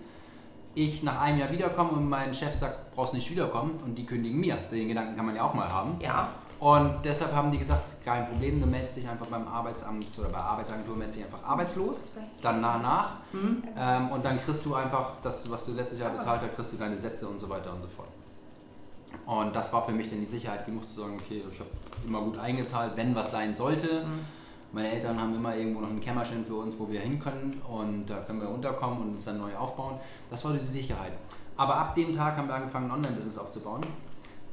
ich 0.75 1.03
nach 1.03 1.21
einem 1.21 1.39
Jahr 1.39 1.51
wiederkomme 1.51 1.91
und 1.91 2.09
mein 2.09 2.35
Chef 2.35 2.55
sagt, 2.55 2.95
brauchst 2.95 3.15
nicht 3.15 3.31
wiederkommen 3.31 3.79
und 3.85 3.95
die 3.95 4.07
kündigen 4.07 4.41
mir. 4.41 4.57
Den 4.71 4.89
Gedanken 4.89 5.17
kann 5.17 5.27
man 5.27 5.37
ja 5.37 5.45
auch 5.45 5.55
mal 5.55 5.71
haben. 5.71 5.97
Ja. 6.01 6.29
Und 6.59 7.05
deshalb 7.05 7.35
haben 7.35 7.51
die 7.53 7.59
gesagt, 7.59 8.03
kein 8.05 8.27
Problem, 8.27 8.61
du 8.61 8.67
meldest 8.67 8.97
dich 8.97 9.09
einfach 9.09 9.27
beim 9.27 9.47
Arbeitsamt 9.47 10.07
oder 10.19 10.31
bei 10.31 10.39
Arbeitsagentur 10.39 10.97
meldest 10.97 11.19
dich 11.19 11.25
einfach 11.27 11.45
arbeitslos, 11.45 12.09
dann 12.41 12.61
nach 12.61 12.81
nach 12.81 13.17
ähm, 13.77 14.09
und 14.11 14.25
dann 14.25 14.41
kriegst 14.41 14.65
du 14.65 14.75
einfach 14.75 15.13
das, 15.23 15.51
was 15.51 15.67
du 15.67 15.73
letztes 15.73 15.99
Jahr 15.99 16.11
bezahlt 16.11 16.41
hast, 16.43 16.55
kriegst 16.55 16.73
du 16.73 16.77
deine 16.77 16.97
Sätze 16.97 17.29
und 17.29 17.39
so 17.39 17.49
weiter 17.51 17.73
und 17.73 17.83
so 17.83 17.89
fort. 17.89 18.09
Und 19.27 19.55
das 19.55 19.73
war 19.73 19.85
für 19.85 19.93
mich 19.93 20.09
dann 20.11 20.21
die 20.21 20.27
Sicherheit 20.27 20.67
genug 20.67 20.89
zu 20.89 21.01
sagen, 21.01 21.17
okay, 21.21 21.43
ich 21.51 21.59
habe 21.59 21.71
immer 22.07 22.21
gut 22.21 22.39
eingezahlt, 22.39 22.93
wenn 22.97 23.15
was 23.15 23.31
sein 23.31 23.55
sollte. 23.55 24.05
Meine 24.73 24.91
Eltern 24.91 25.21
haben 25.21 25.35
immer 25.35 25.55
irgendwo 25.55 25.81
noch 25.81 25.89
ein 25.89 26.01
Kämmerchen 26.01 26.45
für 26.45 26.57
uns, 26.57 26.79
wo 26.79 26.89
wir 26.91 27.01
hin 27.01 27.21
können 27.21 27.63
und 27.69 28.07
da 28.07 28.17
können 28.17 28.41
wir 28.41 28.49
unterkommen 28.49 29.01
und 29.01 29.11
uns 29.11 29.25
dann 29.25 29.39
neu 29.39 29.55
aufbauen. 29.57 30.01
Das 30.31 30.45
war 30.45 30.53
die 30.53 30.59
Sicherheit. 30.59 31.13
Aber 31.57 31.77
ab 31.77 31.95
dem 31.95 32.15
Tag 32.15 32.37
haben 32.37 32.49
wir 32.49 32.55
angefangen, 32.55 32.87
ein 32.87 32.97
Online-Business 32.97 33.39
aufzubauen, 33.39 33.83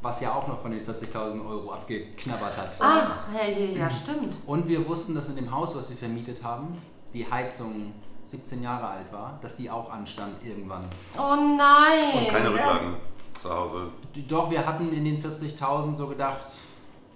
was 0.03 0.22
ja 0.22 0.32
auch 0.32 0.47
noch 0.47 0.59
von 0.59 0.72
den 0.72 0.86
40.000 0.86 1.43
Euro 1.43 1.72
abgeknabbert 1.72 2.55
hat. 2.55 2.78
Ach, 2.80 3.28
hey, 3.34 3.76
ja, 3.76 3.89
stimmt. 3.89 4.36
Und 4.45 4.68
wir 4.68 4.88
wussten, 4.88 5.16
dass 5.16 5.28
in 5.30 5.36
dem 5.36 5.49
Haus, 5.49 5.76
was 5.76 5.89
wir 5.89 5.97
vermietet 5.97 6.43
haben, 6.43 6.78
die 7.16 7.30
Heizung 7.30 7.93
17 8.26 8.62
Jahre 8.62 8.88
alt 8.88 9.12
war, 9.12 9.39
dass 9.41 9.57
die 9.57 9.72
auch 9.72 9.91
anstand 9.91 10.36
irgendwann. 10.45 10.86
Oh 11.18 11.36
nein. 11.36 12.28
Und 12.28 12.30
keine 12.30 12.49
Rücklagen 12.51 12.93
zu 13.41 13.53
Hause. 13.55 13.87
Doch, 14.27 14.49
wir 14.51 14.65
hatten 14.65 14.91
in 14.93 15.05
den 15.05 15.21
40.000 15.21 15.93
so 15.95 16.07
gedacht, 16.07 16.47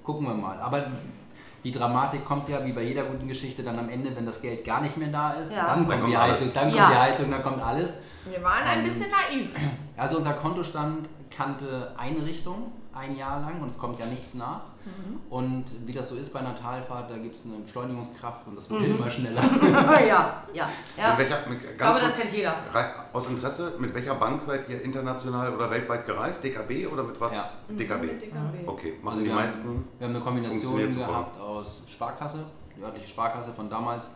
gucken 0.04 0.26
wir 0.28 0.34
mal. 0.34 0.58
Aber 0.60 0.84
die 1.64 1.72
Dramatik 1.72 2.24
kommt 2.26 2.48
ja 2.50 2.64
wie 2.66 2.74
bei 2.74 2.84
jeder 2.84 3.04
guten 3.04 3.28
Geschichte 3.28 3.64
dann 3.64 3.78
am 3.80 3.90
Ende, 3.90 4.16
wenn 4.16 4.26
das 4.26 4.42
Geld 4.42 4.64
gar 4.66 4.82
nicht 4.82 4.98
mehr 4.98 5.08
da 5.10 5.32
ist. 5.32 5.52
Ja. 5.52 5.66
Dann 5.68 5.80
kommt, 5.80 5.92
Dann 5.92 6.00
kommt 6.02 6.14
die. 6.14 6.18
Heizung, 6.18 6.52
dann 6.54 6.64
kommt 6.66 6.76
Ja. 6.78 6.90
die 6.90 6.96
Heizung, 6.98 7.32
dann 7.32 7.44
kommt 7.44 7.62
alles. 7.64 7.98
Wir 8.30 8.44
waren 8.44 8.64
ein 8.68 8.80
Ähm, 8.80 8.86
bisschen 8.86 9.08
naiv. 9.10 9.56
Also 9.98 10.18
unser 10.18 10.34
Kontostand 10.34 11.08
kannte 11.36 11.94
eine 11.98 12.26
Richtung 12.26 12.72
ein 12.96 13.16
Jahr 13.16 13.42
lang 13.42 13.62
und 13.62 13.70
es 13.70 13.78
kommt 13.78 14.00
ja 14.00 14.06
nichts 14.06 14.34
nach. 14.36 14.62
Mhm. 14.86 15.20
Und 15.30 15.66
wie 15.86 15.92
das 15.92 16.10
so 16.10 16.16
ist 16.16 16.32
bei 16.32 16.40
einer 16.40 16.56
Talfahrt, 16.56 17.10
da 17.10 17.18
gibt 17.18 17.36
es 17.36 17.44
eine 17.44 17.56
Beschleunigungskraft 17.58 18.48
und 18.48 18.56
das 18.56 18.70
wird 18.70 18.82
Mhm. 18.82 18.96
immer 18.98 19.10
schneller. 19.10 19.42
ja, 20.08 20.44
ja, 20.54 20.70
ja. 20.98 21.10
Mit 21.10 21.18
welcher, 21.20 21.50
mit, 21.50 21.78
glaube, 21.78 22.00
das 22.00 22.18
kennt 22.20 22.32
jeder. 22.34 22.56
aus 23.14 23.28
Interesse, 23.28 23.74
mit 23.80 23.94
welcher 23.94 24.16
Bank 24.16 24.42
seid 24.42 24.70
ihr 24.70 24.82
international 24.84 25.54
oder 25.56 25.70
weltweit 25.72 26.06
gereist? 26.06 26.44
DKB 26.44 26.88
oder 26.88 27.04
mit 27.04 27.20
was? 27.20 27.36
Ja. 27.36 27.50
DKB. 27.70 28.02
Mit 28.06 28.22
DKB. 28.22 28.68
Okay, 28.68 28.94
machen 29.02 29.08
Also 29.14 29.20
die 29.22 29.26
wir 29.26 29.34
haben- 29.36 29.42
meisten. 29.42 29.86
Wir 29.98 30.08
haben 30.08 30.16
eine 30.16 30.24
Kombination 30.24 30.90
gehabt 30.90 31.40
aus 31.42 31.82
Sparkasse, 31.88 32.46
die 32.78 32.82
örtliche 32.84 33.08
Sparkasse 33.10 33.52
von 33.54 33.70
damals 33.70 34.12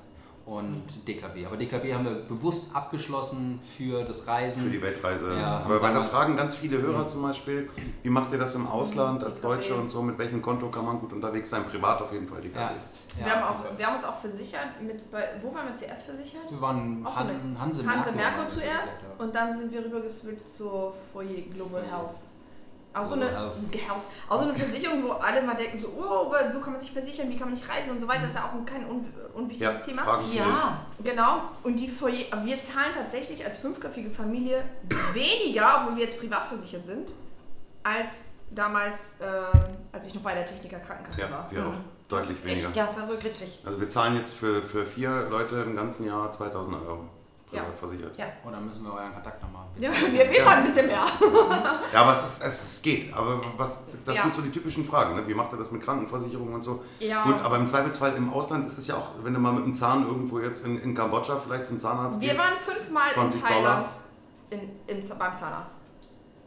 und 0.49 0.83
DKB. 1.07 1.45
Aber 1.45 1.57
DKB 1.57 1.93
haben 1.93 2.05
wir 2.05 2.15
bewusst 2.23 2.73
abgeschlossen 2.75 3.59
für 3.77 4.03
das 4.03 4.25
Reisen. 4.27 4.63
Für 4.63 4.69
die 4.69 4.81
Weltreise. 4.81 5.35
Ja, 5.39 5.57
Aber 5.59 5.75
weil 5.75 5.79
damals- 5.91 6.05
das 6.05 6.07
fragen 6.07 6.35
ganz 6.35 6.55
viele 6.55 6.81
Hörer 6.81 7.05
zum 7.07 7.21
Beispiel, 7.21 7.69
wie 8.01 8.09
macht 8.09 8.31
ihr 8.31 8.39
das 8.39 8.55
im 8.55 8.65
Ausland 8.67 9.23
als. 9.23 9.39
Deutsche 9.41 9.75
und 9.75 9.89
so, 9.89 10.01
mit 10.01 10.17
welchem 10.17 10.41
Konto 10.41 10.69
kann 10.69 10.85
man 10.85 10.99
gut 10.99 11.13
unterwegs 11.13 11.49
sein? 11.51 11.63
Privat 11.65 12.01
auf 12.01 12.11
jeden 12.11 12.27
Fall 12.27 12.41
DKB. 12.41 12.55
ja. 12.59 12.71
Wir, 13.17 13.27
Ja, 13.27 13.33
haben 13.33 13.43
auch, 13.65 13.77
wir 13.77 13.85
haben 13.85 13.95
uns 13.95 14.05
auch 14.05 14.19
versichert, 14.19 14.81
mit, 14.81 15.11
bei, 15.11 15.23
wo 15.41 15.53
waren 15.53 15.67
wir 15.67 15.75
zuerst 15.75 16.03
versichert? 16.05 16.49
wir 16.49 16.59
waren 16.61 17.05
Auch 17.05 17.13
so 17.13 17.19
eine- 17.19 17.33
Han, 17.33 17.59
Hanse 17.59 17.85
Hanse 17.87 18.11
Merkur 18.13 18.49
zuerst 18.49 18.91
und 19.19 19.33
dann 19.35 19.55
sind 19.55 19.71
wir 19.71 19.85
rübergeswitcht 19.85 20.47
zur 20.57 20.93
Foyer 21.13 21.41
Global. 21.53 21.83
Health. 21.83 22.15
Auch 22.91 23.05
so, 23.05 23.13
eine, 23.13 23.27
auch 24.29 24.37
so 24.39 24.45
eine 24.45 24.55
Versicherung, 24.55 25.03
wo 25.03 25.11
alle 25.11 25.43
mal 25.43 25.53
denken 25.55 25.77
so, 25.77 25.89
oh, 25.95 26.25
wo 26.25 26.55
wo 26.55 26.59
kann 26.59 26.73
man 26.73 26.81
sich 26.81 26.91
versichern, 26.91 27.29
wie 27.29 27.37
kann 27.37 27.49
man 27.49 27.53
nicht 27.57 27.69
reisen 27.69 27.91
und 27.91 27.99
so 27.99 28.07
weiter. 28.07 28.21
Das 28.23 28.31
ist 28.31 28.35
ja 28.37 28.45
auch 28.45 28.53
ein, 28.53 28.65
kein 28.65 28.89
un, 28.89 29.05
Ja, 29.39 29.69
unwichtiges 29.69 29.81
Thema. 29.83 30.03
fragen. 30.03 30.25
Ja. 30.33 30.79
Genau. 31.03 31.41
Und 31.63 31.75
die 31.79 31.87
Foyer, 31.87 32.25
wir 32.43 32.61
zahlen 32.63 32.93
tatsächlich 32.95 33.45
als 33.45 33.57
fünfköpfige 33.57 34.11
Familie 34.11 34.63
weniger, 35.13 35.81
obwohl 35.83 35.97
wir 35.97 36.03
jetzt 36.05 36.19
privat 36.19 36.45
versichert 36.47 36.85
sind, 36.85 37.09
als 37.83 38.31
damals, 38.51 39.13
ähm, 39.21 39.59
als 39.91 40.07
ich 40.07 40.15
noch 40.15 40.21
bei 40.21 40.33
der 40.33 40.45
Techniker 40.45 40.79
Krankenkasse 40.79 41.21
Ja, 41.21 41.31
war. 41.31 41.51
wir 41.51 41.65
auch. 41.67 41.73
Das 42.07 42.19
Deutlich 42.21 42.37
ist 42.39 42.45
weniger. 42.45 42.67
Echt, 42.69 42.75
Ja, 42.75 42.87
verrückt. 42.87 43.23
witzig. 43.23 43.59
Also 43.63 43.79
wir 43.79 43.87
zahlen 43.87 44.15
jetzt 44.15 44.33
für, 44.33 44.63
für 44.63 44.85
vier 44.87 45.27
Leute 45.29 45.57
im 45.57 45.75
ganzen 45.75 46.07
Jahr 46.07 46.31
2000 46.31 46.75
Euro 46.77 47.05
privat 47.49 47.67
Ja. 47.67 47.73
versichert. 47.75 48.17
Ja. 48.17 48.25
Oh, 48.45 48.49
dann 48.51 48.65
müssen 48.65 48.83
wir 48.83 48.93
euren 48.93 49.13
Kontakt 49.13 49.41
nochmal. 49.41 49.65
Ja, 49.77 49.89
wir, 49.91 50.29
wir 50.31 50.49
ein 50.49 50.63
bisschen 50.65 50.87
mehr. 50.87 51.01
Ja, 51.93 52.01
aber 52.01 52.11
es, 52.11 52.23
ist, 52.23 52.43
es 52.43 52.81
geht. 52.81 53.13
Aber 53.13 53.41
was, 53.57 53.83
das 54.05 54.15
Ja. 54.17 54.23
sind 54.23 54.35
so 54.35 54.41
die 54.41 54.51
typischen 54.51 54.85
Fragen. 54.85 55.15
Ne? 55.15 55.27
Wie 55.27 55.33
macht 55.33 55.51
ihr 55.53 55.57
das 55.57 55.71
mit 55.71 55.81
Krankenversicherung 55.83 56.53
und 56.53 56.63
so? 56.63 56.83
Ja. 56.99 57.23
Gut, 57.23 57.41
aber 57.41 57.57
im 57.57 57.65
Zweifelsfall 57.67 58.15
im 58.15 58.31
Ausland 58.31 58.67
ist 58.67 58.77
es 58.77 58.87
ja 58.87 58.95
auch, 58.95 59.11
wenn 59.23 59.33
du 59.33 59.39
mal 59.39 59.53
mit 59.53 59.65
dem 59.65 59.73
Zahn 59.73 60.05
irgendwo 60.05 60.39
jetzt 60.39 60.65
in, 60.65 60.79
in 60.81 60.93
Kambodscha 60.93 61.37
vielleicht 61.37 61.65
zum 61.65 61.79
Zahnarzt 61.79 62.19
Wir 62.21 62.29
gehst, 62.29 62.39
waren 62.39 62.53
fünfmal 62.59 63.07
in 63.07 63.13
20 63.13 63.41
Thailand 63.41 63.87
in, 64.51 64.59
in, 64.87 65.09
beim 65.17 65.35
Zahnarzt. 65.37 65.77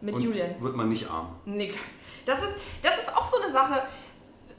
Mit 0.01 0.15
und 0.17 0.23
Julian. 0.23 0.61
wird 0.61 0.77
man 0.77 0.89
nicht 0.89 1.09
arm. 1.09 1.29
Nick. 1.45 1.79
Das 2.27 2.41
ist, 2.43 2.55
das 2.83 2.99
ist 2.99 3.17
auch 3.17 3.25
so 3.25 3.41
eine 3.41 3.53
Sache. 3.53 3.83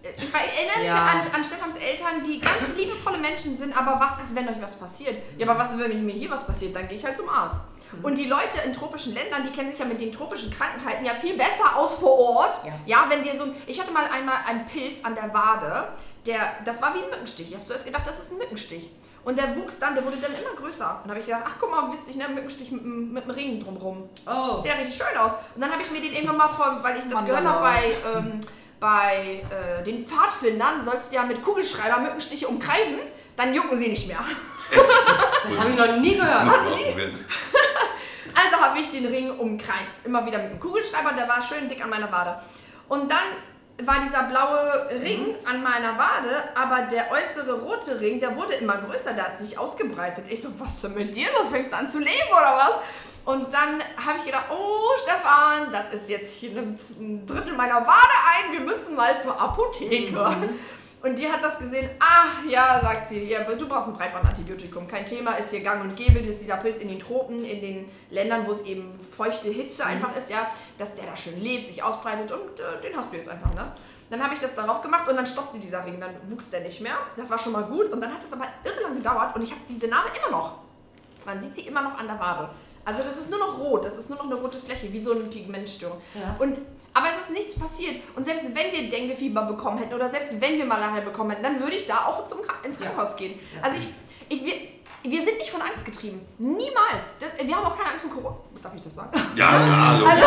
Ich 0.03 0.33
erinnere 0.33 0.85
Ja. 0.85 0.93
mich 1.15 1.25
an, 1.25 1.35
an 1.35 1.43
Stefans 1.43 1.77
Eltern, 1.77 2.23
die 2.25 2.39
ganz 2.41 2.75
liebevolle 2.75 3.17
Menschen 3.19 3.57
sind, 3.57 3.75
aber 3.75 3.97
was 3.99 4.19
ist, 4.19 4.35
wenn 4.35 4.47
euch 4.49 4.61
was 4.61 4.75
passiert? 4.75 5.15
Ja, 5.37 5.47
aber 5.49 5.57
was 5.59 5.71
ist, 5.71 5.79
wenn 5.79 6.05
mir 6.05 6.11
hier 6.13 6.29
was 6.29 6.45
passiert? 6.45 6.75
Dann 6.75 6.87
gehe 6.89 6.97
ich 6.97 7.05
halt 7.05 7.15
zum 7.15 7.29
Arzt. 7.29 7.61
Und 8.01 8.17
die 8.17 8.25
Leute 8.25 8.57
in 8.65 8.73
tropischen 8.73 9.13
Ländern, 9.13 9.43
die 9.43 9.51
kennen 9.51 9.69
sich 9.69 9.77
ja 9.79 9.85
mit 9.85 10.01
den 10.01 10.11
tropischen 10.11 10.49
Krankheiten 10.51 11.05
ja 11.05 11.13
viel 11.13 11.37
besser 11.37 11.75
aus 11.75 11.93
vor 11.93 12.17
Ort. 12.17 12.65
Ja. 12.65 12.73
Ja, 12.87 13.05
wenn 13.07 13.21
dir 13.23 13.35
so 13.35 13.43
ein. 13.43 13.55
Ich 13.67 13.79
hatte 13.79 13.91
mal 13.91 14.05
einmal 14.11 14.37
einen 14.47 14.65
Pilz 14.65 15.05
an 15.05 15.13
der 15.13 15.31
Wade, 15.31 15.89
der. 16.25 16.53
Das 16.65 16.81
war 16.81 16.93
wie 16.95 16.99
ein 17.03 17.09
Mückenstich. 17.11 17.49
Ich 17.49 17.55
habe 17.55 17.65
zuerst 17.65 17.85
gedacht, 17.85 18.01
das 18.07 18.17
ist 18.17 18.31
ein 18.31 18.39
Mückenstich. 18.39 18.89
Und 19.23 19.37
der 19.37 19.55
wuchs 19.55 19.77
dann, 19.79 19.93
der 19.93 20.03
wurde 20.03 20.17
dann 20.17 20.31
immer 20.33 20.55
größer. 20.59 20.99
Und 21.03 21.07
da 21.07 21.09
habe 21.11 21.19
ich 21.19 21.25
gedacht, 21.27 21.43
ach 21.45 21.53
guck 21.59 21.69
mal, 21.69 21.93
witzig, 21.93 22.15
ne? 22.17 22.27
Mückenstich 22.29 22.71
mit, 22.71 22.81
dem- 22.83 23.13
mit 23.13 23.23
einem 23.23 23.31
Ring 23.31 23.63
drumrum. 23.63 24.09
Oh. 24.25 24.57
Sieht 24.57 24.71
ja 24.71 24.73
richtig 24.73 24.97
schön 24.97 25.15
aus. 25.17 25.33
Und 25.53 25.61
dann 25.61 25.71
habe 25.71 25.81
ich 25.83 25.91
mir 25.91 26.01
den 26.01 26.13
irgendwann 26.13 26.37
mal 26.37 26.49
vor, 26.49 26.79
weil 26.81 26.97
ich 26.97 27.03
das 27.05 27.13
Mann, 27.13 27.25
gehört 27.27 27.45
habe 27.45 27.61
bei, 27.61 27.83
ähm, 28.17 28.39
bei 28.83 29.41
äh, 29.49 29.81
den 29.81 30.05
Pfadfindern, 30.05 30.83
sollst 30.83 31.09
du 31.09 31.15
ja 31.15 31.23
mit 31.23 31.41
Kugelschreiber 31.41 32.01
Mückenstiche 32.01 32.49
umkreisen, 32.49 32.99
dann 33.37 33.53
jucken 33.53 33.79
sie 33.79 33.87
nicht 33.87 34.07
mehr. 34.07 34.19
Das 35.43 35.59
habe 35.59 35.71
ich 35.71 35.77
noch 35.77 35.97
nie 35.97 36.15
gehört. 36.15 36.45
Muss 36.45 36.57
ausprobieren. 36.57 37.25
Also 38.35 38.57
habe 38.57 38.79
ich 38.79 38.89
den 38.89 39.05
Ring 39.05 39.29
umkreist. 39.29 39.91
Immer 40.05 40.25
wieder 40.25 40.39
mit 40.39 40.53
dem 40.53 40.59
Kugelschreiber, 40.59 41.11
der 41.13 41.27
war 41.27 41.41
schön 41.41 41.69
dick 41.69 41.83
an 41.83 41.89
meiner 41.89 42.11
Wade. 42.11 42.39
Und 42.89 43.11
dann 43.11 43.85
war 43.85 43.97
dieser 44.03 44.23
blaue 44.23 44.89
Ring 45.01 45.35
an 45.45 45.61
meiner 45.61 45.97
Wade, 45.97 46.43
aber 46.55 46.83
der 46.83 47.11
äußere 47.11 47.61
rote 47.61 47.99
Ring, 47.99 48.19
der 48.19 48.35
wurde 48.35 48.53
immer 48.53 48.77
größer, 48.77 49.13
der 49.13 49.25
hat 49.25 49.39
sich 49.39 49.57
ausgebreitet. 49.57 50.25
Ich 50.29 50.41
so, 50.41 50.49
was 50.59 50.75
ist 50.75 50.83
denn 50.83 50.95
mit 50.95 51.15
dir? 51.15 51.27
los? 51.37 51.49
fängst 51.51 51.71
du 51.71 51.77
an 51.77 51.91
zu 51.91 51.99
leben 51.99 52.29
oder 52.31 52.55
was? 52.55 52.79
Und 53.25 53.53
dann 53.53 53.81
habe 53.95 54.19
ich 54.19 54.25
gedacht, 54.25 54.47
oh 54.51 54.97
Stefan, 55.01 55.71
das 55.71 56.01
ist 56.01 56.09
jetzt 56.09 56.35
hier 56.35 56.51
nimmt 56.51 56.81
ein 56.99 57.25
Drittel 57.25 57.53
meiner 57.53 57.75
Wade 57.75 58.17
ein, 58.35 58.51
wir 58.51 58.59
müssen 58.59 58.95
mal 58.95 59.19
zur 59.21 59.39
Apotheke. 59.39 60.49
Und 61.03 61.19
die 61.19 61.29
hat 61.29 61.43
das 61.43 61.59
gesehen. 61.59 61.89
Ah, 61.99 62.27
ja, 62.47 62.79
sagt 62.81 63.09
sie, 63.09 63.25
ja, 63.25 63.43
du 63.43 63.67
brauchst 63.67 63.89
ein 63.89 63.93
Breitbandantibiotikum. 63.93 64.87
Kein 64.87 65.05
Thema, 65.05 65.33
ist 65.33 65.49
hier 65.49 65.59
gang 65.59 65.83
und 65.83 65.97
gäbe. 65.97 66.19
Das 66.19 66.29
ist 66.29 66.41
dieser 66.43 66.55
Pilz 66.55 66.77
in 66.77 66.87
den 66.87 66.97
Tropen, 66.97 67.43
in 67.43 67.59
den 67.59 67.91
Ländern, 68.09 68.47
wo 68.47 68.51
es 68.51 68.61
eben 68.61 68.97
feuchte 69.15 69.49
Hitze 69.49 69.85
einfach 69.85 70.15
ist, 70.15 70.29
ja, 70.29 70.49
dass 70.77 70.95
der 70.95 71.05
da 71.05 71.15
schön 71.15 71.41
lebt, 71.41 71.67
sich 71.67 71.83
ausbreitet 71.83 72.31
und 72.31 72.57
äh, 72.57 72.81
den 72.81 72.95
hast 72.95 73.11
du 73.11 73.17
jetzt 73.17 73.27
einfach, 73.27 73.53
ne? 73.53 73.73
Dann 74.09 74.23
habe 74.23 74.33
ich 74.33 74.39
das 74.39 74.55
darauf 74.55 74.81
gemacht 74.81 75.09
und 75.09 75.17
dann 75.17 75.25
stoppte 75.25 75.59
dieser 75.59 75.85
Ring, 75.85 75.99
dann 75.99 76.11
wuchs 76.29 76.49
der 76.49 76.61
nicht 76.61 76.79
mehr. 76.79 76.95
Das 77.17 77.29
war 77.29 77.37
schon 77.37 77.51
mal 77.51 77.63
gut 77.63 77.91
und 77.91 77.99
dann 77.99 78.13
hat 78.13 78.23
es 78.23 78.31
aber 78.31 78.45
irre 78.63 78.83
lang 78.83 78.95
gedauert 78.95 79.35
und 79.35 79.41
ich 79.41 79.51
habe 79.51 79.61
diese 79.67 79.87
Narbe 79.87 80.09
immer 80.17 80.37
noch. 80.37 80.59
Man 81.25 81.41
sieht 81.41 81.55
sie 81.55 81.61
immer 81.67 81.81
noch 81.81 81.97
an 81.97 82.07
der 82.07 82.19
Wade. 82.19 82.49
Also 82.85 83.03
das 83.03 83.17
ist 83.17 83.29
nur 83.29 83.39
noch 83.39 83.59
rot, 83.59 83.85
das 83.85 83.97
ist 83.97 84.09
nur 84.09 84.17
noch 84.19 84.25
eine 84.25 84.35
rote 84.35 84.59
Fläche, 84.59 84.91
wie 84.91 84.99
so 84.99 85.11
eine 85.11 85.21
Pigmentstörung. 85.25 85.99
Ja. 86.15 86.35
Und, 86.39 86.59
aber 86.93 87.07
es 87.13 87.21
ist 87.21 87.31
nichts 87.31 87.57
passiert. 87.57 87.95
Und 88.15 88.25
selbst 88.25 88.45
wenn 88.53 88.71
wir 88.71 88.89
Denguefieber 88.89 89.43
bekommen 89.43 89.77
hätten 89.77 89.93
oder 89.93 90.09
selbst 90.09 90.39
wenn 90.41 90.57
wir 90.57 90.65
Malaria 90.65 91.01
bekommen 91.01 91.31
hätten, 91.31 91.43
dann 91.43 91.59
würde 91.59 91.75
ich 91.75 91.87
da 91.87 92.05
auch 92.05 92.27
zum, 92.27 92.39
ins 92.63 92.79
Ja. 92.79 92.85
Krankenhaus 92.87 93.15
gehen. 93.15 93.39
Ja. 93.55 93.63
Also 93.63 93.79
ich, 94.29 94.35
ich, 94.45 94.69
wir, 95.03 95.11
wir 95.11 95.23
sind 95.23 95.37
nicht 95.37 95.51
von 95.51 95.61
Angst 95.61 95.85
getrieben. 95.85 96.25
Niemals. 96.37 97.05
Das, 97.19 97.29
wir 97.45 97.55
haben 97.55 97.65
auch 97.65 97.77
keine 97.77 97.91
Angst 97.91 98.05
vor 98.05 98.11
Corona. 98.11 98.37
Darf 98.61 98.73
ich 98.75 98.81
das 98.83 98.95
sagen? 98.95 99.09
Ja, 99.35 99.51
hallo. 99.51 100.05
Also, 100.05 100.23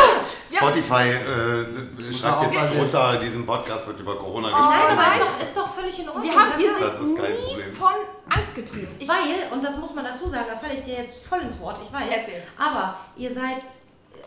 ja. 0.50 0.58
Spotify 0.58 1.08
äh, 1.08 2.12
schreibt 2.12 2.42
jetzt 2.42 2.56
aufpassen. 2.56 2.76
drunter, 2.78 3.16
diesen 3.16 3.46
Podcast 3.46 3.86
wird 3.86 4.00
über 4.00 4.16
Corona 4.18 4.50
Nein, 4.50 4.58
gesprochen. 4.58 4.82
aber 4.92 4.94
Nein. 4.94 5.12
ist 5.12 5.20
doch, 5.20 5.42
ist 5.46 5.56
doch 5.56 5.74
völlig 5.74 5.98
in 6.00 6.08
Ordnung. 6.08 6.24
Wir, 6.24 6.32
haben, 6.38 6.58
wir 6.58 6.78
Das 6.78 6.98
ist 7.00 7.06
sind 7.06 7.18
kein 7.18 7.32
nie 7.32 7.36
Problem. 7.54 7.72
von 7.74 7.92
Angst 8.28 8.54
getrieben. 8.54 8.94
Ich, 8.98 9.08
Weil, 9.08 9.50
und 9.52 9.64
das 9.64 9.76
muss 9.78 9.94
man 9.94 10.04
dazu 10.04 10.28
sagen, 10.28 10.46
da 10.50 10.56
falle 10.58 10.74
ich 10.74 10.82
dir 10.84 10.94
jetzt 10.96 11.26
voll 11.26 11.40
ins 11.40 11.58
Wort, 11.60 11.80
ich 11.82 11.90
weiß. 11.92 12.10
Erzähl. 12.10 12.42
Aber 12.58 12.96
ihr 13.16 13.32
seid, 13.32 13.62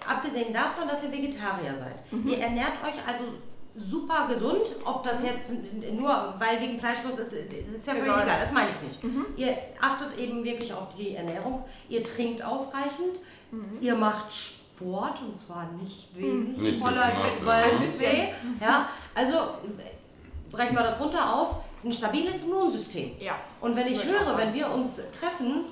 abgesehen 0.07 0.51
davon, 0.53 0.87
dass 0.87 1.03
ihr 1.03 1.11
Vegetarier 1.11 1.75
seid, 1.77 2.03
ihr 2.25 2.39
ernährt 2.39 2.73
euch 2.83 2.95
also 3.07 3.25
super 3.79 4.27
gesund. 4.27 4.75
Ob 4.85 5.03
das 5.03 5.23
jetzt 5.23 5.51
nur 5.97 6.33
weil 6.37 6.61
wegen 6.61 6.77
Fleischlos 6.79 7.17
ist, 7.17 7.33
ist 7.33 7.87
ja 7.87 7.93
völlig 7.93 8.09
Egal. 8.11 8.23
egal, 8.23 8.39
das 8.43 8.51
meine 8.51 8.69
ich 8.71 8.81
nicht. 8.81 8.99
Ihr 9.37 9.57
achtet 9.81 10.17
eben 10.17 10.43
wirklich 10.43 10.73
auf 10.73 10.89
die 10.95 11.15
Ernährung, 11.15 11.63
ihr 11.87 12.03
trinkt 12.03 12.43
ausreichend, 12.43 13.21
ihr 13.81 13.95
macht 13.95 14.33
Sport 14.33 15.21
und 15.21 15.35
zwar 15.35 15.69
nicht 15.81 16.09
wenig. 16.15 16.57
Nicht 16.57 16.81
Voller 16.81 17.03
viel, 17.11 17.31
mit 17.31 17.39
ja. 17.39 17.45
Waldweh. 17.45 18.27
Ja, 18.61 18.89
also 19.15 19.33
brechen 20.51 20.75
wir 20.75 20.83
das 20.83 20.99
runter 20.99 21.33
auf. 21.33 21.57
Ein 21.83 21.93
stabiles 21.93 22.43
Immunsystem. 22.43 23.11
Ja. 23.19 23.35
Und 23.61 23.75
wenn 23.75 23.87
ich 23.87 24.03
höre, 24.03 24.37
wenn 24.37 24.53
wir 24.53 24.69
uns 24.69 24.97
treffen, 25.11 25.65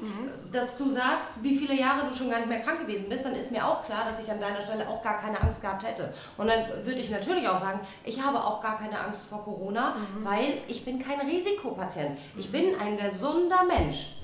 dass 0.51 0.77
du 0.77 0.89
sagst, 0.89 1.41
wie 1.41 1.57
viele 1.57 1.73
Jahre 1.73 2.07
du 2.07 2.15
schon 2.15 2.29
gar 2.29 2.37
nicht 2.37 2.49
mehr 2.49 2.59
krank 2.59 2.81
gewesen 2.81 3.07
bist, 3.09 3.25
dann 3.25 3.35
ist 3.35 3.51
mir 3.51 3.65
auch 3.65 3.85
klar, 3.85 4.05
dass 4.05 4.19
ich 4.19 4.29
an 4.29 4.39
deiner 4.39 4.61
Stelle 4.61 4.87
auch 4.87 5.01
gar 5.01 5.17
keine 5.19 5.39
Angst 5.41 5.61
gehabt 5.61 5.83
hätte. 5.83 6.13
Und 6.37 6.47
dann 6.47 6.85
würde 6.85 6.99
ich 6.99 7.09
natürlich 7.09 7.47
auch 7.47 7.59
sagen, 7.59 7.79
ich 8.03 8.21
habe 8.21 8.43
auch 8.43 8.61
gar 8.61 8.77
keine 8.77 8.99
Angst 8.99 9.21
vor 9.29 9.43
Corona, 9.43 9.95
weil 10.23 10.61
ich 10.67 10.85
bin 10.85 10.99
kein 10.99 11.19
Risikopatient. 11.21 12.17
Ich 12.37 12.51
bin 12.51 12.75
ein 12.79 12.97
gesunder 12.97 13.63
Mensch. 13.63 14.17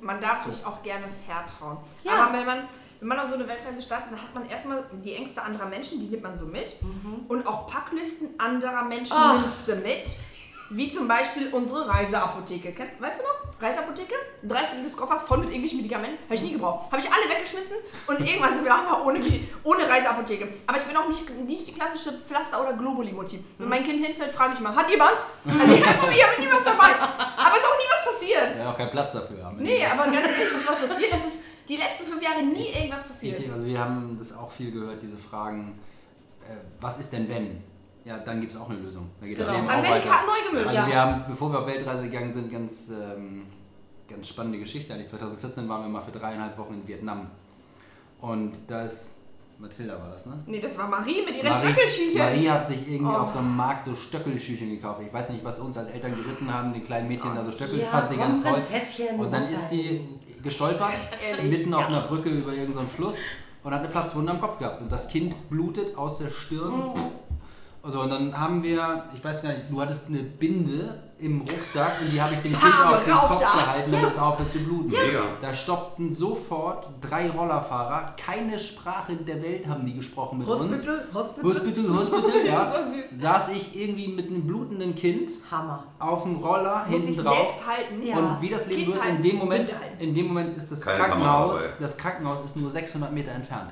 man 0.00 0.20
darf 0.20 0.44
sich 0.44 0.64
auch 0.64 0.82
gerne 0.82 1.06
vertrauen. 1.26 1.78
Ja. 2.04 2.26
Aber 2.26 2.38
wenn 2.38 2.46
man, 2.46 2.68
wenn 3.00 3.08
man 3.08 3.18
auf 3.18 3.28
so 3.28 3.34
eine 3.34 3.48
Weltreise 3.48 3.80
startet, 3.82 4.12
dann 4.12 4.22
hat 4.22 4.34
man 4.34 4.48
erstmal 4.48 4.84
die 5.04 5.14
Ängste 5.14 5.42
anderer 5.42 5.66
Menschen, 5.66 6.00
die 6.00 6.06
nimmt 6.06 6.22
man 6.22 6.36
so 6.36 6.46
mit. 6.46 6.76
Und 7.28 7.46
auch 7.46 7.66
Packlisten 7.66 8.38
anderer 8.38 8.84
Menschen 8.84 9.16
Ach. 9.16 9.34
nimmst 9.34 9.68
du 9.68 9.76
mit. 9.76 10.16
Wie 10.72 10.88
zum 10.88 11.08
Beispiel 11.08 11.48
unsere 11.52 11.88
Reiseapotheke. 11.88 12.72
Kennst, 12.72 13.00
weißt 13.00 13.20
du 13.20 13.24
noch? 13.24 13.60
Reiseapotheke? 13.60 14.14
Drei 14.44 14.60
Viertel 14.60 14.84
des 14.84 14.96
Koffers 14.96 15.22
voll 15.22 15.38
mit 15.38 15.48
irgendwelchen 15.48 15.78
Medikamenten. 15.78 16.22
Habe 16.24 16.34
ich 16.36 16.42
nie 16.42 16.52
gebraucht. 16.52 16.92
Habe 16.92 17.02
ich 17.02 17.10
alle 17.10 17.28
weggeschmissen 17.28 17.76
und 18.06 18.20
irgendwann 18.20 18.54
sind 18.54 18.64
wir 18.64 18.72
einfach 18.72 19.04
ohne, 19.04 19.20
ohne 19.64 19.88
Reiseapotheke. 19.88 20.48
Aber 20.68 20.78
ich 20.78 20.84
bin 20.84 20.96
auch 20.96 21.08
nicht, 21.08 21.28
nicht 21.44 21.66
die 21.66 21.72
klassische 21.72 22.12
Pflaster- 22.12 22.62
oder 22.62 22.74
Globuli-Motiv. 22.74 23.40
Wenn 23.58 23.68
mein 23.68 23.82
Kind 23.82 24.04
hinfällt, 24.06 24.32
frage 24.32 24.54
ich 24.54 24.60
mal, 24.60 24.74
hat 24.74 24.88
jemand? 24.88 25.16
Also, 25.44 25.74
ich 25.74 25.86
habe 26.24 26.40
nie 26.40 26.48
was 26.50 26.64
dabei. 26.64 26.94
Aber 26.94 27.56
es 27.56 27.62
ist 27.62 27.68
auch 27.68 27.78
nie 27.78 27.90
was 27.90 28.14
passiert. 28.14 28.56
Ja, 28.58 28.70
auch 28.70 28.76
keinen 28.76 28.90
Platz 28.90 29.12
dafür 29.12 29.44
haben. 29.44 29.56
Nee, 29.60 29.84
aber 29.84 30.04
ganz 30.04 30.26
ehrlich, 30.28 30.44
ist 30.44 30.68
was 30.68 30.88
passiert. 30.88 31.12
Es 31.12 31.26
ist 31.26 31.38
die 31.68 31.76
letzten 31.76 32.06
fünf 32.06 32.22
Jahre 32.22 32.42
nie 32.44 32.68
irgendwas 32.68 33.02
passiert. 33.04 33.40
Ich, 33.40 33.50
also 33.50 33.66
wir 33.66 33.78
haben 33.78 34.16
das 34.18 34.36
auch 34.36 34.50
viel 34.50 34.70
gehört, 34.70 35.02
diese 35.02 35.18
Fragen, 35.18 35.80
äh, 36.48 36.54
was 36.80 36.98
ist 36.98 37.12
denn 37.12 37.28
wenn? 37.28 37.62
Ja, 38.04 38.18
dann 38.18 38.40
gibt 38.40 38.52
es 38.54 38.58
auch 38.58 38.68
eine 38.70 38.78
Lösung. 38.78 39.10
Da 39.20 39.26
geht 39.26 39.38
das 39.38 39.46
Genau. 39.46 39.58
Leben 39.58 39.68
Dann 39.68 39.80
auch 39.80 39.82
werden 39.90 40.02
die. 40.02 40.08
Karten 40.08 40.26
neu 40.26 40.50
gemischt. 40.50 40.76
Also 40.76 40.78
Ja. 40.80 40.86
wir 40.94 41.00
haben, 41.00 41.24
bevor 41.28 41.52
wir 41.52 41.58
auf 41.60 41.66
Weltreise 41.66 42.02
gegangen 42.04 42.32
sind, 42.32 42.50
ganz, 42.50 42.88
ähm, 42.90 43.42
ganz 44.08 44.28
spannende 44.28 44.58
Geschichte. 44.58 44.92
Eigentlich 44.94 45.08
2014 45.08 45.68
waren 45.68 45.82
wir 45.82 45.88
mal 45.88 46.00
für 46.00 46.10
dreieinhalb 46.12 46.56
Wochen 46.58 46.74
in 46.74 46.88
Vietnam. 46.88 47.26
Und 48.20 48.52
da 48.66 48.82
ist, 48.82 49.10
Mathilda 49.58 49.98
war 50.00 50.08
das, 50.10 50.24
ne? 50.24 50.42
Nee, 50.46 50.60
das 50.60 50.78
war 50.78 50.88
Marie 50.88 51.22
mit 51.26 51.36
ihren 51.36 51.54
Stöckelschüchen. 51.54 52.18
Marie 52.18 52.48
hat 52.48 52.66
sich 52.68 52.88
irgendwie 52.88 53.12
Oh. 53.14 53.18
auf 53.18 53.32
so 53.32 53.38
einem 53.40 53.54
Markt 53.56 53.84
so 53.84 53.94
Stöckelschüchen 53.94 54.70
gekauft. 54.70 55.02
Ich 55.06 55.12
weiß 55.12 55.28
nicht, 55.30 55.44
was 55.44 55.58
uns 55.58 55.76
als 55.76 55.90
Eltern 55.90 56.14
geritten 56.16 56.52
haben, 56.52 56.72
die 56.72 56.80
kleinen 56.80 57.06
Mädchen 57.08 57.34
da 57.34 57.44
so 57.44 57.50
Stöckel, 57.50 57.80
Ja, 57.80 57.86
fand 57.88 58.08
sie 58.08 58.16
ganz 58.16 58.42
toll. 58.42 58.58
Und 59.18 59.30
dann 59.30 59.42
ist 59.44 59.68
die 59.68 60.06
gestolpert, 60.42 60.92
mitten 61.42 61.74
auf 61.74 61.82
ja. 61.82 61.86
einer 61.88 62.00
Brücke 62.02 62.30
über 62.30 62.54
irgendeinen 62.54 62.88
Fluss 62.88 63.16
und 63.62 63.72
hat 63.74 63.80
eine 63.80 63.88
Platzwunde 63.90 64.32
am 64.32 64.40
Kopf 64.40 64.58
gehabt. 64.58 64.80
Und 64.80 64.90
das 64.90 65.06
Kind 65.08 65.34
blutet 65.50 65.94
aus 65.98 66.16
der 66.18 66.30
Stirn. 66.30 66.94
Also, 67.82 68.02
und 68.02 68.10
dann 68.10 68.38
haben 68.38 68.62
wir, 68.62 69.04
ich 69.16 69.24
weiß 69.24 69.42
gar 69.42 69.50
nicht, 69.50 69.62
du 69.70 69.80
hattest 69.80 70.08
eine 70.08 70.18
Binde 70.18 71.02
im 71.18 71.40
Rucksack 71.40 72.00
und 72.02 72.12
die 72.12 72.20
habe 72.20 72.34
ich 72.34 72.40
dem 72.40 72.52
Kind 72.52 72.64
auf 72.64 73.04
den 73.04 73.14
Kopf 73.14 73.40
da. 73.40 73.52
gehalten, 73.52 73.92
damit 73.92 74.08
es 74.08 74.18
aufhört 74.18 74.50
zu 74.50 74.58
bluten. 74.58 74.90
Mega. 74.90 75.20
Da 75.40 75.54
stoppten 75.54 76.10
sofort 76.10 76.90
drei 77.00 77.30
Rollerfahrer. 77.30 78.14
Keine 78.22 78.58
Sprache 78.58 79.14
der 79.16 79.42
Welt 79.42 79.66
haben 79.66 79.86
die 79.86 79.94
gesprochen 79.94 80.38
mit 80.40 80.48
uns. 80.48 80.60
Hospital, 80.60 81.04
Hospital. 81.14 81.50
Hospital, 81.50 81.88
Hospital, 81.96 82.30
ja. 82.46 82.64
Das 82.64 82.72
war 82.74 82.92
süß. 82.92 83.20
Saß 83.20 83.48
ich 83.52 83.80
irgendwie 83.80 84.08
mit 84.08 84.28
einem 84.28 84.46
blutenden 84.46 84.94
Kind 84.94 85.30
Hammer. 85.50 85.84
auf 85.98 86.24
dem 86.24 86.36
Roller 86.36 86.84
Muss 86.86 86.96
hinten 86.96 87.14
sich 87.14 87.24
drauf. 87.24 87.34
selbst 87.34 87.66
halten. 87.66 88.06
Ja. 88.06 88.16
Und 88.18 88.42
wie 88.42 88.48
das 88.50 88.66
Leben 88.66 88.90
so 88.90 88.96
ist, 88.96 89.04
in 89.06 89.22
dem 89.22 89.36
Moment, 89.36 89.72
in 89.98 90.14
dem 90.14 90.26
Moment 90.26 90.54
ist 90.54 90.70
das 90.70 90.80
Keine 90.82 90.98
Krankenhaus, 90.98 91.58
das 91.78 91.96
Krankenhaus 91.96 92.42
ist 92.44 92.56
nur 92.56 92.70
600 92.70 93.10
Meter 93.12 93.32
entfernt. 93.32 93.70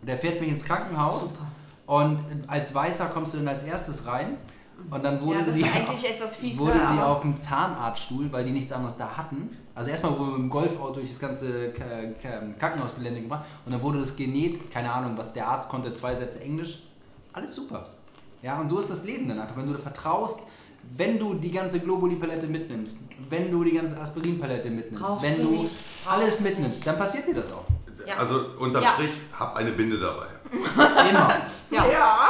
Und 0.00 0.08
der 0.08 0.16
fährt 0.18 0.40
mich 0.40 0.50
ins 0.50 0.64
Krankenhaus 0.64 1.28
Super. 1.30 1.46
Und 1.96 2.18
als 2.46 2.74
Weißer 2.74 3.06
kommst 3.06 3.34
du 3.34 3.38
dann 3.38 3.48
als 3.48 3.62
erstes 3.64 4.06
rein 4.06 4.36
und 4.90 5.04
dann 5.04 5.20
wurde 5.20 5.40
Ja, 5.40 5.44
das 5.44 5.54
sie, 5.54 5.62
fies, 6.40 6.58
wurde 6.58 6.78
ne? 6.78 6.86
sie 6.92 7.00
auf 7.02 7.20
dem 7.20 7.36
Zahnarztstuhl, 7.36 8.32
weil 8.32 8.44
die 8.44 8.50
nichts 8.52 8.72
anderes 8.72 8.96
da 8.96 9.16
hatten. 9.16 9.50
Also 9.74 9.90
erstmal 9.90 10.12
wurden 10.18 10.30
wir 10.30 10.38
mit 10.38 10.42
dem 10.44 10.50
Golfauto 10.50 10.94
durch 10.94 11.08
das 11.08 11.18
ganze 11.20 11.70
K- 11.72 12.12
K- 12.20 12.54
Krankenhausgelände 12.58 13.22
gebracht 13.22 13.44
und 13.66 13.72
dann 13.72 13.82
wurde 13.82 14.00
das 14.00 14.16
genäht, 14.16 14.70
keine 14.70 14.90
Ahnung, 14.92 15.12
was 15.16 15.32
der 15.32 15.46
Arzt 15.48 15.68
konnte, 15.68 15.92
zwei 15.92 16.14
Sätze 16.14 16.40
Englisch. 16.40 16.82
Alles 17.32 17.54
super. 17.54 17.84
Ja, 18.42 18.60
und 18.60 18.68
so 18.68 18.78
ist 18.80 18.90
das 18.90 19.04
Leben 19.04 19.28
dann 19.28 19.38
einfach, 19.38 19.56
wenn 19.56 19.66
du 19.66 19.72
da 19.74 19.78
vertraust, 19.78 20.40
wenn 20.96 21.18
du 21.18 21.34
die 21.34 21.52
ganze 21.52 21.78
Globuli-Palette 21.80 22.46
mitnimmst, 22.48 22.98
wenn 23.30 23.50
du 23.52 23.62
die 23.64 23.72
ganze 23.72 24.00
Aspirin-Palette 24.00 24.68
mitnimmst, 24.70 25.02
Brauchst 25.04 25.22
wenn 25.22 25.36
du 25.36 25.44
du 25.44 25.50
nicht. 25.62 25.74
alles 26.06 26.40
mitnimmst, 26.40 26.84
dann 26.86 26.98
passiert 26.98 27.26
dir 27.28 27.34
das 27.34 27.52
auch. 27.52 27.64
Ja. 28.06 28.16
Also 28.16 28.40
unterm 28.58 28.82
Ja. 28.82 28.88
Strich, 28.94 29.10
hab 29.38 29.54
eine 29.56 29.70
Binde 29.72 29.98
dabei. 29.98 30.26
Immer. 31.10 31.46
Ja. 31.70 31.86
Ja, 31.90 32.28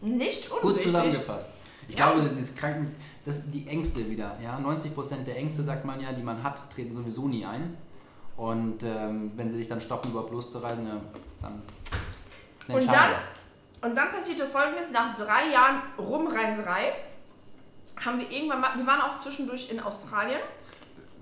nicht 0.00 0.50
unwichtig. 0.50 0.60
Gut 0.62 0.80
zusammengefasst. 0.80 1.50
Ich 1.88 1.96
Ja. 1.98 2.10
glaube, 2.12 2.28
dieses 2.30 2.54
Kranken, 2.56 2.94
das 3.24 3.50
die 3.50 3.66
Ängste 3.68 4.08
wieder. 4.08 4.36
Ja, 4.42 4.58
90% 4.58 5.24
der 5.26 5.36
Ängste, 5.36 5.62
sagt 5.62 5.84
man 5.84 6.00
ja, 6.00 6.12
die 6.12 6.22
man 6.22 6.42
hat, 6.42 6.62
treten 6.74 6.94
sowieso 6.94 7.28
nie 7.28 7.44
ein. 7.44 7.76
Und 8.36 8.82
ähm, 8.84 9.32
wenn 9.36 9.50
sie 9.50 9.58
dich 9.58 9.68
dann 9.68 9.80
stoppen, 9.80 10.10
überhaupt 10.12 10.32
loszureisen, 10.32 10.86
ja, 10.86 10.96
dann 11.42 11.62
ist 12.60 12.70
Und 12.70 12.86
dann, 12.86 13.10
und 13.82 13.94
dann 13.96 14.12
passierte 14.12 14.46
folgendes, 14.46 14.90
nach 14.92 15.14
drei 15.16 15.50
Jahren 15.52 15.82
Rumreiserei 15.98 16.92
haben 18.04 18.18
wir 18.18 18.30
irgendwann 18.30 18.60
mal, 18.62 18.70
wir 18.76 18.86
waren 18.86 19.02
auch 19.02 19.18
zwischendurch 19.18 19.70
in 19.70 19.78
Australien. 19.80 20.40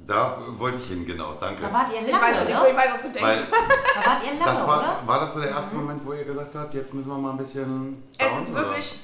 Da 0.08 0.38
wollte 0.56 0.78
ich 0.78 0.86
hin, 0.86 1.04
genau, 1.04 1.34
danke. 1.38 1.60
Da 1.60 1.70
wart 1.70 1.88
ihr 1.92 2.00
Ich 2.00 2.06
weiß, 2.14 2.38
lange, 2.38 2.50
Nico, 2.50 2.64
ich 2.66 2.74
weiß, 2.76 2.90
was 2.94 3.02
du 3.02 3.08
denkst. 3.10 3.22
Weil 3.22 3.46
Da 3.94 4.10
wart 4.10 4.22
ihr 4.24 4.30
lange, 4.38 4.44
das 4.46 4.66
war, 4.66 4.78
oder? 4.78 5.02
war 5.04 5.20
das 5.20 5.34
so 5.34 5.40
der 5.40 5.50
erste 5.50 5.76
Moment, 5.76 6.06
wo 6.06 6.14
ihr 6.14 6.24
gesagt 6.24 6.54
habt, 6.54 6.72
jetzt 6.72 6.94
müssen 6.94 7.08
wir 7.08 7.18
mal 7.18 7.32
ein 7.32 7.36
bisschen. 7.36 8.02
Es 8.16 8.26
down, 8.26 8.38
ist 8.38 8.48
oder? 8.50 8.56
wirklich. 8.62 8.98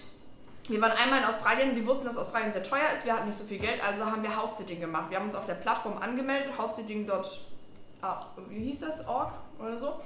Wir 0.66 0.80
waren 0.80 0.92
einmal 0.92 1.18
in 1.18 1.26
Australien, 1.26 1.76
wir 1.76 1.86
wussten, 1.86 2.06
dass 2.06 2.16
Australien 2.16 2.50
sehr 2.50 2.62
teuer 2.62 2.88
ist, 2.96 3.04
wir 3.04 3.12
hatten 3.12 3.26
nicht 3.26 3.36
so 3.36 3.44
viel 3.44 3.58
Geld, 3.58 3.84
also 3.86 4.06
haben 4.06 4.22
wir 4.22 4.34
House-Sitting 4.34 4.80
gemacht. 4.80 5.10
Wir 5.10 5.18
haben 5.18 5.26
uns 5.26 5.34
auf 5.34 5.44
der 5.44 5.56
Plattform 5.56 5.98
angemeldet, 5.98 6.56
housesitting.org, 6.56 7.26
ah, 8.00 8.24
wie 8.48 8.64
hieß 8.64 8.80
das? 8.80 9.06
Org 9.06 9.30
oder 9.58 9.76
so. 9.76 9.96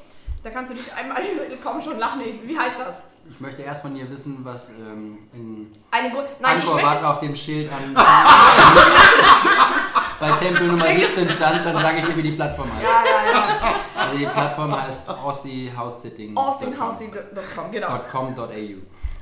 Da 0.43 0.51
kannst 0.51 0.73
du 0.73 0.77
dich 0.77 0.93
einmal, 0.93 1.23
komm 1.63 1.81
schon, 1.81 2.01
lach 2.01 2.17
nicht, 2.17 2.45
wie 2.45 2.59
heißt 2.59 2.75
das? 2.77 3.03
Ich 3.31 3.39
möchte 3.39 3.63
erst 3.63 3.83
von 3.83 3.95
dir 3.95 4.11
wissen, 4.11 4.39
was 4.43 4.71
ähm, 4.71 5.29
in 5.33 5.73
Eine 5.93 6.11
Grund. 6.11 6.27
Nein, 6.41 6.59
ich 6.59 6.65
Angkor 6.65 6.75
möchte. 6.75 6.91
Wat 6.91 7.05
auf 7.05 7.21
dem 7.21 7.37
Schild 7.37 7.71
an 7.71 7.95
bei 10.21 10.31
Tempel 10.33 10.67
Nummer 10.67 10.87
17 10.87 11.29
stand, 11.29 11.65
dann 11.65 11.77
sage 11.77 11.99
ich 11.99 12.05
dir, 12.05 12.17
wie 12.17 12.23
die 12.23 12.33
Plattform 12.33 12.69
heißt. 12.75 12.83
Ja, 12.83 13.05
ja, 13.05 13.33
ja. 13.33 13.75
Also 13.95 14.19
die 14.19 14.27
Plattform 14.27 14.83
heißt 14.83 15.09
AussieHouseSitting.com.au. 15.09 16.49
AustinHousing.com, 16.49 17.71
genau. 17.71 18.01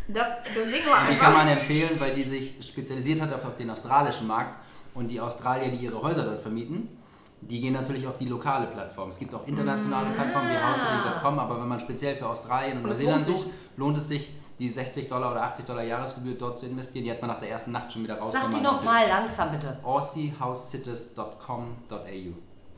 Das, 0.09 0.29
das 0.55 0.65
Ding 0.65 0.87
war 0.89 1.07
Die 1.11 1.17
kann 1.17 1.33
man 1.33 1.49
empfehlen, 1.49 1.99
weil 1.99 2.15
die 2.15 2.23
sich 2.23 2.55
spezialisiert 2.61 3.21
hat 3.21 3.33
auf 3.33 3.55
den 3.57 3.71
australischen 3.71 4.27
Markt 4.27 4.55
und 4.95 5.09
die 5.09 5.21
Australier, 5.21 5.69
die 5.69 5.85
ihre 5.85 6.01
Häuser 6.01 6.23
dort 6.25 6.41
vermieten, 6.41 6.89
die 7.41 7.61
gehen 7.61 7.75
natürlich 7.75 8.07
auf 8.07 8.17
die 8.17 8.27
lokale 8.27 8.67
Plattform. 8.69 9.09
Es 9.09 9.19
gibt 9.19 9.35
auch 9.35 9.47
internationale 9.47 10.11
Plattformen 10.11 10.51
wie 10.51 10.57
Housesitting.com, 10.57 11.39
aber 11.39 11.61
wenn 11.61 11.69
man 11.69 11.81
speziell 11.81 12.17
für 12.17 12.27
Australien 12.29 12.79
und 12.79 12.85
Neuseeland 12.85 13.25
sucht, 13.25 13.47
lohnt 13.77 13.99
es 13.99 14.09
sich, 14.09 14.33
die 14.59 14.69
60 14.69 15.09
Dollar 15.09 15.33
oder 15.33 15.43
80 15.43 15.65
Dollar 15.67 15.83
Jahresgebühr 15.83 16.35
dort 16.35 16.59
zu 16.59 16.67
investieren. 16.67 17.05
Die 17.05 17.11
hat 17.11 17.21
man 17.21 17.31
nach 17.31 17.41
der 17.41 17.51
ersten 17.51 17.73
Nacht 17.73 17.93
schon 17.93 18.05
wieder 18.05 18.19
raus. 18.19 18.33
Sag 18.33 18.47
die 18.49 18.55
man 18.55 18.63
noch 18.63 18.73
aussieht. 18.75 18.85
mal 18.87 19.07
langsam 19.09 19.51
bitte. 19.51 19.79
AussieHouseSitters.com.au 19.83 22.35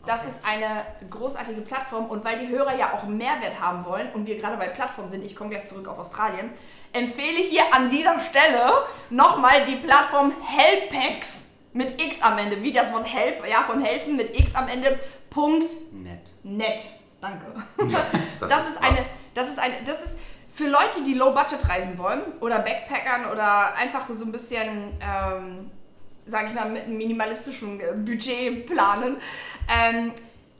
Das 0.06 0.26
ist 0.26 0.40
eine 0.44 0.84
großartige 1.10 1.60
Plattform 1.62 2.06
und 2.06 2.24
weil 2.24 2.38
die 2.38 2.48
Hörer 2.48 2.74
ja 2.76 2.92
auch 2.94 3.04
Mehrwert 3.04 3.60
haben 3.60 3.84
wollen 3.84 4.10
und 4.14 4.26
wir 4.26 4.38
gerade 4.38 4.56
bei 4.56 4.68
Plattformen 4.68 5.10
sind, 5.10 5.24
ich 5.24 5.34
komme 5.36 5.50
gleich 5.50 5.66
zurück 5.66 5.88
auf 5.88 5.98
Australien, 5.98 6.50
empfehle 6.92 7.38
ich 7.38 7.48
hier 7.48 7.62
an 7.72 7.90
dieser 7.90 8.18
Stelle 8.20 8.72
nochmal 9.10 9.64
die 9.66 9.76
Plattform 9.76 10.32
Helpex 10.42 11.46
mit 11.74 12.00
X 12.02 12.22
am 12.22 12.38
Ende, 12.38 12.62
wie 12.62 12.72
das 12.72 12.90
Wort 12.92 13.06
Help, 13.06 13.46
ja, 13.48 13.62
von 13.62 13.82
helfen 13.82 14.16
mit 14.16 14.38
X 14.38 14.54
am 14.54 14.68
Ende, 14.68 14.98
Punkt 15.30 15.70
Nett. 15.92 16.30
net. 16.42 16.80
Danke. 17.20 17.46
Das 18.40 18.48
Das, 18.48 18.68
ist 18.68 18.74
ist, 18.76 18.82
eine, 18.82 18.98
das 19.34 19.48
ist 19.48 19.58
eine, 19.58 19.74
das 19.84 20.04
ist 20.04 20.16
für 20.58 20.66
Leute, 20.66 21.04
die 21.06 21.14
Low 21.14 21.30
Budget 21.30 21.68
reisen 21.68 21.96
wollen 21.98 22.20
oder 22.40 22.58
Backpackern 22.58 23.30
oder 23.30 23.76
einfach 23.76 24.04
so 24.12 24.24
ein 24.24 24.32
bisschen, 24.32 24.92
ähm, 25.00 25.70
sage 26.26 26.48
ich 26.48 26.54
mal, 26.54 26.68
mit 26.68 26.82
einem 26.82 26.98
minimalistischen 26.98 27.78
äh, 27.78 27.92
Budget 27.94 28.66
planen. 28.66 29.18
Ähm, 29.68 30.12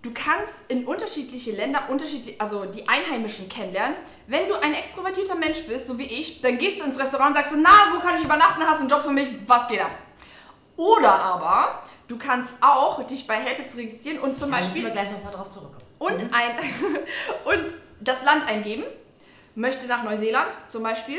du 0.03 0.13
kannst 0.15 0.55
in 0.69 0.87
unterschiedliche 0.87 1.51
Länder 1.51 1.83
unterschiedlich, 1.89 2.41
also 2.41 2.65
die 2.67 2.89
Einheimischen 2.89 3.49
kennenlernen. 3.49 3.97
Wenn 4.29 4.47
du 4.47 4.55
ein 4.55 4.73
extrovertierter 4.75 5.35
Mensch 5.35 5.67
bist, 5.67 5.89
so 5.89 5.99
wie 5.99 6.07
ich, 6.07 6.43
dann 6.43 6.59
gehst 6.59 6.81
du 6.81 6.85
ins 6.85 6.97
Restaurant 6.97 7.31
und 7.31 7.35
sagst 7.35 7.53
so, 7.53 7.59
na, 7.61 7.93
wo 7.93 7.99
kann 7.99 8.17
ich 8.17 8.23
übernachten? 8.23 8.63
Hast 8.63 8.77
du 8.77 8.83
einen 8.83 8.91
Job 8.91 9.03
für 9.03 9.11
mich? 9.11 9.27
Was 9.49 9.67
geht 9.67 9.81
ab? 9.81 9.91
Oder 10.77 11.13
aber 11.13 11.83
du 12.07 12.17
kannst 12.19 12.63
auch 12.63 13.05
dich 13.05 13.27
bei 13.27 13.35
Helpix 13.35 13.77
registrieren 13.77 14.21
und 14.21 14.39
zum 14.39 14.51
müssen 14.51 14.63
Beispiel 14.63 14.91
gleich 14.93 15.11
noch 15.11 15.25
mal 15.25 15.33
drauf 15.33 15.51
zurückkommen. 15.51 15.83
und, 15.99 16.33
ein, 16.33 16.57
und 17.45 17.73
das 18.01 18.23
Land 18.23 18.47
eingeben. 18.47 18.85
Möchte 19.59 19.89
nach 19.89 20.05
Neuseeland 20.05 20.47
zum 20.69 20.85
Beispiel, 20.85 21.19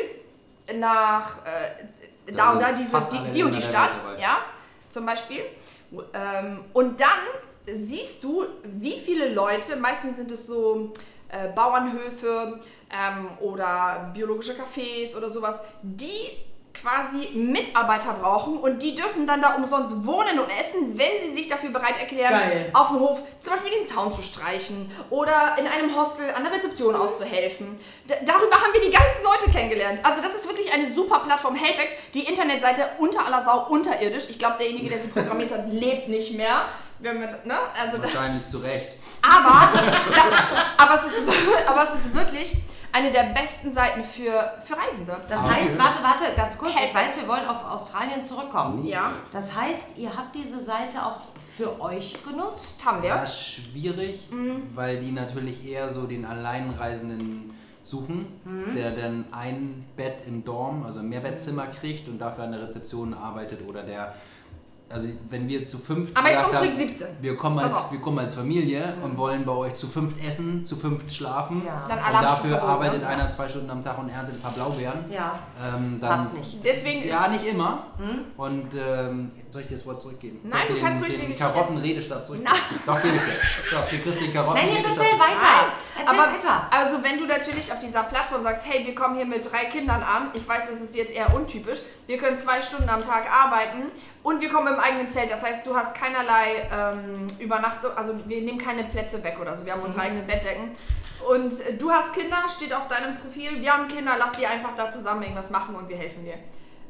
nach 0.75 1.39
äh, 1.45 2.31
Da 2.31 2.51
und 2.51 2.61
da 2.61 2.71
diese, 2.71 3.01
die, 3.11 3.31
die 3.31 3.43
und 3.43 3.53
die 3.53 3.61
Stadt, 3.61 3.99
ja, 4.17 4.37
zum 4.89 5.05
Beispiel. 5.05 5.41
Ähm, 6.13 6.63
und 6.71 7.01
dann 7.01 7.19
siehst 7.65 8.23
du, 8.23 8.45
wie 8.63 9.01
viele 9.01 9.33
Leute, 9.33 9.75
meistens 9.75 10.15
sind 10.15 10.31
es 10.31 10.47
so 10.47 10.93
äh, 11.27 11.49
Bauernhöfe 11.53 12.61
ähm, 12.89 13.29
oder 13.41 14.09
biologische 14.13 14.53
Cafés 14.53 15.17
oder 15.17 15.29
sowas, 15.29 15.59
die 15.81 16.37
quasi 16.73 17.29
Mitarbeiter 17.33 18.13
brauchen 18.13 18.57
und 18.57 18.81
die 18.81 18.95
dürfen 18.95 19.27
dann 19.27 19.41
da 19.41 19.55
umsonst 19.55 20.05
wohnen 20.05 20.39
und 20.39 20.49
essen, 20.49 20.97
wenn 20.97 21.21
sie 21.21 21.33
sich 21.33 21.49
dafür 21.49 21.71
bereit 21.71 21.99
erklären, 21.99 22.31
Geil. 22.31 22.69
auf 22.73 22.89
dem 22.89 22.99
Hof 22.99 23.21
zum 23.41 23.53
Beispiel 23.53 23.71
den 23.71 23.87
Zaun 23.87 24.13
zu 24.13 24.21
streichen 24.21 24.89
oder 25.09 25.55
in 25.59 25.67
einem 25.67 25.95
Hostel 25.95 26.25
an 26.35 26.43
der 26.43 26.53
Rezeption 26.53 26.95
auszuhelfen. 26.95 27.79
D 28.09 28.13
darüber 28.25 28.55
haben 28.55 28.73
wir 28.73 28.81
die 28.81 28.91
ganzen 28.91 29.23
Leute 29.23 29.51
kennengelernt. 29.51 29.99
Also 30.03 30.21
das 30.21 30.35
ist 30.35 30.47
wirklich 30.47 30.71
eine 30.73 30.89
super 30.91 31.19
Plattform. 31.19 31.55
Helpback, 31.55 31.97
die 32.13 32.21
Internetseite 32.21 32.85
unter 32.99 33.25
aller 33.25 33.43
Sau 33.43 33.67
unterirdisch. 33.69 34.29
Ich 34.29 34.39
glaube, 34.39 34.55
derjenige, 34.59 34.89
der 34.89 34.99
sie 34.99 35.09
programmiert 35.09 35.51
hat, 35.51 35.65
lebt 35.69 36.07
nicht 36.07 36.35
mehr. 36.35 36.65
Wir, 36.99 37.13
ne? 37.13 37.57
also 37.81 38.01
Wahrscheinlich 38.01 38.45
zu 38.45 38.57
Recht. 38.57 38.89
aber, 39.21 39.71
da, 39.73 40.83
aber, 40.83 40.95
es 40.95 41.05
ist, 41.05 41.23
aber 41.67 41.83
es 41.83 42.05
ist 42.05 42.13
wirklich 42.13 42.53
eine 42.91 43.11
der 43.11 43.33
besten 43.33 43.73
Seiten 43.73 44.03
für, 44.03 44.31
für 44.65 44.75
Reisende. 44.77 45.17
Das 45.27 45.41
heißt, 45.41 45.77
warte, 45.77 46.03
warte, 46.03 46.35
ganz 46.35 46.57
kurz. 46.57 46.71
Ich 46.73 46.93
weiß, 46.93 47.21
wir 47.21 47.27
wollen 47.27 47.45
auf 47.47 47.63
Australien 47.65 48.23
zurückkommen. 48.23 48.85
Ja, 48.85 49.11
Das 49.31 49.55
heißt, 49.55 49.97
ihr 49.97 50.15
habt 50.15 50.35
diese 50.35 50.61
Seite 50.61 51.05
auch 51.05 51.21
für 51.57 51.79
euch 51.81 52.17
genutzt? 52.23 52.83
haben 52.85 53.01
wir. 53.01 53.09
Ja, 53.09 53.27
schwierig, 53.27 54.29
Mhm. 54.31 54.63
weil 54.73 54.99
die 54.99 55.11
natürlich 55.11 55.65
eher 55.67 55.89
so 55.89 56.03
den 56.07 56.25
Alleinreisenden 56.25 57.53
suchen, 57.81 58.27
Mhm. 58.45 58.75
der 58.75 58.91
dann 58.91 59.25
ein 59.31 59.85
Bett 59.95 60.17
im 60.27 60.43
Dorm, 60.43 60.83
also 60.85 60.99
ein 60.99 61.09
Mehrbettzimmer 61.09 61.67
kriegt 61.67 62.07
und 62.07 62.19
dafür 62.19 62.45
an 62.45 62.51
der 62.51 62.61
Rezeption 62.61 63.13
arbeitet 63.13 63.67
oder 63.69 63.83
der, 63.83 64.13
also 64.89 65.07
wenn 65.29 65.47
wir 65.47 65.63
zu 65.65 65.77
fünft 65.77 66.17
Aber 66.17 66.27
jetzt 66.27 66.37
gesagt 66.37 66.55
kommt 66.55 66.69
haben, 66.69 66.77
Trick 66.77 66.89
17. 66.89 67.07
wir 67.21 67.37
kommen, 67.37 67.59
als, 67.59 67.91
wir 67.91 67.99
kommen 67.99 68.19
als 68.19 68.35
Familie 68.35 68.95
und 69.03 69.17
wollen 69.17 69.45
bei 69.45 69.51
euch 69.51 69.75
zu 69.75 69.87
fünft 69.87 70.23
essen, 70.23 70.65
zu 70.65 70.75
fünft 70.75 71.11
schlafen 71.11 71.61
Ja. 71.65 71.85
Dann 71.87 71.99
und 71.99 72.23
dafür 72.23 72.63
arbeitet 72.63 73.01
ne? 73.01 73.07
einer 73.07 73.29
zwei 73.29 73.47
Stunden 73.47 73.69
am 73.69 73.83
Tag 73.83 73.97
und 73.99 74.09
erntet 74.09 74.35
ein 74.35 74.41
paar 74.41 74.51
Blaubeeren. 74.51 75.05
Ja. 75.11 75.39
Ähm, 75.63 75.99
dann 75.99 76.09
Passt 76.09 76.33
nicht. 76.33 76.63
Deswegen 76.63 77.01
ist 77.03 77.09
Ja, 77.09 77.27
nicht 77.27 77.45
immer. 77.45 77.87
Und 78.37 78.69
ähm, 78.75 79.31
soll 79.51 79.61
ich 79.61 79.67
dir 79.67 79.75
das 79.77 79.85
Wort 79.85 79.99
zurückgeben? 80.01 80.39
Nein, 80.43 80.61
du 80.67 80.79
kannst 80.79 80.97
den, 81.01 81.03
ruhig 81.05 81.13
die 81.15 81.21
den 81.21 81.29
Geschichte- 81.31 81.51
Karottenredestab 81.53 82.25
zurückgeben? 82.25 82.51
Nein. 82.53 82.79
Doch, 82.85 83.01
gebe 83.01 83.15
ich 83.15 83.21
dir. 83.21 83.75
Doch, 83.77 83.89
du 83.89 83.97
kriegst 83.97 84.05
den 84.05 84.13
Nein, 84.13 84.21
jetzt 84.21 84.33
Karottenredestab. 84.35 84.97
erzähl 84.97 85.19
weiter. 85.19 85.73
Erzähl 85.97 86.19
aber 86.19 86.33
weiter. 86.33 86.67
also 86.71 87.03
wenn 87.03 87.17
du 87.19 87.25
natürlich 87.25 87.71
auf 87.71 87.79
dieser 87.79 88.03
Plattform 88.03 88.41
sagst, 88.43 88.67
hey, 88.67 88.85
wir 88.85 88.95
kommen 88.95 89.15
hier 89.15 89.25
mit 89.25 89.51
drei 89.51 89.65
Kindern 89.65 90.03
an, 90.03 90.29
ich 90.33 90.47
weiß, 90.47 90.69
das 90.69 90.81
ist 90.81 90.95
jetzt 90.95 91.13
eher 91.13 91.33
untypisch, 91.33 91.79
wir 92.07 92.17
können 92.17 92.37
zwei 92.37 92.61
Stunden 92.61 92.89
am 92.89 93.03
Tag 93.03 93.25
arbeiten 93.31 93.91
und 94.23 94.39
wir 94.41 94.49
kommen 94.49 94.73
im 94.73 94.79
eigenen 94.79 95.09
Zelt. 95.09 95.31
Das 95.31 95.43
heißt, 95.43 95.65
du 95.65 95.75
hast 95.75 95.95
keinerlei 95.95 96.67
ähm, 96.71 97.27
Übernachtung, 97.39 97.91
also 97.95 98.13
wir 98.25 98.41
nehmen 98.41 98.57
keine 98.59 98.83
Plätze 98.83 99.23
weg 99.23 99.37
oder 99.41 99.55
so, 99.55 99.65
wir 99.65 99.73
haben 99.73 99.81
unsere 99.81 100.03
eigenen 100.03 100.25
Bettdecken. 100.27 100.71
Und 101.27 101.51
äh, 101.61 101.73
du 101.77 101.91
hast 101.91 102.13
Kinder, 102.13 102.37
steht 102.55 102.73
auf 102.73 102.87
deinem 102.87 103.17
Profil, 103.17 103.61
wir 103.61 103.73
haben 103.73 103.87
Kinder, 103.87 104.13
lass 104.17 104.31
die 104.33 104.45
einfach 104.47 104.75
da 104.77 104.89
zusammen 104.89 105.23
irgendwas 105.23 105.49
machen 105.49 105.75
und 105.75 105.89
wir 105.89 105.97
helfen 105.97 106.23
dir. 106.23 106.35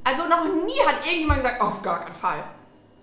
Also 0.10 0.28
noch 0.28 0.46
nie 0.46 0.80
hat 0.86 1.06
irgendjemand 1.06 1.42
gesagt, 1.42 1.62
auf 1.62 1.82
gar 1.82 2.04
keinen 2.04 2.16
Fall. 2.16 2.44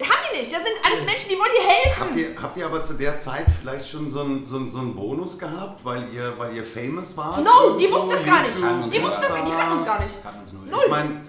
Haben 0.03 0.27
die 0.31 0.41
nicht, 0.41 0.53
das 0.53 0.63
sind 0.63 0.75
alles 0.85 1.05
Menschen, 1.05 1.29
die 1.31 1.39
wollen 1.39 1.53
dir 1.59 1.67
helfen. 1.67 2.01
Habt 2.01 2.17
ihr, 2.17 2.43
habt 2.43 2.57
ihr 2.59 2.67
aber 2.67 2.83
zu 2.83 2.95
der 2.95 3.17
Zeit 3.17 3.47
vielleicht 3.61 3.89
schon 3.89 4.11
so 4.11 4.21
einen 4.21 4.47
so 4.47 4.67
so 4.69 4.79
einen 4.81 4.95
Bonus 4.95 5.39
gehabt, 5.39 5.83
weil 5.85 6.13
ihr, 6.13 6.39
weil 6.39 6.55
ihr 6.55 6.65
famous 6.65 7.17
wart? 7.17 7.43
No, 7.43 7.77
die 7.79 7.91
wussten 7.91 8.11
das 8.11 8.27
gar 8.27 8.43
nicht. 8.43 8.59
Die 8.59 9.03
wussten 9.03 9.23
das, 9.23 9.35
die 9.35 9.51
kannten 9.51 9.77
uns 9.79 9.85
gar 9.87 10.01
nicht. 10.01 10.15
Uns 10.43 10.53
null. 10.53 10.81
Ich 10.85 10.91
meine, 10.91 11.27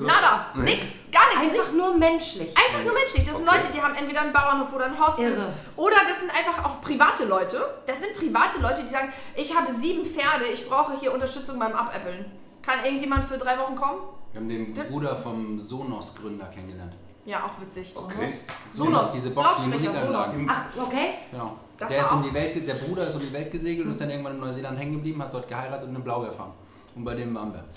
Nada, 0.00 0.46
Nee. 0.54 0.76
nix, 0.76 1.10
gar 1.10 1.26
nichts. 1.40 1.58
Einfach 1.58 1.72
nur 1.72 1.94
menschlich. 1.96 2.54
Einfach 2.56 2.84
nur 2.84 2.94
menschlich. 2.94 3.24
Das 3.26 3.36
sind 3.36 3.48
Okay. 3.48 3.58
Leute, 3.58 3.72
die 3.74 3.82
haben 3.82 3.94
entweder 3.96 4.20
einen 4.20 4.32
Bauernhof 4.32 4.72
oder 4.72 4.84
ein 4.86 4.98
Hostel. 4.98 5.32
Irre. 5.32 5.52
Oder 5.74 5.96
das 6.08 6.20
sind 6.20 6.30
einfach 6.30 6.64
auch 6.64 6.80
private 6.80 7.24
Leute. 7.24 7.80
Das 7.84 7.98
sind 8.00 8.16
private 8.16 8.58
Leute, 8.60 8.82
die 8.84 8.88
sagen, 8.88 9.12
ich 9.34 9.54
habe 9.56 9.72
sieben 9.72 10.06
Pferde, 10.06 10.44
ich 10.52 10.68
brauche 10.68 10.94
hier 11.00 11.12
Unterstützung 11.12 11.58
beim 11.58 11.72
Abäppeln. 11.72 12.26
Kann 12.62 12.84
irgendjemand 12.84 13.26
für 13.28 13.38
drei 13.38 13.58
Wochen 13.58 13.74
kommen? 13.74 13.98
Wir 14.32 14.40
haben 14.40 14.48
den 14.48 14.74
Bruder 14.74 15.16
vom 15.16 15.58
Sonos-Gründer 15.58 16.46
kennengelernt. 16.46 16.94
Ja, 17.24 17.44
auch 17.44 17.60
witzig. 17.60 17.94
Okay. 17.94 18.32
Sonos, 18.72 19.12
diese 19.12 19.30
Box, 19.30 19.64
die 19.64 19.70
Lautsprecher, 19.70 19.90
Musikanlagen. 19.90 20.50
Ach, 20.50 20.64
okay. 20.86 21.08
Genau. 21.30 21.56
Das 21.76 21.88
Der, 21.88 22.00
ist 22.00 22.12
um 22.12 22.22
die 22.22 22.32
Welt, 22.32 22.66
der 22.66 22.74
Bruder 22.74 23.06
ist 23.06 23.14
um 23.14 23.20
die 23.20 23.32
Welt 23.32 23.50
gesegelt 23.52 23.84
und 23.84 23.92
ist 23.92 24.00
dann 24.00 24.10
irgendwann 24.10 24.34
in 24.34 24.40
Neuseeland 24.40 24.78
hängen 24.78 24.92
geblieben, 24.92 25.22
hat 25.22 25.32
dort 25.32 25.46
geheiratet 25.46 25.88
und 25.88 25.94
eine 25.94 26.02
Blaubeer 26.02 26.32
fahren. 26.32 26.52
Und 26.94 27.04
bei 27.04 27.14
dem 27.14 27.34
waren 27.34 27.52
wir. 27.52 27.64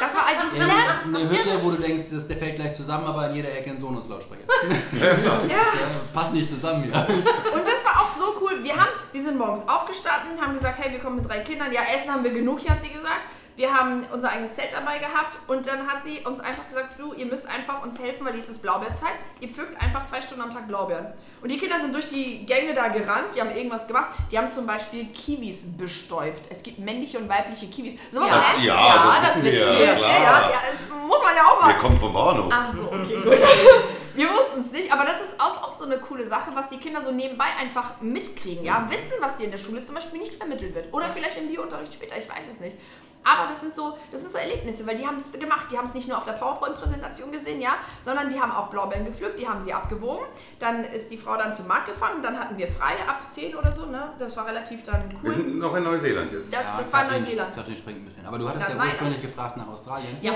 Das 0.00 0.14
war 0.16 0.26
ein, 0.26 0.36
lernst. 0.58 1.04
eine 1.06 1.30
Hütte, 1.30 1.62
wo 1.62 1.70
du 1.70 1.76
denkst, 1.76 2.06
das, 2.10 2.26
der 2.26 2.36
fällt 2.36 2.56
gleich 2.56 2.74
zusammen, 2.74 3.06
aber 3.06 3.28
in 3.28 3.36
jeder 3.36 3.56
Ecke 3.56 3.70
ein 3.70 3.78
Sonos-Lautsprecher. 3.78 4.42
ja. 5.48 5.62
Passt 6.12 6.32
nicht 6.32 6.50
zusammen 6.50 6.82
hier. 6.82 6.92
Und 7.54 7.62
das 7.62 7.84
war 7.84 8.02
auch 8.02 8.08
so 8.08 8.34
cool. 8.40 8.64
Wir, 8.64 8.74
haben, 8.74 8.90
wir 9.12 9.22
sind 9.22 9.38
morgens 9.38 9.60
aufgestanden, 9.68 10.40
haben 10.40 10.54
gesagt, 10.54 10.80
hey, 10.80 10.90
wir 10.90 10.98
kommen 10.98 11.16
mit 11.16 11.28
drei 11.28 11.38
Kindern. 11.40 11.72
Ja, 11.72 11.82
Essen 11.94 12.10
haben 12.10 12.24
wir 12.24 12.32
genug, 12.32 12.58
hier 12.58 12.70
hat 12.70 12.82
sie 12.82 12.88
gesagt. 12.88 13.20
Wir 13.56 13.72
haben 13.72 14.06
unser 14.12 14.30
eigenes 14.30 14.54
Zelt 14.54 14.70
dabei 14.72 14.98
gehabt 14.98 15.36
und 15.46 15.66
dann 15.66 15.86
hat 15.86 16.02
sie 16.04 16.20
uns 16.20 16.40
einfach 16.40 16.66
gesagt, 16.66 16.98
du, 16.98 17.12
ihr 17.12 17.26
müsst 17.26 17.46
einfach 17.46 17.82
uns 17.82 17.98
helfen, 17.98 18.24
weil 18.24 18.36
jetzt 18.36 18.48
ist 18.48 18.62
Blaubeerzeit. 18.62 19.12
Ihr 19.40 19.48
pflückt 19.48 19.80
einfach 19.80 20.04
zwei 20.06 20.22
Stunden 20.22 20.42
am 20.42 20.52
Tag 20.54 20.66
Blaubeeren. 20.68 21.06
Und 21.42 21.50
die 21.50 21.58
Kinder 21.58 21.78
sind 21.80 21.92
durch 21.94 22.08
die 22.08 22.46
Gänge 22.46 22.72
da 22.72 22.88
gerannt, 22.88 23.34
die 23.34 23.40
haben 23.40 23.54
irgendwas 23.54 23.86
gemacht. 23.86 24.08
Die 24.30 24.38
haben 24.38 24.50
zum 24.50 24.66
Beispiel 24.66 25.06
Kiwis 25.06 25.62
bestäubt. 25.76 26.46
Es 26.50 26.62
gibt 26.62 26.78
männliche 26.78 27.18
und 27.18 27.28
weibliche 27.28 27.66
Kiwis. 27.66 27.94
Sowas 28.10 28.30
Ja. 28.30 28.36
lernt- 28.36 28.64
ja, 28.64 29.16
das 29.22 29.34
wissen 29.36 29.44
wir, 29.44 29.52
ihr, 29.80 29.94
klar. 29.96 30.10
ja, 30.10 30.50
ja, 30.50 30.58
das 30.70 30.98
muss 31.06 31.22
man 31.22 31.36
ja 31.36 31.42
auch 31.42 31.60
wir 31.60 31.66
mal. 31.66 31.78
kommen 31.78 31.98
vom 31.98 32.12
Bauernhof. 32.12 32.50
Ach 32.54 32.72
so, 32.72 32.82
okay, 32.92 33.20
gut. 33.22 33.38
Wir 34.14 34.28
wussten 34.30 34.60
es 34.60 34.70
nicht, 34.72 34.92
aber 34.92 35.06
das 35.06 35.22
ist 35.22 35.40
auch, 35.40 35.62
auch 35.62 35.72
so 35.72 35.82
so 35.82 35.90
eine 35.90 35.98
coole 35.98 36.24
Sache, 36.24 36.50
was 36.54 36.68
die 36.68 36.76
Kinder 36.76 37.02
so 37.02 37.10
nebenbei 37.10 37.46
einfach 37.58 38.00
mitkriegen. 38.00 38.62
Ja, 38.64 38.86
wissen, 38.88 39.10
was 39.20 39.34
dir 39.36 39.46
in 39.46 39.50
der 39.50 39.58
Schule 39.58 39.84
zum 39.84 39.96
Beispiel 39.96 40.20
nicht 40.20 40.34
vermittelt 40.34 40.74
wird. 40.76 40.92
Oder 40.94 41.08
vielleicht 41.10 41.36
im 41.38 41.48
Biounterricht 41.48 41.94
später, 41.94 42.16
ich 42.16 42.28
weiß 42.28 42.46
es 42.48 42.60
nicht. 42.60 42.76
Aber 43.24 43.48
das 43.48 43.60
sind 43.60 43.74
so, 43.74 43.96
das 44.10 44.20
sind 44.22 44.32
so 44.32 44.38
Erlebnisse, 44.38 44.86
weil 44.86 44.96
die 44.96 45.06
haben 45.06 45.16
es 45.18 45.30
gemacht. 45.38 45.66
Die 45.70 45.78
haben 45.78 45.84
es 45.84 45.94
nicht 45.94 46.08
nur 46.08 46.18
auf 46.18 46.24
der 46.24 46.32
PowerPoint-Präsentation 46.32 47.30
gesehen, 47.30 47.60
ja, 47.60 47.74
sondern 48.04 48.30
die 48.30 48.40
haben 48.40 48.50
auch 48.50 48.68
Blaubeeren 48.68 49.04
gepflückt, 49.04 49.38
die 49.38 49.48
haben 49.48 49.62
sie 49.62 49.72
abgewogen. 49.72 50.24
Dann 50.58 50.84
ist 50.84 51.10
die 51.10 51.16
Frau 51.18 51.36
dann 51.36 51.54
zum 51.54 51.68
Markt 51.68 51.86
gefahren, 51.86 52.22
dann 52.22 52.38
hatten 52.38 52.58
wir 52.58 52.66
frei 52.68 52.94
ab 53.06 53.26
10 53.30 53.54
oder 53.54 53.70
so, 53.72 53.86
ne? 53.86 54.12
Das 54.18 54.36
war 54.36 54.46
relativ 54.46 54.82
dann 54.84 55.04
cool. 55.14 55.18
Wir 55.22 55.32
sind 55.32 55.58
noch 55.58 55.74
in 55.76 55.84
Neuseeland 55.84 56.32
jetzt. 56.32 56.52
Ja, 56.52 56.76
das 56.78 56.92
war 56.92 57.02
Katrin- 57.04 57.20
Neuseeland. 57.20 57.54
Katrin 57.54 57.76
springt 57.76 58.00
ein 58.00 58.04
bisschen. 58.04 58.26
Aber 58.26 58.38
du 58.38 58.48
hattest 58.48 58.68
Das 58.68 58.74
ja 58.76 58.82
ursprünglich 58.84 59.22
gefragt 59.22 59.56
nach 59.56 59.68
Australien. 59.68 60.16
Ja, 60.20 60.32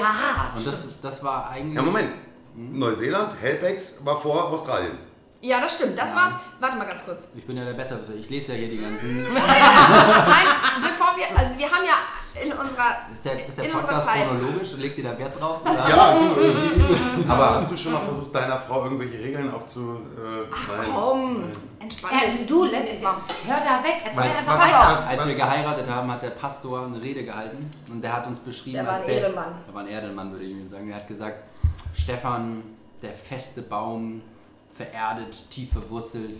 Und 0.56 0.64
das, 0.66 0.86
das 1.02 1.24
war 1.24 1.50
eigentlich. 1.50 1.74
Ja, 1.76 1.82
Moment. 1.82 2.12
Hm? 2.54 2.78
Neuseeland, 2.78 3.32
Helpex 3.40 4.04
war 4.04 4.16
vor 4.16 4.44
Australien. 4.52 4.96
Ja, 5.40 5.60
das 5.60 5.74
stimmt. 5.74 5.98
Das 5.98 6.14
war, 6.14 6.40
warte 6.60 6.76
mal 6.76 6.86
ganz 6.86 7.04
kurz. 7.04 7.28
Ich 7.34 7.46
bin 7.46 7.56
ja 7.56 7.64
der 7.64 7.74
Besserwisser. 7.74 8.14
Ich 8.14 8.30
lese 8.30 8.52
ja 8.52 8.58
hier 8.58 8.68
die 8.68 8.78
ganzen. 8.80 9.22
Nein, 9.34 10.46
bevor 10.80 11.14
wir, 11.16 11.24
also 11.38 11.58
wir 11.58 11.70
haben 11.70 11.84
ja 11.84 11.98
in 12.44 12.52
unserer, 12.52 12.96
Ist 13.12 13.24
der, 13.24 13.46
ist 13.48 13.58
der 13.58 13.64
in 13.64 13.72
unserer 13.74 13.92
Podcast 13.94 14.06
Zeit. 14.06 14.28
chronologisch 14.28 14.72
und 14.74 14.80
legt 14.80 14.98
ihr 14.98 15.04
da 15.04 15.18
Wert 15.18 15.40
drauf? 15.40 15.60
Oder? 15.62 15.88
Ja, 15.88 16.18
du, 16.18 17.32
aber 17.32 17.50
hast 17.54 17.70
du 17.70 17.76
schon 17.76 17.92
mal 17.92 18.00
versucht, 18.00 18.34
deiner 18.34 18.58
Frau 18.58 18.84
irgendwelche 18.84 19.18
Regeln 19.18 19.52
aufzu... 19.52 20.00
Äh, 20.16 20.46
nein. 20.76 20.86
komm, 20.94 21.44
entspann 21.80 22.10
dich. 22.26 22.46
du, 22.46 22.64
Jetzt 22.66 22.72
let, 22.92 23.02
mal. 23.02 23.14
hör 23.46 23.56
da 23.60 23.82
weg. 23.84 24.02
Erzähl 24.04 24.16
Was, 24.22 24.36
einfach 24.38 24.54
was, 24.54 24.60
weiter. 24.64 24.88
was, 24.90 25.06
Als 25.06 25.26
wir 25.26 25.34
geheiratet 25.34 25.88
haben, 25.90 26.10
hat 26.12 26.22
der 26.22 26.30
Pastor 26.30 26.84
eine 26.86 27.00
Rede 27.02 27.24
gehalten 27.24 27.70
und 27.90 28.02
der 28.02 28.12
hat 28.12 28.26
uns 28.26 28.38
beschrieben 28.40 28.76
Der 28.76 28.86
war 28.86 28.92
als 28.92 29.02
ein 29.02 29.06
der- 29.08 29.20
Ehrenmann. 29.22 29.54
Er 29.66 29.74
war 29.74 29.80
ein 29.82 29.88
Ehrenmann, 29.88 30.32
würde 30.32 30.44
ich 30.44 30.50
Ihnen 30.50 30.68
sagen. 30.68 30.88
Er 30.90 30.96
hat 30.96 31.08
gesagt, 31.08 31.44
Stefan, 31.94 32.62
der 33.02 33.12
feste 33.12 33.62
Baum, 33.62 34.22
vererdet, 34.72 35.48
tief 35.50 35.72
verwurzelt 35.72 36.36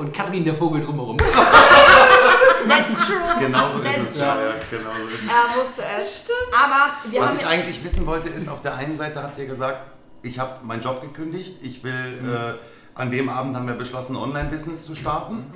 und 0.00 0.12
Kathrin, 0.12 0.44
der 0.44 0.54
Vogel 0.54 0.82
drumherum. 0.84 1.16
That's 2.68 3.06
true. 3.06 3.16
Genauso 3.38 3.78
ist 3.80 3.84
That's 3.96 4.10
es. 4.12 4.18
Ja, 4.18 4.26
ja, 4.36 4.52
genau 4.70 4.90
so 5.00 5.08
ist 5.08 5.22
es. 5.22 5.28
Er 5.30 5.60
wusste 5.60 5.82
es. 6.00 6.16
Stimmt. 6.18 6.38
Aber 6.52 6.90
wir 7.10 7.20
Was 7.20 7.30
haben 7.30 7.38
ich 7.40 7.46
eigentlich 7.46 7.84
wissen 7.84 8.06
wollte, 8.06 8.28
ist, 8.28 8.48
auf 8.48 8.60
der 8.62 8.76
einen 8.76 8.96
Seite 8.96 9.22
habt 9.22 9.38
ihr 9.38 9.46
gesagt, 9.46 9.86
ich 10.22 10.38
habe 10.38 10.64
meinen 10.64 10.82
Job 10.82 11.00
gekündigt, 11.00 11.54
ich 11.62 11.82
will, 11.82 11.92
äh, 11.92 12.54
an 12.94 13.10
dem 13.10 13.30
Abend 13.30 13.56
haben 13.56 13.66
wir 13.66 13.74
beschlossen, 13.76 14.14
ein 14.14 14.22
Online-Business 14.22 14.84
zu 14.84 14.94
starten. 14.94 15.46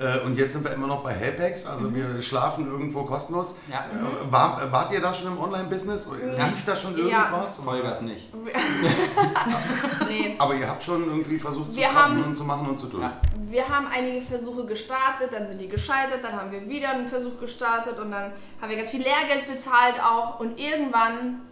Äh, 0.00 0.20
und 0.20 0.38
jetzt 0.38 0.52
sind 0.54 0.64
wir 0.64 0.72
immer 0.72 0.86
noch 0.86 1.02
bei 1.02 1.12
Helpex, 1.12 1.66
also 1.66 1.94
wir 1.94 2.22
schlafen 2.22 2.66
irgendwo 2.66 3.02
kostenlos. 3.02 3.56
Ja. 3.70 3.80
Äh, 3.80 4.32
war, 4.32 4.60
wart 4.72 4.92
ihr 4.92 5.00
da 5.02 5.12
schon 5.12 5.26
im 5.32 5.38
Online-Business? 5.38 6.08
Lief 6.22 6.64
da 6.64 6.74
schon 6.74 6.96
Ja. 6.96 7.24
irgendwas? 7.26 7.56
Vollgas 7.56 8.00
nicht. 8.00 8.32
nee, 10.08 10.34
Aber 10.38 10.54
ihr 10.54 10.66
habt 10.66 10.82
schon 10.82 11.04
irgendwie 11.04 11.38
versucht 11.38 11.72
zu 11.74 11.78
Wir 11.78 11.88
kratzen 11.88 12.16
haben- 12.18 12.24
und 12.24 12.34
zu 12.34 12.44
machen 12.44 12.68
und 12.68 12.78
zu 12.78 12.86
tun. 12.86 13.02
Ja. 13.02 13.12
Wir 13.54 13.68
haben 13.68 13.86
einige 13.86 14.20
Versuche 14.20 14.66
gestartet, 14.66 15.32
dann 15.32 15.46
sind 15.46 15.60
die 15.60 15.68
gescheitert, 15.68 16.24
dann 16.24 16.32
haben 16.32 16.50
wir 16.50 16.68
wieder 16.68 16.90
einen 16.90 17.06
Versuch 17.06 17.38
gestartet 17.38 18.00
und 18.00 18.10
dann 18.10 18.32
haben 18.60 18.68
wir 18.68 18.76
ganz 18.76 18.90
viel 18.90 19.02
Lehrgeld 19.02 19.46
bezahlt 19.46 20.02
auch. 20.02 20.40
Und 20.40 20.58
irgendwann 20.58 21.42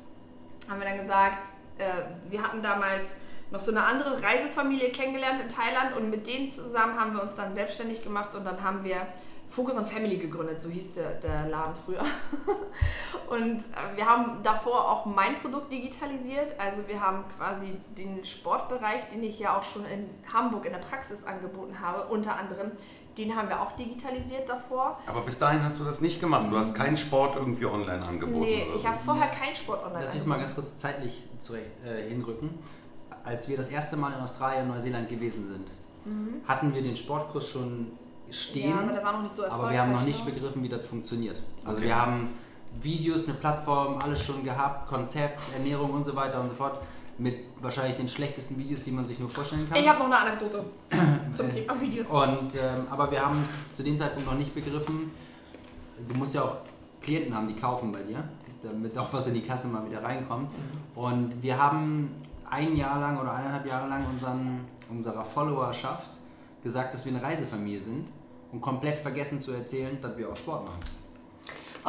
haben 0.68 0.80
wir 0.80 0.88
dann 0.88 0.98
gesagt, 0.98 1.46
äh, 1.78 1.84
wir 2.28 2.42
hatten 2.42 2.60
damals 2.60 3.14
noch 3.52 3.60
so 3.60 3.70
eine 3.70 3.84
andere 3.84 4.20
Reisefamilie 4.20 4.90
kennengelernt 4.90 5.40
in 5.42 5.48
Thailand 5.48 5.96
und 5.96 6.10
mit 6.10 6.26
denen 6.26 6.50
zusammen 6.50 6.98
haben 6.98 7.14
wir 7.14 7.22
uns 7.22 7.36
dann 7.36 7.54
selbstständig 7.54 8.02
gemacht 8.02 8.34
und 8.34 8.44
dann 8.44 8.64
haben 8.64 8.82
wir 8.82 9.06
Focus 9.52 9.76
on 9.76 9.84
Family 9.84 10.16
gegründet, 10.16 10.58
so 10.60 10.70
hieß 10.70 10.94
der, 10.94 11.10
der 11.16 11.46
Laden 11.46 11.74
früher. 11.84 12.00
Und 13.28 13.58
äh, 13.58 13.96
wir 13.96 14.06
haben 14.06 14.42
davor 14.42 14.90
auch 14.90 15.04
mein 15.04 15.34
Produkt 15.42 15.70
digitalisiert. 15.70 16.58
Also 16.58 16.88
wir 16.88 16.98
haben 16.98 17.24
quasi 17.36 17.76
den 17.98 18.24
Sportbereich, 18.24 19.10
den 19.10 19.22
ich 19.22 19.38
ja 19.38 19.58
auch 19.58 19.62
schon 19.62 19.84
in 19.84 20.08
Hamburg 20.32 20.64
in 20.64 20.72
der 20.72 20.78
Praxis 20.78 21.24
angeboten 21.24 21.78
habe, 21.80 22.08
unter 22.08 22.36
anderem, 22.36 22.72
den 23.18 23.36
haben 23.36 23.50
wir 23.50 23.60
auch 23.60 23.72
digitalisiert 23.72 24.48
davor. 24.48 24.98
Aber 25.06 25.20
bis 25.20 25.38
dahin 25.38 25.62
hast 25.62 25.78
du 25.78 25.84
das 25.84 26.00
nicht 26.00 26.18
gemacht. 26.18 26.46
Du 26.50 26.56
hast 26.56 26.74
keinen 26.74 26.96
Sport 26.96 27.36
irgendwie 27.36 27.66
online 27.66 28.02
angeboten. 28.02 28.46
Nee, 28.46 28.64
oder 28.66 28.76
ich 28.76 28.82
so. 28.82 28.88
habe 28.88 28.98
vorher 29.04 29.28
keinen 29.28 29.54
Sport 29.54 29.84
online 29.84 30.02
Lass 30.02 30.14
ich 30.14 30.24
mal 30.24 30.38
ganz 30.38 30.54
kurz 30.54 30.78
zeitlich 30.78 31.28
zurecht, 31.38 31.70
äh, 31.84 32.08
hinrücken. 32.08 32.58
Als 33.22 33.50
wir 33.50 33.58
das 33.58 33.68
erste 33.68 33.98
Mal 33.98 34.14
in 34.14 34.20
Australien 34.20 34.62
und 34.62 34.74
Neuseeland 34.74 35.10
gewesen 35.10 35.46
sind, 35.46 35.68
hatten 36.48 36.74
wir 36.74 36.82
den 36.82 36.96
Sportkurs 36.96 37.48
schon 37.48 37.92
stehen, 38.32 38.70
Mhm. 38.70 38.76
Ja, 38.76 38.82
aber 38.82 38.92
der 38.92 39.04
war 39.04 39.12
noch 39.12 39.22
nicht 39.22 39.34
so 39.34 39.44
aber 39.46 39.70
wir 39.70 39.80
haben 39.80 39.92
noch 39.92 39.98
erfolgreich, 40.00 40.06
nicht 40.06 40.26
ne? 40.26 40.32
begriffen, 40.32 40.62
wie 40.62 40.68
das 40.68 40.86
funktioniert. 40.86 41.42
Also 41.64 41.78
Okay. 41.78 41.86
wir 41.88 41.96
haben 42.00 42.30
Videos, 42.80 43.24
eine 43.28 43.34
Plattform, 43.34 43.98
alles 44.02 44.22
schon 44.24 44.42
gehabt, 44.44 44.88
Konzept, 44.88 45.40
Ernährung 45.54 45.90
und 45.90 46.04
so 46.04 46.16
weiter 46.16 46.40
und 46.40 46.48
so 46.48 46.54
fort, 46.54 46.78
mit 47.18 47.36
wahrscheinlich 47.60 47.96
den 47.96 48.08
schlechtesten 48.08 48.58
Videos, 48.58 48.84
die 48.84 48.90
man 48.90 49.04
sich 49.04 49.18
nur 49.18 49.28
vorstellen 49.28 49.68
kann. 49.68 49.78
Ich 49.78 49.86
habe 49.88 49.98
noch 49.98 50.06
eine 50.06 50.18
Anekdote 50.18 50.64
zum 51.32 51.50
Thema 51.50 51.78
Videos. 51.80 52.08
Und, 52.08 52.54
ähm, 52.54 52.86
aber 52.90 53.10
wir 53.10 53.24
haben 53.24 53.44
zu 53.74 53.82
dem 53.82 53.96
Zeitpunkt 53.96 54.26
noch 54.28 54.36
nicht 54.36 54.54
begriffen, 54.54 55.10
du 56.08 56.14
musst 56.14 56.34
ja 56.34 56.42
auch 56.42 56.56
Klienten 57.02 57.34
haben, 57.34 57.48
die 57.48 57.54
kaufen 57.54 57.92
bei 57.92 58.02
dir, 58.02 58.24
damit 58.62 58.96
auch 58.96 59.12
was 59.12 59.26
in 59.26 59.34
die 59.34 59.42
Kasse 59.42 59.68
mal 59.68 59.84
wieder 59.88 60.02
reinkommt. 60.02 60.50
Und 60.94 61.42
wir 61.42 61.60
haben 61.62 62.10
ein 62.48 62.76
Jahr 62.76 62.98
lang 63.00 63.18
oder 63.20 63.34
eineinhalb 63.34 63.66
Jahre 63.66 63.88
lang 63.88 64.06
unseren, 64.06 64.60
unserer 64.88 65.24
Followerschaft 65.24 66.10
gesagt, 66.62 66.94
dass 66.94 67.04
wir 67.04 67.12
eine 67.12 67.22
Reisefamilie 67.22 67.80
sind 67.80 68.08
und 68.52 68.60
komplett 68.60 68.98
vergessen 68.98 69.40
zu 69.40 69.52
erzählen, 69.52 69.98
dass 70.00 70.16
wir 70.16 70.28
auch 70.30 70.36
Sport 70.36 70.64
machen. 70.66 70.80
Oh 71.84 71.88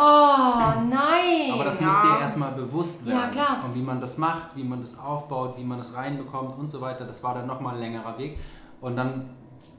nein. 0.90 1.52
Aber 1.54 1.66
das 1.66 1.80
Ja. 1.80 1.86
muss 1.88 2.02
dir 2.02 2.20
erstmal 2.22 2.52
bewusst 2.54 3.06
werden. 3.06 3.20
Ja, 3.20 3.28
klar. 3.28 3.64
Und 3.66 3.76
wie 3.76 3.82
man 3.82 4.00
das 4.02 4.18
macht, 4.18 4.56
wie 4.56 4.64
man 4.64 4.80
das 4.80 4.98
aufbaut, 5.00 5.56
wie 5.58 5.64
man 5.64 5.78
das 5.78 5.94
reinbekommt 5.96 6.58
und 6.58 6.70
so 6.70 6.82
weiter. 6.82 7.06
Das 7.06 7.22
war 7.24 7.36
dann 7.36 7.46
nochmal 7.46 7.76
ein 7.76 7.80
längerer 7.82 8.18
Weg. 8.18 8.40
Und 8.82 8.96
dann, 8.96 9.30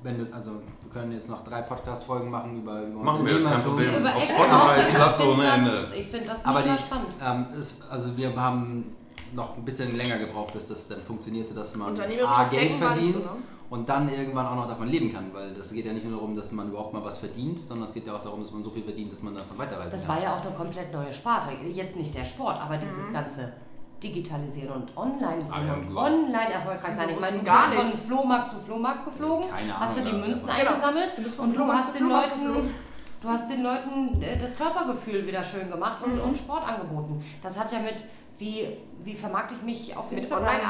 wenn 0.04 0.18
du, 0.18 0.32
also 0.32 0.52
wir 0.82 0.90
können 0.92 1.10
jetzt 1.12 1.28
noch 1.28 1.42
drei 1.42 1.62
Podcast-Folgen 1.62 2.30
machen 2.30 2.58
über, 2.62 2.82
über 2.82 3.02
Machen 3.02 3.26
wir, 3.26 3.36
ist 3.38 3.44
kein. 3.48 3.62
Problem. 3.62 3.92
Über 3.98 4.14
Auf 4.14 4.22
Spotify 4.22 4.80
ist. 4.88 4.94
Platz 4.94 5.20
ohne 5.20 5.42
das- 5.42 5.56
Ende. 5.58 5.70
Ich 5.98 6.06
finde 6.06 6.26
das 6.28 6.44
Aber 6.44 6.60
mega 6.60 6.76
die, 6.76 6.82
spannend. 6.82 7.08
ähm, 7.52 7.58
ist, 7.60 7.82
also 7.90 8.16
wir 8.16 8.36
haben 8.40 8.94
noch 9.34 9.56
ein 9.56 9.64
bisschen 9.64 9.96
länger 9.96 10.18
gebraucht, 10.18 10.52
bis 10.52 10.68
das 10.68 10.86
dann 10.86 11.02
funktionierte, 11.02 11.54
dass 11.54 11.74
man 11.74 11.88
A, 11.88 11.94
Geld 11.94 12.10
Denken 12.10 12.24
war 12.30 12.44
nicht 12.44 12.76
verdient 12.78 13.24
so, 13.24 13.30
ne? 13.32 13.36
Und 13.70 13.88
dann 13.88 14.08
irgendwann 14.08 14.46
auch 14.46 14.54
noch 14.56 14.68
davon 14.68 14.88
leben 14.88 15.12
kann. 15.12 15.32
Weil 15.32 15.54
das 15.54 15.72
geht 15.72 15.86
ja 15.86 15.92
nicht 15.92 16.04
nur 16.04 16.14
darum, 16.18 16.36
dass 16.36 16.52
man 16.52 16.68
überhaupt 16.68 16.92
mal 16.92 17.02
was 17.04 17.18
verdient, 17.18 17.58
sondern 17.58 17.86
es 17.88 17.94
geht 17.94 18.06
ja 18.06 18.14
auch 18.14 18.22
darum, 18.22 18.40
dass 18.40 18.52
man 18.52 18.62
so 18.62 18.70
viel 18.70 18.82
verdient, 18.82 19.12
dass 19.12 19.22
man 19.22 19.34
davon 19.34 19.56
weiterreisen 19.58 19.92
Das 19.92 20.06
kann. 20.06 20.16
war 20.16 20.22
ja 20.22 20.34
auch 20.36 20.40
eine 20.44 20.54
komplett 20.54 20.92
neue 20.92 21.12
Sparte. 21.12 21.48
Jetzt 21.72 21.96
nicht 21.96 22.14
der 22.14 22.24
Sport, 22.24 22.60
aber 22.60 22.76
dieses 22.76 23.12
ganze 23.12 23.52
Digitalisieren 24.02 24.70
und 24.70 24.96
online 24.96 25.44
Ah, 25.50 25.60
ja, 25.64 25.96
online 25.96 26.52
erfolgreich 26.52 26.94
sein. 26.94 27.08
Ich 27.08 27.20
meine, 27.20 27.38
du 27.38 27.44
bist 27.44 27.96
von. 27.96 28.06
Flohmarkt 28.08 28.50
zu 28.50 28.56
Flohmarkt 28.60 29.04
geflogen, 29.06 29.48
Keine 29.48 29.80
hast 29.80 29.96
du 29.96 30.00
Ahnung, 30.02 30.12
die 30.12 30.18
Münzen 30.28 30.46
davon. 30.46 30.60
Genau. 30.60 30.70
eingesammelt 30.74 31.12
Du 31.16 31.42
und 31.42 31.56
du 31.56 31.72
hast 31.72 31.94
den 31.98 32.08
Leuten, 32.08 32.44
geflogen. 32.44 32.70
du 33.22 33.28
hast 33.28 33.50
den 33.50 33.62
Leuten 33.62 34.24
das 34.40 34.56
Körpergefühl 34.56 35.26
wieder 35.26 35.42
schön 35.42 35.70
gemacht 35.70 35.98
und, 36.04 36.20
und 36.20 36.36
Sport 36.36 36.68
angeboten. 36.68 37.24
Das 37.42 37.58
hat 37.58 37.72
ja 37.72 37.78
mit 37.78 38.04
wie, 38.36 38.66
wie 39.04 39.14
vermarkte 39.14 39.54
ich 39.54 39.62
mich 39.62 39.96
auf 39.96 40.10
Instagram, 40.12 40.60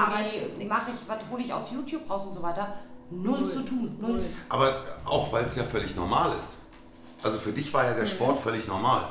wie 0.59 0.65
mache 0.65 0.91
ich, 0.91 1.09
was 1.09 1.19
hole 1.31 1.43
ich 1.43 1.53
aus 1.53 1.71
YouTube 1.71 2.09
raus 2.09 2.27
und 2.27 2.35
so 2.35 2.43
weiter. 2.43 2.75
Null, 3.11 3.51
zu 3.51 3.63
tun. 3.63 3.97
Null. 4.01 4.23
Aber 4.49 4.83
auch 5.05 5.33
weil 5.33 5.45
es 5.45 5.57
ja 5.57 5.63
völlig 5.63 5.95
normal 5.95 6.35
ist. 6.39 6.63
Also 7.23 7.39
für 7.39 7.53
dich 7.53 7.73
war 7.73 7.85
ja 7.85 7.95
der 7.95 8.07
Sport 8.07 8.39
völlig 8.39 8.67
normal. 8.69 9.03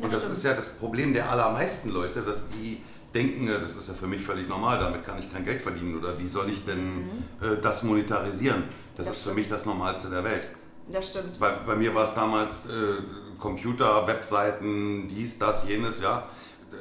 Und 0.00 0.12
das 0.12 0.24
ist 0.28 0.44
ja 0.44 0.54
das 0.54 0.70
Problem 0.70 1.14
der 1.14 1.30
allermeisten 1.30 1.90
Leute, 1.90 2.22
dass 2.22 2.48
die 2.48 2.82
denken, 3.14 3.46
das 3.46 3.76
ist 3.76 3.88
ja 3.88 3.94
für 3.94 4.06
mich 4.06 4.22
völlig 4.22 4.48
normal, 4.48 4.78
damit 4.78 5.04
kann 5.04 5.18
ich 5.18 5.32
kein 5.32 5.44
Geld 5.44 5.62
verdienen 5.62 5.98
oder 5.98 6.18
wie 6.18 6.28
soll 6.28 6.50
ich 6.50 6.64
denn 6.64 7.08
äh, 7.40 7.56
das 7.60 7.82
monetarisieren? 7.82 8.64
Das, 8.96 9.06
Das 9.06 9.16
ist 9.16 9.22
für 9.24 9.32
mich 9.32 9.48
das 9.48 9.64
Normalste 9.64 10.10
der 10.10 10.22
Welt. 10.22 10.48
Das 10.92 11.08
stimmt. 11.08 11.38
Bei, 11.38 11.52
bei 11.66 11.74
mir 11.76 11.94
war 11.94 12.04
es 12.04 12.14
damals 12.14 12.66
äh, 12.66 13.02
Computer, 13.38 14.06
Webseiten, 14.06 15.08
dies, 15.08 15.38
das, 15.38 15.66
jenes, 15.66 16.00
ja. 16.00 16.24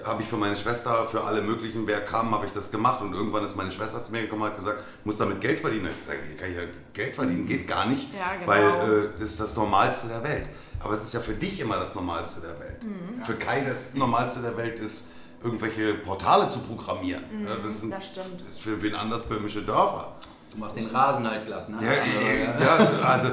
Habe 0.06 0.22
ich 0.22 0.28
für 0.28 0.38
meine 0.38 0.56
Schwester, 0.56 1.06
für 1.06 1.24
alle 1.24 1.42
möglichen, 1.42 1.88
wer 1.88 2.02
kam, 2.06 2.32
habe 2.32 2.46
ich 2.46 2.52
das 2.52 2.70
gemacht. 2.72 3.02
Und 3.02 3.14
irgendwann 3.14 3.44
ist 3.44 3.56
meine 3.56 3.72
Schwester 3.72 4.02
zu 4.04 4.12
mir 4.12 4.22
gekommen 4.22 4.44
und 4.44 4.50
hat 4.50 4.56
gesagt, 4.58 4.84
ich 5.00 5.06
muss 5.06 5.18
damit 5.18 5.42
Geld 5.42 5.60
verdienen. 5.60 5.86
Ich 5.86 5.92
habe 6.10 6.18
gesagt, 6.20 6.20
ich 6.34 6.40
kann 6.40 6.54
ja 6.54 6.62
Geld 6.94 7.16
verdienen, 7.16 7.48
geht 7.48 7.68
gar 7.68 7.86
nicht, 7.88 8.10
Ja, 8.14 8.36
genau. 8.36 8.48
weil 8.48 9.06
äh, 9.06 9.10
das 9.14 9.30
ist 9.32 9.40
das 9.40 9.56
Normalste 9.56 10.08
der 10.08 10.24
Welt. 10.24 10.50
Aber 10.80 10.94
es 10.94 11.04
ist 11.04 11.14
ja 11.14 11.20
für 11.20 11.34
dich 11.34 11.60
immer 11.60 11.78
das 11.78 11.96
Normalste 11.96 12.42
der 12.42 12.60
Welt. 12.60 12.84
Mhm. 12.84 13.24
Für 13.24 13.34
Kai 13.36 13.64
das 13.68 13.94
Normalste 13.96 14.42
der 14.42 14.56
Welt 14.58 14.78
ist, 14.80 15.08
irgendwelche 15.44 15.94
Portale 15.96 16.50
zu 16.50 16.60
programmieren. 16.60 17.24
ja, 17.48 17.56
das, 17.64 17.82
sind, 17.82 17.90
Mhm, 17.90 17.94
das 17.96 18.06
stimmt. 18.08 18.42
ist 18.50 18.60
für 18.62 18.82
wen 18.82 18.96
anders 18.96 19.24
böhmische 19.24 19.62
Dörfer. 19.64 20.14
Du 20.52 20.58
machst 20.60 20.76
den 20.78 20.88
Rasen 20.88 21.30
halt 21.30 21.46
glatt, 21.46 21.70
ne? 21.70 21.78
Ja, 21.82 21.92
ja, 21.92 22.78
ja, 22.78 23.00
also 23.04 23.30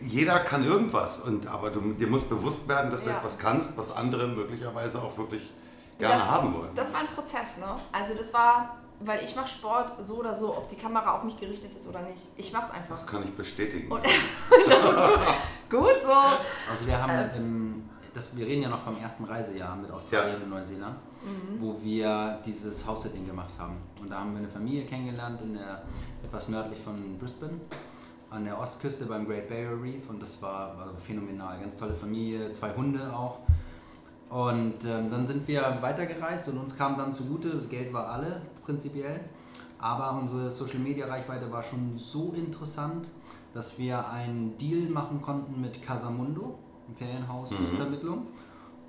jeder 0.00 0.38
kann 0.40 0.64
irgendwas, 0.64 1.20
und, 1.20 1.46
aber 1.46 1.70
du, 1.70 1.80
dir 1.94 2.06
muss 2.06 2.22
bewusst 2.22 2.68
werden, 2.68 2.90
dass 2.90 3.02
du 3.02 3.10
Ja. 3.10 3.16
etwas 3.16 3.38
kannst, 3.38 3.76
was 3.78 3.96
andere 3.96 4.28
möglicherweise 4.28 4.98
auch 5.00 5.16
wirklich 5.16 5.52
gerne 5.98 6.14
Das- 6.22 6.30
haben 6.30 6.54
wollen. 6.54 6.70
Das 6.74 6.92
war 6.92 7.00
ein 7.00 7.06
Prozess, 7.08 7.58
ne? 7.58 7.66
Also 7.92 8.14
das 8.14 8.32
war, 8.34 8.76
weil 9.00 9.24
ich 9.24 9.34
mache 9.36 9.48
Sport 9.48 9.92
so 10.04 10.14
oder 10.16 10.34
so, 10.34 10.56
ob 10.56 10.68
die 10.68 10.76
Kamera 10.76 11.16
auf 11.16 11.24
mich 11.24 11.38
gerichtet 11.38 11.72
ist 11.74 11.86
oder 11.86 12.02
nicht. 12.02 12.22
Ich 12.36 12.52
mach's 12.52 12.70
einfach. 12.70 12.90
das 12.90 13.06
kann 13.06 13.22
ich 13.24 13.34
bestätigen. 13.34 13.90
Und 13.90 14.04
das 14.68 14.84
ist 14.84 14.96
gut, 15.70 15.80
gut 15.80 15.96
so. 16.04 16.12
Also 16.70 16.86
wir 16.86 17.00
haben, 17.02 17.10
Äh. 17.12 17.36
im, 17.36 17.88
das, 18.14 18.34
wir 18.36 18.46
reden 18.46 18.62
ja 18.62 18.68
noch 18.68 18.78
vom 18.80 18.96
ersten 18.98 19.24
Reisejahr 19.24 19.76
mit 19.76 19.90
Australien 19.90 20.42
und 20.42 20.50
Neuseeland, 20.50 20.96
Mhm. 21.22 21.60
wo 21.60 21.76
wir 21.82 22.38
dieses 22.46 22.86
House-Sitting 22.86 23.26
gemacht 23.26 23.50
haben. 23.58 23.78
Und 24.00 24.10
da 24.10 24.20
haben 24.20 24.32
wir 24.32 24.38
eine 24.38 24.48
Familie 24.48 24.84
kennengelernt, 24.84 25.40
in 25.42 25.54
der, 25.54 25.82
etwas 26.22 26.48
nördlich 26.48 26.78
von 26.80 27.18
Brisbane. 27.18 27.60
an 28.30 28.44
der 28.44 28.58
Ostküste 28.60 29.06
beim 29.06 29.26
Great 29.26 29.48
Barrier 29.48 29.80
Reef 29.82 30.08
und 30.10 30.20
das 30.22 30.40
war, 30.42 30.76
war 30.78 30.88
phänomenal. 30.98 31.58
Ganz 31.60 31.76
tolle 31.76 31.94
Familie, 31.94 32.50
zwei 32.52 32.72
Hunde 32.74 33.12
auch. 33.12 33.38
Und 34.28 34.84
ähm, 34.84 35.10
dann 35.10 35.26
sind 35.26 35.46
wir 35.46 35.78
weitergereist 35.80 36.48
und 36.48 36.58
uns 36.58 36.76
kam 36.76 36.96
dann 36.98 37.12
zugute, 37.12 37.50
das 37.50 37.68
Geld 37.68 37.92
war 37.92 38.08
alle 38.08 38.42
prinzipiell, 38.64 39.20
aber 39.78 40.18
unsere 40.18 40.50
Social 40.50 40.80
Media 40.80 41.06
Reichweite 41.06 41.50
war 41.52 41.62
schon 41.62 41.96
so 41.96 42.32
interessant, 42.34 43.06
dass 43.54 43.78
wir 43.78 44.08
einen 44.08 44.58
Deal 44.58 44.90
machen 44.90 45.22
konnten 45.22 45.60
mit 45.60 45.80
Casamundo, 45.80 46.58
Ferienhausvermittlung. 46.98 48.26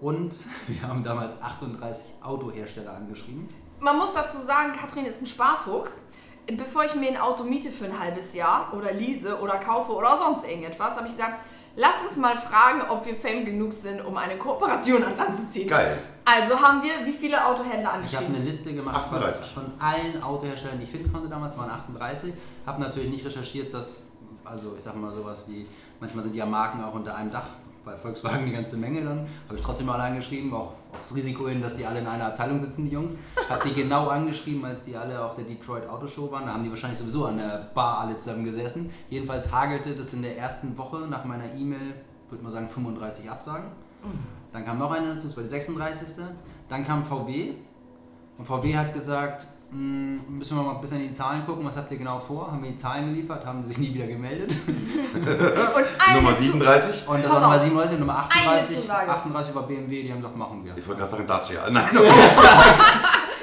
Und 0.02 0.34
wir 0.68 0.82
haben 0.82 1.04
damals 1.04 1.42
38 1.42 2.06
Autohersteller 2.22 2.96
angeschrieben. 2.96 3.48
Man 3.80 3.98
muss 3.98 4.14
dazu 4.14 4.38
sagen, 4.40 4.74
Katrin 4.74 5.06
ist 5.06 5.22
ein 5.22 5.28
Sparfuchs. 5.28 6.00
Bevor 6.48 6.86
ich 6.86 6.96
mir 6.96 7.10
ein 7.10 7.18
Auto 7.18 7.44
miete 7.44 7.70
für 7.70 7.86
ein 7.86 8.00
halbes 8.00 8.34
Jahr 8.34 8.74
oder 8.74 8.94
lease 8.94 9.40
oder 9.40 9.58
kaufe 9.58 9.92
oder 9.92 10.18
sonst 10.18 10.48
irgendetwas, 10.48 10.96
habe 10.96 11.08
ich 11.08 11.14
gesagt, 11.14 11.40
lass 11.78 12.02
uns 12.06 12.18
mal 12.18 12.38
fragen, 12.38 12.82
ob 12.90 13.06
wir 13.06 13.16
Fame 13.16 13.46
genug 13.46 13.72
sind, 13.72 14.04
um 14.04 14.18
eine 14.18 14.36
Kooperation 14.38 15.02
an 15.04 15.16
Land 15.16 15.36
zu 15.36 15.50
ziehen. 15.50 15.68
Geil. 15.70 15.98
Also 16.26 16.60
haben 16.60 16.84
wir 16.84 17.06
wie 17.06 17.14
viele 17.14 17.46
Autohändler 17.46 17.80
Ich 17.80 17.88
habe 17.88 17.96
angeschrieben? 17.96 18.36
eine 18.36 18.44
Liste 18.44 18.74
gemacht 18.74 19.08
von, 19.08 19.18
38. 19.18 19.54
von 19.54 19.64
allen 19.80 20.22
Autoherstellern, 20.22 20.78
die 20.78 20.84
ich 20.84 20.92
finden 20.92 21.14
konnte 21.14 21.30
damals, 21.30 21.58
waren 21.58 21.70
38. 21.70 22.34
Habe 22.66 22.82
natürlich 22.82 23.12
nicht 23.12 23.26
recherchiert, 23.26 23.74
dass, 23.74 23.96
also 24.44 24.74
ich 24.76 24.84
sag 24.84 24.96
mal 24.96 25.14
sowas 25.14 25.46
wie, 25.48 25.66
manchmal 26.02 26.24
sind 26.26 26.36
ja 26.36 26.46
Marken 26.46 26.84
auch 26.84 26.94
unter 26.94 27.16
einem 27.16 27.32
Dach, 27.32 27.46
bei 27.88 27.98
Volkswagen 27.98 28.40
eine 28.40 28.52
ganze 28.52 28.78
Menge 28.78 29.04
dann. 29.04 29.20
Habe 29.48 29.56
ich 29.56 29.62
trotzdem 29.62 29.90
alle 29.90 30.04
angeschrieben, 30.04 30.54
auch 30.54 30.74
aufs 30.92 31.16
Risiko 31.16 31.48
hin, 31.48 31.62
dass 31.62 31.78
die 31.78 31.86
alle 31.86 32.00
in 32.00 32.08
einer 32.08 32.28
Abteilung 32.28 32.60
sitzen, 32.60 32.86
die 32.86 32.92
Jungs. 32.92 33.18
Habe 33.50 33.68
die 33.68 33.74
genau 33.74 34.10
angeschrieben, 34.10 34.64
als 34.66 34.84
die 34.84 34.96
alle 34.96 35.24
auf 35.24 35.36
der 35.36 35.46
Detroit 35.46 35.88
Auto 35.88 36.06
Show 36.08 36.30
waren. 36.32 36.46
Da 36.46 36.54
haben 36.54 36.64
die 36.64 36.70
wahrscheinlich 36.70 37.00
sowieso 37.00 37.26
an 37.26 37.38
der 37.38 37.70
Bar 37.74 38.00
alle 38.02 38.18
zusammen 38.18 38.44
gesessen. 38.46 38.90
Jedenfalls 39.10 39.52
hagelte 39.52 39.96
das 39.96 40.14
in 40.14 40.22
der 40.22 40.38
ersten 40.38 40.78
Woche 40.78 41.08
nach 41.10 41.24
meiner 41.26 41.54
E-Mail, 41.54 41.96
würde 42.30 42.44
man 42.44 42.52
sagen, 42.52 42.68
35 42.68 43.30
Absagen. 43.30 43.72
Dann 44.52 44.66
kam 44.66 44.78
noch 44.80 44.92
eine 44.92 45.08
dazu, 45.10 45.28
das 45.28 45.36
war 45.36 45.44
die 45.44 45.50
36. 45.50 46.26
Dann 46.70 46.86
kam 46.86 47.06
VW. 47.06 47.54
Und 48.38 48.46
VW 48.46 48.76
hat 48.78 48.94
gesagt, 48.94 49.44
"Hm, 49.44 49.50
müssen 49.72 50.56
wir 50.58 50.64
mal 50.64 50.76
ein 50.76 50.82
bisschen 50.82 51.02
in 51.02 51.08
die 51.10 51.14
Zahlen 51.14 51.46
gucken, 51.46 51.66
was 51.66 51.76
habt 51.76 51.92
ihr 51.92 51.98
genau 51.98 52.20
vor? 52.20 52.52
Haben 52.52 52.64
wir 52.64 52.70
die 52.72 52.76
Zahlen 52.78 53.14
geliefert, 53.14 53.46
haben 53.46 53.62
sie 53.62 53.70
sich 53.70 53.78
nie 53.80 53.94
wieder 53.94 54.08
gemeldet. 54.08 54.54
Nummer 56.16 56.36
zu- 56.36 56.44
37? 56.44 57.08
Und 57.08 57.24
das 57.24 57.34
Nummer 57.34 57.48
auf. 57.56 57.62
37 57.62 57.94
und 57.96 58.00
Nummer 58.00 58.14
Eine 58.30 58.52
38. 58.52 58.82
Zusage. 58.82 59.12
38 59.12 59.56
war 59.56 59.64
BMW, 59.64 60.04
die 60.04 60.12
haben 60.12 60.20
gesagt, 60.22 60.38
machen 60.38 60.64
wir. 60.64 60.78
Ich 60.78 60.88
wollte 60.88 61.00
gerade 61.02 61.12
sagen 61.12 61.28
Dacia. 61.28 61.62
Nein. 61.70 61.90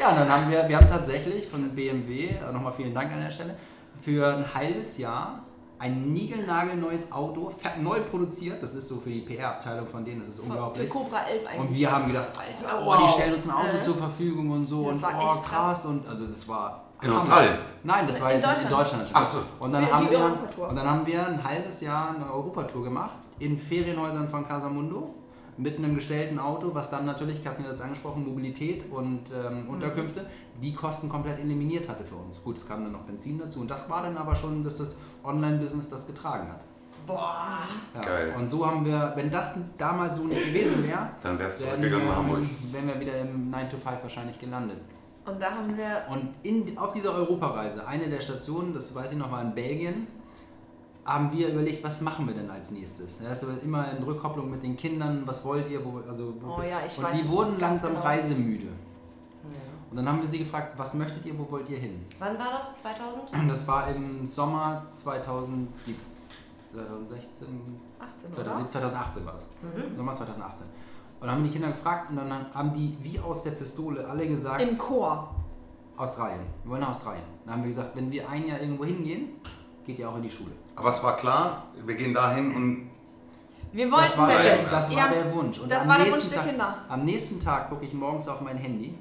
Ja, 0.00 0.10
und 0.10 0.18
dann 0.18 0.28
haben 0.28 0.50
wir, 0.50 0.68
wir 0.68 0.76
haben 0.76 0.88
tatsächlich 0.88 1.46
von 1.48 1.70
BMW, 1.70 2.26
äh, 2.26 2.52
nochmal 2.52 2.72
vielen 2.72 2.92
Dank 2.92 3.10
an 3.12 3.20
der 3.22 3.30
Stelle, 3.30 3.54
für 4.02 4.36
ein 4.36 4.44
halbes 4.52 4.98
Jahr 4.98 5.43
ein 5.78 6.12
niegelnagelneues 6.12 7.10
Auto, 7.12 7.52
neu 7.80 8.00
produziert. 8.10 8.62
Das 8.62 8.74
ist 8.74 8.88
so 8.88 8.96
für 8.96 9.10
die 9.10 9.20
PR-Abteilung 9.20 9.86
von 9.86 10.04
denen, 10.04 10.20
das 10.20 10.28
ist 10.28 10.36
für 10.36 10.42
unglaublich. 10.44 10.88
Cobra 10.88 11.24
11 11.26 11.46
eigentlich. 11.48 11.60
Und 11.68 11.74
wir 11.74 11.92
haben 11.92 12.06
gedacht, 12.06 12.28
Alter, 12.38 12.80
oh, 12.82 12.86
Wow. 12.86 13.06
die 13.06 13.12
stellen 13.12 13.34
uns 13.34 13.44
ein 13.44 13.50
Auto 13.50 13.76
Äh. 13.76 13.82
zur 13.82 13.96
Verfügung 13.96 14.50
und 14.50 14.66
so 14.66 14.86
Das 14.86 14.96
und 14.96 15.02
war 15.02 15.10
oh, 15.14 15.26
echt 15.26 15.44
krass. 15.44 15.44
krass. 15.82 15.86
und 15.86 16.08
also 16.08 16.26
das 16.26 16.48
war 16.48 16.84
In. 17.02 17.10
Australien? 17.10 17.58
Nein, 17.82 18.06
das 18.06 18.20
war 18.20 18.30
In 18.30 18.36
jetzt 18.40 18.44
in 18.46 18.50
Deutschland. 18.70 18.80
Deutschland. 18.80 19.10
Ach 19.12 19.26
so. 19.26 19.38
Und 19.60 19.72
dann, 19.72 19.86
Für 19.86 19.92
haben 19.94 20.10
wir, 20.10 20.18
Europatour. 20.18 20.68
und 20.68 20.76
dann 20.76 20.90
haben 20.90 21.06
wir 21.06 21.26
ein 21.26 21.44
halbes 21.44 21.80
Jahr 21.80 22.14
eine 22.14 22.32
Europatour 22.32 22.84
gemacht 22.84 23.18
in 23.40 23.58
Ferienhäusern 23.58 24.28
von 24.28 24.46
Casamundo 24.46 25.14
mit 25.56 25.78
einem 25.78 25.94
gestellten 25.94 26.38
Auto, 26.38 26.74
was 26.74 26.90
dann 26.90 27.06
natürlich, 27.06 27.42
Katrin 27.42 27.66
hat 27.66 27.72
es 27.72 27.80
angesprochen, 27.80 28.26
Mobilität 28.26 28.90
und 28.90 29.22
ähm, 29.32 29.68
Unterkünfte, 29.68 30.26
die 30.62 30.74
Kosten 30.74 31.08
komplett 31.08 31.38
eliminiert 31.38 31.88
hatte 31.88 32.04
für 32.04 32.16
uns. 32.16 32.42
Gut, 32.42 32.58
es 32.58 32.66
kam 32.66 32.82
dann 32.82 32.92
noch 32.92 33.02
Benzin 33.02 33.38
dazu 33.38 33.60
und 33.60 33.70
das 33.70 33.88
war 33.88 34.02
dann 34.02 34.16
aber 34.16 34.34
schon, 34.34 34.62
dass 34.64 34.78
das 34.78 34.96
Online-Business 35.22 35.88
das 35.88 36.06
getragen 36.06 36.48
hat. 36.48 36.60
Boah. 37.06 37.60
Ja. 37.94 38.00
Geil. 38.00 38.34
Und 38.38 38.48
so 38.48 38.66
haben 38.66 38.84
wir, 38.84 39.12
wenn 39.14 39.30
das 39.30 39.58
damals 39.76 40.16
so 40.16 40.24
nicht 40.24 40.44
gewesen 40.44 40.82
wäre, 40.82 41.10
Dann 41.22 41.38
wärst 41.38 41.60
du 41.60 41.66
wären 41.66 41.76
zurückgegangen 41.76 42.08
nach 42.08 42.16
Hamburg. 42.16 42.40
wir, 42.40 42.72
wären 42.72 42.88
wir 42.88 43.00
wieder 43.00 43.18
im 43.20 43.50
9 43.50 43.70
to 43.70 43.76
5 43.76 44.02
wahrscheinlich 44.02 44.38
gelandet. 44.38 44.78
Und 45.26 45.40
da 45.40 45.50
haben 45.50 45.76
wir. 45.76 46.04
Und 46.08 46.34
in, 46.42 46.76
auf 46.76 46.92
dieser 46.92 47.14
Europareise, 47.14 47.86
eine 47.86 48.08
der 48.08 48.20
Stationen, 48.20 48.74
das 48.74 48.94
weiß 48.94 49.12
ich 49.12 49.18
noch, 49.18 49.30
war 49.30 49.42
in 49.42 49.54
Belgien, 49.54 50.06
haben 51.04 51.32
wir 51.32 51.48
überlegt, 51.48 51.84
was 51.84 52.00
machen 52.00 52.26
wir 52.26 52.34
denn 52.34 52.50
als 52.50 52.70
nächstes? 52.70 53.18
Das 53.22 53.42
ist 53.42 53.62
immer 53.62 53.90
in 53.92 54.02
Rückkopplung 54.02 54.50
mit 54.50 54.62
den 54.62 54.76
Kindern, 54.76 55.22
was 55.26 55.44
wollt 55.44 55.68
ihr? 55.68 55.84
Wo, 55.84 56.00
also, 56.08 56.34
wo, 56.40 56.56
Oh 56.58 56.62
ja, 56.62 56.80
ich 56.86 56.96
und 56.96 57.04
weiß 57.04 57.16
die 57.18 57.28
wurden 57.28 57.58
langsam 57.60 57.92
genau. 57.92 58.04
reisemüde. 58.04 58.68
Und 59.90 59.98
dann 59.98 60.08
haben 60.08 60.20
wir 60.22 60.28
sie 60.28 60.40
gefragt, 60.40 60.76
was 60.76 60.92
möchtet 60.94 61.24
ihr, 61.24 61.38
wo 61.38 61.48
wollt 61.48 61.68
ihr 61.68 61.78
hin? 61.78 62.04
Wann 62.18 62.36
war 62.36 62.58
das? 62.58 62.82
2000? 62.82 63.32
Und 63.32 63.48
das 63.48 63.68
war 63.68 63.88
im 63.94 64.26
Sommer 64.26 64.82
2017, 64.86 65.94
2016, 66.72 67.46
18, 68.00 68.32
2017, 68.32 68.40
oder? 68.40 68.68
2018 68.68 69.26
war 69.26 69.34
das. 69.34 69.46
Mhm. 69.62 69.96
Sommer 69.96 70.14
2018. 70.14 70.66
Und 71.20 71.26
dann 71.28 71.36
haben 71.36 71.44
die 71.44 71.50
Kinder 71.50 71.68
gefragt 71.68 72.10
und 72.10 72.16
dann 72.16 72.52
haben 72.52 72.74
die 72.74 72.96
wie 73.02 73.20
aus 73.20 73.44
der 73.44 73.52
Pistole 73.52 74.04
alle 74.04 74.26
gesagt, 74.26 74.60
Im 74.60 74.76
Chor. 74.76 75.32
Australien. 75.96 76.40
Wir 76.64 76.72
wollen 76.72 76.80
nach 76.80 76.90
Australien. 76.90 77.24
Dann 77.44 77.54
haben 77.54 77.62
wir 77.62 77.68
gesagt, 77.68 77.94
wenn 77.94 78.10
wir 78.10 78.28
ein 78.28 78.48
Jahr 78.48 78.60
irgendwo 78.60 78.84
hingehen, 78.84 79.28
geht 79.86 80.00
ihr 80.00 80.10
auch 80.10 80.16
in 80.16 80.22
die 80.22 80.30
Schule. 80.30 80.50
Aber 80.76 80.88
es 80.88 81.02
war 81.02 81.16
klar, 81.16 81.64
wir 81.84 81.94
gehen 81.94 82.14
dahin 82.14 82.54
und 82.54 82.90
Wir 83.72 83.90
wollten 83.90 84.04
Das 84.06 84.18
war, 84.18 84.28
der, 84.28 84.62
das 84.70 84.90
war 84.90 84.96
Ja. 84.98 85.08
der 85.12 85.32
Wunsch. 85.34 85.58
Und 85.58 85.70
das 85.70 85.82
am 85.82 85.88
war 85.88 85.96
der 85.96 86.04
nächsten 86.06 86.22
Wunsch 86.22 86.32
der 86.32 86.38
Tag, 86.42 86.48
Kinder. 86.50 86.78
Am 86.88 87.04
nächsten 87.04 87.40
Tag 87.40 87.68
gucke 87.70 87.84
ich 87.84 87.92
morgens 87.94 88.28
auf 88.28 88.40
mein 88.40 88.56
Handy 88.56 88.94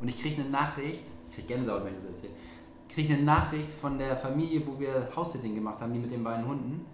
und 0.00 0.08
ich 0.08 0.20
kriege 0.20 0.40
eine 0.40 0.50
Nachricht, 0.50 1.04
ich 1.30 1.34
kriege 1.36 1.48
Gänsehaut, 1.48 1.84
wenn 1.84 1.92
ich 1.94 2.00
das 2.00 2.06
erzähle, 2.10 2.32
kriege 2.88 3.14
eine 3.14 3.22
Nachricht 3.22 3.70
von 3.80 3.98
der 3.98 4.16
Familie, 4.16 4.62
wo 4.66 4.78
wir 4.78 5.08
House-Sitting 5.14 5.54
gemacht 5.54 5.80
haben, 5.80 5.92
die 5.92 5.98
mit 6.00 6.10
den 6.12 6.24
beiden 6.24 6.46
Hunden. 6.46 6.84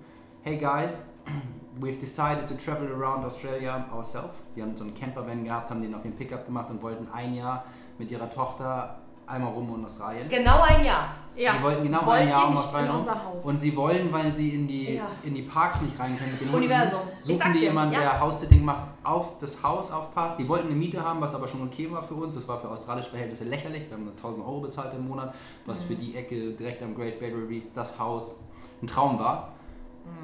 Hey 0.43 0.59
guys, 0.59 1.09
we've 1.81 1.99
decided 1.99 2.47
to 2.47 2.55
travel 2.55 2.89
around 2.93 3.25
Australia 3.25 3.85
ourselves. 3.93 4.31
Die 4.55 4.63
haben 4.63 4.77
so 4.77 4.85
einen 4.85 4.95
Campervan 4.95 5.45
gehabt, 5.45 5.71
haben 5.71 5.83
den 5.83 5.95
auf 5.95 6.03
den 6.03 6.15
Pickup 6.17 6.47
gemacht 6.47 6.71
und 6.71 6.83
wollten 6.83 7.09
ein 7.13 7.35
Jahr 7.35 7.65
mit 7.99 8.11
ihrer 8.11 8.29
Tochter 8.31 8.99
einmal 9.27 9.53
rum 9.53 9.75
in 9.79 9.85
Australien. 9.85 10.29
Genau 10.29 10.63
ein 10.63 10.85
Jahr. 10.85 11.09
Ja. 11.37 11.53
Die 11.59 11.63
wollten 11.65 11.83
genau 11.83 12.07
Wollt 12.07 12.21
ein 12.23 12.29
Jahr 12.29 12.49
um 12.49 12.55
Australien 12.57 12.91
rum. 12.91 12.99
unser 13.01 13.25
Haus? 13.25 13.45
Und 13.45 13.59
sie 13.59 13.77
wollen, 13.77 14.11
weil 14.11 14.33
sie 14.33 14.55
in 14.55 14.67
die, 14.67 14.95
Ja. 14.95 15.07
in 15.23 15.35
die 15.35 15.43
Parks 15.43 15.83
nicht 15.83 15.99
rein 16.01 16.19
können 16.19 16.33
mit 16.41 16.55
Universum. 16.55 17.01
Ich 17.21 17.27
suchen 17.27 17.39
sag's 17.39 17.53
die 17.53 17.59
jemanden, 17.65 17.93
ja. 17.95 18.01
der 18.01 18.21
House-Sitting 18.21 18.65
macht, 18.65 18.87
auf 19.05 19.37
das 19.39 19.63
Haus 19.63 19.91
aufpasst. 19.93 20.39
Die 20.39 20.49
wollten 20.49 20.69
eine 20.69 20.77
Miete 20.77 21.05
haben, 21.05 21.21
was 21.21 21.35
aber 21.35 21.47
schon 21.47 21.63
okay 21.63 21.91
war 21.93 22.03
für 22.03 22.15
uns. 22.15 22.35
Das 22.37 22.49
war 22.49 22.59
für 22.59 22.71
australische 22.71 23.11
Verhältnisse 23.11 23.45
lächerlich. 23.45 23.83
Wir 23.91 23.99
haben 23.99 24.09
1000 24.09 24.47
Euro 24.47 24.61
bezahlt 24.61 24.95
im 24.95 25.07
Monat, 25.07 25.35
was 25.67 25.83
Mhm. 25.83 25.87
für 25.89 25.95
die 25.97 26.17
Ecke 26.17 26.53
direkt 26.53 26.83
am 26.83 26.95
Great 26.95 27.21
Barrier 27.21 27.47
Reef 27.49 27.65
das 27.75 27.99
Haus 27.99 28.35
ein 28.81 28.87
Traum 28.87 29.19
war. 29.19 29.53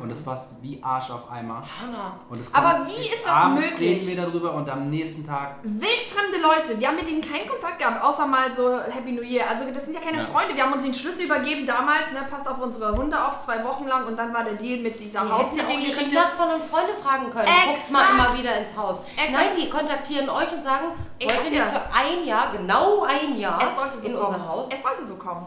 Und 0.00 0.10
es 0.10 0.26
war 0.26 0.36
wie 0.62 0.82
Arsch 0.82 1.10
auf 1.10 1.30
Eimer. 1.30 1.62
Hammer. 1.80 2.16
Und 2.28 2.40
es 2.40 2.52
Aber 2.52 2.86
wie 2.88 3.06
ist 3.08 3.24
das 3.24 3.32
abends 3.32 3.70
möglich? 3.70 3.90
reden 3.90 4.06
wir 4.08 4.16
darüber 4.24 4.52
und 4.54 4.68
am 4.68 4.90
nächsten 4.90 5.24
Tag 5.24 5.56
Wildfremde 5.62 6.38
Leute, 6.42 6.80
wir 6.80 6.88
haben 6.88 6.96
mit 6.96 7.06
denen 7.06 7.20
keinen 7.20 7.46
Kontakt 7.48 7.78
gehabt, 7.78 8.02
außer 8.02 8.26
mal 8.26 8.52
so 8.52 8.80
Happy 8.80 9.12
New 9.12 9.22
Year. 9.22 9.44
Also 9.48 9.64
das 9.72 9.84
sind 9.84 9.94
ja 9.94 10.00
keine 10.00 10.18
Ja. 10.18 10.24
Freunde. 10.24 10.56
Wir 10.56 10.64
haben 10.64 10.72
uns 10.72 10.82
den 10.84 10.92
Schlüssel 10.94 11.26
übergeben 11.26 11.66
damals, 11.66 12.10
ne, 12.10 12.26
passt 12.28 12.48
auf 12.48 12.58
unsere 12.58 12.96
Hunde 12.96 13.16
auf, 13.22 13.38
zwei 13.38 13.62
Wochen 13.64 13.86
lang 13.86 14.06
und 14.06 14.16
dann 14.18 14.34
war 14.34 14.42
der 14.42 14.54
Deal 14.54 14.80
mit 14.82 14.98
dieser 14.98 15.20
Die 15.20 15.26
ihre 15.26 15.38
Haus-Sitting-Geschichte. 15.38 16.14
Nachbarn 16.16 16.60
und 16.60 16.64
Freunde 16.64 16.94
fragen 17.00 17.30
können. 17.30 17.46
Guckt 17.46 17.74
Exakt. 17.76 17.92
mal 17.92 18.10
immer 18.10 18.36
wieder 18.36 18.56
ins 18.58 18.76
Haus. 18.76 18.98
Exakt. 19.16 19.32
Nein, 19.32 19.48
die 19.60 19.68
kontaktieren 19.68 20.28
euch 20.30 20.52
und 20.52 20.62
sagen, 20.64 20.86
Ich 21.18 21.28
wollt 21.28 21.52
ihr 21.52 21.62
für 21.64 21.82
ein 21.94 22.24
Jahr, 22.26 22.50
genau 22.50 23.04
ein 23.04 23.38
Jahr, 23.38 23.62
Es 23.64 23.76
sollte 23.76 23.98
so 24.00 24.08
in 24.08 24.14
kommen. 24.16 24.26
unser 24.34 24.48
Haus? 24.48 24.68
Es 24.72 24.82
sollte 24.82 25.04
so 25.06 25.14
kommen. 25.14 25.46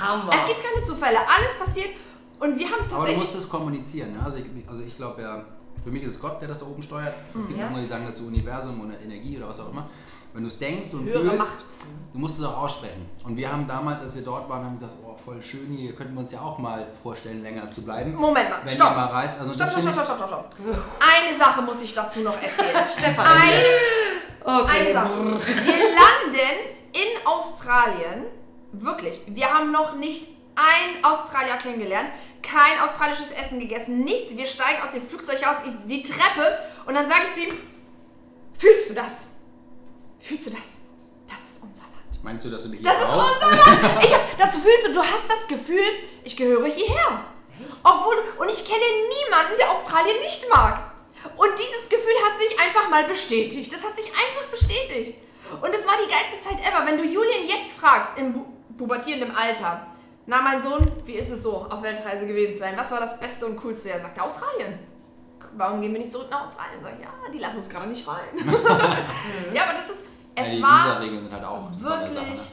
Hammer. 0.00 0.32
Es 0.34 0.46
gibt 0.46 0.62
keine 0.62 0.84
Zufälle, 0.84 1.18
alles 1.18 1.58
passiert 1.58 1.90
und 2.40 2.58
wir 2.58 2.66
haben 2.66 2.80
Aber 2.80 2.84
du 2.84 2.94
tatsächlich... 2.94 3.18
musst 3.18 3.34
es 3.36 3.48
kommunizieren. 3.48 4.12
Ne? 4.14 4.22
Also 4.24 4.38
ich, 4.38 4.46
also 4.68 4.82
ich 4.82 4.96
glaube 4.96 5.22
ja, 5.22 5.44
für 5.82 5.90
mich 5.90 6.02
ist 6.02 6.12
es 6.12 6.20
Gott, 6.20 6.40
der 6.40 6.48
das 6.48 6.58
da 6.60 6.66
oben 6.66 6.82
steuert. 6.82 7.14
Es 7.38 7.46
gibt 7.46 7.58
Ja. 7.60 7.66
andere, 7.68 7.82
die 7.82 7.88
sagen 7.88 8.04
das 8.06 8.16
ist 8.16 8.22
Universum 8.22 8.80
oder 8.80 9.00
Energie 9.00 9.36
oder 9.38 9.48
was 9.48 9.60
auch 9.60 9.70
immer. 9.70 9.88
Wenn 10.32 10.42
du 10.42 10.48
es 10.48 10.58
denkst 10.58 10.88
und 10.92 11.06
Höhere 11.06 11.30
fühlst, 11.30 11.38
Macht. 11.38 11.64
du 12.12 12.18
musst 12.18 12.38
es 12.38 12.44
auch 12.44 12.58
aussprechen. 12.58 13.08
Und 13.24 13.36
wir 13.38 13.50
haben 13.50 13.66
damals, 13.66 14.02
als 14.02 14.14
wir 14.16 14.22
dort 14.22 14.46
waren, 14.50 14.64
haben 14.66 14.74
gesagt, 14.74 14.92
oh 15.02 15.16
voll 15.16 15.40
schön, 15.40 15.68
hier 15.68 15.94
könnten 15.94 16.12
wir 16.12 16.20
uns 16.20 16.30
ja 16.32 16.40
auch 16.40 16.58
mal 16.58 16.86
vorstellen, 17.02 17.42
länger 17.42 17.70
zu 17.70 17.80
bleiben. 17.82 18.14
Moment 18.14 18.50
mal, 18.50 18.58
wenn 18.62 18.68
stopp. 18.68 18.94
mal 18.94 19.06
reist. 19.06 19.40
Also 19.40 19.54
Stopp, 19.54 19.68
stopp, 19.70 19.82
stopp, 19.82 19.94
stopp, 19.94 20.16
stopp, 20.18 20.28
stopp. 20.28 20.56
Eine 21.00 21.38
Sache 21.38 21.62
muss 21.62 21.80
ich 21.82 21.94
dazu 21.94 22.20
noch 22.20 22.34
erzählen. 22.34 22.84
Stefan. 22.98 23.26
Eine, 23.26 23.62
okay. 24.62 24.78
eine 24.80 24.92
Sache. 24.92 25.08
Wir 25.64 25.74
landen 25.74 26.56
in 26.92 27.26
Australien. 27.26 28.24
Wirklich. 28.72 29.22
Wir 29.28 29.46
haben 29.54 29.72
noch 29.72 29.96
nicht 29.96 30.35
ein 30.56 31.04
Australier 31.04 31.56
kennengelernt, 31.56 32.10
kein 32.42 32.80
australisches 32.80 33.30
Essen 33.32 33.60
gegessen, 33.60 34.00
nichts. 34.04 34.36
Wir 34.36 34.46
steigen 34.46 34.82
aus 34.82 34.92
dem 34.92 35.06
Flugzeug 35.08 35.36
aus, 35.46 35.56
ich, 35.66 35.74
die 35.86 36.02
Treppe 36.02 36.58
und 36.86 36.94
dann 36.94 37.08
sage 37.08 37.22
ich 37.26 37.32
zu 37.32 37.40
ihm, 37.48 37.56
fühlst 38.58 38.90
du 38.90 38.94
das? 38.94 39.26
Fühlst 40.20 40.46
du 40.46 40.50
das? 40.50 40.78
Das 41.28 41.38
ist 41.40 41.62
unser 41.62 41.82
Land. 41.82 42.22
Meinst 42.24 42.44
du, 42.44 42.50
dass 42.50 42.62
du 42.64 42.68
mich 42.70 42.82
Das 42.82 42.96
hier 42.96 43.02
ist 43.06 43.12
raus? 43.12 43.26
unser 43.42 43.50
Land. 43.82 44.04
Ich 44.04 44.14
hab, 44.14 44.38
das 44.38 44.56
fühlst 44.56 44.86
du, 44.88 44.92
du 44.92 45.00
hast 45.02 45.28
das 45.28 45.46
Gefühl, 45.46 45.84
ich 46.24 46.36
gehöre 46.36 46.66
hierher. 46.66 47.24
Obwohl, 47.84 48.16
und 48.38 48.48
ich 48.50 48.64
kenne 48.66 48.80
niemanden, 48.84 49.56
der 49.58 49.70
Australien 49.70 50.18
nicht 50.20 50.46
mag. 50.50 50.92
Und 51.36 51.50
dieses 51.58 51.88
Gefühl 51.88 52.14
hat 52.24 52.38
sich 52.38 52.58
einfach 52.60 52.88
mal 52.88 53.04
bestätigt. 53.04 53.72
Das 53.74 53.82
hat 53.84 53.96
sich 53.96 54.06
einfach 54.06 54.48
bestätigt. 54.50 55.18
Und 55.60 55.74
es 55.74 55.86
war 55.86 55.94
die 56.04 56.10
geilste 56.10 56.40
Zeit 56.40 56.58
ever. 56.60 56.84
Wenn 56.86 56.98
du 56.98 57.04
Julian 57.04 57.46
jetzt 57.46 57.72
fragst, 57.72 58.18
im 58.18 58.34
pu- 58.34 58.44
pubertierenden 58.76 59.34
Alter, 59.34 59.86
Na, 60.26 60.42
mein 60.42 60.60
Sohn, 60.62 60.84
wie 61.04 61.12
ist 61.14 61.30
es 61.30 61.42
so, 61.42 61.66
auf 61.70 61.82
Weltreise 61.82 62.26
gewesen 62.26 62.54
zu 62.54 62.58
sein? 62.60 62.74
Was 62.76 62.90
war 62.90 63.00
das 63.00 63.18
Beste 63.20 63.46
und 63.46 63.56
Coolste? 63.56 63.90
Er 63.90 64.00
sagte, 64.00 64.22
Australien. 64.22 64.78
Warum 65.56 65.80
gehen 65.80 65.92
wir 65.92 66.00
nicht 66.00 66.10
zurück 66.12 66.26
nach 66.30 66.42
Australien? 66.42 66.80
Sag 66.82 66.94
ich, 66.98 67.02
ja, 67.04 67.10
die 67.32 67.38
lassen 67.38 67.58
uns 67.58 67.68
gerade 67.68 67.86
nicht 67.86 68.06
rein. 68.06 68.24
ja, 69.54 69.62
aber 69.64 69.72
das 69.74 69.88
ist, 69.90 70.04
es 70.34 70.48
ja, 70.48 70.54
die 70.54 70.62
war 70.62 71.00
sind 71.00 71.32
halt 71.32 71.44
auch 71.44 71.68
eine 71.68 71.78
Sache, 71.78 72.00
wirklich, 72.14 72.30
ne? 72.40 72.46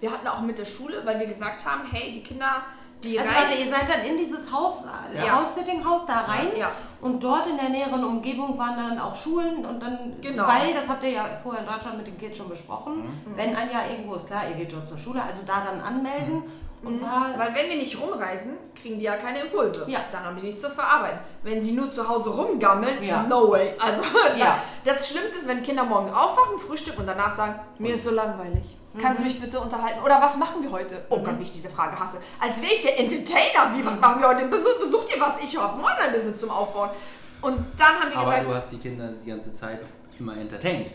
wir 0.00 0.10
hatten 0.12 0.26
auch 0.28 0.40
mit 0.42 0.58
der 0.58 0.64
Schule, 0.66 1.00
weil 1.04 1.18
wir 1.18 1.26
gesagt 1.26 1.64
haben, 1.66 1.82
hey, 1.90 2.12
die 2.12 2.22
Kinder, 2.22 2.62
die 3.02 3.18
Also, 3.18 3.30
reisen... 3.32 3.50
also 3.52 3.64
ihr 3.64 3.70
seid 3.70 3.88
dann 3.88 4.00
in 4.02 4.16
dieses 4.18 4.52
Haus, 4.52 4.84
äh, 4.84 5.24
Ja. 5.26 5.40
House-Sitting-Haus 5.40 6.06
da 6.06 6.20
rein 6.20 6.48
Ja. 6.56 6.70
und 7.00 7.24
dort 7.24 7.46
in 7.46 7.56
der 7.56 7.70
näheren 7.70 8.04
Umgebung 8.04 8.56
waren 8.58 8.76
dann 8.76 8.98
auch 9.00 9.16
Schulen 9.16 9.64
und 9.64 9.82
dann, 9.82 10.20
Genau. 10.20 10.46
weil, 10.46 10.72
das 10.74 10.88
habt 10.88 11.02
ihr 11.02 11.10
ja 11.10 11.28
vorher 11.42 11.62
in 11.62 11.68
Deutschland 11.68 11.96
mit 11.96 12.06
den 12.06 12.18
Kids 12.18 12.36
schon 12.36 12.48
besprochen, 12.50 12.98
Mhm. 13.06 13.36
wenn 13.36 13.56
ein 13.56 13.70
Jahr 13.72 13.88
irgendwo 13.90 14.14
ist, 14.14 14.26
klar, 14.26 14.42
ihr 14.48 14.54
geht 14.56 14.72
dort 14.72 14.86
zur 14.86 14.98
Schule, 14.98 15.22
also 15.22 15.40
da 15.46 15.64
dann 15.64 15.80
anmelden 15.80 16.40
Mhm. 16.44 16.50
Und 16.86 17.02
war, 17.02 17.34
Weil 17.36 17.54
wenn 17.54 17.68
wir 17.68 17.76
nicht 17.76 17.98
rumreisen, 18.00 18.56
kriegen 18.80 18.98
die 18.98 19.04
ja 19.04 19.16
keine 19.16 19.40
Impulse. 19.40 19.84
Ja. 19.88 20.00
Dann 20.12 20.24
haben 20.24 20.36
die 20.36 20.42
nichts 20.42 20.60
zu 20.62 20.70
verarbeiten. 20.70 21.18
Wenn 21.42 21.62
sie 21.62 21.72
nur 21.72 21.90
zu 21.90 22.08
Hause 22.08 22.30
rumgammeln, 22.30 23.02
Ja. 23.02 23.22
no 23.24 23.50
way. 23.50 23.74
Also 23.78 24.02
Ja. 24.38 24.58
das 24.84 25.08
Schlimmste 25.10 25.38
ist, 25.38 25.48
wenn 25.48 25.62
Kinder 25.62 25.84
morgen 25.84 26.10
aufwachen, 26.10 26.58
frühstücken 26.58 27.00
und 27.00 27.06
danach 27.06 27.32
sagen, 27.32 27.58
mir 27.78 27.94
ist 27.94 28.04
so 28.04 28.10
langweilig. 28.12 28.76
Kannst 28.98 29.20
du 29.20 29.24
mich 29.24 29.38
bitte 29.38 29.60
unterhalten? 29.60 30.00
Oder 30.02 30.22
was 30.22 30.38
machen 30.38 30.62
wir 30.62 30.70
heute? 30.72 31.04
Oh 31.10 31.18
Gott, 31.18 31.38
wie 31.38 31.42
ich 31.42 31.52
diese 31.52 31.68
Frage 31.68 31.98
hasse. 32.00 32.16
Als 32.40 32.56
wäre 32.62 32.72
ich 32.72 32.80
der 32.80 32.98
Entertainer. 32.98 33.74
Wie, 33.76 33.84
was 33.84 34.00
machen 34.00 34.22
wir 34.22 34.28
heute? 34.28 34.46
Besuch, 34.46 34.78
besucht 34.80 35.14
ihr 35.14 35.20
was? 35.20 35.38
Ich 35.42 35.54
habe 35.60 35.74
ein 35.78 35.84
Online-Business 35.84 36.40
zum 36.40 36.48
Aufbauen. 36.50 36.88
Und 37.42 37.58
dann 37.78 38.00
haben 38.00 38.10
wir 38.10 38.16
Aber 38.16 38.30
gesagt, 38.30 38.48
du 38.48 38.54
hast 38.54 38.72
die 38.72 38.78
Kinder 38.78 39.12
die 39.22 39.28
ganze 39.28 39.52
Zeit 39.52 39.80
immer 40.18 40.34
entertained. 40.38 40.90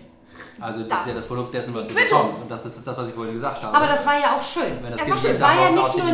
Also 0.59 0.81
das, 0.81 0.89
Das 0.89 1.01
ist 1.01 1.07
ja 1.07 1.13
das 1.15 1.27
Produkt 1.27 1.53
dessen, 1.53 1.73
was 1.75 1.87
du 1.87 1.93
Quittung. 1.93 2.17
bekommst. 2.19 2.41
Und 2.43 2.51
das 2.51 2.65
ist 2.65 2.85
das, 2.87 2.97
was 2.97 3.07
ich 3.07 3.13
vorhin 3.13 3.33
gesagt 3.33 3.61
habe. 3.63 3.75
aber 3.77 3.87
das 3.87 4.05
war 4.05 4.19
ja 4.19 4.35
auch 4.37 4.41
schön. 4.43 4.77
Wenn 4.81 4.91
das 4.91 4.99
Das 4.99 5.01
Kind 5.01 5.09
war 5.11 5.17
schön. 5.19 5.31
Es 5.31 5.41
war 5.41 5.53
ja 5.55 5.69
nicht 5.71 5.97
nur 5.97 6.05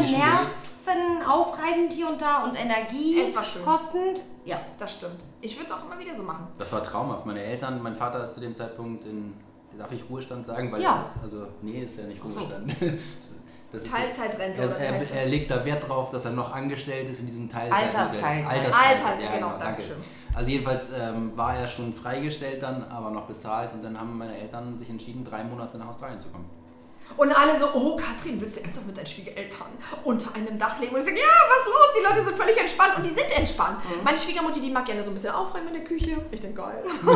nervenaufreibend 0.85 1.93
hier 1.93 2.07
und 2.09 2.21
da 2.21 2.43
und 2.43 2.55
Energie 2.55 3.19
Es 3.21 3.35
war 3.35 3.43
schön. 3.43 3.63
kostend. 3.65 4.21
Ja. 4.45 4.59
das 4.79 4.93
stimmt. 4.93 5.19
Ich 5.41 5.55
würde 5.57 5.67
es 5.67 5.71
auch 5.73 5.85
immer 5.85 5.99
wieder 5.99 6.15
so 6.15 6.23
machen. 6.23 6.47
Das 6.57 6.71
war 6.71 6.81
traumhaft. 6.83 7.25
Meine 7.25 7.43
Eltern, 7.43 7.81
mein 7.83 7.95
Vater 7.95 8.23
ist 8.23 8.33
zu 8.35 8.39
dem 8.39 8.55
Zeitpunkt 8.55 9.05
in, 9.05 9.33
darf 9.77 9.91
ich 9.91 10.03
Ruhestand 10.09 10.45
sagen? 10.45 10.71
Weil 10.71 10.81
Ja. 10.81 10.93
er 10.93 10.99
ist, 10.99 11.17
also, 11.21 11.47
nee, 11.61 11.83
ist 11.83 11.97
ja 11.97 12.05
nicht 12.05 12.21
so. 12.27 12.41
Das 13.71 13.83
ist- 13.83 13.93
Teilzeitrente 13.93 14.61
Er, 14.61 14.69
wie 14.69 14.83
er, 14.83 14.89
er 14.93 14.99
das? 15.23 15.29
legt 15.29 15.51
da 15.51 15.65
Wert 15.65 15.87
drauf, 15.87 16.09
dass 16.09 16.23
er 16.25 16.31
noch 16.31 16.53
angestellt 16.53 17.09
ist 17.09 17.19
in 17.19 17.25
diesem 17.25 17.49
Teilzeitmodell. 17.49 17.99
Altersteilzeit. 17.99 18.47
Altersteilzeit, 18.49 19.33
genau, 19.33 19.49
danke. 19.49 19.63
Dankeschön. 19.63 19.97
Also 20.33 20.49
jedenfalls 20.49 20.89
ähm, 20.97 21.31
war 21.35 21.55
er 21.57 21.67
schon 21.67 21.93
freigestellt 21.93 22.61
dann, 22.63 22.83
aber 22.89 23.09
noch 23.09 23.25
bezahlt 23.25 23.73
und 23.73 23.83
dann 23.83 23.99
haben 23.99 24.17
meine 24.17 24.37
Eltern 24.37 24.77
sich 24.77 24.89
entschieden, 24.89 25.25
drei 25.25 25.43
Monate 25.43 25.77
nach 25.77 25.87
Australien 25.87 26.19
zu 26.19 26.29
kommen. 26.29 26.49
Und 27.15 27.31
alle 27.31 27.57
so, 27.57 27.67
oh 27.73 27.95
Katrin, 27.95 28.39
willst 28.39 28.57
du 28.57 28.63
ernsthaft 28.63 28.85
mit 28.85 28.97
deinen 28.97 29.05
Schwiegereltern 29.07 29.67
unter 30.03 30.35
einem 30.35 30.59
Dach 30.59 30.77
leben? 30.79 30.93
Und 30.93 30.99
ich 30.99 31.05
sage, 31.05 31.17
ja, 31.17 31.23
was 31.47 31.65
los? 31.65 31.87
Die 31.97 32.03
Leute 32.03 32.27
sind 32.27 32.37
völlig 32.37 32.57
entspannt 32.59 32.97
und 32.97 33.03
die 33.05 33.09
sind 33.11 33.31
entspannt. 33.37 33.77
Meine 34.03 34.17
Schwiegermutti, 34.17 34.59
die 34.59 34.69
mag 34.69 34.85
gerne 34.85 35.01
so 35.01 35.11
ein 35.11 35.13
bisschen 35.13 35.33
aufräumen 35.33 35.67
in 35.69 35.73
der 35.75 35.83
Küche. 35.85 36.17
Ich 36.31 36.41
denke, 36.41 36.61
geil. 36.61 36.83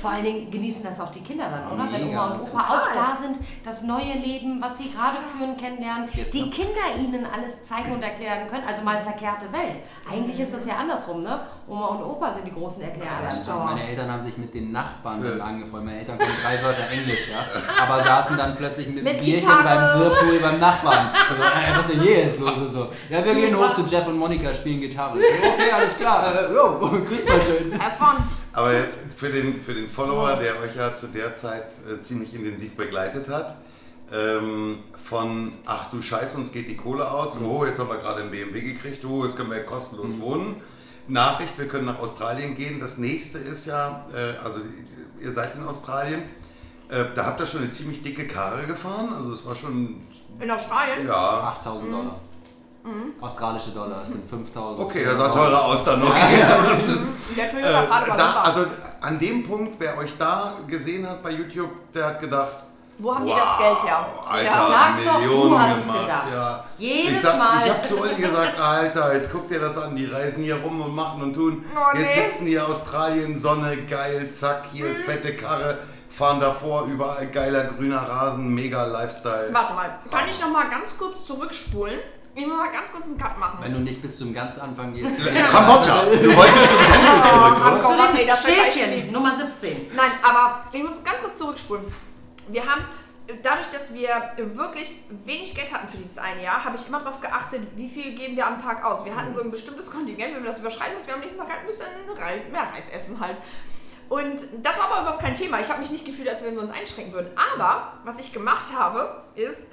Vor 0.00 0.10
allen 0.10 0.24
Dingen 0.24 0.50
genießen 0.50 0.82
das 0.82 1.00
auch 1.00 1.10
die 1.10 1.20
Kinder 1.20 1.46
dann, 1.50 1.72
oder? 1.72 1.90
Wenn 1.92 2.06
Mega, 2.08 2.24
Oma 2.24 2.34
und 2.34 2.40
Opa 2.42 2.60
total. 2.62 2.76
auch 2.78 2.92
da 2.92 3.16
sind, 3.16 3.36
das 3.64 3.82
neue 3.82 4.12
Leben, 4.14 4.60
was 4.60 4.78
sie 4.78 4.90
gerade 4.90 5.18
führen, 5.36 5.56
kennenlernen, 5.56 6.08
Gestern. 6.14 6.32
die 6.44 6.50
Kinder 6.50 6.80
ihnen 6.98 7.26
alles 7.26 7.62
zeigen 7.64 7.92
und 7.92 8.02
erklären 8.02 8.48
können. 8.48 8.64
Also 8.66 8.82
mal 8.82 8.98
verkehrte 8.98 9.52
Welt. 9.52 9.78
Eigentlich 10.10 10.38
ist 10.40 10.54
das 10.54 10.66
ja 10.66 10.76
andersrum, 10.76 11.22
ne? 11.22 11.40
Oma 11.66 11.86
und 11.88 12.02
Opa 12.04 12.32
sind 12.32 12.46
die 12.46 12.52
großen 12.52 12.80
Erklärer. 12.80 13.08
das 13.24 13.42
stimmt. 13.42 13.64
Meine 13.64 13.86
Eltern 13.86 14.10
haben 14.10 14.22
sich 14.22 14.38
mit 14.38 14.54
den 14.54 14.72
Nachbarn 14.72 15.22
dann 15.22 15.40
angefreundet. 15.40 15.86
Meine 15.86 15.98
Eltern 16.00 16.18
können 16.18 16.32
drei 16.42 16.62
Wörter 16.64 16.88
Englisch, 16.90 17.28
ja. 17.28 17.44
Aber 17.82 18.02
saßen 18.02 18.36
dann 18.36 18.56
plötzlich 18.56 18.86
mit, 18.88 19.04
Mit 19.04 19.18
dem 19.18 19.24
Bierchen 19.24 19.48
Gitarre. 19.48 19.64
beim 19.64 20.00
Whirlpool 20.00 20.38
beim 20.38 20.60
Nachbarn. 20.60 21.08
Also, 21.28 21.42
äh, 21.42 21.76
was 21.76 21.84
ist 21.88 21.94
denn 21.94 22.00
hier 22.02 22.18
jetzt 22.24 22.38
los? 22.38 22.56
Und 22.56 22.68
so. 22.72 22.88
Ja, 23.10 23.24
wir 23.24 23.34
gehen 23.34 23.52
Super. 23.54 23.68
hoch 23.68 23.74
zu 23.74 23.82
Jeff 23.82 24.06
und 24.06 24.16
Monika, 24.18 24.54
spielen 24.54 24.80
Gitarre. 24.80 25.18
So, 25.18 25.48
okay, 25.48 25.70
alles 25.74 25.98
klar. 25.98 26.24
Äh, 26.34 26.54
jo, 26.54 26.78
grüß 27.08 27.24
mal 27.28 27.42
schön. 27.42 27.72
Have 27.78 27.96
fun. 27.98 28.24
Aber 28.58 28.72
jetzt 28.72 28.98
für 29.16 29.30
den, 29.30 29.62
für 29.62 29.72
den 29.72 29.86
Follower, 29.86 30.34
der 30.34 30.58
euch 30.58 30.74
ja 30.74 30.92
zu 30.92 31.06
der 31.06 31.32
Zeit 31.36 31.76
äh, 31.88 32.00
ziemlich 32.00 32.34
intensiv 32.34 32.74
begleitet 32.74 33.28
hat, 33.28 33.54
ähm, 34.12 34.80
von 34.96 35.52
ach 35.64 35.90
du 35.90 36.02
Scheiße, 36.02 36.36
uns 36.36 36.50
geht 36.50 36.68
die 36.68 36.76
Kohle 36.76 37.08
aus, 37.08 37.38
oh, 37.40 37.64
jetzt 37.64 37.78
haben 37.78 37.88
wir 37.88 37.98
gerade 37.98 38.22
einen 38.22 38.32
BMW 38.32 38.60
gekriegt, 38.62 39.04
oh, 39.04 39.22
jetzt 39.22 39.36
können 39.36 39.50
wir 39.50 39.58
ja 39.58 39.62
kostenlos 39.62 40.18
wohnen. 40.18 40.56
Nachricht, 41.06 41.56
wir 41.56 41.68
können 41.68 41.84
nach 41.84 42.00
Australien 42.00 42.56
gehen. 42.56 42.80
Das 42.80 42.98
nächste 42.98 43.38
ist 43.38 43.64
ja, 43.66 44.06
äh, 44.12 44.44
also 44.44 44.58
ihr 45.20 45.30
seid 45.30 45.54
in 45.54 45.62
Australien, 45.62 46.24
äh, 46.88 47.04
da 47.14 47.26
habt 47.26 47.38
ihr 47.38 47.46
schon 47.46 47.60
eine 47.60 47.70
ziemlich 47.70 48.02
dicke 48.02 48.26
Karre 48.26 48.66
gefahren, 48.66 49.12
also 49.16 49.34
es 49.34 49.46
war 49.46 49.54
schon, 49.54 50.00
In 50.40 50.50
Australien? 50.50 51.06
ja, 51.06 51.54
8000 51.60 51.92
Dollar. 51.92 52.20
Australische 53.20 53.70
Dollar, 53.72 54.00
das 54.00 54.08
sind 54.10 54.28
5000. 54.28 54.80
okay, 54.80 55.04
das 55.04 55.16
sah 55.18 55.28
teurer 55.28 55.64
aus 55.64 55.84
dann 55.84 56.00
noch. 56.00 56.14
Der 57.36 57.50
Toyota 57.50 57.82
Äh, 57.82 58.16
da, 58.16 58.42
also 58.44 58.64
an 59.00 59.18
dem 59.18 59.46
Punkt, 59.46 59.74
wer 59.78 59.98
euch 59.98 60.16
da 60.18 60.54
gesehen 60.66 61.06
hat 61.08 61.22
bei 61.22 61.30
YouTube, 61.32 61.70
der 61.92 62.06
hat 62.06 62.20
gedacht, 62.20 62.52
Wo 62.98 63.14
haben 63.14 63.26
die 63.26 63.32
das 63.32 63.58
Geld 63.58 63.84
her? 63.84 64.06
Alter, 64.26 64.44
Ja. 64.44 64.68
Sag's 64.68 64.98
doch, 65.04 65.14
du 65.14 65.20
Millionen 65.20 65.58
hast 65.60 65.78
es 65.78 65.86
gemacht. 65.86 66.00
gedacht. 66.00 66.24
Ja. 66.34 66.64
Jedes 66.78 67.12
ich 67.12 67.20
sag, 67.20 67.38
Mal. 67.38 67.66
Ich 67.66 67.70
habe 67.72 67.80
zu 67.82 68.00
Olli 68.00 68.14
gesagt, 68.14 68.58
Alter, 68.60 69.14
jetzt 69.14 69.30
guck 69.32 69.48
dir 69.48 69.60
das 69.60 69.76
an, 69.76 69.94
die 69.94 70.06
reisen 70.06 70.42
hier 70.42 70.56
rum 70.56 70.80
und 70.80 70.94
machen 70.94 71.22
und 71.22 71.34
tun. 71.34 71.64
Oh, 71.76 71.96
jetzt 71.98 72.16
nee. 72.16 72.22
sitzen 72.28 72.46
die 72.46 72.54
in 72.54 72.60
Australien, 72.62 73.38
Sonne, 73.38 73.76
geil, 73.84 74.30
zack, 74.30 74.62
hier 74.72 74.86
Mhm. 74.86 74.94
fette 75.04 75.36
Karre, 75.36 75.78
fahren 76.08 76.40
davor, 76.40 76.84
überall 76.86 77.26
geiler 77.26 77.64
grüner 77.64 78.00
Rasen, 78.08 78.54
mega 78.54 78.84
Lifestyle. 78.84 79.50
Warte 79.52 79.74
mal, 79.74 79.98
kann 80.10 80.28
ich 80.30 80.40
noch 80.40 80.50
mal 80.50 80.68
ganz 80.70 80.96
kurz 80.96 81.24
zurückspulen? 81.26 81.98
Ich 82.34 82.46
muss 82.46 82.56
mal 82.56 82.70
ganz 82.70 82.90
kurz 82.92 83.04
einen 83.04 83.18
Cut 83.18 83.38
machen. 83.38 83.58
Wenn 83.60 83.72
du 83.72 83.80
nicht 83.80 84.00
bis 84.00 84.18
zum 84.18 84.32
ganz 84.32 84.58
Anfang 84.58 84.94
gehst. 84.94 85.16
Kambodscha, 85.48 86.04
du 86.04 86.36
wolltest 86.36 86.70
zum 86.70 86.80
Tempel 86.80 87.30
zurück, 87.30 87.58
oder? 87.88 88.10
Zu 88.10 88.16
den 88.16 88.26
das 88.26 88.44
Schildchen. 88.44 89.12
Nummer 89.12 89.36
17. 89.36 89.90
Nein, 89.94 90.10
aber 90.22 90.64
ich 90.72 90.82
muss 90.82 91.02
ganz 91.02 91.18
kurz 91.20 91.38
zurückspulen. 91.38 91.84
Wir 92.48 92.64
haben, 92.64 92.84
dadurch, 93.42 93.68
dass 93.70 93.92
wir 93.92 94.08
wirklich 94.54 95.00
wenig 95.24 95.54
Geld 95.54 95.72
hatten 95.72 95.88
für 95.88 95.96
dieses 95.96 96.18
eine 96.18 96.42
Jahr, 96.42 96.64
habe 96.64 96.76
ich 96.76 96.86
immer 96.86 97.00
darauf 97.00 97.20
geachtet, 97.20 97.62
wie 97.74 97.88
viel 97.88 98.14
geben 98.14 98.36
wir 98.36 98.46
am 98.46 98.62
Tag 98.62 98.84
aus. 98.84 99.04
Wir 99.04 99.16
hatten 99.16 99.34
so 99.34 99.42
ein 99.42 99.50
bestimmtes 99.50 99.90
Kontingent, 99.90 100.34
wenn 100.34 100.44
wir 100.44 100.50
das 100.50 100.60
überschreiten 100.60 100.94
mussten, 100.94 101.08
wir 101.08 101.14
am 101.16 101.20
nächsten 101.20 101.38
Tag 101.38 101.50
halt 101.50 101.60
ein 101.60 101.66
bisschen 101.66 101.86
Reis, 102.16 102.42
mehr 102.52 102.62
Reis 102.72 102.88
essen 102.90 103.18
halt. 103.20 103.36
Und 104.08 104.40
das 104.62 104.78
war 104.78 104.90
aber 104.90 105.02
überhaupt 105.02 105.22
kein 105.22 105.34
Thema. 105.34 105.60
Ich 105.60 105.68
habe 105.68 105.80
mich 105.80 105.90
nicht 105.90 106.06
gefühlt, 106.06 106.28
als 106.28 106.42
wenn 106.42 106.54
wir 106.54 106.62
uns 106.62 106.70
einschränken 106.70 107.12
würden. 107.12 107.30
Aber 107.54 107.92
was 108.04 108.18
ich 108.18 108.32
gemacht 108.32 108.72
habe, 108.74 109.22
ist, 109.34 109.64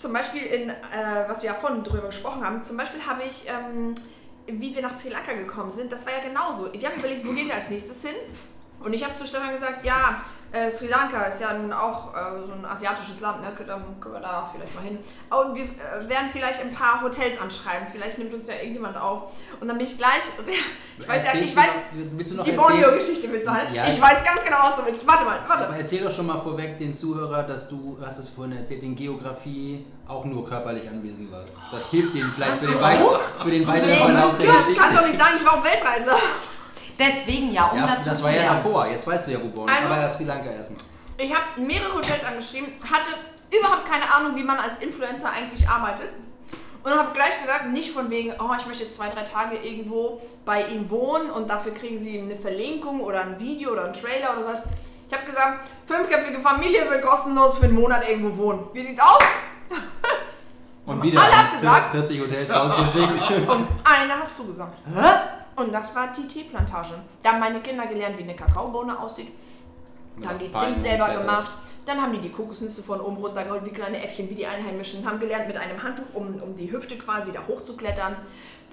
zum 0.00 0.14
Beispiel 0.14 0.42
in, 0.42 0.70
äh, 0.70 0.74
was 1.28 1.42
wir 1.42 1.50
ja 1.50 1.54
vorhin 1.54 1.84
drüber 1.84 2.06
gesprochen 2.06 2.42
haben, 2.42 2.64
zum 2.64 2.78
Beispiel 2.78 3.04
habe 3.06 3.22
ich, 3.22 3.46
ähm, 3.46 3.94
wie 4.46 4.74
wir 4.74 4.80
nach 4.80 4.94
Sri 4.94 5.10
Lanka 5.10 5.34
gekommen 5.34 5.70
sind, 5.70 5.92
das 5.92 6.06
war 6.06 6.14
ja 6.14 6.26
genauso. 6.26 6.72
Wir 6.72 6.88
haben 6.88 6.98
überlegt, 6.98 7.26
wo 7.26 7.32
gehen 7.32 7.48
wir 7.48 7.54
als 7.54 7.68
nächstes 7.68 8.02
hin? 8.02 8.16
Und 8.82 8.94
ich 8.94 9.04
habe 9.04 9.14
zu 9.14 9.26
Stefan 9.26 9.52
gesagt, 9.52 9.84
ja, 9.84 10.22
äh, 10.52 10.68
Sri 10.70 10.88
Lanka 10.88 11.22
ist 11.24 11.40
ja 11.40 11.52
nun 11.52 11.72
auch 11.72 12.14
äh, 12.14 12.18
so 12.46 12.52
ein 12.52 12.64
asiatisches 12.64 13.20
Land, 13.20 13.40
ne? 13.40 13.52
Dann 13.66 14.00
können 14.00 14.14
wir 14.14 14.20
da 14.20 14.50
vielleicht 14.52 14.74
mal 14.74 14.82
hin. 14.82 14.98
Und 15.30 15.54
wir 15.54 15.64
äh, 15.64 16.08
werden 16.08 16.28
vielleicht 16.32 16.60
ein 16.60 16.74
paar 16.74 17.02
Hotels 17.02 17.40
anschreiben, 17.40 17.86
vielleicht 17.90 18.18
nimmt 18.18 18.34
uns 18.34 18.48
ja 18.48 18.54
irgendjemand 18.54 18.96
auf. 18.96 19.32
Und 19.60 19.68
dann 19.68 19.78
bin 19.78 19.86
ich 19.86 19.96
gleich, 19.96 20.22
ich 20.98 21.08
weiß 21.08 21.24
ja, 21.24 21.40
ich 21.40 21.54
weiß, 21.56 21.68
willst 21.92 22.32
du 22.32 22.36
noch 22.36 22.44
die? 22.44 22.52
Borneo-Geschichte 22.52 23.30
willst 23.30 23.46
du 23.46 23.52
halt? 23.52 23.72
Ja, 23.72 23.84
ich 23.86 23.94
ich- 23.96 24.02
weiß 24.02 24.24
ganz 24.24 24.42
genau, 24.44 24.58
was 24.62 24.76
du 24.76 24.86
willst. 24.86 25.06
Warte 25.06 25.24
mal, 25.24 25.38
warte. 25.46 25.66
Aber 25.66 25.76
erzähl 25.76 26.02
doch 26.02 26.12
schon 26.12 26.26
mal 26.26 26.40
vorweg 26.40 26.78
den 26.78 26.92
Zuhörer, 26.94 27.44
dass 27.44 27.68
du, 27.68 27.96
hast 28.04 28.18
es 28.18 28.28
vorhin 28.28 28.56
erzählt, 28.56 28.82
in 28.82 28.96
Geografie 28.96 29.86
auch 30.08 30.24
nur 30.24 30.48
körperlich 30.48 30.88
anwesend 30.88 31.30
warst. 31.30 31.54
Das 31.70 31.88
hilft 31.90 32.14
denen 32.14 32.32
vielleicht 32.34 32.56
für 32.56 32.66
den, 32.66 32.80
weit, 32.80 32.98
für 33.38 33.50
den 33.50 33.66
weiteren 33.68 33.94
Verlauf 33.94 34.38
der 34.38 34.52
Geschichte. 34.52 34.80
kannst 34.80 34.98
doch 34.98 35.06
nicht 35.06 35.18
sagen, 35.18 35.34
ich 35.36 35.44
war 35.44 35.54
auf 35.58 35.64
Weltreise. 35.64 36.10
Deswegen 37.00 37.50
ja, 37.52 37.66
um 37.68 37.78
Ja, 37.78 37.86
dazu 37.86 38.08
das 38.10 38.18
zu 38.18 38.24
war 38.24 38.30
ja 38.32 38.54
davor. 38.54 38.86
Jetzt 38.86 39.06
weißt 39.06 39.26
du 39.26 39.30
ja, 39.32 39.38
wo 39.42 39.48
Born 39.48 39.68
Also- 39.70 39.86
Aber 39.86 40.00
ja 40.00 40.08
Sri 40.08 40.24
Lanka 40.24 40.50
erstmal. 40.50 40.80
Ich 41.16 41.34
habe 41.34 41.60
mehrere 41.60 41.94
Hotels 41.94 42.24
angeschrieben, 42.24 42.68
hatte 42.84 43.10
überhaupt 43.58 43.86
keine 43.90 44.12
Ahnung, 44.14 44.36
wie 44.36 44.42
man 44.44 44.58
als 44.58 44.78
Influencer 44.78 45.30
eigentlich 45.32 45.68
arbeitet. 45.68 46.08
Und 46.82 46.90
habe 46.92 47.08
gleich 47.12 47.38
gesagt, 47.40 47.66
nicht 47.72 47.90
von 47.92 48.08
wegen, 48.10 48.32
oh, 48.38 48.50
ich 48.58 48.66
möchte 48.66 48.90
zwei, 48.90 49.08
drei 49.10 49.22
Tage 49.22 49.56
irgendwo 49.56 50.20
bei 50.46 50.64
Ihnen 50.66 50.88
wohnen 50.90 51.30
und 51.30 51.48
dafür 51.50 51.72
kriegen 51.74 52.00
Sie 52.00 52.18
eine 52.18 52.36
Verlinkung 52.36 53.00
oder 53.02 53.20
ein 53.20 53.38
Video 53.38 53.72
oder 53.72 53.84
einen 53.84 53.92
Trailer 53.92 54.32
oder 54.38 54.42
so. 54.44 54.62
Ich 55.06 55.12
habe 55.14 55.26
gesagt, 55.26 55.68
fünfköpfige 55.86 56.40
Familie 56.40 56.88
will 56.90 57.00
kostenlos 57.00 57.58
für 57.58 57.64
einen 57.64 57.74
Monat 57.74 58.08
irgendwo 58.08 58.34
wohnen. 58.44 58.66
Wie 58.72 58.82
sieht's 58.82 59.00
aus? 59.00 59.18
Und 60.86 61.02
wieder 61.02 61.20
Alle 61.22 61.36
haben 61.36 61.50
gesagt- 61.56 61.90
40 61.92 62.20
Hotels 62.20 62.54
rausgeschickt. 62.54 63.30
Einer 63.84 64.14
hat 64.20 64.34
zugesagt. 64.34 64.78
Hä? 64.94 65.08
Und 65.60 65.72
das 65.72 65.94
war 65.94 66.08
die 66.08 66.26
Teeplantage. 66.26 66.94
Da 67.22 67.32
haben 67.32 67.40
meine 67.40 67.60
Kinder 67.60 67.86
gelernt, 67.86 68.16
wie 68.16 68.22
eine 68.22 68.34
Kakaobohne 68.34 68.98
aussieht. 68.98 69.28
Dann 70.16 70.30
haben 70.30 70.38
die 70.38 70.50
Zimt 70.50 70.82
selber 70.82 71.10
gemacht. 71.10 71.52
Dann 71.84 72.00
haben 72.00 72.12
die 72.12 72.18
die 72.18 72.30
Kokosnüsse 72.30 72.82
von 72.82 73.00
oben 73.00 73.16
runtergeholt, 73.18 73.64
wie 73.66 73.70
kleine 73.70 74.02
Äffchen, 74.02 74.30
wie 74.30 74.34
die 74.34 74.46
Einheimischen. 74.46 75.04
Haben 75.04 75.20
gelernt, 75.20 75.48
mit 75.48 75.56
einem 75.58 75.82
Handtuch 75.82 76.14
um, 76.14 76.34
um 76.42 76.56
die 76.56 76.72
Hüfte 76.72 76.96
quasi 76.96 77.32
da 77.32 77.40
hochzuklettern. 77.46 78.16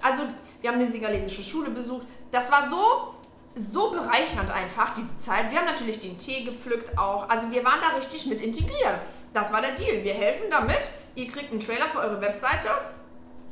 Also, 0.02 0.24
wir 0.62 0.70
haben 0.70 0.80
eine 0.80 0.90
singalesische 0.90 1.42
Schule 1.42 1.72
besucht. 1.72 2.06
Das 2.32 2.50
war 2.52 2.70
so, 2.70 3.16
so 3.56 3.92
bereichernd 3.92 4.50
einfach, 4.50 4.94
diese 4.94 5.18
Zeit. 5.18 5.52
Wir 5.52 5.60
haben 5.60 5.66
natürlich 5.66 6.00
den 6.00 6.18
Tee 6.18 6.46
gepflückt 6.46 6.98
auch. 6.98 7.28
Also, 7.30 7.52
wir 7.52 7.66
waren 7.66 7.80
da 7.82 7.98
richtig 7.98 8.28
mit 8.28 8.40
integriert. 8.40 9.00
das 9.34 9.52
war 9.52 9.62
der 9.62 9.76
Deal. 9.76 10.04
Wir 10.04 10.14
helfen 10.14 10.46
damit. 10.50 10.82
Ihr 11.16 11.28
kriegt 11.28 11.52
einen 11.52 11.60
Trailer 11.60 11.88
für 11.92 12.00
eure 12.00 12.22
Webseite 12.22 12.70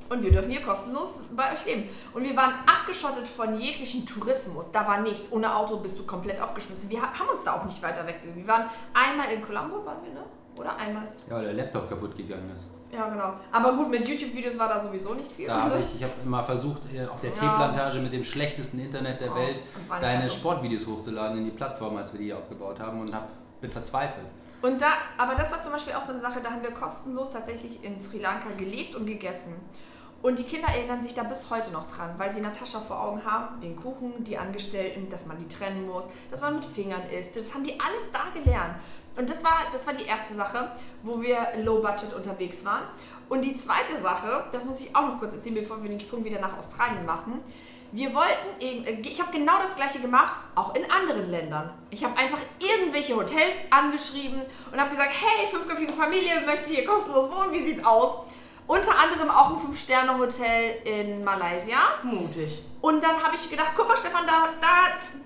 und 0.10 0.22
wir 0.24 0.32
dürfen 0.32 0.52
hier 0.52 0.62
kostenlos 0.62 1.20
bei 1.36 1.54
euch 1.54 1.66
leben. 1.66 1.90
Und 2.14 2.24
wir 2.24 2.36
waren 2.36 2.54
abgeschottet 2.66 3.28
von 3.28 3.60
jeglichem 3.60 4.06
Tourismus. 4.06 4.72
Da 4.72 4.88
war 4.88 5.02
nichts. 5.02 5.32
Ohne 5.32 5.56
Auto 5.56 5.78
bist 5.78 5.98
du 6.00 6.04
komplett 6.06 6.40
aufgeschmissen. 6.42 6.90
Wir 6.90 7.02
ha- 7.02 7.12
haben 7.18 7.30
uns 7.30 7.44
da 7.44 7.54
auch 7.54 7.66
nicht 7.66 7.82
weiter 7.82 8.06
wegbewegt. 8.06 8.38
Wir 8.38 8.48
waren 8.48 8.66
einmal 8.94 9.32
in 9.32 9.42
Colombo, 9.42 9.86
waren 9.86 10.04
wir, 10.04 10.14
ne? 10.14 10.24
Oder 10.58 10.76
einmal? 10.78 11.08
Ja, 11.30 11.36
weil 11.38 11.46
der 11.46 11.54
Laptop 11.54 11.90
kaputt 11.90 12.16
gegangen 12.16 12.50
ist. 12.54 12.66
Ja, 12.92 13.10
genau. 13.10 13.34
Aber 13.52 13.74
gut, 13.74 13.90
mit 13.90 14.08
YouTube-Videos 14.08 14.58
war 14.58 14.70
da 14.70 14.80
sowieso 14.80 15.14
nicht 15.16 15.32
viel. 15.32 15.48
Da 15.48 15.64
Also- 15.64 15.78
ich, 15.80 15.96
ich 15.98 16.04
habe 16.04 16.14
immer 16.24 16.44
versucht, 16.44 16.82
äh, 16.94 17.06
auf 17.06 17.20
der 17.20 17.32
Ja. 17.32 17.36
Teeplantage 17.36 18.00
mit 18.00 18.14
dem 18.14 18.24
schlechtesten 18.24 18.80
Internet 18.80 19.20
der 19.20 19.32
Oh, 19.32 19.36
Welt 19.36 19.58
deine 20.00 20.20
mehr 20.20 20.30
so. 20.30 20.36
Sportvideos 20.38 20.88
hochzuladen 20.88 21.40
in 21.40 21.46
die 21.46 21.52
Plattform, 21.52 21.98
als 21.98 22.14
wir 22.14 22.20
die 22.20 22.34
aufgebaut 22.34 22.80
haben 22.80 23.02
und 23.02 23.14
hab, 23.14 23.28
bin 23.60 23.70
verzweifelt. 23.72 24.28
Und 24.62 24.82
da, 24.82 24.94
aber 25.18 25.36
das 25.36 25.52
war 25.52 25.62
zum 25.62 25.74
Beispiel 25.74 25.94
auch 25.94 26.02
so 26.04 26.12
eine 26.14 26.22
Sache, 26.22 26.40
da 26.42 26.50
haben 26.52 26.62
wir 26.64 26.72
kostenlos 26.72 27.32
tatsächlich 27.32 27.84
in 27.84 28.00
Sri 28.00 28.20
Lanka 28.20 28.50
gelebt 28.58 28.96
und 28.96 29.06
gegessen. 29.06 29.54
Und 30.26 30.40
die 30.40 30.44
Kinder 30.44 30.68
erinnern 30.70 31.04
sich 31.04 31.14
da 31.14 31.22
bis 31.22 31.52
heute 31.52 31.70
noch 31.70 31.86
dran, 31.86 32.16
weil 32.18 32.34
sie 32.34 32.42
Natascha 32.42 32.80
vor 32.80 33.00
Augen 33.00 33.24
haben, 33.24 33.62
den 33.62 33.76
Kuchen, 33.76 34.24
die 34.24 34.40
Angestellten, 34.40 35.08
dass 35.08 35.28
man 35.28 35.38
die 35.38 35.48
trennen 35.48 35.86
muss, 35.86 36.10
dass 36.32 36.42
man 36.42 36.56
mit 36.56 36.66
Fingern 36.66 37.04
isst. 37.12 37.38
Das 37.38 37.54
haben 37.54 37.64
die 37.64 37.80
alles 37.80 38.12
da 38.12 38.24
gelernt. 38.34 38.74
Und 39.16 39.30
das 39.30 39.44
war, 39.44 39.58
das 39.72 39.86
war 39.86 39.94
die 39.94 40.06
erste 40.06 40.34
Sache, 40.34 40.72
wo 41.04 41.22
wir 41.22 41.38
low 41.64 41.80
budget 41.80 42.12
unterwegs 42.16 42.66
waren. 42.66 42.82
Und 43.30 43.44
die 43.44 43.54
zweite 43.54 44.02
Sache, 44.02 44.46
das 44.52 44.66
muss 44.66 44.82
ich 44.82 44.96
auch 44.96 45.04
noch 45.10 45.20
kurz 45.20 45.36
erzählen, 45.36 45.54
bevor 45.56 45.84
wir 45.84 45.90
den 45.90 46.00
Sprung 46.00 46.26
wieder 46.26 46.40
nach 46.40 46.58
Australien 46.58 47.06
machen. 47.06 47.42
Wir 47.92 48.12
wollten, 48.16 48.48
irgend- 48.60 48.88
äh, 48.88 49.08
ich 49.08 49.22
habe 49.22 49.32
genau 49.32 49.60
das 49.62 49.76
gleiche 49.76 50.00
gemacht, 50.00 50.40
auch 50.56 50.74
in 50.74 50.90
anderen 50.90 51.30
Ländern. 51.30 51.70
Ich 51.92 52.04
habe 52.04 52.18
einfach 52.18 52.40
irgendwelche 52.58 53.16
Hotels 53.16 53.60
angeschrieben 53.70 54.42
und 54.72 54.80
habe 54.82 54.90
gesagt, 54.90 55.12
hey, 55.22 55.48
fünfköpfige 55.52 55.94
Familie, 55.94 56.42
möchte 56.48 56.72
hier 56.72 56.84
kostenlos 56.84 57.30
wohnen, 57.32 57.52
wie 57.54 57.64
sieht's 57.64 57.86
aus? 57.86 58.26
Unter 58.68 58.92
anderem 58.98 59.30
auch 59.30 59.52
ein 59.52 59.60
Fünf-Sterne-Hotel 59.60 60.78
in 60.86 61.24
Malaysia. 61.24 61.78
Mutig. 62.02 62.64
Und 62.82 63.04
dann 63.04 63.22
habe 63.22 63.36
ich 63.36 63.50
gedacht, 63.50 63.72
guck 63.76 63.88
mal 63.88 63.98
Stefan, 63.98 64.26
da, 64.26 64.50
da, 64.60 64.68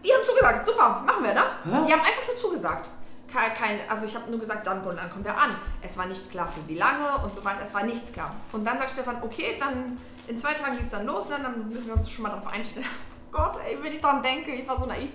die 0.04 0.12
haben 0.14 0.26
zugesagt, 0.26 0.66
super, 0.68 1.04
machen 1.06 1.24
wir, 1.24 1.34
ne? 1.34 1.44
Ja. 1.66 1.82
Die 1.86 1.94
haben 1.94 2.02
einfach 2.02 2.28
nur 2.28 2.38
zugesagt. 2.38 2.90
Kein, 3.32 3.80
also 3.88 4.06
ich 4.08 4.16
habe 4.16 4.30
nur 4.32 4.40
gesagt, 4.40 4.66
dann 4.66 4.82
und 4.84 4.98
dann 4.98 5.10
kommen 5.10 5.24
wir 5.24 5.38
an. 5.38 5.56
Es 5.82 5.98
war 5.98 6.08
nicht 6.08 6.32
klar 6.32 6.48
für 6.48 6.68
wie 6.68 6.78
lange 6.78 7.24
und 7.24 7.34
so 7.36 7.46
weiter, 7.46 7.60
es 7.64 7.74
war 7.74 7.84
nichts 7.84 8.12
klar. 8.12 8.36
Und 8.52 8.66
dann 8.66 8.80
sagt 8.80 8.92
Stefan, 8.92 9.18
okay, 9.22 9.56
dann 9.60 10.00
in 10.28 10.38
zwei 10.38 10.54
Tagen 10.54 10.78
geht's 10.78 10.92
dann 10.92 11.06
los, 11.06 11.30
ne? 11.30 11.38
dann 11.42 11.70
müssen 11.70 11.88
wir 11.88 11.96
uns 11.96 12.10
schon 12.10 12.24
mal 12.24 12.30
darauf 12.30 12.48
einstellen. 12.48 12.88
Gott, 13.32 13.58
ey, 13.66 13.78
wenn 13.82 13.94
ich 13.94 14.02
dran 14.02 14.24
denke, 14.24 14.52
ich 14.52 14.68
war 14.68 14.80
so 14.80 14.88
naiv. 14.88 15.12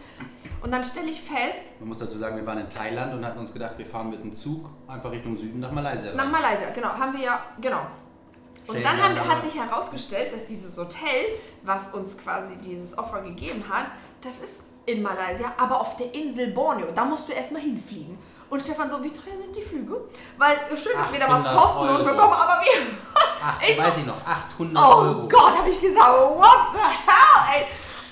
Und 0.63 0.71
dann 0.71 0.85
stelle 0.85 1.11
ich 1.11 1.21
fest, 1.21 1.79
Man 1.81 1.89
muss 1.89 1.99
dazu 1.99 2.17
sagen, 2.17 2.37
wir 2.37 2.47
waren 2.47 2.59
in 2.59 2.71
Thailand 2.71 3.13
und 3.15 3.27
hatten 3.27 3.39
uns 3.39 3.53
gedacht, 3.53 3.75
wir 3.77 3.85
fahren 3.85 4.11
mit 4.11 4.23
dem 4.23 4.35
Zug 4.35 4.71
einfach 4.87 5.11
Richtung 5.11 5.37
Süden 5.37 5.61
nach 5.61 5.73
Malaysia. 5.73 6.15
nach. 6.15 6.29
Malaysia, 6.29 6.71
genau, 6.75 6.89
haben 6.89 7.13
wir 7.13 7.21
ja, 7.25 7.41
genau. 7.61 7.87
Und 8.67 8.83
dann 8.83 9.03
haben, 9.03 9.29
hat 9.29 9.43
sich 9.43 9.55
herausgestellt, 9.55 10.33
dass 10.33 10.47
dieses 10.47 10.77
Hotel, 10.77 11.39
was 11.63 11.89
uns 11.95 12.17
quasi 12.17 12.57
dieses 12.59 12.97
Offer 12.97 13.21
gegeben 13.23 13.65
hat, 13.69 13.87
das 14.23 14.35
ist 14.41 14.61
in 14.87 15.03
Malaysia, 15.03 15.53
aber 15.59 15.81
auf 15.81 15.97
der 15.97 16.15
Insel 16.15 16.49
Borneo. 16.49 16.87
Da 16.95 17.05
musst 17.05 17.29
du 17.29 17.33
erstmal 17.33 17.63
hinfliegen. 17.63 18.19
Und 18.51 18.61
Stefan 18.63 18.91
so, 18.91 19.03
wie 19.03 19.11
teuer 19.11 19.37
sind 19.43 19.57
die 19.57 19.63
Flüge? 19.63 19.97
Weil 20.39 20.53
äh, 20.71 20.77
schön, 20.77 20.93
dass 20.97 21.11
wir 21.13 21.19
da 21.19 21.29
was 21.29 21.45
800 21.47 21.57
kostenlos 21.57 22.01
Euro. 22.01 22.11
bekommen, 22.11 22.33
aber 22.35 22.63
wir... 22.63 22.73
Ach, 23.43 23.63
Ich 23.69 23.77
so- 23.77 23.83
weiß 23.83 23.97
ich 23.99 24.07
noch, 24.07 24.27
800 24.27 24.77
Oh 24.85 24.89
Euro. 24.97 25.29
Gott, 25.29 25.59
habe 25.59 25.69
ich 25.71 25.81
gesagt, 25.81 26.09
what 26.37 26.69
the 26.75 26.81
hell, 26.81 27.59
ey. 27.61 27.67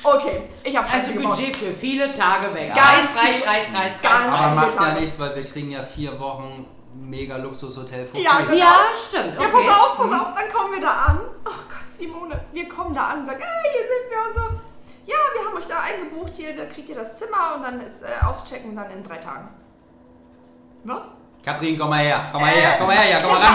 Okay, 0.05 0.43
ich 0.65 0.77
habe 0.77 0.89
Also. 0.91 1.13
Budget 1.13 1.57
für 1.57 1.73
viele 1.73 2.13
Tage 2.13 2.53
weg. 2.55 2.75
Ganz 2.75 3.17
reiß, 3.17 3.47
reiß, 3.47 3.63
reiß, 3.73 4.03
ganz 4.03 4.27
reiß. 4.27 4.29
Aber 4.29 4.55
macht 4.57 4.75
ja 4.75 4.95
nichts, 4.99 5.17
weil 5.21 5.37
wir 5.37 5.45
kriegen 5.45 5.71
ja 5.71 5.83
vier 5.85 6.19
Wochen 6.19 6.67
mega 6.95 7.37
Luxushotel 7.37 8.07
vor. 8.07 8.21
Ja, 8.21 8.39
genau. 8.41 8.55
Ja, 8.55 8.75
stimmt. 9.09 9.35
Ja, 9.35 9.41
Okay. 9.41 9.49
pass 9.53 9.69
auf, 9.81 9.97
pass 9.97 10.13
auf, 10.21 10.29
dann 10.35 10.53
kommen 10.53 10.73
wir 10.75 10.81
da 10.81 10.91
an. 11.09 11.21
Oh 11.45 11.51
Gott, 11.51 11.87
Simone, 11.97 12.41
wir 12.53 12.69
kommen 12.69 12.95
da 12.95 13.09
an 13.09 13.19
und 13.21 13.25
sagen, 13.27 13.41
hey, 13.43 13.73
hier 13.73 13.83
sind 13.83 14.11
wir 14.11 14.29
und 14.29 14.35
so. 14.53 14.61
Ja, 15.07 15.17
wir 15.35 15.47
haben 15.49 15.57
euch 15.57 15.67
da 15.67 15.81
eingebucht, 15.81 16.33
hier, 16.37 16.57
da 16.57 16.65
kriegt 16.67 16.89
ihr 16.89 16.95
das 16.97 17.17
Zimmer 17.17 17.55
und 17.57 17.63
dann 17.63 17.81
ist 17.81 18.03
äh, 18.03 18.25
auschecken 18.25 18.77
dann 18.77 18.91
in 18.91 19.03
drei 19.03 19.17
Tagen. 19.19 19.49
Was? 20.85 21.07
Katrin, 21.45 21.77
komm 21.79 21.91
mal 21.91 21.99
her, 22.05 22.29
komm 22.31 22.41
mal 22.41 22.51
her, 22.51 22.75
komm 22.79 22.87
mal 22.87 22.97
her, 22.97 23.11
ja, 23.11 23.21
komm 23.21 23.33
mal 23.33 23.41
ran 23.41 23.55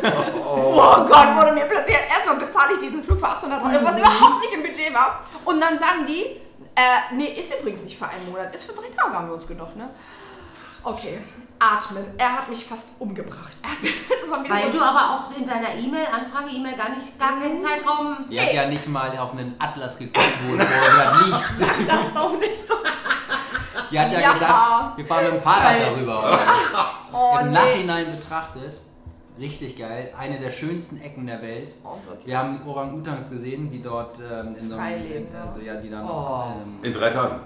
hier. 0.00 0.12
Oh 0.42 1.04
Gott, 1.06 1.36
wurde 1.36 1.52
mir 1.52 1.64
plötzlich. 1.66 1.96
Erstmal 2.08 2.36
bezahle 2.36 2.74
ich 2.74 2.80
diesen 2.80 3.04
Flug 3.04 3.18
für 3.20 3.26
800 3.26 3.62
Euro, 3.62 3.84
was 3.84 3.98
überhaupt 3.98 4.40
nicht 4.40 4.54
im 4.54 4.62
Budget 4.62 4.94
war. 4.94 5.20
Und 5.44 5.60
dann 5.60 5.78
sagen 5.78 6.06
die, 6.06 6.22
äh, 6.74 7.14
nee, 7.14 7.26
ist 7.38 7.52
übrigens 7.60 7.82
nicht 7.82 7.98
für 7.98 8.08
einen 8.08 8.30
Monat, 8.30 8.54
ist 8.54 8.64
für 8.64 8.72
drei 8.72 8.88
Tage, 8.88 9.14
haben 9.14 9.26
wir 9.28 9.34
uns 9.34 9.46
gedacht, 9.46 9.76
ne? 9.76 9.88
Okay, 10.88 11.18
atmen. 11.58 12.04
Er 12.16 12.32
hat 12.36 12.48
mich 12.48 12.64
fast 12.64 12.90
umgebracht. 13.00 13.52
Weil 14.48 14.70
so 14.70 14.78
du 14.78 14.84
aber 14.84 15.14
auch 15.16 15.36
in 15.36 15.44
deiner 15.44 15.74
E-Mail, 15.74 16.06
Anfrage-E-Mail 16.12 16.76
gar 16.76 16.90
nicht, 16.90 17.18
gar 17.18 17.40
keinen 17.40 17.56
Zeitraum. 17.60 18.26
Die 18.30 18.40
hat 18.40 18.52
ja 18.52 18.66
nicht 18.68 18.86
mal 18.88 19.10
auf 19.18 19.32
einen 19.32 19.56
Atlas 19.58 19.98
geguckt, 19.98 20.24
wo 20.46 20.56
vorher 20.56 21.26
nichts. 21.26 21.52
das 21.88 22.14
doch 22.14 22.38
nicht 22.38 22.68
so. 22.68 22.74
Die 23.90 23.98
hat 23.98 24.12
ja, 24.12 24.20
Ja. 24.20 24.32
gedacht, 24.34 24.96
wir 24.98 25.06
fahren 25.06 25.24
mit 25.24 25.32
dem 25.34 25.42
Fahrrad 25.42 25.64
Weil- 25.74 25.84
darüber. 25.94 26.38
Oh, 27.12 27.38
Im 27.40 27.46
nee. 27.46 27.52
Nachhinein 27.54 28.16
betrachtet, 28.18 28.78
richtig 29.38 29.78
geil, 29.78 30.12
eine 30.18 30.38
der 30.38 30.50
schönsten 30.50 31.00
Ecken 31.00 31.26
der 31.26 31.40
Welt. 31.40 31.72
Oh. 31.82 31.96
Wir 32.26 32.36
haben 32.38 32.60
Orang-Utans 32.66 33.30
gesehen, 33.30 33.70
die 33.70 33.80
dort 33.80 34.18
ähm, 34.18 34.54
in 34.60 34.68
so 34.68 34.76
einem, 34.76 35.02
leben, 35.02 35.28
ja. 35.32 35.44
also 35.44 35.60
ja, 35.60 35.76
die 35.76 35.88
dann 35.88 36.04
Oh. 36.04 36.08
noch, 36.08 36.56
ähm, 36.60 36.78
In 36.82 36.92
drei 36.92 37.08
Tagen. 37.08 37.40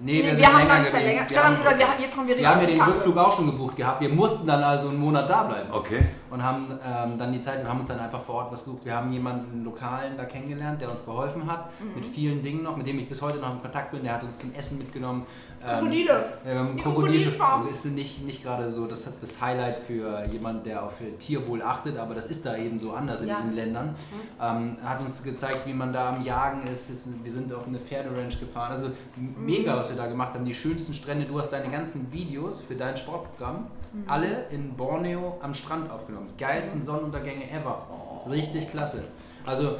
Nee, 0.00 0.12
Nee, 0.22 0.22
wir, 0.28 0.36
sind 0.36 0.46
haben 0.46 0.68
dann 0.68 0.84
verlängert. 0.86 1.28
Wir 1.30 1.36
Stefan 1.36 1.44
haben, 1.44 1.52
hat 1.56 1.62
gesagt, 1.62 1.78
wir, 1.78 1.88
haben- 1.88 2.02
jetzt 2.02 2.16
haben 2.16 2.26
wir 2.28 2.34
richtig 2.36 2.48
wir 2.50 2.54
haben 2.54 2.60
ja 2.62 2.66
den. 2.66 2.82
Rückflug 2.82 3.16
auch 3.18 3.32
schon 3.36 3.46
gebucht 3.46 3.76
gehabt. 3.76 4.00
Wir 4.00 4.08
mussten 4.08 4.46
dann 4.46 4.62
also 4.62 4.88
einen 4.88 4.98
Monat 4.98 5.28
da 5.28 5.42
bleiben. 5.44 5.68
Okay. 5.72 6.00
Und 6.30 6.44
haben 6.44 6.68
ähm, 6.86 7.18
dann 7.18 7.32
die 7.32 7.40
Zeit, 7.40 7.60
wir 7.62 7.68
haben 7.68 7.78
uns 7.80 7.88
dann 7.88 7.98
einfach 7.98 8.22
vor 8.22 8.36
Ort 8.36 8.52
was 8.52 8.64
gesucht. 8.64 8.84
Wir 8.84 8.94
haben 8.94 9.12
jemanden 9.12 9.64
Lokalen 9.64 10.16
da 10.16 10.24
kennengelernt, 10.26 10.80
der 10.80 10.90
uns 10.90 11.04
geholfen 11.04 11.50
hat, 11.50 11.70
Mhm. 11.80 11.94
mit 11.96 12.06
vielen 12.06 12.40
Dingen 12.42 12.62
noch, 12.62 12.76
mit 12.76 12.86
dem 12.86 12.98
ich 13.00 13.08
bis 13.08 13.20
heute 13.20 13.38
noch 13.38 13.52
in 13.52 13.60
Kontakt 13.60 13.90
bin. 13.90 14.04
Der 14.04 14.14
hat 14.14 14.22
uns 14.22 14.38
zum 14.38 14.54
Essen 14.54 14.78
mitgenommen. 14.78 15.26
Ähm, 15.62 15.68
Krokodile. 15.68 16.32
Haben 16.46 16.76
Die 16.76 16.82
Krokodilfarm. 16.82 17.68
ist 17.68 17.84
nicht, 17.86 18.24
nicht 18.24 18.42
gerade 18.44 18.70
so 18.70 18.86
das, 18.86 19.10
das 19.20 19.40
Highlight 19.40 19.80
für 19.80 20.24
jemanden, 20.30 20.62
der 20.64 20.84
auf 20.84 21.00
Tierwohl 21.18 21.62
achtet, 21.62 21.98
aber 21.98 22.14
das 22.14 22.26
ist 22.26 22.46
da 22.46 22.56
eben 22.56 22.78
so 22.78 22.92
anders 22.92 23.22
in 23.22 23.28
Ja. 23.28 23.34
diesen 23.34 23.54
Ländern. 23.56 23.94
Ähm, 24.40 24.76
hat 24.84 25.00
uns 25.00 25.22
gezeigt, 25.22 25.66
wie 25.66 25.74
man 25.74 25.92
da 25.92 26.10
am 26.10 26.22
Jagen 26.24 26.66
ist. 26.68 26.90
wir 27.24 27.32
sind 27.32 27.52
auf 27.52 27.66
eine 27.66 27.78
Pferderanch 27.80 28.38
gefahren. 28.38 28.70
Also 28.72 28.88
m- 29.16 29.34
mega, 29.44 29.76
was 29.76 29.90
wir 29.90 29.96
da 29.96 30.06
gemacht 30.06 30.34
haben. 30.34 30.44
Die 30.44 30.54
schönsten 30.54 30.94
Strände. 30.94 31.26
Du 31.26 31.38
hast 31.40 31.50
deine 31.50 31.70
ganzen 31.70 32.10
Videos 32.12 32.60
für 32.60 32.74
dein 32.76 32.96
Sportprogramm 32.96 33.66
alle 34.06 34.44
in 34.50 34.74
Borneo 34.76 35.38
am 35.42 35.52
Strand 35.52 35.90
aufgenommen. 35.90 36.19
Die 36.28 36.36
geilsten 36.42 36.82
Sonnenuntergänge 36.82 37.50
ever. 37.50 37.86
Richtig 38.28 38.68
klasse. 38.68 39.04
Also 39.46 39.76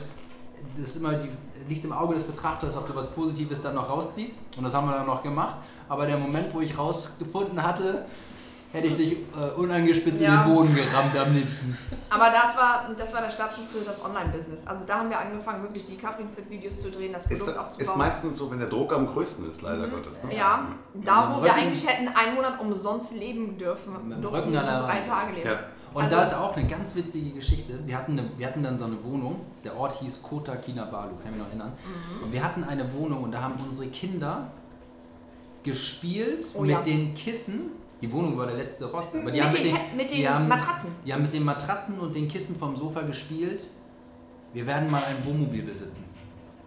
das 0.76 0.90
ist 0.90 0.96
immer 0.96 1.14
die, 1.14 1.30
liegt 1.68 1.84
im 1.84 1.92
Auge 1.92 2.14
des 2.14 2.24
Betrachters, 2.24 2.76
ob 2.76 2.86
du 2.86 2.94
was 2.94 3.06
Positives 3.08 3.62
dann 3.62 3.74
noch 3.74 3.88
rausziehst. 3.88 4.40
Und 4.56 4.64
das 4.64 4.74
haben 4.74 4.86
wir 4.88 4.94
dann 4.94 5.06
noch 5.06 5.22
gemacht. 5.22 5.56
Aber 5.88 6.06
der 6.06 6.18
Moment, 6.18 6.52
wo 6.54 6.60
ich 6.60 6.76
rausgefunden 6.76 7.62
hatte, 7.62 8.04
hätte 8.72 8.86
ich 8.86 8.94
dich 8.94 9.12
äh, 9.12 9.58
unangespitzt 9.58 10.20
Ja. 10.20 10.42
in 10.44 10.48
den 10.48 10.54
Boden 10.54 10.74
gerammt 10.76 11.16
am 11.18 11.34
liebsten. 11.34 11.76
Aber 12.08 12.30
das 12.30 12.56
war, 12.56 12.88
das 12.96 13.12
war 13.12 13.20
der 13.22 13.30
Startschuss 13.30 13.64
für 13.72 13.84
das 13.84 14.04
Online-Business. 14.04 14.64
Also 14.66 14.84
da 14.86 14.98
haben 15.00 15.10
wir 15.10 15.18
angefangen, 15.18 15.62
wirklich 15.62 15.86
die 15.86 15.96
Captain-Fit-Videos 15.96 16.80
zu 16.80 16.90
drehen, 16.90 17.12
das 17.12 17.22
Ist, 17.24 17.40
Produkt 17.40 17.56
da, 17.56 17.60
aufzubauen. 17.62 17.80
ist 17.82 17.96
meistens 17.96 18.38
so, 18.38 18.48
wenn 18.50 18.60
der 18.60 18.68
Druck 18.68 18.92
am 18.94 19.08
größten 19.08 19.48
ist, 19.48 19.62
leider 19.62 19.88
Gottes. 19.88 20.22
Ne? 20.22 20.36
ja, 20.36 20.66
da 20.94 21.34
wo 21.36 21.42
wir 21.42 21.52
eigentlich 21.52 21.84
hätten 21.86 22.08
einen 22.14 22.36
Monat 22.36 22.60
umsonst 22.60 23.12
leben 23.16 23.58
dürfen, 23.58 23.92
Mit 24.08 24.18
dem 24.18 24.22
durften 24.22 24.38
Rücken 24.44 24.56
an 24.56 24.66
der 24.66 24.78
drei. 24.78 25.00
Tage 25.00 25.32
leben. 25.34 25.48
Ja. 25.48 25.58
Und 25.92 26.04
Also- 26.04 26.16
da 26.16 26.22
ist 26.22 26.34
auch 26.34 26.56
eine 26.56 26.68
ganz 26.68 26.94
witzige 26.94 27.30
Geschichte. 27.30 27.78
Wir 27.84 27.96
hatten, 27.98 28.12
eine, 28.18 28.28
wir 28.38 28.46
hatten 28.46 28.62
dann 28.62 28.78
so 28.78 28.84
eine 28.84 29.02
Wohnung, 29.02 29.40
der 29.64 29.76
Ort 29.76 30.00
hieß 30.00 30.22
Kota 30.22 30.56
Kinabalu, 30.56 31.16
kann 31.16 31.26
ich 31.26 31.30
mich 31.32 31.38
noch 31.38 31.48
erinnern. 31.48 31.72
Mhm. 31.72 32.24
Und 32.24 32.32
wir 32.32 32.44
hatten 32.44 32.62
eine 32.64 32.92
Wohnung 32.94 33.24
und 33.24 33.32
da 33.32 33.42
haben 33.42 33.54
unsere 33.64 33.88
Kinder 33.88 34.50
gespielt 35.62 36.46
Oh 36.54 36.62
mit 36.62 36.70
ja. 36.70 36.80
den 36.82 37.14
Kissen. 37.14 37.72
Die 38.00 38.10
Wohnung 38.12 38.38
war 38.38 38.46
der 38.46 38.56
letzte 38.56 38.86
Rotz. 38.90 39.14
Aber 39.14 39.30
die 39.30 39.38
Mit 39.38 39.42
haben 39.44 39.52
den 39.54 39.62
mit 39.62 39.72
den, 39.72 39.96
mit 39.96 40.10
den 40.10 40.16
die 40.18 40.28
haben, 40.28 40.48
Matratzen. 40.48 40.90
Die 41.04 41.12
haben 41.12 41.22
mit 41.22 41.32
den 41.32 41.44
Matratzen 41.44 41.98
und 41.98 42.14
den 42.14 42.28
Kissen 42.28 42.56
vom 42.56 42.74
Sofa 42.76 43.02
gespielt. 43.02 43.64
Wir 44.54 44.66
werden 44.66 44.90
mal 44.90 45.02
ein 45.04 45.24
Wohnmobil 45.26 45.62
besitzen. 45.62 46.04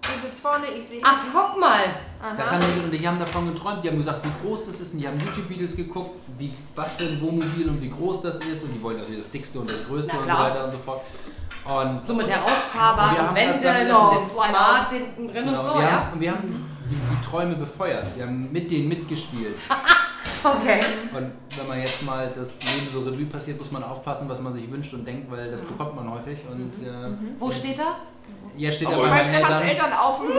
Ich 0.04 0.22
sitze 0.22 0.42
vorne, 0.42 0.68
ich 0.78 0.86
sehe 0.86 1.02
Ach, 1.04 1.20
guck 1.34 1.60
mal. 1.60 1.80
Aha. 2.22 2.36
Das 2.38 2.52
haben 2.52 2.64
die, 2.76 2.84
und 2.84 2.92
die 2.92 3.08
haben 3.08 3.20
davon 3.20 3.48
geträumt, 3.54 3.84
die 3.84 3.90
haben 3.90 3.98
gesagt, 3.98 4.22
wie 4.26 4.46
groß 4.48 4.64
das 4.64 4.80
ist 4.82 4.94
und 4.94 5.00
die 5.00 5.08
haben 5.08 5.20
YouTube-Videos 5.20 5.76
geguckt, 5.76 6.22
wie 6.38 6.54
was 6.76 6.92
für 6.94 7.06
ein 7.06 7.22
Wohnmobil 7.22 7.70
und 7.70 7.82
wie 7.82 7.90
groß 7.90 8.22
das 8.22 8.36
ist 8.40 8.64
und 8.64 8.74
die 8.74 8.82
wollten 8.82 9.00
natürlich 9.02 9.24
das 9.24 9.32
dickste 9.32 9.60
und 9.60 9.70
das 9.70 9.86
größte 9.88 10.18
und 10.18 10.24
so 10.24 10.38
weiter 10.38 10.66
und 10.66 10.72
so 10.72 10.78
fort. 10.80 11.02
Und 11.66 12.06
So 12.06 12.14
mit 12.14 12.30
herausfahrbaren 12.30 13.36
das- 13.36 13.62
dem 13.62 14.20
Smart 14.22 14.90
hinten 14.90 15.28
drin 15.28 15.46
genau, 15.46 15.60
und 15.60 15.70
so, 15.70 15.76
wir, 15.76 15.82
ja? 15.84 15.92
haben, 15.92 16.14
und 16.14 16.20
wir 16.20 16.32
haben 16.32 16.66
die, 16.90 16.96
die 16.96 17.26
Träume 17.26 17.56
befeuert, 17.56 18.06
wir 18.16 18.26
haben 18.26 18.52
mit 18.52 18.70
denen 18.70 18.88
mitgespielt. 18.90 19.56
Okay. 20.46 20.82
Und 21.14 21.32
wenn 21.58 21.68
man 21.70 21.80
jetzt 21.80 22.04
mal 22.04 22.30
das 22.36 22.60
Leben 22.62 22.88
so 22.92 23.00
Revue 23.02 23.26
passiert, 23.28 23.58
muss 23.58 23.72
man 23.72 23.82
aufpassen, 23.82 24.28
was 24.28 24.42
man 24.42 24.52
sich 24.54 24.70
wünscht 24.70 24.94
und 24.94 25.08
denkt, 25.08 25.32
weil 25.32 25.50
das 25.50 25.62
bekommt 25.62 25.96
man 25.96 26.12
häufig. 26.12 26.40
Und 26.50 26.72
äh, 26.86 27.12
Wo 27.40 27.50
steht 27.50 27.80
er? 27.80 27.96
Jetzt 28.56 28.76
steht 28.76 28.90
er 28.90 28.94
Aber 28.96 29.04
bei 29.04 29.10
bei 29.10 29.16
meinen 29.24 29.34
Stefans 29.34 29.62
Eltern. 29.64 29.70
Eltern 29.70 29.94
auf 29.94 30.20
dem 30.20 30.30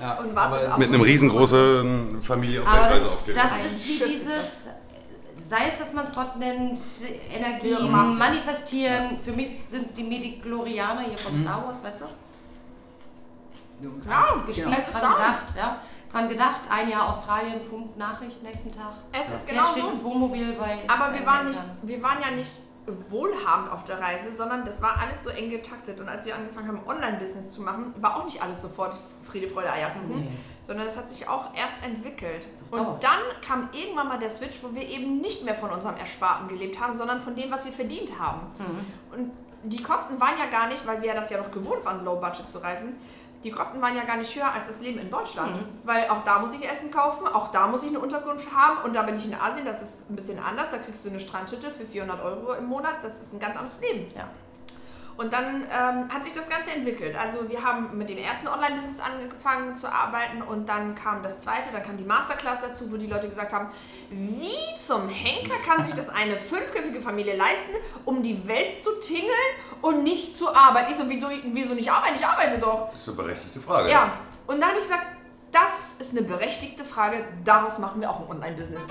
Ja, 0.00 0.12
und 0.20 0.34
wartet 0.34 0.70
auf 0.72 0.78
Mit 0.78 0.88
einem 0.88 1.00
riesengroßen 1.00 2.20
Familie 2.22 2.62
auf 2.62 2.68
Aber 2.68 2.80
Weltreise 2.82 3.04
das, 3.04 3.12
aufgeklebt. 3.12 3.38
das 3.44 3.72
ist 3.72 3.88
wie 3.88 4.14
dieses 4.14 4.66
sei 5.48 5.68
es, 5.70 5.78
dass 5.78 5.92
man 5.92 6.04
es 6.06 6.12
Gott 6.14 6.36
nennt, 6.36 6.78
Energie, 7.32 7.70
immer. 7.70 8.02
manifestieren. 8.04 9.18
Für 9.24 9.32
mich 9.32 9.48
sind 9.70 9.86
es 9.86 9.94
die 9.94 10.02
Mediglorianer 10.02 11.02
hier 11.02 11.18
von 11.18 11.40
Star 11.40 11.64
Wars, 11.64 11.82
weißt 11.84 12.00
du? 12.00 12.06
Ja, 14.08 14.42
Gespielt, 14.46 14.68
Es 14.78 14.86
ist 14.86 14.92
dran 14.94 15.02
da. 15.02 15.16
gedacht, 15.16 15.46
ja. 15.56 15.76
Dran 16.10 16.28
gedacht, 16.28 16.60
ein 16.70 16.88
Jahr 16.88 17.10
Australien, 17.10 17.60
Funk, 17.68 17.96
Nachricht, 17.96 18.42
nächsten 18.42 18.70
Tag. 18.74 18.94
Es 19.12 19.20
ist 19.20 19.30
Jetzt 19.30 19.48
genau 19.48 19.64
steht 19.66 19.84
so. 19.84 19.90
das 19.90 20.02
Wohnmobil 20.02 20.52
bei. 20.58 20.78
Aber 20.88 21.12
bei 21.12 21.18
wir 21.18 21.26
waren, 21.26 21.46
nicht, 21.48 21.60
wir 21.82 22.02
waren 22.02 22.18
ja 22.22 22.30
nicht 22.30 22.50
wohlhabend 23.08 23.70
auf 23.72 23.84
der 23.84 24.00
Reise, 24.00 24.30
sondern 24.32 24.64
das 24.64 24.80
war 24.80 24.98
alles 24.98 25.24
so 25.24 25.30
eng 25.30 25.50
getaktet. 25.50 26.00
Und 26.00 26.08
als 26.08 26.24
wir 26.24 26.34
angefangen 26.34 26.68
haben, 26.68 26.80
Online-Business 26.86 27.50
zu 27.50 27.62
machen, 27.62 27.94
war 28.00 28.16
auch 28.16 28.24
nicht 28.24 28.42
alles 28.42 28.62
sofort 28.62 28.96
Friede, 29.24 29.48
Freude, 29.48 29.72
Eierkuchen, 29.72 30.28
sondern 30.62 30.86
das 30.86 30.96
hat 30.96 31.10
sich 31.10 31.28
auch 31.28 31.54
erst 31.54 31.84
entwickelt. 31.84 32.46
Und 32.70 33.02
dann 33.02 33.20
kam 33.44 33.68
irgendwann 33.72 34.08
mal 34.08 34.18
der 34.18 34.30
Switch, 34.30 34.62
wo 34.62 34.74
wir 34.74 34.88
eben 34.88 35.20
nicht 35.20 35.44
mehr 35.44 35.54
von 35.54 35.70
unserem 35.70 35.96
Ersparten 35.96 36.48
gelebt 36.48 36.80
haben, 36.80 36.96
sondern 36.96 37.20
von 37.20 37.34
dem, 37.34 37.50
was 37.50 37.64
wir 37.64 37.72
verdient 37.72 38.18
haben. 38.18 38.40
Und 39.12 39.32
die 39.64 39.82
Kosten 39.82 40.20
waren 40.20 40.38
ja 40.38 40.46
gar 40.46 40.68
nicht, 40.68 40.86
weil 40.86 41.02
wir 41.02 41.14
das 41.14 41.30
ja 41.30 41.38
noch 41.38 41.50
gewohnt 41.50 41.84
waren, 41.84 42.04
Low 42.04 42.16
Budget 42.16 42.48
zu 42.48 42.58
reisen, 42.58 42.94
die 43.46 43.52
Kosten 43.52 43.80
waren 43.80 43.96
ja 43.96 44.02
gar 44.02 44.16
nicht 44.16 44.34
höher 44.34 44.52
als 44.52 44.66
das 44.66 44.80
Leben 44.80 44.98
in 44.98 45.08
Deutschland. 45.08 45.56
Weil 45.84 46.10
auch 46.10 46.24
da 46.24 46.40
muss 46.40 46.52
ich 46.52 46.68
Essen 46.68 46.90
kaufen, 46.90 47.28
auch 47.28 47.52
da 47.52 47.68
muss 47.68 47.84
ich 47.84 47.90
eine 47.90 48.00
Unterkunft 48.00 48.52
haben 48.52 48.78
und 48.84 48.92
da 48.92 49.02
bin 49.02 49.16
ich 49.16 49.24
in 49.24 49.34
Asien, 49.34 49.64
das 49.64 49.82
ist 49.82 50.10
ein 50.10 50.16
bisschen 50.16 50.40
anders, 50.40 50.72
da 50.72 50.78
kriegst 50.78 51.04
du 51.04 51.10
eine 51.10 51.20
Strandhütte 51.20 51.70
für 51.70 51.86
400 51.86 52.22
Euro 52.24 52.54
im 52.54 52.66
Monat, 52.66 52.96
das 53.02 53.20
ist 53.20 53.32
ein 53.32 53.38
ganz 53.38 53.56
anderes 53.56 53.80
Leben. 53.80 54.08
Ja. 54.16 54.28
Und 55.16 55.32
dann 55.32 55.62
ähm, 55.62 56.12
hat 56.12 56.24
sich 56.24 56.34
das 56.34 56.48
Ganze 56.48 56.72
entwickelt. 56.72 57.16
Also 57.16 57.48
wir 57.48 57.62
haben 57.62 57.96
mit 57.96 58.10
dem 58.10 58.18
ersten 58.18 58.48
Online-Business 58.48 59.00
angefangen 59.00 59.74
zu 59.74 59.90
arbeiten 59.90 60.42
und 60.42 60.68
dann 60.68 60.94
kam 60.94 61.22
das 61.22 61.40
zweite, 61.40 61.70
dann 61.72 61.82
kam 61.82 61.96
die 61.96 62.04
Masterclass 62.04 62.60
dazu, 62.60 62.90
wo 62.92 62.96
die 62.96 63.06
Leute 63.06 63.28
gesagt 63.28 63.52
haben, 63.52 63.70
wie 64.10 64.78
zum 64.78 65.08
Henker 65.08 65.54
kann 65.66 65.84
sich 65.84 65.94
das 65.94 66.10
eine 66.10 66.36
fünfköpfige 66.36 67.00
Familie 67.00 67.36
leisten, 67.36 67.72
um 68.04 68.22
die 68.22 68.46
Welt 68.46 68.82
zu 68.82 68.90
tingeln 69.00 69.30
und 69.80 70.04
nicht 70.04 70.36
zu 70.36 70.54
arbeiten? 70.54 70.90
Ich 70.90 70.98
so, 70.98 71.08
wieso, 71.08 71.28
wieso 71.52 71.74
nicht 71.74 71.90
arbeiten? 71.90 72.14
Ich 72.16 72.26
arbeite 72.26 72.58
doch. 72.58 72.90
Das 72.92 73.00
ist 73.00 73.08
eine 73.08 73.16
berechtigte 73.16 73.60
Frage. 73.60 73.90
Ja, 73.90 74.18
und 74.46 74.60
dann 74.60 74.68
habe 74.68 74.78
ich 74.78 74.84
gesagt, 74.84 75.06
das 75.50 75.94
ist 75.98 76.10
eine 76.10 76.22
berechtigte 76.22 76.84
Frage, 76.84 77.24
daraus 77.44 77.78
machen 77.78 78.02
wir 78.02 78.10
auch 78.10 78.20
ein 78.20 78.28
Online-Business. 78.28 78.84